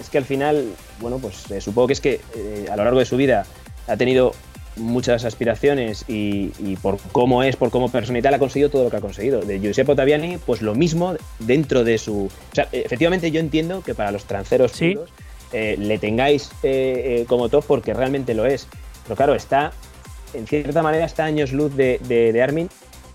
es 0.00 0.10
que 0.10 0.18
al 0.18 0.24
final, 0.24 0.72
bueno, 1.00 1.18
pues 1.18 1.50
eh, 1.50 1.60
supongo 1.60 1.88
que 1.88 1.92
es 1.94 2.00
que 2.00 2.20
eh, 2.34 2.66
a 2.70 2.76
lo 2.76 2.84
largo 2.84 2.98
de 2.98 3.06
su 3.06 3.16
vida 3.16 3.46
ha 3.86 3.96
tenido 3.96 4.32
muchas 4.76 5.24
aspiraciones 5.24 6.04
y, 6.08 6.52
y 6.58 6.76
por 6.76 6.98
cómo 7.12 7.42
es, 7.42 7.56
por 7.56 7.70
cómo 7.70 7.88
persona 7.90 8.18
y 8.18 8.22
tal, 8.22 8.34
ha 8.34 8.38
conseguido 8.38 8.68
todo 8.70 8.84
lo 8.84 8.90
que 8.90 8.96
ha 8.96 9.00
conseguido. 9.00 9.40
De 9.40 9.58
Giuseppe 9.60 9.92
Ottaviani, 9.92 10.38
pues 10.38 10.62
lo 10.62 10.74
mismo 10.74 11.14
dentro 11.38 11.82
de 11.84 11.98
su... 11.98 12.26
O 12.26 12.54
sea, 12.54 12.68
efectivamente 12.72 13.30
yo 13.30 13.40
entiendo 13.40 13.82
que 13.82 13.94
para 13.94 14.10
los 14.10 14.24
tranceros 14.24 14.72
Sí. 14.72 14.94
puros, 14.94 15.10
eh, 15.52 15.76
le 15.78 15.98
tengáis 15.98 16.50
eh, 16.62 17.20
eh, 17.20 17.24
como 17.28 17.48
top 17.48 17.64
porque 17.66 17.94
realmente 17.94 18.34
lo 18.34 18.46
es. 18.46 18.68
Pero 19.04 19.16
claro, 19.16 19.34
está, 19.34 19.72
en 20.34 20.46
cierta 20.46 20.82
manera, 20.82 21.04
está 21.06 21.24
años 21.24 21.52
luz 21.52 21.74
de, 21.76 22.00
de- 22.08 22.32
de 22.32 22.42
Armin, 22.42 22.68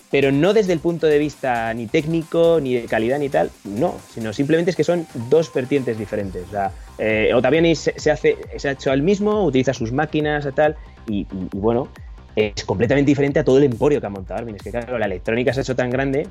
pero 0.09 0.31
no 0.31 0.53
desde 0.53 0.73
el 0.73 0.79
punto 0.79 1.07
de 1.07 1.17
vista 1.19 1.73
ni 1.73 1.87
técnico, 1.87 2.59
ni 2.61 2.73
de 2.75 2.85
calidad, 2.85 3.17
ni 3.19 3.29
tal, 3.29 3.49
no, 3.63 3.95
sino 4.13 4.33
simplemente 4.33 4.71
es 4.71 4.75
que 4.75 4.83
son 4.83 5.07
dos 5.29 5.53
vertientes 5.53 5.97
diferentes. 5.97 6.43
O 6.47 6.51
sea, 6.51 6.71
eh, 6.97 7.31
Ottaviani 7.33 7.75
se, 7.75 7.97
se 7.97 8.11
hace, 8.11 8.35
se 8.57 8.67
ha 8.69 8.71
hecho 8.71 8.91
al 8.91 9.01
mismo, 9.03 9.45
utiliza 9.45 9.73
sus 9.73 9.91
máquinas 9.93 10.45
y 10.45 10.51
tal, 10.51 10.75
y, 11.07 11.19
y- 11.21 11.27
y 11.53 11.57
bueno, 11.57 11.87
es 12.35 12.63
completamente 12.65 13.09
diferente 13.11 13.39
a 13.39 13.43
todo 13.43 13.57
el 13.57 13.63
emporio 13.65 13.99
que 13.99 14.07
ha 14.07 14.09
montado 14.09 14.39
Armin. 14.39 14.55
Es 14.55 14.63
que 14.63 14.71
claro, 14.71 14.97
la 14.97 15.05
electrónica 15.05 15.53
se 15.53 15.59
ha 15.59 15.63
hecho 15.63 15.75
tan 15.75 15.89
grande 15.89 16.27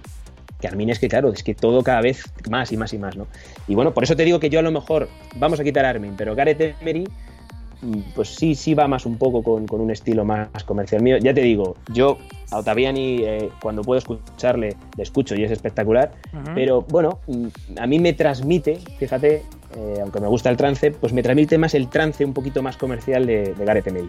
que 0.60 0.66
Armin 0.68 0.90
es 0.90 0.98
que 0.98 1.08
claro, 1.08 1.32
es 1.32 1.42
que 1.42 1.54
todo 1.54 1.82
cada 1.82 2.00
vez 2.02 2.22
más 2.50 2.70
y 2.72 2.76
más 2.76 2.92
y 2.92 2.98
más, 2.98 3.16
¿no? 3.16 3.26
Y 3.68 3.74
bueno, 3.74 3.92
por 3.94 4.04
eso 4.04 4.14
te 4.16 4.24
digo 4.24 4.40
que 4.40 4.50
yo 4.50 4.58
a 4.58 4.62
lo 4.62 4.70
mejor 4.70 5.08
vamos 5.36 5.58
a 5.60 5.64
quitar 5.64 5.84
a 5.84 5.90
Armin, 5.90 6.14
pero 6.16 6.34
Gareth 6.34 6.76
Emery 6.82 7.04
mm, 7.82 7.98
pues 8.14 8.28
sí, 8.28 8.54
sí 8.54 8.74
va 8.74 8.86
más 8.88 9.06
un 9.06 9.16
poco 9.16 9.42
con, 9.42 9.66
con 9.66 9.80
un 9.80 9.90
estilo 9.90 10.24
más 10.24 10.48
comercial 10.66 11.02
mío. 11.02 11.16
Ya 11.18 11.32
te 11.32 11.40
digo, 11.42 11.76
yo 11.92 12.18
a 12.50 12.58
Ottaviani 12.58 13.18
eh, 13.24 13.48
cuando 13.62 13.82
puedo 13.82 13.98
escucharle, 13.98 14.76
le 14.96 15.02
escucho 15.02 15.34
y 15.34 15.44
es 15.44 15.50
espectacular, 15.50 16.12
pero 16.54 16.82
bueno, 16.88 17.20
mm, 17.26 17.46
a 17.78 17.86
mí 17.86 17.98
me 17.98 18.12
transmite, 18.12 18.78
fíjate, 18.98 19.42
eh, 19.76 19.94
aunque 20.02 20.20
me 20.20 20.26
gusta 20.28 20.50
el 20.50 20.56
trance, 20.58 20.90
pues 20.90 21.12
me 21.14 21.22
transmite 21.22 21.56
más 21.58 21.74
el 21.74 21.88
trance 21.88 22.22
un 22.24 22.34
poquito 22.34 22.62
más 22.62 22.76
comercial 22.76 23.24
de, 23.24 23.54
de 23.54 23.64
Gareth 23.64 23.86
Emery. 23.86 24.08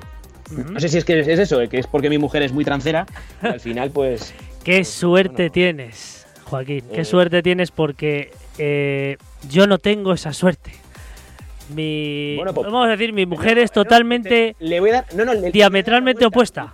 No 0.52 0.80
sé 0.80 0.90
si 0.90 0.98
es 0.98 1.06
que 1.06 1.20
es 1.20 1.28
eso, 1.28 1.62
eh, 1.62 1.68
que 1.70 1.80
es 1.80 1.88
porque 1.88 2.10
mi 2.10 2.18
mujer 2.18 2.44
es 2.44 2.52
muy 2.52 2.66
trancera, 2.66 3.06
y 3.44 3.48
al 3.48 3.60
final 3.60 3.92
pues... 3.92 4.34
Qué 4.64 4.78
pues, 4.78 4.90
suerte 4.90 5.34
bueno, 5.44 5.52
tienes, 5.54 6.28
Joaquín. 6.46 6.84
Qué 6.94 7.02
Eh. 7.02 7.06
suerte 7.06 7.42
tienes 7.42 7.72
porque 7.72 8.32
eh, 8.58 9.18
yo 9.50 9.66
no 9.68 9.78
tengo 9.80 10.14
esa 10.14 10.34
suerte. 10.34 10.72
Mi, 11.74 12.36
Bueno, 12.36 12.54
pues- 12.54 12.66
vamos 12.66 12.86
a 12.88 12.90
decir, 12.92 13.14
mi 13.14 13.26
mujer 13.26 13.58
es 13.58 13.72
totalmente 13.72 14.56
te- 14.60 14.66
le 14.66 14.80
voy 14.80 14.90
a 14.90 14.94
dar, 14.94 15.06
no, 15.16 15.26
no, 15.26 15.34
le- 15.34 15.52
diametralmente 15.52 16.22
le 16.22 16.28
voy 16.30 16.44
a 16.44 16.46
dar 16.46 16.58
la 16.58 16.64
opuesta. 16.68 16.74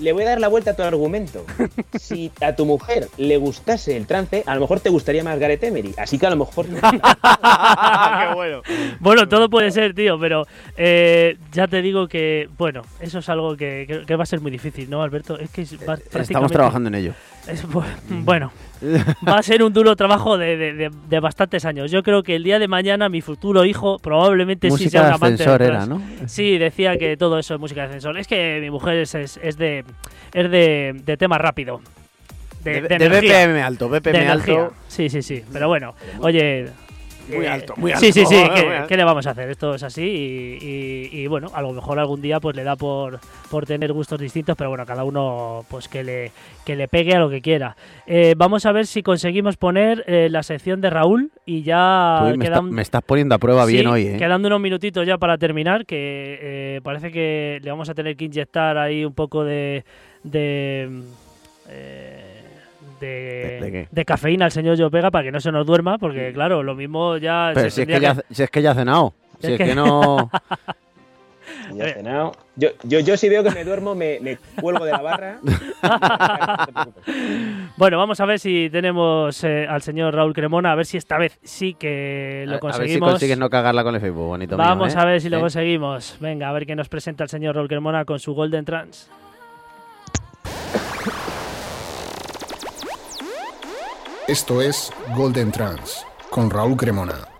Le 0.00 0.12
voy 0.12 0.22
a 0.22 0.26
dar 0.30 0.40
la 0.40 0.48
vuelta 0.48 0.70
a 0.72 0.76
tu 0.76 0.82
argumento. 0.82 1.44
Si 1.98 2.30
a 2.40 2.54
tu 2.54 2.64
mujer 2.64 3.08
le 3.18 3.36
gustase 3.36 3.96
el 3.96 4.06
trance, 4.06 4.42
a 4.46 4.54
lo 4.54 4.60
mejor 4.62 4.80
te 4.80 4.88
gustaría 4.88 5.22
más 5.24 5.38
Gareth 5.38 5.64
Emery. 5.64 5.94
Así 5.98 6.18
que 6.18 6.26
a 6.26 6.30
lo 6.30 6.36
mejor... 6.36 6.66
Qué 6.68 8.34
bueno. 8.34 8.62
Bueno, 9.00 9.28
todo 9.28 9.48
puede 9.50 9.70
ser, 9.70 9.94
tío, 9.94 10.18
pero 10.18 10.46
eh, 10.76 11.36
ya 11.52 11.66
te 11.66 11.82
digo 11.82 12.06
que, 12.08 12.48
bueno, 12.56 12.82
eso 13.00 13.18
es 13.18 13.28
algo 13.28 13.56
que, 13.56 13.84
que- 13.88 14.06
que 14.06 14.16
va 14.16 14.22
a 14.22 14.26
ser 14.26 14.40
muy 14.40 14.50
difícil, 14.50 14.88
¿no, 14.88 15.02
Alberto? 15.02 15.38
Es 15.38 15.50
que 15.50 15.62
es 15.62 15.72
va- 15.74 15.94
Estamos 15.94 16.08
prácticamente- 16.10 16.54
trabajando 16.54 16.88
en 16.88 16.94
ello. 16.94 17.12
es 17.46 17.66
bu- 17.66 17.84
bueno, 18.08 18.52
va 19.28 19.38
a 19.38 19.42
ser 19.42 19.62
un 19.62 19.72
duro 19.72 19.96
trabajo 19.96 20.38
de, 20.38 20.56
de- 20.56 20.72
de- 20.74 20.90
de 21.08 21.20
bastantes 21.20 21.64
años. 21.64 21.90
Yo 21.90 22.02
creo 22.02 22.22
que 22.22 22.36
el 22.36 22.42
día 22.44 22.58
de 22.58 22.68
mañana 22.68 23.08
mi 23.08 23.20
futuro 23.20 23.64
hijo 23.64 23.98
probablemente 23.98 24.70
sí 24.70 24.88
sea 24.88 25.00
Música 25.00 25.00
un 25.02 25.06
de 25.08 25.14
amante 25.14 25.42
ascensor 25.42 25.58
del 25.60 25.70
era. 25.70 26.28
Sí, 26.28 26.58
decía 26.58 26.96
que 26.96 27.16
todo 27.16 27.38
eso 27.38 27.54
es 27.54 27.60
música 27.60 27.82
de 27.82 27.86
ascensor. 27.88 28.18
Es 28.18 28.26
que 28.28 28.58
mi 28.60 28.70
mujer 28.70 28.96
es, 28.98 29.14
es, 29.14 29.38
es 29.42 29.56
de 29.56 29.84
es 30.32 30.50
de, 30.50 30.94
de 31.04 31.16
tema 31.16 31.38
rápido. 31.38 31.80
De, 32.64 32.82
de 32.82 32.98
de 32.98 33.08
BPM 33.08 33.62
alto, 33.62 33.88
BPM 33.88 34.12
de 34.12 34.26
alto. 34.28 34.74
Sí, 34.88 35.08
sí, 35.08 35.22
sí. 35.22 35.42
Pero 35.52 35.68
bueno, 35.68 35.94
oye. 36.20 36.68
Muy 37.36 37.46
alto, 37.46 37.74
muy 37.76 37.92
Sí, 37.94 38.12
sí, 38.12 38.20
alto, 38.20 38.30
sí. 38.30 38.36
muy 38.44 38.54
¿qué, 38.54 38.68
alto. 38.76 38.88
qué 38.88 38.96
le 38.96 39.04
vamos 39.04 39.26
a 39.26 39.30
hacer? 39.30 39.50
Esto 39.50 39.74
es 39.74 39.82
así 39.82 40.02
y, 40.02 40.58
y- 40.66 41.20
y, 41.22 41.26
bueno, 41.26 41.48
a 41.54 41.62
lo 41.62 41.72
mejor 41.72 41.98
algún 41.98 42.20
día 42.22 42.40
pues 42.40 42.54
le 42.56 42.64
da 42.64 42.76
por, 42.76 43.18
por 43.50 43.66
tener 43.66 43.92
gustos 43.92 44.20
distintos, 44.20 44.56
pero 44.56 44.70
bueno, 44.70 44.84
cada 44.86 45.04
uno 45.04 45.64
pues 45.68 45.88
que 45.88 46.02
le, 46.04 46.32
que 46.64 46.76
le 46.76 46.88
pegue 46.88 47.14
a 47.14 47.18
lo 47.18 47.28
que 47.30 47.40
quiera. 47.40 47.76
Eh, 48.06 48.34
vamos 48.36 48.66
a 48.66 48.72
ver 48.72 48.86
si 48.86 49.02
conseguimos 49.02 49.56
poner 49.56 50.04
eh, 50.06 50.28
la 50.30 50.42
sección 50.42 50.80
de 50.80 50.90
Raúl 50.90 51.30
y 51.46 51.62
ya 51.62 52.20
Uy, 52.24 52.36
me, 52.38 52.44
está- 52.44 52.60
quedan- 52.60 52.70
me 52.70 52.82
estás 52.82 53.02
poniendo 53.02 53.34
a 53.34 53.38
prueba 53.38 53.64
bien 53.66 53.82
Sí, 53.82 53.86
hoy, 53.86 54.06
¿eh? 54.06 54.16
Quedando 54.18 54.48
unos 54.48 54.60
minutitos 54.60 55.06
ya 55.06 55.18
para 55.18 55.38
terminar, 55.38 55.86
que 55.86 56.38
eh, 56.40 56.80
parece 56.82 57.10
que 57.12 57.58
le 57.62 57.70
vamos 57.70 57.88
a 57.88 57.94
tener 57.94 58.16
que 58.16 58.24
inyectar 58.26 58.76
ahí 58.78 59.04
un 59.04 59.12
poco 59.14 59.44
de. 59.44 59.84
de 60.24 60.88
eh, 61.68 62.27
de, 63.00 63.06
¿De- 63.06 63.60
de 63.60 63.72
qué? 63.72 63.88
de 63.90 64.04
cafeína 64.04 64.44
al 64.46 64.52
señor 64.52 64.78
Joe 64.78 64.90
Pega 64.90 65.10
para 65.10 65.24
que 65.24 65.32
no 65.32 65.40
se 65.40 65.50
nos 65.52 65.66
duerma, 65.66 65.98
porque 65.98 66.32
claro, 66.32 66.62
lo 66.62 66.74
mismo 66.74 67.16
ya... 67.16 67.50
Pero 67.54 67.70
se 67.70 67.76
si 67.76 67.80
es, 67.82 67.86
que 67.88 68.00
ya, 68.00 68.16
si 68.30 68.42
es 68.42 68.50
que 68.50 68.62
ya 68.62 68.70
ha 68.72 68.74
cenado. 68.74 69.14
Si 69.40 69.46
Es 69.46 69.52
es 69.52 69.58
que- 69.58 69.64
que 69.66 69.74
no. 69.74 70.30
Ya 71.74 71.84
he 71.84 71.94
cenado. 71.94 72.32
Yo, 72.56 72.68
yo, 72.82 73.00
yo 73.00 73.16
si 73.16 73.28
veo 73.28 73.42
que 73.42 73.50
me 73.50 73.62
duermo, 73.64 73.94
me, 73.94 74.18
me 74.20 74.38
cuelgo 74.60 74.84
de 74.84 74.92
la 74.92 75.00
barra. 75.02 75.38
Bueno, 77.76 77.96
vamos 77.98 78.18
a 78.20 78.26
ver 78.26 78.38
si 78.38 78.68
tenemos 78.70 79.42
eh, 79.44 79.66
al 79.68 79.82
señor 79.82 80.14
Raúl 80.14 80.32
Cremona, 80.34 80.72
a 80.72 80.74
ver 80.74 80.84
si 80.86 80.96
esta 80.96 81.16
vez 81.18 81.38
sí 81.42 81.74
que 81.74 82.44
A- 82.46 82.50
lo 82.50 82.52
a 82.52 82.54
ver 82.54 82.58
si 82.58 82.60
conseguimos. 82.78 83.10
consigues 83.12 83.38
no 83.38 83.48
cagarla 83.50 83.84
con 83.84 83.94
el 83.94 84.00
Facebook, 84.00 84.26
bonito 84.26 84.56
mío, 84.56 84.64
Vamos 84.66 84.94
¿eh? 84.94 84.98
a 84.98 85.04
ver 85.04 85.20
si 85.20 85.28
lo 85.28 85.40
conseguimos. 85.40 86.16
Venga, 86.20 86.48
a 86.48 86.52
ver 86.52 86.66
qué 86.66 86.74
nos 86.74 86.88
presenta 86.88 87.24
el 87.24 87.30
señor 87.30 87.54
Raúl 87.54 87.68
Cremona 87.68 88.04
con 88.04 88.18
su 88.18 88.34
Golden 88.34 88.64
Trans. 88.64 89.10
Esto 94.28 94.60
es 94.60 94.92
Golden 95.16 95.50
Trans 95.50 96.04
con 96.28 96.50
Raúl 96.50 96.76
Cremona. 96.76 97.37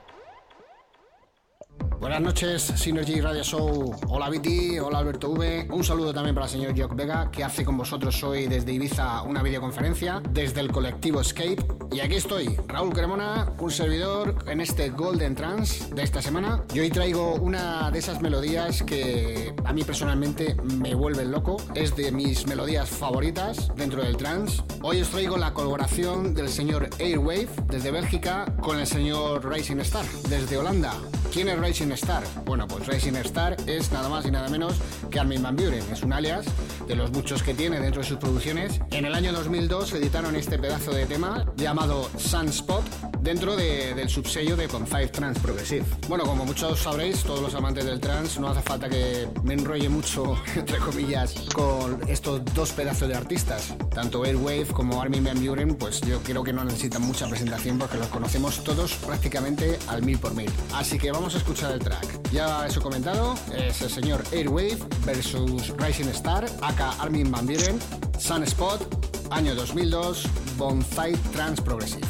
Buenas 2.01 2.21
noches, 2.21 2.63
Synergy 2.77 3.21
Radio 3.21 3.43
Show. 3.43 3.93
Hola 4.07 4.31
Viti, 4.31 4.79
hola 4.79 4.99
Alberto 4.99 5.31
V. 5.31 5.67
Un 5.73 5.83
saludo 5.83 6.15
también 6.15 6.33
para 6.33 6.47
el 6.47 6.53
señor 6.53 6.79
Jock 6.79 6.95
Vega, 6.95 7.29
que 7.33 7.43
hace 7.43 7.65
con 7.65 7.77
vosotros 7.77 8.23
hoy 8.23 8.47
desde 8.47 8.73
Ibiza 8.73 9.23
una 9.23 9.43
videoconferencia 9.43 10.23
desde 10.31 10.61
el 10.61 10.71
colectivo 10.71 11.21
Escape. 11.21 11.59
Y 11.91 11.99
aquí 11.99 12.15
estoy, 12.15 12.57
Raúl 12.69 12.93
Cremona, 12.93 13.53
un 13.59 13.73
servidor 13.73 14.37
en 14.47 14.61
este 14.61 14.91
Golden 14.91 15.35
Trans 15.35 15.93
de 15.93 16.05
esta 16.05 16.23
semana. 16.23 16.63
Y 16.73 16.79
hoy 16.79 16.91
traigo 16.91 17.35
una 17.35 17.91
de 17.91 17.99
esas 17.99 18.23
melodías 18.23 18.85
que 18.85 19.53
a 19.65 19.73
mí 19.73 19.83
personalmente 19.83 20.55
me 20.63 20.95
vuelven 20.95 21.33
loco. 21.33 21.57
Es 21.75 21.97
de 21.97 22.13
mis 22.13 22.47
melodías 22.47 22.89
favoritas 22.89 23.73
dentro 23.75 24.05
del 24.05 24.17
trance. 24.17 24.63
Hoy 24.83 25.01
os 25.01 25.09
traigo 25.09 25.37
la 25.37 25.53
colaboración 25.53 26.33
del 26.33 26.49
señor 26.49 26.91
Airwave 27.01 27.49
desde 27.67 27.91
Bélgica 27.91 28.45
con 28.61 28.79
el 28.79 28.87
señor 28.87 29.45
Racing 29.45 29.79
Star 29.79 30.05
desde 30.29 30.59
Holanda. 30.59 30.95
¿Quién 31.33 31.49
es 31.49 31.59
Racing 31.59 31.88
Star? 31.93 32.23
Bueno, 32.45 32.67
pues 32.69 32.87
Racing 32.87 33.15
Star 33.17 33.57
es 33.67 33.91
nada 33.93 34.09
más 34.09 34.27
y 34.27 34.31
nada 34.31 34.49
menos 34.49 34.75
que 35.11 35.19
Armin 35.21 35.43
Van 35.43 35.57
Buren. 35.57 35.85
Es 35.93 36.03
un 36.03 36.13
alias 36.13 36.47
de 36.87 36.95
los 36.97 37.11
muchos 37.13 37.43
que 37.43 37.55
tiene 37.55 37.81
dentro 37.81 38.03
de 38.03 38.09
sus 38.09 38.19
producciones. 38.19 38.81
En 38.91 39.05
el 39.05 39.15
año 39.15 39.33
2002 39.33 39.93
editaron 39.95 40.37
este 40.37 40.59
pedazo 40.59 40.93
de 40.93 41.07
tema 41.07 41.45
llamado 41.57 42.09
Sunspot 42.19 42.85
dentro 43.21 43.57
de- 43.57 43.95
del 43.95 44.09
subsello 44.09 44.57
de 44.57 44.69
Concise 44.69 45.09
Trans 45.09 45.39
Progressive. 45.39 45.85
Bueno, 46.09 46.25
como 46.25 46.45
muchos 46.47 46.79
sabréis, 46.81 47.23
todos 47.25 47.41
los 47.41 47.55
amantes 47.55 47.85
del 47.85 48.01
trans, 48.01 48.39
no 48.39 48.49
hace 48.49 48.63
falta 48.63 48.89
que 48.89 49.29
me 49.43 49.55
enrolle 49.55 49.89
mucho, 49.89 50.37
entre 50.57 50.79
comillas, 50.79 51.35
con 51.55 52.01
estos 52.09 52.43
dos 52.55 52.71
pedazos 52.73 53.09
de 53.09 53.15
artistas. 53.15 53.75
Tanto 53.95 54.25
Airwave 54.25 54.67
como 54.67 55.03
Armin 55.03 55.25
Van 55.25 55.45
Buren, 55.45 55.75
pues 55.75 56.01
yo 56.03 56.21
creo 56.23 56.43
que 56.45 56.53
no 56.53 56.65
necesitan 56.65 57.03
mucha 57.03 57.29
presentación 57.29 57.79
porque 57.79 57.99
los 57.99 58.07
conocemos 58.09 58.63
todos 58.65 58.93
prácticamente 58.95 59.79
al 59.89 60.03
mil 60.03 60.19
por 60.19 60.35
mil. 60.35 60.51
Así 60.75 60.99
que 60.99 61.11
vamos 61.11 61.35
a 61.35 61.39
escuchar 61.39 61.78
track. 61.79 62.31
Ya 62.31 62.67
eso 62.67 62.81
comentado, 62.81 63.35
es 63.55 63.81
el 63.83 63.91
señor 63.91 64.23
Airwave 64.33 64.79
versus 65.05 65.73
Rising 65.77 66.09
Star, 66.09 66.47
aka 66.63 66.91
Armin 67.01 67.31
Van 67.31 67.47
Buren, 67.47 67.79
Sunspot, 68.19 68.81
año 69.31 69.55
2002, 69.55 70.25
Bonsai 70.57 71.15
Trans 71.33 71.61
Progressive. 71.61 72.07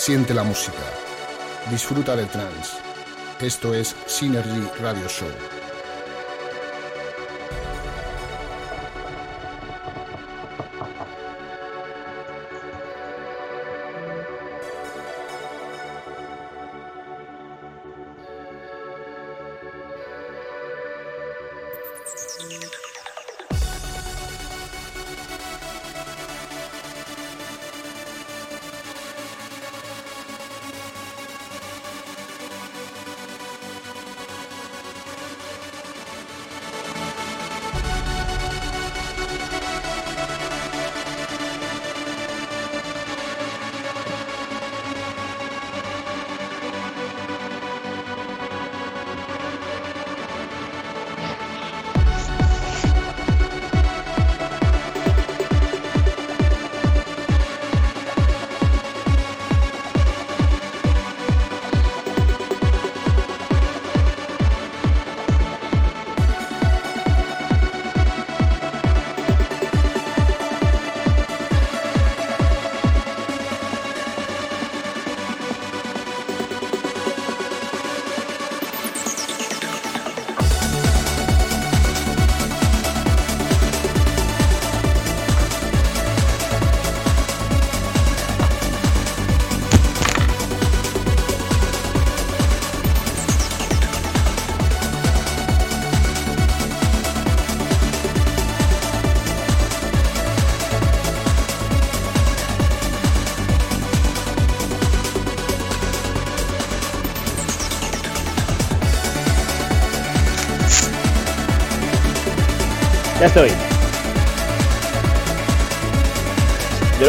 Siente 0.00 0.32
la 0.32 0.44
música. 0.44 0.78
Disfruta 1.70 2.16
del 2.16 2.26
trance. 2.28 2.78
Esto 3.38 3.74
es 3.74 3.94
Synergy 4.06 4.66
Radio 4.80 5.06
Show. 5.06 5.59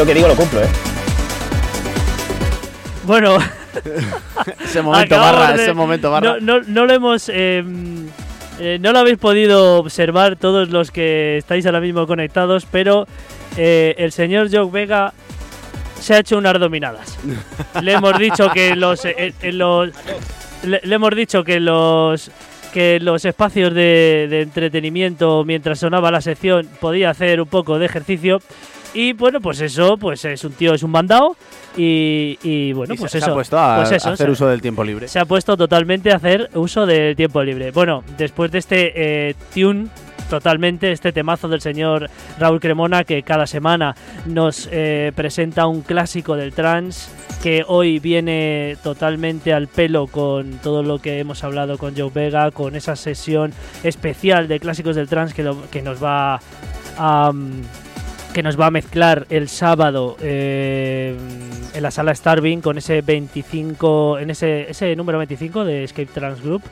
Lo 0.02 0.06
que 0.06 0.14
digo 0.14 0.26
lo 0.26 0.34
cumplo, 0.34 0.60
¿eh? 0.62 0.68
Bueno, 3.04 3.38
Ese 4.64 4.82
momento 4.82 5.14
acabamos 5.14 5.40
barra, 5.40 5.56
de- 5.56 5.62
ese 5.62 5.72
momento 5.74 6.10
barra. 6.10 6.36
No, 6.40 6.58
no, 6.60 6.64
no 6.66 6.86
lo 6.86 6.92
hemos 6.92 7.30
eh, 7.32 7.62
Eh, 8.60 8.78
no 8.80 8.92
lo 8.92 8.98
habéis 8.98 9.16
podido 9.18 9.78
observar 9.78 10.36
todos 10.36 10.68
los 10.68 10.90
que 10.90 11.38
estáis 11.38 11.64
ahora 11.66 11.80
mismo 11.80 12.06
conectados, 12.06 12.66
pero 12.70 13.06
eh, 13.56 13.94
el 13.96 14.12
señor 14.12 14.48
Joe 14.52 14.68
Vega 14.70 15.12
se 16.00 16.14
ha 16.14 16.18
hecho 16.18 16.36
unas 16.36 16.58
dominadas. 16.60 17.16
le 17.82 17.92
hemos 17.92 18.18
dicho 18.18 18.50
que 18.50 18.76
los, 18.76 19.04
eh, 19.04 19.32
en 19.40 19.58
los 19.58 19.88
le, 20.64 20.80
le 20.84 20.94
hemos 20.94 21.14
dicho 21.16 21.42
que 21.44 21.60
los 21.60 22.30
que 22.74 22.98
los 23.00 23.24
espacios 23.24 23.72
de, 23.74 24.26
de 24.30 24.40
entretenimiento 24.42 25.44
mientras 25.44 25.78
sonaba 25.78 26.10
la 26.10 26.20
sección 26.20 26.68
podía 26.80 27.10
hacer 27.10 27.40
un 27.40 27.48
poco 27.48 27.78
de 27.78 27.86
ejercicio 27.86 28.40
y 28.94 29.12
bueno 29.14 29.40
pues 29.40 29.60
eso 29.60 29.96
pues 29.96 30.24
es 30.24 30.44
un 30.44 30.52
tío 30.52 30.74
es 30.74 30.82
un 30.82 30.90
mandado 30.90 31.36
y, 31.76 32.38
y 32.42 32.72
bueno 32.72 32.92
Y 32.94 32.98
pues 32.98 33.10
se, 33.12 33.18
se 33.20 33.24
eso 33.24 33.32
ha 33.32 33.34
puesto 33.34 33.58
a, 33.58 33.76
pues 33.76 33.92
eso, 33.92 34.08
a 34.10 34.12
hacer 34.12 34.26
se- 34.26 34.32
uso 34.32 34.46
del 34.48 34.60
tiempo 34.60 34.84
libre. 34.84 35.08
se 35.08 35.18
ha 35.18 35.24
puesto 35.24 35.56
totalmente 35.56 36.12
a 36.12 36.16
hacer 36.16 36.50
uso 36.54 36.84
del 36.86 37.16
tiempo 37.16 37.42
libre. 37.42 37.70
Bueno, 37.70 38.04
después 38.18 38.50
de 38.52 38.58
este 38.58 38.92
eh, 39.30 39.34
tune 39.54 39.88
totalmente, 40.28 40.92
este 40.92 41.12
temazo 41.12 41.46
del 41.48 41.60
señor 41.60 42.08
Raúl 42.38 42.58
Cremona 42.60 43.04
que 43.04 43.22
cada 43.22 43.46
semana 43.46 43.94
nos 44.26 44.66
eh, 44.72 45.12
presenta 45.14 45.66
un 45.66 45.82
clásico 45.82 46.36
del 46.36 46.52
trance 46.54 47.10
que 47.42 47.64
hoy 47.66 47.98
viene 47.98 48.76
totalmente 48.82 49.52
al 49.52 49.66
pelo 49.68 50.06
con 50.06 50.52
todo 50.62 50.82
lo 50.82 51.00
que 51.00 51.18
hemos 51.18 51.42
hablado 51.44 51.76
con 51.76 51.94
Joe 51.96 52.10
Vega, 52.14 52.50
con 52.50 52.76
esa 52.76 52.96
sesión 52.96 53.52
especial 53.82 54.48
de 54.48 54.58
clásicos 54.60 54.96
del 54.96 55.08
trance 55.08 55.34
que, 55.34 55.42
lo- 55.42 55.70
que 55.70 55.82
nos 55.82 56.02
va 56.02 56.40
a... 56.98 57.32
mm, 57.32 57.62
que 58.32 58.42
nos 58.42 58.58
va 58.58 58.66
a 58.66 58.70
mezclar 58.70 59.26
el 59.28 59.48
sábado 59.48 60.16
eh, 60.22 61.14
en 61.74 61.82
la 61.82 61.90
sala 61.90 62.14
Starving 62.14 62.60
con 62.60 62.78
ese 62.78 63.02
25, 63.02 64.18
en 64.18 64.30
ese, 64.30 64.70
ese 64.70 64.96
número 64.96 65.18
25 65.18 65.64
de 65.64 65.84
Escape 65.84 66.10
Trans 66.12 66.42
Group. 66.42 66.62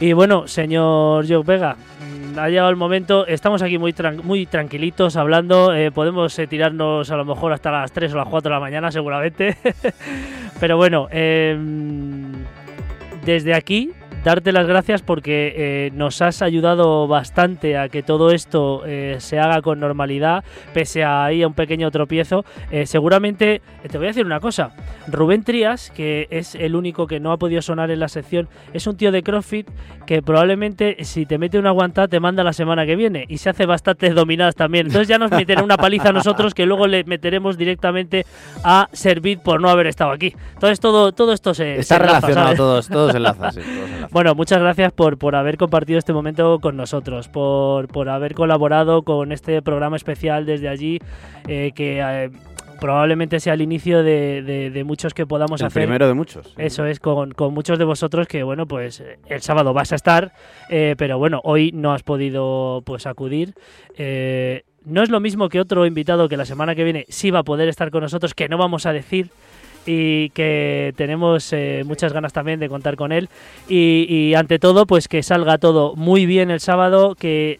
Y 0.00 0.12
bueno, 0.12 0.46
señor 0.48 1.26
Joe 1.26 1.42
Vega, 1.44 1.76
mm, 1.76 2.38
ha 2.38 2.48
llegado 2.48 2.68
el 2.68 2.76
momento, 2.76 3.26
estamos 3.26 3.62
aquí 3.62 3.78
muy, 3.78 3.94
muy 4.22 4.46
tranquilitos 4.46 5.16
hablando, 5.16 5.72
eh, 5.72 5.90
podemos 5.90 6.38
eh, 6.38 6.46
tirarnos 6.46 7.10
a 7.10 7.16
lo 7.16 7.24
mejor 7.24 7.52
hasta 7.52 7.70
las 7.70 7.92
3 7.92 8.12
o 8.12 8.16
las 8.16 8.28
4 8.28 8.50
de 8.50 8.54
la 8.54 8.60
mañana 8.60 8.90
seguramente, 8.90 9.56
pero 10.60 10.76
bueno, 10.76 11.08
em, 11.10 12.32
desde 13.24 13.54
aquí 13.54 13.92
darte 14.24 14.52
las 14.52 14.66
gracias 14.66 15.02
porque 15.02 15.54
eh, 15.56 15.90
nos 15.94 16.22
has 16.22 16.42
ayudado 16.42 17.08
bastante 17.08 17.76
a 17.76 17.88
que 17.88 18.02
todo 18.02 18.30
esto 18.30 18.82
eh, 18.86 19.16
se 19.18 19.38
haga 19.38 19.62
con 19.62 19.80
normalidad, 19.80 20.44
pese 20.72 21.04
a 21.04 21.24
ahí 21.24 21.42
a 21.42 21.48
un 21.48 21.54
pequeño 21.54 21.90
tropiezo. 21.90 22.44
Eh, 22.70 22.86
seguramente, 22.86 23.62
te 23.90 23.98
voy 23.98 24.06
a 24.06 24.10
decir 24.10 24.24
una 24.26 24.40
cosa, 24.40 24.72
Rubén 25.08 25.42
Trías, 25.42 25.90
que 25.90 26.28
es 26.30 26.54
el 26.54 26.74
único 26.74 27.06
que 27.06 27.20
no 27.20 27.32
ha 27.32 27.36
podido 27.36 27.62
sonar 27.62 27.90
en 27.90 28.00
la 28.00 28.08
sección, 28.08 28.48
es 28.72 28.86
un 28.86 28.96
tío 28.96 29.12
de 29.12 29.22
CrossFit 29.22 29.68
que 30.06 30.22
probablemente 30.22 30.96
si 31.04 31.26
te 31.26 31.38
mete 31.38 31.58
una 31.58 31.70
aguantada 31.70 32.08
te 32.08 32.20
manda 32.20 32.44
la 32.44 32.52
semana 32.52 32.86
que 32.86 32.96
viene 32.96 33.24
y 33.28 33.38
se 33.38 33.50
hace 33.50 33.66
bastantes 33.66 34.14
dominadas 34.14 34.54
también. 34.54 34.86
Entonces 34.86 35.08
ya 35.08 35.18
nos 35.18 35.30
meterá 35.30 35.62
una 35.62 35.76
paliza 35.76 36.10
a 36.10 36.12
nosotros 36.12 36.54
que 36.54 36.66
luego 36.66 36.86
le 36.86 37.04
meteremos 37.04 37.56
directamente 37.56 38.26
a 38.64 38.88
Servit 38.92 39.40
por 39.40 39.60
no 39.60 39.68
haber 39.68 39.86
estado 39.86 40.10
aquí. 40.12 40.34
Entonces 40.54 40.80
todo, 40.80 41.12
todo 41.12 41.32
esto 41.32 41.54
se... 41.54 41.78
Está 41.78 41.96
se 41.96 42.02
enlaza, 42.02 42.20
relacionado 42.20 42.46
¿sabes? 42.46 42.56
todos, 42.58 42.88
todos 42.88 43.10
se 43.12 43.16
enlaza, 43.16 43.52
sí, 43.52 43.60
todos 43.60 43.90
enlaza. 43.94 44.08
Bueno, 44.12 44.34
muchas 44.34 44.60
gracias 44.60 44.92
por, 44.92 45.16
por 45.16 45.34
haber 45.36 45.56
compartido 45.56 45.98
este 45.98 46.12
momento 46.12 46.58
con 46.60 46.76
nosotros, 46.76 47.28
por, 47.28 47.88
por 47.88 48.10
haber 48.10 48.34
colaborado 48.34 49.02
con 49.02 49.32
este 49.32 49.62
programa 49.62 49.96
especial 49.96 50.44
desde 50.44 50.68
allí, 50.68 50.98
eh, 51.48 51.72
que 51.74 52.00
eh, 52.02 52.30
probablemente 52.78 53.40
sea 53.40 53.54
el 53.54 53.62
inicio 53.62 54.02
de, 54.02 54.42
de- 54.42 54.70
de 54.70 54.84
muchos 54.84 55.14
que 55.14 55.24
podamos 55.24 55.62
El 55.62 55.68
hacer. 55.68 55.84
primero 55.84 56.06
de 56.06 56.12
muchos. 56.12 56.52
Eso 56.58 56.84
es, 56.84 57.00
con, 57.00 57.32
con 57.32 57.54
muchos 57.54 57.78
de 57.78 57.84
vosotros 57.86 58.26
que, 58.28 58.42
bueno, 58.42 58.66
pues 58.66 59.00
eh, 59.00 59.18
el 59.30 59.40
sábado 59.40 59.72
vas 59.72 59.92
a 59.92 59.96
estar, 59.96 60.32
eh, 60.68 60.94
pero 60.98 61.16
bueno, 61.16 61.40
hoy 61.44 61.70
no 61.72 61.94
has 61.94 62.02
podido 62.02 62.82
pues 62.84 63.06
acudir. 63.06 63.54
Eh, 63.96 64.64
no 64.84 65.02
es 65.02 65.08
lo 65.08 65.20
mismo 65.20 65.48
que 65.48 65.58
otro 65.58 65.86
invitado 65.86 66.28
que 66.28 66.36
la 66.36 66.44
semana 66.44 66.74
que 66.74 66.84
viene 66.84 67.06
sí 67.08 67.30
va 67.30 67.38
a 67.38 67.44
poder 67.44 67.68
estar 67.68 67.90
con 67.90 68.02
nosotros, 68.02 68.34
que 68.34 68.48
no 68.50 68.58
vamos 68.58 68.84
a 68.84 68.92
decir 68.92 69.30
y 69.86 70.30
que 70.30 70.94
tenemos 70.96 71.52
eh, 71.52 71.82
muchas 71.84 72.12
ganas 72.12 72.32
también 72.32 72.60
de 72.60 72.68
contar 72.68 72.96
con 72.96 73.12
él. 73.12 73.28
Y, 73.68 74.34
ante 74.34 74.58
todo, 74.58 74.86
pues 74.86 75.08
que 75.08 75.22
salga 75.22 75.58
todo 75.58 75.94
muy 75.96 76.26
bien 76.26 76.50
el 76.50 76.60
sábado, 76.60 77.14
que 77.14 77.58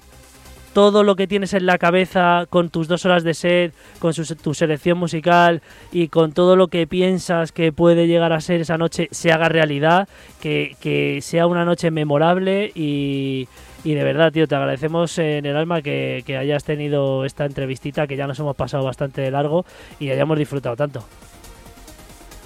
todo 0.73 1.03
lo 1.03 1.17
que 1.17 1.27
tienes 1.27 1.53
en 1.53 1.67
la 1.67 1.77
cabeza 1.77 2.47
con 2.49 2.71
tus 2.71 2.89
dos 2.89 3.05
horas 3.05 3.25
de 3.25 3.35
set, 3.35 3.75
con 3.99 4.15
su- 4.15 4.37
tu 4.37 4.55
selección 4.55 4.97
musical 4.97 5.61
y 5.93 6.09
con 6.09 6.33
todo 6.33 6.57
lo 6.57 6.69
que 6.69 6.87
piensas 6.87 7.53
que 7.53 7.73
puede 7.73 8.07
llegar 8.07 8.33
a 8.33 8.41
ser 8.41 8.63
esa 8.63 8.79
noche 8.79 9.09
se 9.11 9.33
haga 9.33 9.51
realidad, 9.51 10.09
que, 10.41 11.19
sea 11.21 11.47
una 11.47 11.67
noche 11.67 11.91
memorable 11.91 12.73
y, 12.75 13.49
y 13.85 13.93
de 13.93 14.03
verdad, 14.03 14.33
tío, 14.33 14.49
te 14.49 14.55
agradecemos 14.55 15.19
en 15.19 15.45
el 15.45 15.57
alma 15.57 15.83
que, 15.83 16.23
que 16.25 16.39
hayas 16.39 16.65
tenido 16.65 17.27
esta 17.27 17.45
entrevistita, 17.45 18.07
que 18.07 18.17
ya 18.17 18.27
nos 18.27 18.39
hemos 18.39 18.57
pasado 18.57 18.83
bastante 18.85 19.21
de 19.21 19.31
largo 19.31 19.67
y 20.01 20.09
hayamos 20.09 20.39
disfrutado 20.39 20.75
tanto. 20.75 21.05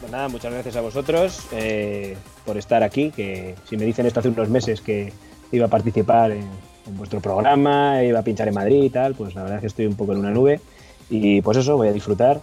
Pues 0.07 0.12
nada, 0.12 0.28
muchas 0.28 0.53
gracias 0.53 0.77
a 0.77 0.83
vosotros 0.83 1.49
eh, 1.51 2.16
por 2.45 2.57
estar 2.57 2.85
aquí, 2.85 3.11
que 3.11 3.57
si 3.65 3.77
me 3.77 3.85
dicen 3.85 4.07
esto 4.07 4.20
hace 4.20 4.28
unos 4.28 4.49
meses 4.49 4.81
que 4.81 5.12
iba 5.51 5.66
a 5.66 5.69
participar 5.69 6.31
en, 6.31 6.49
vuestro 6.97 7.20
programa, 7.20 8.05
iba 8.05 8.20
a 8.20 8.23
pinchar 8.23 8.47
en 8.47 8.55
Madrid 8.55 8.85
y 8.85 8.91
tal, 8.91 9.16
pues 9.16 9.35
la 9.35 9.43
verdad 9.43 9.57
es 9.57 9.61
que 9.62 9.66
estoy 9.66 9.87
un 9.87 9.97
poco 9.97 10.12
en 10.12 10.19
una 10.19 10.31
nube 10.31 10.61
y 11.11 11.41
pues 11.41 11.59
eso, 11.59 11.77
voy 11.77 11.89
a 11.89 11.93
disfrutar 11.93 12.41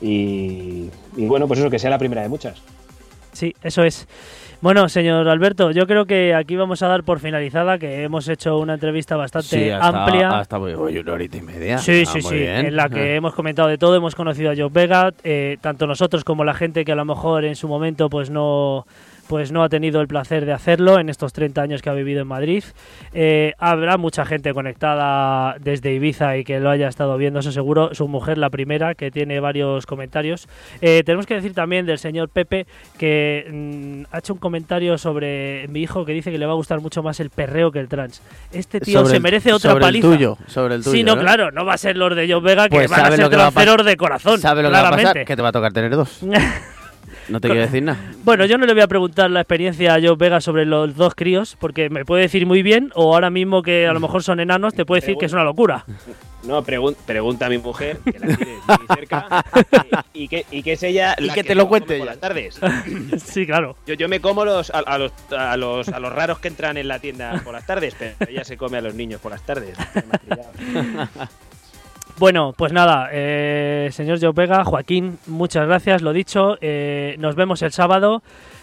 y, 0.00 0.90
y 1.16 1.26
bueno, 1.26 1.46
pues 1.46 1.60
eso, 1.60 1.70
que 1.70 1.78
sea 1.78 1.88
la 1.88 1.98
primera 1.98 2.20
de 2.22 2.28
muchas. 2.28 2.60
Sí, 3.34 3.54
eso 3.62 3.82
es. 3.84 4.08
Bueno, 4.62 4.88
señor 4.88 5.28
Alberto, 5.28 5.72
yo 5.72 5.86
creo 5.86 6.06
que 6.06 6.34
aquí 6.34 6.56
vamos 6.56 6.82
a 6.82 6.88
dar 6.88 7.02
por 7.04 7.20
finalizada 7.20 7.76
que 7.78 8.02
hemos 8.04 8.26
hecho 8.28 8.56
una 8.58 8.74
entrevista 8.74 9.14
bastante 9.16 9.48
Sí, 9.48 9.68
hasta, 9.68 9.88
amplia. 10.04 10.30
hasta 10.38 10.58
oye, 10.58 11.00
una 11.00 11.12
horita 11.12 11.36
y 11.36 11.42
media. 11.42 11.76
Sí, 11.76 12.04
Ah, 12.06 12.10
sí, 12.10 12.22
sí. 12.22 12.34
bien. 12.34 12.66
En 12.66 12.76
la 12.76 12.88
que 12.88 13.14
hemos 13.16 13.34
comentado 13.34 13.68
de 13.68 13.76
todo, 13.76 13.94
hemos 13.96 14.14
conocido 14.14 14.52
a 14.52 14.54
Joe 14.56 14.70
Vega, 14.72 15.12
eh, 15.22 15.58
tanto 15.60 15.86
nosotros 15.86 16.24
como 16.24 16.44
la 16.44 16.54
gente 16.54 16.84
que 16.86 16.92
a 16.92 16.96
lo 16.96 17.04
mejor 17.04 17.44
en 17.44 17.56
su 17.56 17.68
momento 17.68 18.08
pues 18.08 18.30
no 18.30 18.86
pues 19.28 19.52
no 19.52 19.62
ha 19.62 19.68
tenido 19.68 20.00
el 20.00 20.06
placer 20.08 20.44
de 20.46 20.52
hacerlo 20.52 20.98
en 20.98 21.08
estos 21.08 21.32
30 21.32 21.62
años 21.62 21.82
que 21.82 21.90
ha 21.90 21.94
vivido 21.94 22.20
en 22.22 22.28
Madrid. 22.28 22.64
Eh, 23.12 23.52
habrá 23.58 23.96
mucha 23.96 24.24
gente 24.24 24.52
conectada 24.54 25.56
desde 25.60 25.92
Ibiza 25.94 26.36
y 26.36 26.44
que 26.44 26.60
lo 26.60 26.70
haya 26.70 26.88
estado 26.88 27.16
viendo, 27.16 27.40
eso 27.40 27.52
seguro. 27.52 27.94
Su 27.94 28.08
mujer, 28.08 28.38
la 28.38 28.50
primera, 28.50 28.94
que 28.94 29.10
tiene 29.10 29.40
varios 29.40 29.86
comentarios. 29.86 30.48
Eh, 30.80 31.02
tenemos 31.04 31.26
que 31.26 31.34
decir 31.34 31.54
también 31.54 31.86
del 31.86 31.98
señor 31.98 32.28
Pepe 32.28 32.66
que 32.98 33.46
mm, 34.08 34.14
ha 34.14 34.18
hecho 34.18 34.32
un 34.34 34.38
comentario 34.38 34.98
sobre 34.98 35.66
mi 35.68 35.80
hijo 35.82 36.04
que 36.04 36.12
dice 36.12 36.30
que 36.30 36.38
le 36.38 36.46
va 36.46 36.52
a 36.52 36.56
gustar 36.56 36.80
mucho 36.80 37.02
más 37.02 37.20
el 37.20 37.30
perreo 37.30 37.70
que 37.72 37.80
el 37.80 37.88
trans. 37.88 38.22
Este 38.52 38.80
tío 38.80 38.98
Sobre 39.00 39.10
se 39.10 39.16
el- 39.16 39.22
merece 39.22 39.52
otra 39.52 39.70
sobre 39.72 39.84
paliza. 39.84 40.06
El 40.08 40.12
tuyo, 40.14 40.38
sobre 40.46 40.74
el 40.76 40.82
tuyo. 40.84 40.96
Sí, 40.96 41.02
no, 41.02 41.18
claro, 41.18 41.50
no 41.50 41.64
va 41.64 41.74
a 41.74 41.78
ser 41.78 41.96
los 41.96 42.14
de 42.14 42.30
Joe 42.30 42.40
Vega 42.40 42.68
que 42.68 42.76
Pues 42.76 42.90
van 42.90 43.00
a 43.06 43.10
ser 43.10 43.20
lo 43.20 43.30
que 43.30 43.36
va 43.36 43.46
a 43.46 43.50
pas- 43.50 43.54
tranceros 43.54 43.86
de 43.86 43.96
corazón. 43.96 44.40
¿Sabe 44.40 44.62
lo 44.62 44.68
que 44.68 44.72
va 44.74 44.88
a 44.88 44.90
pasar? 44.90 45.24
Que 45.24 45.36
te 45.36 45.42
va 45.42 45.48
a 45.48 45.52
tocar 45.52 45.72
tener 45.72 45.90
dos. 45.96 46.20
No 47.28 47.40
te 47.40 47.48
quiero 47.48 47.62
decir 47.62 47.82
nada. 47.82 47.98
Bueno, 48.24 48.44
yo 48.46 48.58
no 48.58 48.66
le 48.66 48.72
voy 48.74 48.82
a 48.82 48.88
preguntar 48.88 49.30
la 49.30 49.40
experiencia 49.40 49.94
a 49.94 50.00
Joe 50.00 50.16
Vega 50.16 50.40
sobre 50.40 50.64
los 50.66 50.94
dos 50.96 51.14
críos, 51.14 51.56
porque 51.58 51.88
me 51.90 52.04
puede 52.04 52.22
decir 52.22 52.46
muy 52.46 52.62
bien, 52.62 52.90
o 52.94 53.14
ahora 53.14 53.30
mismo 53.30 53.62
que 53.62 53.86
a 53.86 53.92
lo 53.92 54.00
mejor 54.00 54.22
son 54.22 54.40
enanos, 54.40 54.74
te 54.74 54.84
puede 54.84 55.00
decir 55.00 55.16
que 55.18 55.26
es 55.26 55.32
una 55.32 55.44
locura. 55.44 55.84
No, 56.44 56.62
pregun- 56.62 56.94
pregunta 57.06 57.46
a 57.46 57.48
mi 57.48 57.56
mujer, 57.56 57.96
que 58.04 58.18
la 58.18 58.36
tiene 58.36 58.56
muy 58.68 58.86
cerca, 58.94 59.42
y, 60.12 60.24
y 60.24 60.28
que, 60.28 60.44
y 60.50 60.62
que 60.62 60.72
es 60.74 60.82
ella 60.82 61.16
Y 61.18 61.24
la 61.24 61.32
que 61.32 61.42
te 61.42 61.54
lo 61.54 61.66
cuente 61.68 61.96
por 61.96 62.06
las 62.06 62.18
tardes. 62.20 62.60
sí, 63.24 63.46
claro. 63.46 63.78
Yo, 63.86 63.94
yo 63.94 64.10
me 64.10 64.20
como 64.20 64.44
los, 64.44 64.68
a, 64.68 64.80
a 64.80 64.98
los, 64.98 65.10
a, 65.34 65.56
los, 65.56 65.88
a 65.88 65.98
los 66.00 66.12
raros 66.12 66.40
que 66.40 66.48
entran 66.48 66.76
en 66.76 66.86
la 66.88 66.98
tienda 66.98 67.40
por 67.42 67.54
las 67.54 67.64
tardes, 67.64 67.96
pero 67.98 68.14
ella 68.30 68.44
se 68.44 68.58
come 68.58 68.76
a 68.76 68.82
los 68.82 68.94
niños 68.94 69.22
por 69.22 69.32
las 69.32 69.40
tardes. 69.40 69.74
Bueno, 72.24 72.54
pues 72.56 72.72
nada, 72.72 73.10
eh, 73.12 73.90
señor 73.92 74.18
Joe 74.18 74.32
Vega, 74.32 74.64
Joaquín, 74.64 75.18
muchas 75.26 75.66
gracias, 75.66 76.00
lo 76.00 76.14
dicho, 76.14 76.56
eh, 76.62 77.16
nos 77.18 77.34
vemos 77.36 77.60
el 77.60 77.70
sábado. 77.70 78.22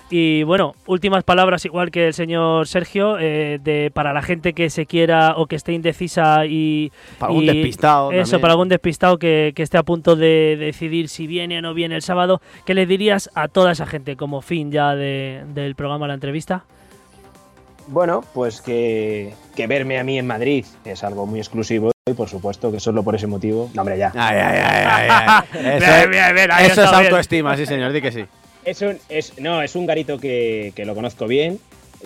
Y 0.10 0.42
bueno, 0.42 0.74
últimas 0.88 1.24
palabras, 1.24 1.64
igual 1.66 1.92
que 1.92 2.08
el 2.08 2.16
señor 2.16 2.66
Sergio, 2.68 3.20
eh, 3.20 3.60
de 3.64 3.92
para 3.94 4.14
la 4.14 4.24
gente 4.24 4.54
que 4.54 4.72
se 4.72 4.88
quiera 4.88 5.36
o 5.38 5.46
que 5.46 5.58
esté 5.58 5.74
indecisa 5.74 6.48
y. 6.48 6.92
Para 7.20 7.30
algún 7.30 7.44
y- 7.44 7.48
despistado. 7.50 8.12
Eso, 8.12 8.22
también. 8.24 8.42
para 8.42 8.54
algún 8.54 8.70
despistado 8.70 9.20
que, 9.20 9.54
que 9.56 9.62
esté 9.62 9.78
a 9.78 9.84
punto 9.84 10.16
de 10.16 10.58
decidir 10.60 11.08
si 11.08 11.28
viene 11.28 11.60
o 11.60 11.62
no 11.62 11.76
viene 11.76 11.94
el 11.96 12.02
sábado, 12.02 12.42
¿qué 12.66 12.74
le 12.74 12.88
dirías 12.88 13.30
a 13.36 13.48
toda 13.48 13.74
esa 13.74 13.86
gente 13.86 14.16
como 14.16 14.42
fin 14.42 14.72
ya 14.72 14.96
de- 14.96 15.44
del 15.54 15.76
programa, 15.76 16.08
la 16.08 16.16
entrevista? 16.16 16.64
Bueno, 17.88 18.24
pues 18.34 18.62
que, 18.62 19.34
que 19.56 19.68
verme 19.68 20.00
a 20.00 20.04
mí 20.04 20.18
en 20.18 20.28
Madrid 20.28 20.66
es 20.86 21.04
algo 21.04 21.26
muy 21.26 21.40
exclusivo 21.40 21.92
y 22.10 22.14
por 22.14 22.30
supuesto 22.30 22.72
que 22.72 22.80
solo 22.80 23.04
por 23.04 23.16
ese 23.16 23.28
motivo. 23.28 23.70
No, 23.74 23.82
hombre, 23.82 23.98
ya. 23.98 24.12
Ay, 24.16 24.38
ay, 24.38 24.60
ay. 24.64 25.44
Eso, 25.54 25.86
Bien, 25.86 26.10
bien, 26.10 26.36
bien, 26.36 26.52
ahí 26.52 26.68
eso 26.68 26.84
es 26.84 26.92
autoestima, 26.92 27.56
sí, 27.58 27.66
señor, 27.66 27.92
di 27.92 28.02
que 28.02 28.12
sí. 28.12 28.26
Es 28.64 28.82
un, 28.82 28.98
es, 29.10 29.40
no, 29.40 29.62
es 29.62 29.76
un 29.76 29.86
garito 29.86 30.20
que, 30.20 30.72
que 30.76 30.86
lo 30.86 30.96
conozco 30.96 31.28
bien. 31.28 31.60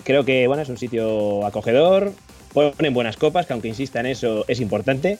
Creo 0.04 0.24
que 0.24 0.46
bueno, 0.46 0.62
es 0.62 0.68
un 0.68 0.78
sitio 0.78 1.44
acogedor. 1.46 2.12
Ponen 2.52 2.94
buenas 2.94 3.16
copas, 3.16 3.46
que 3.46 3.52
aunque 3.52 3.68
insista 3.68 4.00
en 4.00 4.06
eso, 4.06 4.44
es 4.48 4.60
importante. 4.60 5.18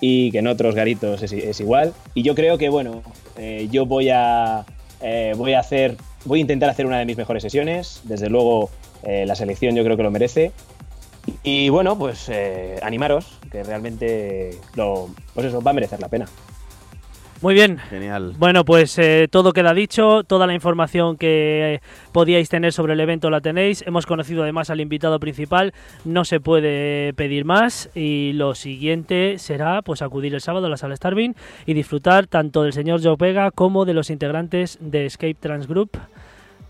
Y 0.00 0.30
que 0.30 0.38
en 0.38 0.46
otros 0.46 0.74
garitos 0.74 1.22
es, 1.22 1.32
es 1.32 1.58
igual. 1.58 1.94
Y 2.14 2.22
yo 2.22 2.34
creo 2.34 2.58
que, 2.58 2.68
bueno, 2.68 3.02
eh, 3.38 3.66
yo 3.70 3.86
voy 3.86 4.10
a, 4.10 4.64
eh, 5.00 5.32
voy 5.36 5.54
a 5.54 5.60
hacer. 5.60 5.96
Voy 6.24 6.40
a 6.40 6.42
intentar 6.42 6.68
hacer 6.68 6.86
una 6.86 6.98
de 6.98 7.06
mis 7.06 7.16
mejores 7.16 7.42
sesiones. 7.42 8.02
Desde 8.04 8.28
luego, 8.28 8.70
eh, 9.06 9.24
la 9.24 9.34
selección 9.36 9.74
yo 9.76 9.84
creo 9.84 9.96
que 9.96 10.02
lo 10.02 10.10
merece. 10.10 10.52
Y 11.42 11.68
bueno, 11.68 11.96
pues 11.98 12.28
eh, 12.28 12.78
animaros, 12.82 13.38
que 13.50 13.62
realmente 13.62 14.58
lo, 14.74 15.08
pues 15.34 15.46
eso, 15.46 15.62
va 15.62 15.70
a 15.70 15.74
merecer 15.74 16.00
la 16.00 16.08
pena. 16.08 16.26
Muy 17.42 17.54
bien. 17.54 17.78
Genial. 17.90 18.34
Bueno, 18.38 18.64
pues 18.64 18.98
eh, 18.98 19.28
todo 19.30 19.52
queda 19.52 19.74
dicho, 19.74 20.24
toda 20.24 20.46
la 20.46 20.54
información 20.54 21.16
que 21.18 21.80
podíais 22.12 22.48
tener 22.48 22.72
sobre 22.72 22.94
el 22.94 23.00
evento 23.00 23.28
la 23.28 23.42
tenéis. 23.42 23.84
Hemos 23.86 24.06
conocido 24.06 24.42
además 24.42 24.70
al 24.70 24.80
invitado 24.80 25.20
principal, 25.20 25.74
no 26.04 26.24
se 26.24 26.40
puede 26.40 27.12
pedir 27.12 27.44
más 27.44 27.90
y 27.94 28.32
lo 28.32 28.54
siguiente 28.54 29.38
será 29.38 29.82
pues 29.82 30.00
acudir 30.00 30.34
el 30.34 30.40
sábado 30.40 30.66
a 30.66 30.70
la 30.70 30.78
sala 30.78 30.96
Starving 30.96 31.34
y 31.66 31.74
disfrutar 31.74 32.26
tanto 32.26 32.62
del 32.62 32.72
señor 32.72 33.02
Joe 33.02 33.16
Vega 33.18 33.50
como 33.50 33.84
de 33.84 33.94
los 33.94 34.08
integrantes 34.08 34.78
de 34.80 35.04
Escape 35.04 35.34
Trans 35.34 35.66
Group 35.66 35.90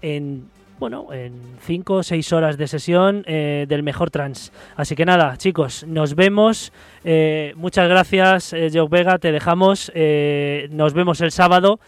en 0.03 0.56
bueno, 0.79 1.13
en 1.13 1.57
5 1.61 1.95
o 1.95 2.03
6 2.03 2.33
horas 2.33 2.59
de 2.59 2.67
sesión 2.67 3.25
eh, 3.27 3.67
del 3.69 3.83
mejor 3.83 4.11
trans. 4.11 4.53
Así 4.77 4.95
que 4.95 5.05
nada, 5.05 5.37
chicos, 5.37 5.85
nos 5.87 6.15
vemos. 6.15 6.73
Eh, 7.05 7.55
muchas 7.57 7.89
gracias, 7.89 8.53
eh, 8.53 8.69
Joe 8.73 8.89
Vega, 8.89 9.19
te 9.19 9.33
dejamos. 9.33 9.91
Eh, 9.95 10.69
nos 10.71 10.93
vemos 10.93 11.21
el 11.21 11.33
sábado. 11.33 11.81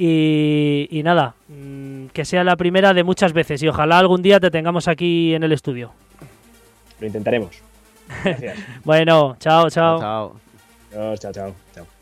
Y, 0.00 0.86
y 0.92 1.02
nada, 1.02 1.34
mm, 1.48 2.06
que 2.12 2.24
sea 2.24 2.44
la 2.44 2.54
primera 2.54 2.94
de 2.94 3.02
muchas 3.02 3.32
veces. 3.32 3.62
Y 3.64 3.68
ojalá 3.68 3.98
algún 3.98 4.22
día 4.22 4.38
te 4.38 4.50
tengamos 4.50 4.86
aquí 4.86 5.34
en 5.34 5.42
el 5.42 5.50
estudio. 5.50 5.92
Lo 7.00 7.06
intentaremos. 7.06 7.62
Gracias. 8.24 8.58
Bueno, 8.84 9.36
chao, 9.40 9.68
chao. 9.70 9.98
Chao. 9.98 10.36
Chao, 10.92 11.32
chao. 11.32 11.54
chao. 11.74 11.97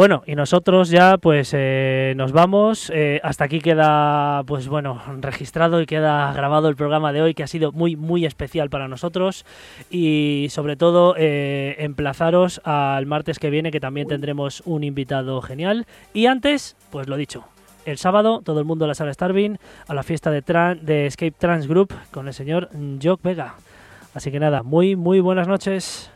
Bueno, 0.00 0.22
y 0.24 0.34
nosotros 0.34 0.88
ya 0.88 1.18
pues 1.18 1.50
eh, 1.54 2.14
nos 2.16 2.32
vamos. 2.32 2.90
Eh, 2.94 3.20
hasta 3.22 3.44
aquí 3.44 3.58
queda 3.60 4.42
pues 4.46 4.66
bueno 4.66 4.98
registrado 5.20 5.82
y 5.82 5.84
queda 5.84 6.32
grabado 6.32 6.70
el 6.70 6.74
programa 6.74 7.12
de 7.12 7.20
hoy 7.20 7.34
que 7.34 7.42
ha 7.42 7.46
sido 7.46 7.70
muy 7.70 7.96
muy 7.96 8.24
especial 8.24 8.70
para 8.70 8.88
nosotros 8.88 9.44
y 9.90 10.46
sobre 10.48 10.76
todo 10.76 11.16
eh, 11.18 11.76
emplazaros 11.80 12.62
al 12.64 13.04
martes 13.04 13.38
que 13.38 13.50
viene 13.50 13.70
que 13.70 13.78
también 13.78 14.08
tendremos 14.08 14.62
un 14.64 14.84
invitado 14.84 15.42
genial. 15.42 15.84
Y 16.14 16.24
antes, 16.24 16.78
pues 16.90 17.06
lo 17.06 17.18
dicho, 17.18 17.44
el 17.84 17.98
sábado 17.98 18.40
todo 18.42 18.58
el 18.58 18.64
mundo 18.64 18.86
a 18.86 18.88
la 18.88 18.94
sala 18.94 19.12
Starving 19.12 19.58
a 19.86 19.92
la 19.92 20.02
fiesta 20.02 20.30
de, 20.30 20.42
tran- 20.42 20.80
de 20.80 21.04
Escape 21.04 21.34
Trans 21.36 21.66
Group 21.66 21.92
con 22.10 22.26
el 22.26 22.32
señor 22.32 22.70
Jock 23.02 23.20
Vega. 23.22 23.56
Así 24.14 24.30
que 24.32 24.40
nada, 24.40 24.62
muy 24.62 24.96
muy 24.96 25.20
buenas 25.20 25.46
noches. 25.46 26.10